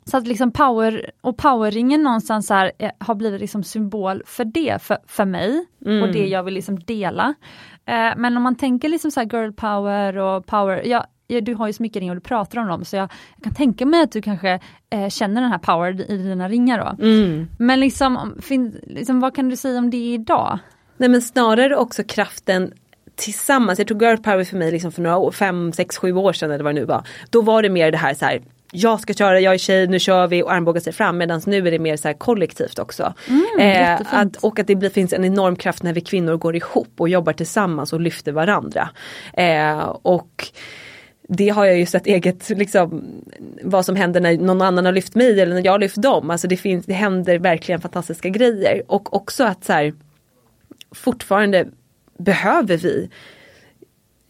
så 0.06 0.18
att 0.18 0.28
liksom 0.28 0.52
power 0.52 1.12
och 1.22 1.38
powerringen 1.38 2.04
någonstans 2.04 2.50
här, 2.50 2.72
eh, 2.80 2.92
har 3.00 3.16
blivit 3.16 3.42
liksom 3.42 3.64
symbol 3.64 4.24
för 4.26 4.46
det 4.46 4.82
för, 4.82 4.98
för 5.08 5.26
mig 5.26 5.66
mm. 5.86 6.04
och 6.04 6.14
det 6.14 6.28
jag 6.28 6.44
vill 6.44 6.54
liksom 6.54 6.80
dela. 6.80 7.34
Eh, 7.86 8.12
men 8.18 8.38
om 8.38 8.44
man 8.44 8.56
tänker 8.56 8.90
liksom 8.90 9.12
så 9.12 9.22
girl 9.22 9.52
power 9.52 10.18
och 10.18 10.46
power, 10.46 10.82
ja, 10.86 11.06
du 11.40 11.54
har 11.54 11.68
ju 11.68 11.74
så 11.74 11.84
mycket 11.84 12.00
ringar 12.00 12.12
och 12.12 12.22
du 12.22 12.28
pratar 12.28 12.62
om 12.62 12.68
dem 12.68 12.86
så 12.86 12.96
jag, 12.96 13.10
jag 13.36 13.44
kan 13.44 13.54
tänka 13.54 13.86
mig 13.86 14.04
att 14.04 14.12
du 14.12 14.22
kanske 14.22 14.60
eh, 14.90 15.10
känner 15.10 15.42
den 15.42 15.52
här 15.52 15.58
power 15.58 16.12
i 16.12 16.18
dina 16.18 16.50
ringar 16.50 16.80
då. 16.80 17.06
Mm. 17.06 17.48
Men 17.58 17.80
liksom, 17.80 18.36
fin, 18.42 18.80
liksom, 18.84 19.20
vad 19.20 19.36
kan 19.36 19.50
du 19.50 19.56
säga 19.56 19.80
om 19.80 19.90
det 19.90 20.14
idag? 20.14 20.60
Nej 20.98 21.10
men 21.10 21.22
snarare 21.22 21.76
också 21.78 22.04
kraften 22.04 22.74
tillsammans, 23.16 23.80
jag 23.80 23.88
tror 23.88 24.04
girl 24.04 24.18
power 24.18 24.44
för 24.44 24.58
mig 24.58 24.72
liksom 24.72 24.92
för 24.92 25.02
några 25.02 25.18
år, 25.18 25.32
fem, 25.32 25.72
sex, 25.74 25.98
sju 25.98 26.14
år 26.14 26.34
sedan 26.34 26.52
eller 26.52 26.64
vad 26.64 26.76
det 26.76 26.80
nu 26.80 26.86
var. 26.86 27.08
Då 27.30 27.42
var 27.42 27.64
det 27.64 27.70
mer 27.70 27.92
det 27.92 27.98
här 27.98 28.14
så 28.14 28.26
här 28.26 28.42
jag 28.72 29.00
ska 29.00 29.14
köra, 29.14 29.40
jag 29.40 29.54
är 29.54 29.58
tjej, 29.58 29.88
nu 29.88 30.00
kör 30.00 30.28
vi 30.28 30.44
och 30.44 30.54
armbågar 30.54 30.82
sig 30.82 30.94
fram 30.94 31.18
medan 31.18 31.42
nu 31.46 31.68
är 31.68 31.72
det 31.72 31.80
mer 31.80 31.98
så 31.98 32.08
här 32.08 32.16
kollektivt 32.16 32.80
också. 32.80 33.14
Mm, 33.28 33.60
eh, 33.60 34.00
att, 34.12 34.36
och 34.36 34.60
att 34.60 34.68
det 34.68 34.76
blir, 34.76 34.90
finns 34.90 35.14
en 35.14 35.26
enorm 35.26 35.56
kraft 35.56 35.84
när 35.84 35.94
vi 35.94 36.02
kvinnor 36.02 36.38
går 36.38 36.56
ihop 36.56 36.94
och 36.98 37.10
jobbar 37.10 37.34
tillsammans 37.34 37.94
och 37.94 38.02
lyfter 38.02 38.32
varandra. 38.32 38.90
Eh, 39.34 39.80
och 40.02 40.48
det 41.34 41.50
har 41.50 41.66
jag 41.66 41.78
ju 41.78 41.86
sett 41.86 42.08
eget, 42.08 42.50
liksom, 42.50 43.04
vad 43.64 43.86
som 43.86 43.96
händer 43.96 44.22
när 44.22 44.38
någon 44.38 44.62
annan 44.62 44.86
har 44.86 44.92
lyft 44.92 45.16
mig 45.16 45.42
eller 45.42 45.54
när 45.54 45.66
jag 45.66 45.72
har 45.72 45.80
lyft 45.80 46.02
dem. 46.02 46.30
Alltså 46.30 46.48
det, 46.48 46.58
finns, 46.58 46.86
det 46.86 46.94
händer 46.94 47.40
verkligen 47.40 47.82
fantastiska 47.82 48.30
grejer. 48.30 48.84
Och 48.88 49.14
också 49.14 49.44
att 49.44 49.64
så 49.64 49.74
här, 49.74 49.94
fortfarande 50.92 51.68
behöver 52.18 52.78
vi 52.78 53.10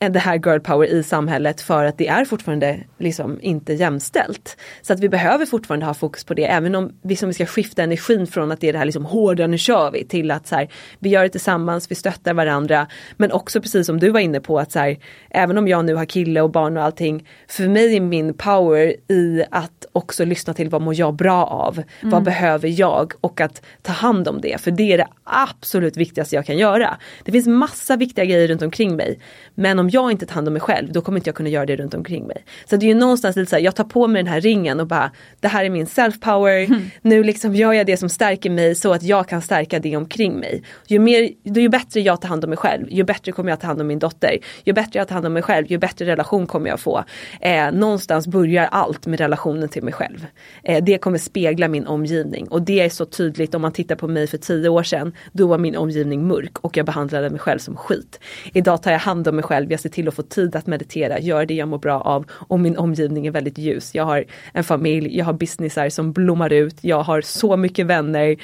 det 0.09 0.19
här 0.19 0.35
girl 0.35 0.59
power 0.59 0.87
i 0.87 1.03
samhället 1.03 1.61
för 1.61 1.85
att 1.85 1.97
det 1.97 2.07
är 2.07 2.25
fortfarande 2.25 2.79
liksom 2.97 3.39
inte 3.41 3.73
jämställt. 3.73 4.57
Så 4.81 4.93
att 4.93 4.99
vi 4.99 5.09
behöver 5.09 5.45
fortfarande 5.45 5.85
ha 5.85 5.93
fokus 5.93 6.23
på 6.23 6.33
det 6.33 6.45
även 6.45 6.75
om 6.75 6.93
vi, 7.01 7.15
som 7.15 7.27
vi 7.27 7.33
ska 7.33 7.45
skifta 7.45 7.83
energin 7.83 8.27
från 8.27 8.51
att 8.51 8.61
det 8.61 8.69
är 8.69 8.73
det 8.73 8.79
här 8.79 8.85
liksom 8.85 9.05
hårda 9.05 9.47
nu 9.47 9.57
kör 9.57 9.91
vi 9.91 10.05
till 10.05 10.31
att 10.31 10.47
så 10.47 10.55
här, 10.55 10.67
vi 10.99 11.09
gör 11.09 11.23
det 11.23 11.29
tillsammans, 11.29 11.91
vi 11.91 11.95
stöttar 11.95 12.33
varandra. 12.33 12.87
Men 13.17 13.31
också 13.31 13.61
precis 13.61 13.87
som 13.87 13.99
du 13.99 14.09
var 14.09 14.19
inne 14.19 14.39
på 14.39 14.59
att 14.59 14.71
så 14.71 14.79
här, 14.79 14.97
även 15.29 15.57
om 15.57 15.67
jag 15.67 15.85
nu 15.85 15.95
har 15.95 16.05
kille 16.05 16.41
och 16.41 16.51
barn 16.51 16.77
och 16.77 16.83
allting. 16.83 17.27
För 17.47 17.67
mig 17.67 17.95
är 17.95 18.01
min 18.01 18.33
power 18.33 18.95
i 19.11 19.43
att 19.51 19.85
också 19.91 20.25
lyssna 20.25 20.53
till 20.53 20.69
vad 20.69 20.81
mår 20.81 20.93
jag 20.95 21.13
bra 21.13 21.45
av? 21.45 21.73
Mm. 21.73 22.11
Vad 22.11 22.23
behöver 22.23 22.79
jag? 22.79 23.13
Och 23.21 23.41
att 23.41 23.61
ta 23.81 23.91
hand 23.91 24.27
om 24.27 24.41
det. 24.41 24.61
För 24.61 24.71
det 24.71 24.93
är 24.93 24.97
det 24.97 25.07
absolut 25.23 25.97
viktigaste 25.97 26.35
jag 26.35 26.45
kan 26.45 26.57
göra. 26.57 26.97
Det 27.23 27.31
finns 27.31 27.47
massa 27.47 27.95
viktiga 27.95 28.25
grejer 28.25 28.47
runt 28.47 28.61
omkring 28.61 28.95
mig. 28.95 29.19
Men 29.55 29.79
om 29.79 29.89
jag 29.91 30.11
inte 30.11 30.25
tar 30.25 30.35
hand 30.35 30.47
om 30.47 30.53
mig 30.53 30.61
själv 30.61 30.91
då 30.91 31.01
kommer 31.01 31.19
inte 31.19 31.27
jag 31.27 31.35
kunna 31.35 31.49
göra 31.49 31.65
det 31.65 31.75
runt 31.75 31.93
omkring 31.93 32.27
mig. 32.27 32.45
Så 32.69 32.75
det 32.75 32.85
är 32.85 32.87
ju 32.87 32.93
någonstans 32.93 33.35
lite 33.35 33.49
så 33.49 33.55
här, 33.55 33.63
jag 33.63 33.75
tar 33.75 33.83
på 33.83 34.07
mig 34.07 34.23
den 34.23 34.33
här 34.33 34.41
ringen 34.41 34.79
och 34.79 34.87
bara 34.87 35.11
det 35.39 35.47
här 35.47 35.65
är 35.65 35.69
min 35.69 35.85
self-power. 35.85 36.65
Mm. 36.65 36.89
Nu 37.01 37.23
liksom 37.23 37.55
gör 37.55 37.73
jag 37.73 37.85
det 37.85 37.97
som 37.97 38.09
stärker 38.09 38.49
mig 38.49 38.75
så 38.75 38.93
att 38.93 39.03
jag 39.03 39.27
kan 39.27 39.41
stärka 39.41 39.79
det 39.79 39.97
omkring 39.97 40.39
mig. 40.39 40.63
Ju, 40.87 40.99
mer, 40.99 41.29
ju 41.43 41.69
bättre 41.69 42.01
jag 42.01 42.21
tar 42.21 42.29
hand 42.29 42.43
om 42.43 42.49
mig 42.49 42.57
själv 42.57 42.87
ju 42.91 43.03
bättre 43.03 43.31
kommer 43.31 43.49
jag 43.49 43.59
ta 43.59 43.67
hand 43.67 43.81
om 43.81 43.87
min 43.87 43.99
dotter. 43.99 44.37
Ju 44.63 44.73
bättre 44.73 44.99
jag 44.99 45.07
tar 45.07 45.13
hand 45.13 45.25
om 45.25 45.33
mig 45.33 45.43
själv 45.43 45.71
ju 45.71 45.77
bättre 45.77 46.05
relation 46.05 46.47
kommer 46.47 46.69
jag 46.69 46.79
få. 46.79 47.03
Eh, 47.41 47.71
någonstans 47.71 48.27
börjar 48.27 48.65
allt 48.71 49.07
med 49.07 49.19
relationen 49.19 49.69
till 49.69 49.83
mig 49.83 49.93
själv. 49.93 50.25
Eh, 50.63 50.83
det 50.83 50.97
kommer 50.97 51.17
spegla 51.17 51.67
min 51.67 51.87
omgivning 51.87 52.47
och 52.47 52.61
det 52.61 52.79
är 52.79 52.89
så 52.89 53.05
tydligt 53.05 53.55
om 53.55 53.61
man 53.61 53.71
tittar 53.71 53.95
på 53.95 54.07
mig 54.07 54.27
för 54.27 54.37
tio 54.37 54.69
år 54.69 54.83
sedan. 54.83 55.13
Då 55.31 55.47
var 55.47 55.57
min 55.57 55.75
omgivning 55.75 56.27
mörk 56.27 56.57
och 56.57 56.77
jag 56.77 56.85
behandlade 56.85 57.29
mig 57.29 57.39
själv 57.39 57.59
som 57.59 57.75
skit. 57.75 58.19
Idag 58.53 58.83
tar 58.83 58.91
jag 58.91 58.99
hand 58.99 59.27
om 59.27 59.35
mig 59.35 59.43
själv, 59.43 59.71
jag 59.71 59.79
se 59.81 59.89
till 59.89 60.07
att 60.07 60.13
få 60.13 60.21
tid 60.21 60.55
att 60.55 60.67
meditera, 60.67 61.19
gör 61.19 61.45
det 61.45 61.53
jag 61.53 61.67
mår 61.67 61.77
bra 61.77 62.01
av 62.01 62.25
och 62.31 62.59
min 62.59 62.77
omgivning 62.77 63.27
är 63.27 63.31
väldigt 63.31 63.57
ljus. 63.57 63.95
Jag 63.95 64.05
har 64.05 64.25
en 64.53 64.63
familj, 64.63 65.17
jag 65.17 65.25
har 65.25 65.33
businessar 65.33 65.89
som 65.89 66.13
blommar 66.13 66.53
ut, 66.53 66.77
jag 66.81 67.03
har 67.03 67.21
så 67.21 67.57
mycket 67.57 67.85
vänner. 67.85 68.35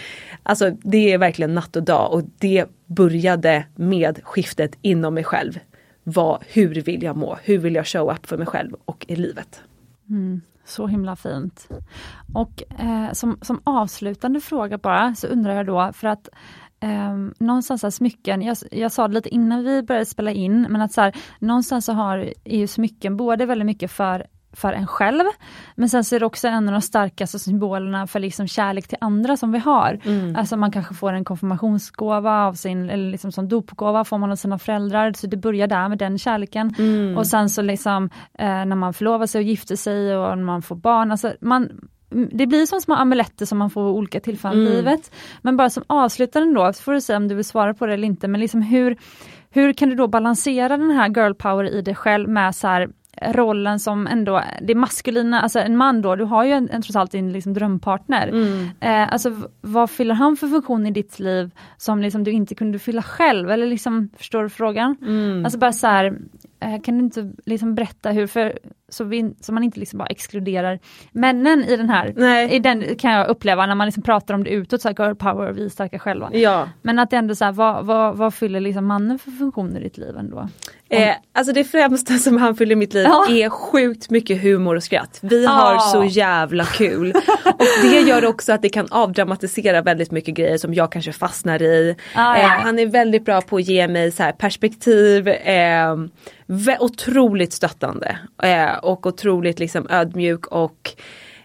Alltså 0.43 0.71
det 0.71 1.13
är 1.13 1.17
verkligen 1.17 1.53
natt 1.53 1.75
och 1.75 1.83
dag 1.83 2.13
och 2.13 2.23
det 2.37 2.65
började 2.85 3.65
med 3.75 4.19
skiftet 4.23 4.77
inom 4.81 5.13
mig 5.13 5.23
själv. 5.23 5.59
Vad, 6.03 6.43
hur 6.47 6.81
vill 6.81 7.03
jag 7.03 7.17
må? 7.17 7.37
Hur 7.43 7.57
vill 7.57 7.75
jag 7.75 7.87
show 7.87 8.11
up 8.11 8.25
för 8.25 8.37
mig 8.37 8.47
själv 8.47 8.75
och 8.85 9.05
i 9.07 9.15
livet? 9.15 9.61
Mm, 10.09 10.41
så 10.65 10.87
himla 10.87 11.15
fint. 11.15 11.69
Och 12.33 12.63
eh, 12.79 13.11
som, 13.13 13.39
som 13.41 13.61
avslutande 13.63 14.41
fråga 14.41 14.77
bara 14.77 15.15
så 15.15 15.27
undrar 15.27 15.55
jag 15.55 15.65
då 15.65 15.91
för 15.93 16.07
att 16.07 16.29
Um, 16.81 17.33
någonstans 17.39 17.83
här 17.83 17.89
smycken, 17.89 18.41
jag, 18.41 18.57
jag 18.71 18.91
sa 18.91 19.07
det 19.07 19.13
lite 19.13 19.29
innan 19.29 19.63
vi 19.63 19.83
började 19.83 20.05
spela 20.05 20.31
in, 20.31 20.61
men 20.69 20.81
att 20.81 20.91
så 20.93 21.01
här, 21.01 21.15
någonstans 21.39 21.85
så 21.85 21.93
har, 21.93 22.17
är 22.43 22.57
ju 22.57 22.67
smycken 22.67 23.17
både 23.17 23.45
väldigt 23.45 23.65
mycket 23.65 23.91
för 23.91 24.25
för 24.57 24.73
en 24.73 24.87
själv. 24.87 25.23
Men 25.75 25.89
sen 25.89 26.03
så 26.03 26.15
är 26.15 26.19
det 26.19 26.25
också 26.25 26.47
en 26.47 26.67
av 26.67 26.71
de 26.71 26.81
starkaste 26.81 27.39
symbolerna 27.39 28.07
för 28.07 28.19
liksom 28.19 28.47
kärlek 28.47 28.87
till 28.87 28.97
andra 29.01 29.37
som 29.37 29.51
vi 29.51 29.59
har. 29.59 29.99
Mm. 30.05 30.35
Alltså 30.35 30.57
man 30.57 30.71
kanske 30.71 30.93
får 30.93 31.13
en 31.13 31.25
konfirmationsgåva 31.25 32.45
av 32.45 32.53
sin, 32.53 32.89
eller 32.89 33.11
liksom 33.11 33.31
som 33.31 33.49
dopgåva 33.49 34.03
får 34.03 34.17
man 34.17 34.31
av 34.31 34.35
sina 34.35 34.59
föräldrar, 34.59 35.13
så 35.13 35.27
det 35.27 35.37
börjar 35.37 35.67
där 35.67 35.89
med 35.89 35.97
den 35.97 36.17
kärleken. 36.17 36.75
Mm. 36.77 37.17
Och 37.17 37.27
sen 37.27 37.49
så 37.49 37.61
liksom 37.61 38.09
eh, 38.33 38.65
när 38.65 38.75
man 38.75 38.93
förlovar 38.93 39.25
sig 39.25 39.39
och 39.39 39.45
gifter 39.45 39.75
sig 39.75 40.17
och 40.17 40.37
när 40.37 40.45
man 40.45 40.61
får 40.61 40.75
barn, 40.75 41.11
alltså 41.11 41.33
man, 41.41 41.89
det 42.09 42.47
blir 42.47 42.65
som 42.65 42.81
små 42.81 42.95
amuletter 42.95 43.45
som 43.45 43.57
man 43.57 43.69
får 43.69 43.83
vid 43.85 43.93
olika 43.93 44.19
tillfällen 44.19 44.57
i 44.59 44.61
Mm. 44.61 44.73
livet. 44.73 45.11
Men 45.41 45.57
bara 45.57 45.69
som 45.69 45.83
avslutande 45.87 46.53
då, 46.53 46.73
så 46.73 46.83
får 46.83 46.93
du 46.93 47.01
säga 47.01 47.17
om 47.17 47.27
du 47.27 47.35
vill 47.35 47.45
svara 47.45 47.73
på 47.73 47.85
det 47.85 47.93
eller 47.93 48.07
inte, 48.07 48.27
men 48.27 48.41
liksom 48.41 48.61
hur, 48.61 48.97
hur 49.49 49.73
kan 49.73 49.89
du 49.89 49.95
då 49.95 50.07
balansera 50.07 50.77
den 50.77 50.91
här 50.91 51.09
girl 51.09 51.33
power 51.33 51.63
i 51.63 51.81
dig 51.81 51.95
själv 51.95 52.29
med 52.29 52.55
så 52.55 52.67
här 52.67 52.89
rollen 53.21 53.79
som 53.79 54.07
ändå, 54.07 54.41
det 54.61 54.75
maskulina, 54.75 55.41
alltså 55.41 55.59
en 55.59 55.77
man 55.77 56.01
då, 56.01 56.15
du 56.15 56.23
har 56.23 56.43
ju 56.43 56.51
en, 56.51 56.69
en 56.69 56.81
trots 56.81 56.95
allt 56.95 57.11
din 57.11 57.31
liksom 57.33 57.53
drömpartner. 57.53 58.27
Mm. 58.27 58.69
Eh, 58.79 59.13
alltså 59.13 59.31
vad 59.61 59.89
fyller 59.89 60.15
han 60.15 60.37
för 60.37 60.47
funktion 60.47 60.85
i 60.87 60.91
ditt 60.91 61.19
liv 61.19 61.51
som 61.77 62.01
liksom 62.01 62.23
du 62.23 62.31
inte 62.31 62.55
kunde 62.55 62.79
fylla 62.79 63.01
själv? 63.01 63.51
Eller 63.51 63.67
liksom, 63.67 64.09
förstår 64.17 64.43
du 64.43 64.49
frågan? 64.49 64.95
Mm. 65.01 65.45
Alltså 65.45 65.59
bara 65.59 65.71
så 65.73 65.87
här, 65.87 66.17
eh, 66.59 66.81
kan 66.81 66.97
du 66.97 67.03
inte 67.03 67.31
liksom 67.45 67.75
berätta 67.75 68.09
hur, 68.11 68.27
för, 68.27 68.59
så, 68.89 69.03
vi, 69.03 69.33
så 69.41 69.53
man 69.53 69.63
inte 69.63 69.79
liksom 69.79 69.99
bara 69.99 70.07
exkluderar 70.07 70.79
männen 71.11 71.63
i 71.63 71.77
den 71.77 71.89
här, 71.89 72.13
Nej. 72.15 72.49
i 72.55 72.59
den 72.59 72.95
kan 72.95 73.11
jag 73.11 73.27
uppleva 73.27 73.65
när 73.65 73.75
man 73.75 73.87
liksom 73.87 74.03
pratar 74.03 74.33
om 74.33 74.43
det 74.43 74.49
utåt, 74.49 74.81
så 74.81 74.87
här, 74.87 74.95
girl 74.99 75.15
power, 75.15 75.51
vi 75.51 75.65
är 75.65 75.69
starka 75.69 75.99
själva. 75.99 76.29
Ja. 76.33 76.69
Men 76.81 76.99
att 76.99 77.09
det 77.09 77.17
ändå 77.17 77.35
så 77.35 77.45
här, 77.45 77.51
vad, 77.51 77.85
vad, 77.85 78.17
vad 78.17 78.33
fyller 78.33 78.59
liksom 78.59 78.85
mannen 78.85 79.19
för 79.19 79.31
funktioner 79.31 79.79
i 79.79 79.83
ditt 79.83 79.97
liv 79.97 80.17
ändå? 80.17 80.49
Eh, 80.89 81.09
alltså 81.33 81.53
det 81.53 81.63
främsta 81.63 82.13
som 82.13 82.37
han 82.37 82.55
fyller 82.55 82.71
i 82.71 82.75
mitt 82.75 82.93
liv 82.93 83.03
Ja. 83.09 83.27
är 83.29 83.49
sjukt 83.49 84.09
mycket 84.09 84.41
humor 84.41 84.75
och 84.75 84.83
skratt. 84.83 85.19
Vi 85.21 85.43
Ja. 85.43 85.49
har 85.49 85.79
så 85.79 86.03
jävla 86.03 86.65
kul. 86.65 87.13
och 87.45 87.65
det 87.81 87.99
gör 88.01 88.25
också 88.25 88.53
att 88.53 88.61
det 88.61 88.69
kan 88.69 88.87
avdramatisera 88.91 89.81
väldigt 89.81 90.11
mycket 90.11 90.35
grejer 90.35 90.57
som 90.57 90.73
jag 90.73 90.91
kanske 90.91 91.11
fastnar 91.11 91.61
i. 91.61 91.95
Ah, 92.15 92.37
ja. 92.37 92.43
eh, 92.43 92.49
han 92.49 92.79
är 92.79 92.85
väldigt 92.85 93.25
bra 93.25 93.41
på 93.41 93.55
att 93.57 93.67
ge 93.67 93.87
mig 93.87 94.11
så 94.11 94.31
perspektiv. 94.37 95.27
Eh, 95.27 95.95
otroligt 96.79 97.53
stöttande. 97.53 98.17
Eh, 98.43 98.76
och 98.77 99.05
otroligt 99.05 99.59
liksom 99.59 99.87
ödmjuk 99.89 100.47
och 100.47 100.95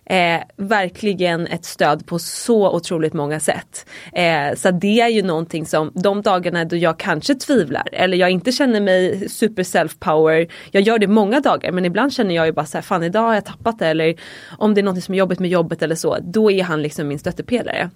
Eh, 0.05 0.43
verkligen 0.57 1.47
ett 1.47 1.65
stöd 1.65 2.07
på 2.07 2.19
så 2.19 2.71
otroligt 2.71 3.13
många 3.13 3.41
sätt. 3.41 3.87
Eh, 4.13 4.55
så 4.57 4.71
det 4.71 5.01
är 5.01 5.09
ju 5.09 5.23
någonting 5.23 5.67
som 5.67 5.93
de 5.95 6.23
dagarna 6.23 6.65
då 6.65 6.77
jag 6.77 6.99
kanske 6.99 7.35
tvivlar 7.35 7.89
eller 7.93 8.17
jag 8.17 8.31
inte 8.31 8.53
känner 8.53 8.81
mig 8.81 9.29
super 9.29 9.63
self 9.63 9.99
power. 9.99 10.47
Jag 10.71 10.83
gör 10.83 10.99
det 10.99 11.07
många 11.07 11.41
dagar 11.41 11.73
men 11.73 11.85
ibland 11.85 12.13
känner 12.13 12.35
jag 12.35 12.47
ju 12.47 12.53
bara 12.53 12.67
så 12.67 12.77
här, 12.77 12.83
fan 12.83 13.03
idag 13.03 13.23
har 13.23 13.35
jag 13.35 13.45
tappat 13.45 13.79
det 13.79 13.87
eller 13.87 14.15
om 14.59 14.75
det 14.75 14.81
är 14.81 14.83
något 14.83 15.05
som 15.05 15.15
är 15.15 15.19
jobbigt 15.19 15.39
med 15.39 15.51
jobbet 15.51 15.83
eller 15.83 15.95
så, 15.95 16.19
då 16.23 16.51
är 16.51 16.63
han 16.63 16.83
liksom 16.83 17.09
min 17.09 17.19
stöttepelare. 17.19 17.91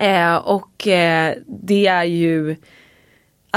Eh, 0.00 0.36
och 0.36 0.86
eh, 0.86 1.34
det 1.46 1.86
är 1.86 2.04
ju 2.04 2.56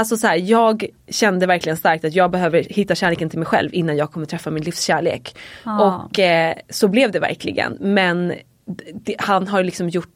Alltså 0.00 0.16
så 0.16 0.26
här, 0.26 0.36
jag 0.36 0.84
kände 1.08 1.46
verkligen 1.46 1.76
starkt 1.76 2.04
att 2.04 2.14
jag 2.14 2.30
behöver 2.30 2.62
hitta 2.62 2.94
kärleken 2.94 3.30
till 3.30 3.38
mig 3.38 3.46
själv 3.46 3.74
innan 3.74 3.96
jag 3.96 4.12
kommer 4.12 4.26
träffa 4.26 4.50
min 4.50 4.62
livskärlek. 4.62 5.36
Ja. 5.64 6.06
Och 6.08 6.18
eh, 6.18 6.54
så 6.68 6.88
blev 6.88 7.10
det 7.10 7.20
verkligen. 7.20 7.76
Men 7.80 8.32
det, 8.94 9.16
han 9.18 9.48
har 9.48 9.64
liksom 9.64 9.88
gjort 9.88 10.08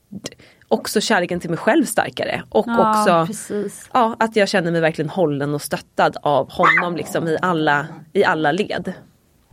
också 0.68 1.00
kärleken 1.00 1.40
till 1.40 1.50
mig 1.50 1.58
själv 1.58 1.84
starkare. 1.84 2.42
Och 2.48 2.64
Ja, 2.68 2.90
också 2.90 3.26
precis. 3.26 3.88
ja, 3.92 4.16
att 4.18 4.36
jag 4.36 4.48
känner 4.48 4.72
mig 4.72 4.80
verkligen 4.80 5.08
hållen 5.08 5.54
och 5.54 5.62
stöttad 5.62 6.16
av 6.22 6.50
honom 6.52 6.96
liksom 6.96 7.28
i 7.28 7.36
alla, 7.42 7.86
i 8.12 8.24
alla 8.24 8.52
led. 8.52 8.92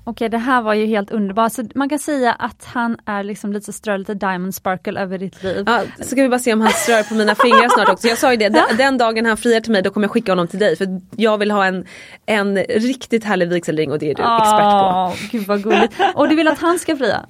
Okej, 0.04 0.30
det 0.30 0.38
här 0.38 0.62
var 0.62 0.74
ju 0.74 0.86
helt 0.86 1.12
underbart. 1.12 1.54
Så 1.54 1.64
man 1.76 1.90
kan 1.90 2.00
säga 2.00 2.32
att 2.32 2.66
han 2.66 2.98
är 3.06 3.24
liksom 3.24 3.54
lite 3.54 3.66
så 3.66 3.72
strö 3.72 3.98
lite 3.98 4.14
diamond 4.14 4.56
sparkle 4.56 5.00
över 5.00 5.18
ditt 5.18 5.44
liv. 5.44 5.64
Ja, 5.68 5.84
så 5.98 6.04
ska 6.04 6.22
vi 6.22 6.30
bara 6.30 6.40
se 6.40 6.54
om 6.54 6.62
han 6.62 6.72
strör 6.72 7.04
på 7.04 7.14
mina 7.14 7.36
fingrar 7.36 7.70
snart 7.70 7.90
också. 7.90 8.08
Jag 8.08 8.18
sa 8.18 8.32
ju 8.32 8.38
det, 8.38 8.50
den, 8.50 8.64
den 8.78 8.98
dagen 8.98 9.26
han 9.26 9.38
friar 9.38 9.60
till 9.60 9.72
mig 9.72 9.82
då 9.82 9.90
kommer 9.90 10.08
jag 10.08 10.12
skicka 10.12 10.32
honom 10.32 10.48
till 10.48 10.60
dig. 10.60 10.76
För 10.76 10.88
jag 11.16 11.38
vill 11.38 11.52
ha 11.52 11.66
en, 11.66 11.86
en 12.26 12.58
riktigt 12.58 13.24
härlig 13.24 13.50
vigselring 13.50 13.92
och 13.92 14.00
det 14.00 14.12
är 14.12 14.16
du 14.16 14.22
expert 14.22 14.62
på. 14.62 15.38
Gud 15.38 15.48
vad 15.48 15.64
gulligt. 15.64 15.94
Och 16.16 16.30
du 16.30 16.36
vill 16.36 16.48
att 16.48 16.60
han 16.60 16.80
ska 16.80 16.98
fria? 16.98 17.26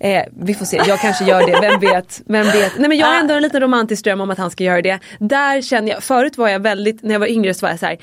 Eh, 0.00 0.22
vi 0.40 0.54
får 0.54 0.64
se, 0.64 0.80
jag 0.86 1.00
kanske 1.00 1.24
gör 1.24 1.46
det, 1.46 1.58
vem 1.60 1.80
vet. 1.80 2.22
Vem 2.26 2.46
vet. 2.46 2.78
Nej 2.78 2.88
men 2.88 2.98
jag 2.98 3.06
har 3.06 3.14
ändå 3.14 3.34
en 3.34 3.42
liten 3.42 3.60
romantisk 3.60 4.04
dröm 4.04 4.20
om 4.20 4.30
att 4.30 4.38
han 4.38 4.50
ska 4.50 4.64
göra 4.64 4.82
det. 4.82 4.98
Där 5.18 5.62
känner 5.62 5.92
jag, 5.92 6.02
förut 6.02 6.38
var 6.38 6.48
jag 6.48 6.60
väldigt, 6.60 7.02
när 7.02 7.12
jag 7.12 7.20
var 7.20 7.26
yngre 7.26 7.54
så 7.54 7.66
var 7.66 7.70
jag 7.70 7.78
så 7.78 7.86
här, 7.86 7.98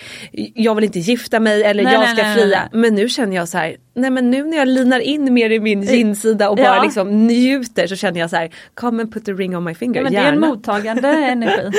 jag 0.55 0.75
vill 0.75 0.83
inte 0.83 0.99
gifta 0.99 1.39
mig 1.39 1.63
eller 1.63 1.83
Nej, 1.83 1.93
jag 1.93 2.03
ska 2.03 2.13
nej, 2.13 2.35
nej, 2.35 2.43
fria. 2.43 2.69
Men 2.71 2.95
nu 2.95 3.09
känner 3.09 3.35
jag 3.35 3.47
så 3.47 3.57
här, 3.57 3.75
nej 3.93 4.09
men 4.09 4.31
nu 4.31 4.43
när 4.43 4.57
jag 4.57 4.67
linar 4.67 4.99
in 4.99 5.33
mer 5.33 5.49
i 5.49 5.59
min 5.59 5.81
ginsida 5.81 6.49
och 6.49 6.57
bara 6.57 6.75
Ja. 6.75 6.83
liksom 6.83 7.27
njuter 7.27 7.87
så 7.87 7.95
känner 7.95 8.19
jag 8.19 8.29
så 8.29 8.35
här, 8.35 8.49
come 8.73 9.01
and 9.03 9.13
put 9.13 9.29
a 9.29 9.31
ring 9.31 9.57
on 9.57 9.63
my 9.63 9.73
finger, 9.73 9.95
Ja, 9.95 10.03
men 10.03 10.13
det 10.13 10.19
är 10.19 10.33
en 10.33 10.39
mottagande 10.39 11.07
energi. 11.31 11.71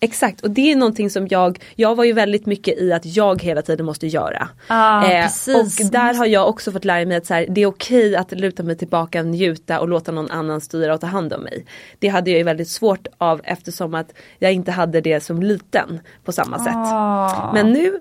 Exakt 0.00 0.40
och 0.40 0.50
det 0.50 0.72
är 0.72 0.76
någonting 0.76 1.10
som 1.10 1.26
jag, 1.30 1.58
jag 1.76 1.94
var 1.94 2.04
ju 2.04 2.12
väldigt 2.12 2.46
mycket 2.46 2.78
i 2.78 2.92
att 2.92 3.06
jag 3.16 3.42
hela 3.42 3.62
tiden 3.62 3.86
måste 3.86 4.06
göra. 4.06 4.48
Ja, 4.68 5.10
Eh, 5.12 5.22
precis. 5.22 5.80
och 5.80 5.90
där 5.92 6.14
har 6.14 6.26
jag 6.26 6.48
också 6.48 6.72
fått 6.72 6.84
lära 6.84 7.06
mig 7.06 7.16
att 7.16 7.26
så 7.26 7.34
här, 7.34 7.46
det 7.48 7.60
är 7.62 7.66
okej 7.66 8.16
att 8.16 8.32
luta 8.32 8.62
mig 8.62 8.76
tillbaka, 8.76 9.22
njuta 9.22 9.80
och 9.80 9.88
låta 9.88 10.12
någon 10.12 10.30
annan 10.30 10.60
styra 10.60 10.94
och 10.94 11.00
ta 11.00 11.06
hand 11.06 11.32
om 11.32 11.42
mig. 11.42 11.64
Det 11.98 12.08
hade 12.08 12.30
jag 12.30 12.38
ju 12.38 12.44
väldigt 12.44 12.68
svårt 12.68 13.06
av 13.18 13.40
eftersom 13.44 13.94
att 13.94 14.12
jag 14.38 14.52
inte 14.52 14.72
hade 14.72 15.00
det 15.00 15.20
som 15.20 15.42
liten 15.42 16.00
på 16.24 16.32
samma 16.32 16.58
sätt. 16.58 16.74
Åh. 16.76 17.54
Men 17.54 17.72
nu, 17.72 17.98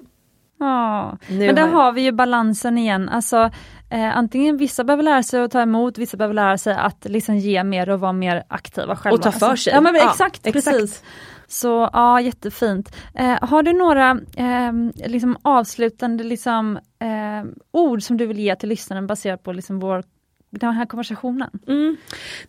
Ja, 0.60 1.18
men 1.28 1.56
där 1.56 1.68
har 1.68 1.92
vi 1.92 2.02
ju 2.02 2.12
balansen 2.12 2.78
igen. 2.78 3.10
Alltså, 3.10 3.50
eh, 3.90 4.18
antingen 4.18 4.58
vissa 4.58 4.84
behöver 4.84 5.04
lära 5.04 5.24
sig 5.24 5.44
att 5.44 5.52
ta 5.52 5.62
emot, 5.62 5.98
vissa 5.98 6.18
behöver 6.18 6.34
lära 6.34 6.58
sig 6.58 6.76
att 6.76 7.06
liksom 7.06 7.38
ge 7.38 7.64
mer 7.64 7.90
och 7.90 8.00
vara 8.00 8.14
mer 8.14 8.44
aktiva 8.48 8.96
själva. 8.96 9.16
Och 9.16 9.22
ta 9.22 9.32
för 9.32 9.46
Alltså, 9.46 9.64
sig. 9.64 9.74
Ja, 9.74 9.82
men 9.82 9.96
Ja, 9.96 10.10
exakt, 10.10 10.48
exakt. 10.48 10.78
precis. 10.78 11.04
Så 11.48 11.90
ja, 11.94 12.22
jättefint. 12.22 12.96
Eh, 13.16 13.38
har 13.42 13.64
du 13.64 13.74
några 13.74 14.12
eh, 14.38 14.72
liksom 15.10 15.38
avslutande 15.42 16.24
liksom, 16.24 16.78
eh, 17.00 17.52
ord 17.72 18.02
som 18.02 18.18
du 18.18 18.26
vill 18.26 18.40
ge 18.40 18.56
till 18.56 18.70
lyssnaren 18.70 19.08
baserat 19.08 19.44
på 19.44 19.52
liksom 19.52 19.80
vår, 19.80 20.04
den 20.50 20.74
här 20.74 20.86
konversationen? 20.86 21.50
mm. 21.68 21.98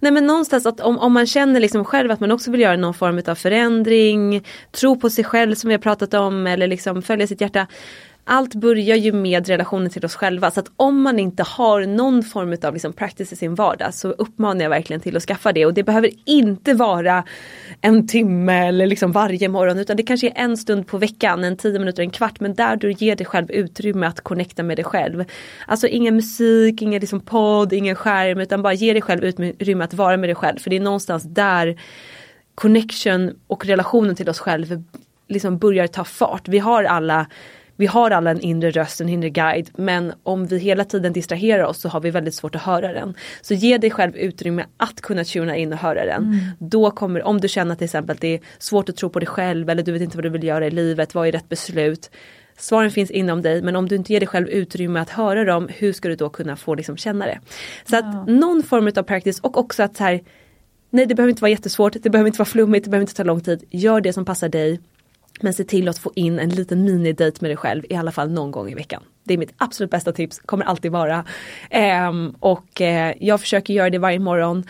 nej 0.01 0.12
men 0.12 0.26
någonstans 0.26 0.66
att 0.66 0.80
om, 0.80 0.99
om 0.99 1.12
man 1.12 1.26
känner 1.26 1.61
liksom 1.61 1.84
själv 1.84 2.11
att 2.11 2.20
man 2.20 2.32
också 2.32 2.51
vill 2.51 2.61
göra 2.61 2.76
någon 2.76 2.94
form 2.94 3.22
av 3.26 3.34
förändring, 3.34 4.44
tro 4.70 5.01
på 5.01 5.11
sig 5.11 5.24
själv 5.24 5.55
som 5.55 5.68
vi 5.68 5.74
har 5.74 5.80
pratat 5.80 6.14
om 6.14 6.47
eller 6.47 6.66
liksom 6.66 7.03
följa 7.03 7.26
sitt 7.26 7.40
hjärta. 7.40 7.66
Allt 8.28 8.54
börjar 8.54 8.96
ju 8.96 9.12
med 9.12 9.48
relationen 9.48 9.90
till 9.90 10.04
oss 10.04 10.14
själva 10.14 10.50
så 10.50 10.60
att 10.60 10.70
om 10.76 11.02
man 11.02 11.18
inte 11.18 11.42
har 11.42 11.86
någon 11.86 12.22
form 12.22 12.56
av 12.62 12.72
liksom 12.72 12.92
practice 12.92 13.32
i 13.32 13.36
sin 13.36 13.54
vardag 13.54 13.94
så 13.94 14.08
uppmanar 14.08 14.62
jag 14.62 14.70
verkligen 14.70 15.00
till 15.00 15.16
att 15.16 15.22
skaffa 15.22 15.52
det 15.52 15.66
och 15.66 15.74
det 15.74 15.82
behöver 15.82 16.10
inte 16.24 16.74
vara 16.74 17.24
en 17.80 18.06
timme 18.06 18.68
eller 18.68 18.86
liksom 18.86 19.12
varje 19.12 19.48
morgon 19.48 19.78
utan 19.78 19.96
det 19.96 20.02
kanske 20.02 20.28
är 20.28 20.32
en 20.36 20.56
stund 20.56 20.86
på 20.86 20.98
veckan, 20.98 21.44
en 21.44 21.56
tio 21.56 21.78
minuter, 21.78 22.02
en 22.02 22.10
kvart 22.10 22.40
men 22.40 22.54
där 22.54 22.76
du 22.76 22.92
ger 22.92 23.16
dig 23.16 23.26
själv 23.26 23.50
utrymme 23.50 24.06
att 24.06 24.20
connecta 24.20 24.62
med 24.62 24.78
dig 24.78 24.84
själv. 24.84 25.24
Alltså 25.66 25.86
ingen 25.86 26.14
musik, 26.14 26.82
ingen 26.82 27.00
liksom 27.00 27.20
podd, 27.20 27.72
ingen 27.72 27.94
skärm 27.94 28.40
utan 28.40 28.62
bara 28.62 28.74
ge 28.74 28.92
dig 28.92 29.02
själv 29.02 29.24
utrymme 29.24 29.84
att 29.84 29.94
vara 29.94 30.16
med 30.16 30.28
dig 30.28 30.36
själv 30.36 30.58
för 30.58 30.70
det 30.70 30.76
är 30.76 30.80
någonstans 30.80 31.24
där 31.24 31.80
connection 32.54 33.32
och 33.46 33.66
relationen 33.66 34.16
till 34.16 34.28
oss 34.28 34.38
själva 34.38 34.82
liksom 35.28 35.58
börjar 35.58 35.86
ta 35.86 36.04
fart. 36.04 36.48
Vi 36.48 36.58
har 36.58 36.84
alla 36.84 37.26
vi 37.76 37.86
har 37.86 38.10
alla 38.10 38.30
en 38.30 38.40
inre 38.40 38.70
röst, 38.70 39.00
en 39.00 39.08
inre 39.08 39.30
guide 39.30 39.70
men 39.76 40.12
om 40.22 40.46
vi 40.46 40.58
hela 40.58 40.84
tiden 40.84 41.12
distraherar 41.12 41.64
oss 41.64 41.80
så 41.80 41.88
har 41.88 42.00
vi 42.00 42.10
väldigt 42.10 42.34
svårt 42.34 42.54
att 42.54 42.62
höra 42.62 42.92
den. 42.92 43.14
Så 43.40 43.54
ge 43.54 43.78
dig 43.78 43.90
själv 43.90 44.16
utrymme 44.16 44.64
att 44.76 45.00
kunna 45.00 45.24
tuna 45.24 45.56
in 45.56 45.72
och 45.72 45.78
höra 45.78 46.06
den. 46.06 46.40
Då 46.58 46.90
kommer, 46.90 47.22
om 47.22 47.40
du 47.40 47.48
känner 47.48 47.74
till 47.74 47.84
exempel 47.84 48.14
att 48.14 48.20
det 48.20 48.34
är 48.34 48.40
svårt 48.58 48.88
att 48.88 48.96
tro 48.96 49.10
på 49.10 49.18
dig 49.18 49.26
själv 49.26 49.70
eller 49.70 49.82
du 49.82 49.92
vet 49.92 50.02
inte 50.02 50.16
vad 50.16 50.24
du 50.24 50.28
vill 50.28 50.44
göra 50.44 50.66
i 50.66 50.70
livet, 50.70 51.14
vad 51.14 51.28
är 51.28 51.32
rätt 51.32 51.48
beslut? 51.48 52.10
Svaren 52.58 52.90
finns 52.90 53.10
inom 53.10 53.42
dig 53.42 53.62
men 53.62 53.76
om 53.76 53.88
du 53.88 53.96
inte 53.96 54.12
ger 54.12 54.20
dig 54.20 54.26
själv 54.26 54.48
utrymme 54.48 55.00
att 55.00 55.10
höra 55.10 55.44
dem, 55.44 55.68
hur 55.74 55.92
ska 55.92 56.08
du 56.08 56.16
då 56.16 56.28
kunna 56.28 56.56
få 56.56 56.74
liksom 56.74 56.96
känna 56.96 57.26
det? 57.26 57.40
Så 57.84 57.96
att 57.96 58.28
någon 58.28 58.62
form 58.62 58.92
av 58.96 59.02
practice 59.02 59.40
och 59.40 59.58
också 59.58 59.82
att 59.82 59.96
så 59.96 60.04
här, 60.04 60.20
Nej 60.90 61.06
det 61.06 61.14
behöver 61.14 61.30
inte 61.30 61.42
vara 61.42 61.50
jättesvårt, 61.50 61.96
det 62.02 62.10
behöver 62.10 62.28
inte 62.28 62.38
vara 62.38 62.46
flummigt, 62.46 62.84
det 62.84 62.90
behöver 62.90 63.02
inte 63.02 63.14
ta 63.14 63.22
lång 63.22 63.40
tid. 63.40 63.64
Gör 63.70 64.00
det 64.00 64.12
som 64.12 64.24
passar 64.24 64.48
dig. 64.48 64.80
Men 65.41 65.55
se 65.55 65.64
till 65.64 65.89
att 65.89 65.99
få 65.99 66.12
in 66.14 66.39
en 66.39 66.49
liten 66.49 66.84
minidejt 66.84 67.41
med 67.41 67.51
dig 67.51 67.57
själv 67.57 67.84
i 67.89 67.95
alla 67.95 68.12
fall 68.12 68.30
någon 68.30 68.51
gång 68.51 68.70
i 68.70 68.74
veckan. 68.74 69.03
Det 69.24 69.34
är 69.34 69.39
mitt 69.39 69.55
absolut 69.57 69.91
bästa 69.91 70.12
tips, 70.12 70.39
kommer 70.47 70.64
alltid 70.64 70.93
vara. 70.93 71.24
Ehm, 71.70 72.34
och 72.41 72.80
eh, 72.80 73.14
jag 73.20 73.41
försöker 73.41 73.74
göra 73.74 73.91
det 73.91 73.99
varje 73.99 74.18
morgon. 74.18 74.64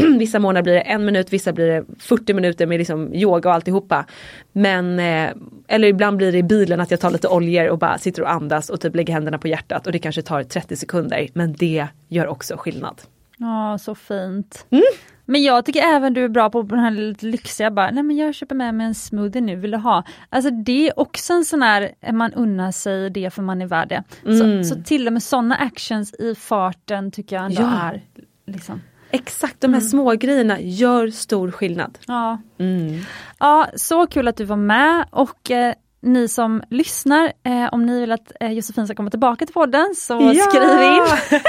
vissa 0.18 0.38
månader 0.38 0.62
blir 0.62 0.74
det 0.74 0.80
en 0.80 1.04
minut, 1.04 1.32
vissa 1.32 1.52
blir 1.52 1.66
det 1.66 1.84
40 1.98 2.34
minuter 2.34 2.66
med 2.66 2.78
liksom 2.78 3.14
yoga 3.14 3.48
och 3.48 3.54
alltihopa. 3.54 4.06
Men, 4.52 4.98
eh, 4.98 5.30
eller 5.68 5.88
ibland 5.88 6.16
blir 6.16 6.32
det 6.32 6.38
i 6.38 6.42
bilen 6.42 6.80
att 6.80 6.90
jag 6.90 7.00
tar 7.00 7.10
lite 7.10 7.28
oljor 7.28 7.68
och 7.68 7.78
bara 7.78 7.98
sitter 7.98 8.22
och 8.22 8.30
andas 8.30 8.70
och 8.70 8.80
typ 8.80 8.96
lägger 8.96 9.12
händerna 9.12 9.38
på 9.38 9.48
hjärtat 9.48 9.86
och 9.86 9.92
det 9.92 9.98
kanske 9.98 10.22
tar 10.22 10.42
30 10.42 10.76
sekunder. 10.76 11.28
Men 11.32 11.52
det 11.52 11.86
gör 12.08 12.26
också 12.26 12.56
skillnad. 12.56 13.02
Ja, 13.36 13.78
så 13.78 13.94
fint. 13.94 14.66
Mm. 14.70 14.84
Men 15.30 15.42
jag 15.42 15.64
tycker 15.64 15.80
även 15.82 16.14
du 16.14 16.24
är 16.24 16.28
bra 16.28 16.50
på 16.50 16.62
den 16.62 16.78
här 16.78 16.90
lite 16.90 17.26
lyxiga, 17.26 17.70
bara, 17.70 17.90
nej 17.90 18.02
men 18.02 18.16
jag 18.16 18.34
köper 18.34 18.54
med 18.54 18.74
mig 18.74 18.86
en 18.86 18.94
smoothie 18.94 19.40
nu, 19.42 19.56
vill 19.56 19.70
du 19.70 19.76
ha? 19.76 20.04
Alltså 20.28 20.50
det 20.50 20.88
är 20.88 20.98
också 21.00 21.32
en 21.32 21.44
sån 21.44 21.62
här, 21.62 22.12
man 22.12 22.32
unnar 22.32 22.72
sig 22.72 23.10
det 23.10 23.30
för 23.34 23.42
man 23.42 23.62
är 23.62 23.66
värd 23.66 23.88
det. 23.88 24.02
Mm. 24.24 24.64
Så, 24.64 24.74
så 24.74 24.82
till 24.82 25.06
och 25.06 25.12
med 25.12 25.22
sådana 25.22 25.54
actions 25.54 26.14
i 26.14 26.34
farten 26.34 27.10
tycker 27.10 27.36
jag 27.36 27.44
ändå 27.44 27.62
Ja. 27.62 27.80
är 27.82 28.02
liksom, 28.46 28.80
Exakt, 29.10 29.60
de 29.60 29.74
här 29.74 29.80
små 29.80 30.10
grejerna 30.12 30.60
gör 30.60 31.10
stor 31.10 31.50
skillnad. 31.50 31.98
ja. 32.06 32.38
Mm. 32.58 33.00
Ja, 33.38 33.66
så 33.74 34.06
kul 34.06 34.28
att 34.28 34.36
du 34.36 34.44
var 34.44 34.56
med 34.56 35.04
och 35.10 35.50
eh, 35.50 35.74
ni 36.02 36.28
som 36.28 36.62
lyssnar, 36.70 37.32
eh, 37.44 37.68
om 37.72 37.86
ni 37.86 38.00
vill 38.00 38.12
att 38.12 38.32
eh, 38.40 38.52
Josefin 38.52 38.86
ska 38.86 38.96
komma 38.96 39.10
tillbaka 39.10 39.46
till 39.46 39.54
podden 39.54 39.94
så 39.96 40.32
Ja! 40.34 40.44
skriv 40.44 40.62
in. 40.62 41.40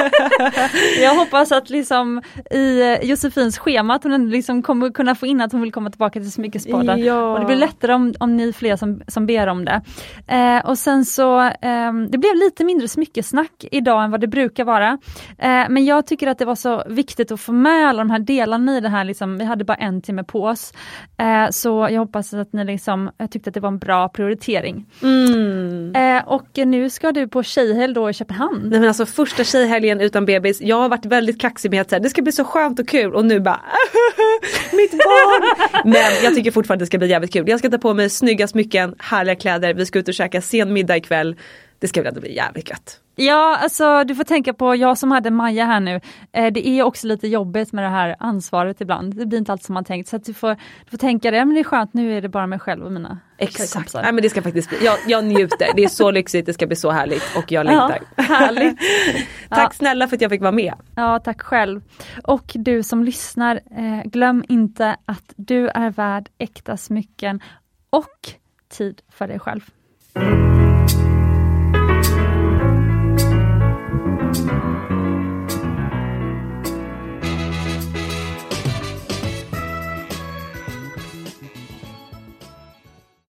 Jag 1.03 1.15
hoppas 1.15 1.51
att 1.51 1.69
liksom 1.69 2.21
i 2.51 2.81
eh, 2.81 3.09
Josefins 3.09 3.57
schema 3.57 3.95
att 3.95 4.03
hon 4.03 4.29
liksom 4.29 4.61
kommer 4.63 4.89
kunna 4.89 5.15
få 5.15 5.25
in 5.25 5.41
att 5.41 5.51
hon 5.51 5.61
vill 5.61 5.71
komma 5.71 5.89
tillbaka 5.89 6.19
till 6.19 6.31
Smyckespodden. 6.31 7.03
Ja. 7.03 7.33
Och 7.33 7.39
det 7.39 7.45
blir 7.45 7.55
lättare 7.55 7.93
om, 7.93 8.13
om 8.19 8.37
ni 8.37 8.47
är 8.47 8.51
fler 8.51 8.75
som, 8.75 9.01
som 9.07 9.25
ber 9.25 9.47
om 9.47 9.65
det. 9.65 9.81
Eh, 10.27 10.65
och 10.69 10.77
sen 10.77 11.05
så, 11.05 11.39
ehm, 11.61 12.11
det 12.11 12.17
blev 12.17 12.35
lite 12.35 12.63
mindre 12.63 12.87
smyckesnack 12.87 13.65
idag 13.71 14.03
än 14.03 14.11
vad 14.11 14.21
det 14.21 14.27
brukar 14.27 14.63
vara. 14.65 14.97
Eh, 15.37 15.65
men 15.69 15.85
jag 15.85 16.07
tycker 16.07 16.27
att 16.27 16.37
det 16.37 16.45
var 16.45 16.55
så 16.55 16.83
viktigt 16.87 17.31
att 17.31 17.41
få 17.41 17.51
med 17.51 17.89
alla 17.89 18.03
de 18.03 18.09
här 18.09 18.19
delarna 18.19 18.77
i 18.77 18.81
det 18.81 18.89
här, 18.89 19.03
liksom, 19.03 19.37
vi 19.37 19.45
hade 19.45 19.63
bara 19.63 19.77
en 19.77 20.01
timme 20.01 20.23
på 20.23 20.43
oss. 20.43 20.73
Eh, 21.17 21.49
så 21.49 21.87
jag 21.91 21.99
hoppas 21.99 22.33
att 22.33 22.53
ni 22.53 22.65
liksom, 22.65 23.11
tyckte 23.31 23.49
att 23.49 23.53
det 23.53 23.59
var 23.59 23.67
en 23.69 23.79
bra 23.79 24.09
prioritering. 24.09 24.40
Mm. 25.03 25.95
Eh, 25.95 26.27
och 26.27 26.57
nu 26.57 26.89
ska 26.89 27.11
du 27.11 27.27
på 27.27 27.43
tjejhelg 27.43 27.93
då 27.93 28.09
i 28.09 28.13
Köpenhamn. 28.13 28.69
Nej 28.69 28.79
men 28.79 28.87
alltså 28.87 29.05
första 29.05 29.43
tjejhelgen 29.43 30.01
utan 30.01 30.25
bebis, 30.25 30.61
jag 30.61 30.75
har 30.75 30.89
varit 30.89 31.05
väldigt 31.05 31.41
kaxig 31.41 31.71
med 31.71 31.81
att 31.81 31.89
säga, 31.89 31.99
det 31.99 32.09
ska 32.09 32.21
bli 32.21 32.31
så 32.31 32.43
skönt 32.43 32.79
och 32.79 32.87
kul 32.87 33.15
och 33.15 33.25
nu 33.25 33.39
bara 33.39 33.61
mitt 34.73 34.91
barn. 34.91 35.69
Men 35.85 36.23
jag 36.23 36.35
tycker 36.35 36.51
fortfarande 36.51 36.81
det 36.83 36.87
ska 36.87 36.97
bli 36.97 37.07
jävligt 37.07 37.33
kul. 37.33 37.49
Jag 37.49 37.59
ska 37.59 37.69
ta 37.69 37.77
på 37.77 37.93
mig 37.93 38.09
snygga 38.09 38.47
smycken, 38.47 38.95
härliga 38.99 39.35
kläder, 39.35 39.73
vi 39.73 39.85
ska 39.85 39.99
ut 39.99 40.07
och 40.07 40.13
käka 40.13 40.41
sen 40.41 40.73
middag 40.73 40.97
ikväll. 40.97 41.35
Det 41.79 41.87
ska 41.87 42.01
väl 42.01 42.07
ändå 42.07 42.21
bli 42.21 42.35
jävligt 42.35 42.69
gött. 42.69 43.00
Ja, 43.15 43.57
alltså 43.61 44.03
du 44.03 44.15
får 44.15 44.23
tänka 44.23 44.53
på, 44.53 44.75
jag 44.75 44.97
som 44.97 45.11
hade 45.11 45.31
Maja 45.31 45.65
här 45.65 45.79
nu, 45.79 45.99
eh, 46.31 46.53
det 46.53 46.67
är 46.67 46.83
också 46.83 47.07
lite 47.07 47.27
jobbigt 47.27 47.73
med 47.73 47.83
det 47.83 47.89
här 47.89 48.15
ansvaret 48.19 48.81
ibland. 48.81 49.15
Det 49.15 49.25
blir 49.25 49.39
inte 49.39 49.51
alltid 49.51 49.65
som 49.65 49.73
man 49.73 49.83
tänkt. 49.83 50.09
Så 50.09 50.15
att 50.15 50.25
du, 50.25 50.33
får, 50.33 50.49
du 50.85 50.89
får 50.91 50.97
tänka 50.97 51.31
det, 51.31 51.45
men 51.45 51.53
det 51.55 51.59
är 51.59 51.63
skönt, 51.63 51.93
nu 51.93 52.17
är 52.17 52.21
det 52.21 52.29
bara 52.29 52.47
mig 52.47 52.59
själv 52.59 52.85
och 52.85 52.91
mina 52.91 53.19
Exakt. 53.37 53.93
Nej 53.93 54.13
men 54.13 54.21
det 54.21 54.29
ska 54.29 54.41
faktiskt 54.41 54.69
bli, 54.69 54.85
jag, 54.85 54.97
jag 55.07 55.25
njuter, 55.25 55.67
det 55.75 55.83
är 55.83 55.87
så 55.87 56.11
lyxigt, 56.11 56.45
det 56.45 56.53
ska 56.53 56.67
bli 56.67 56.75
så 56.75 56.91
härligt 56.91 57.23
och 57.37 57.51
jag 57.51 57.65
Ja, 57.65 57.87
längtar. 57.87 57.99
härligt. 58.23 58.77
Tack 59.49 59.73
snälla 59.73 60.07
för 60.07 60.15
att 60.15 60.21
jag 60.21 60.31
fick 60.31 60.41
vara 60.41 60.51
med. 60.51 60.73
Ja, 60.95 61.19
tack 61.19 61.41
själv. 61.41 61.81
Och 62.23 62.51
du 62.55 62.83
som 62.83 63.03
lyssnar, 63.03 63.55
eh, 63.55 64.03
glöm 64.05 64.43
inte 64.49 64.95
att 65.05 65.33
du 65.35 65.67
är 65.67 65.89
värd 65.89 66.29
äkta 66.37 66.77
smycken 66.77 67.41
och 67.89 68.29
tid 68.69 69.01
för 69.09 69.27
dig 69.27 69.39
själv. 69.39 69.61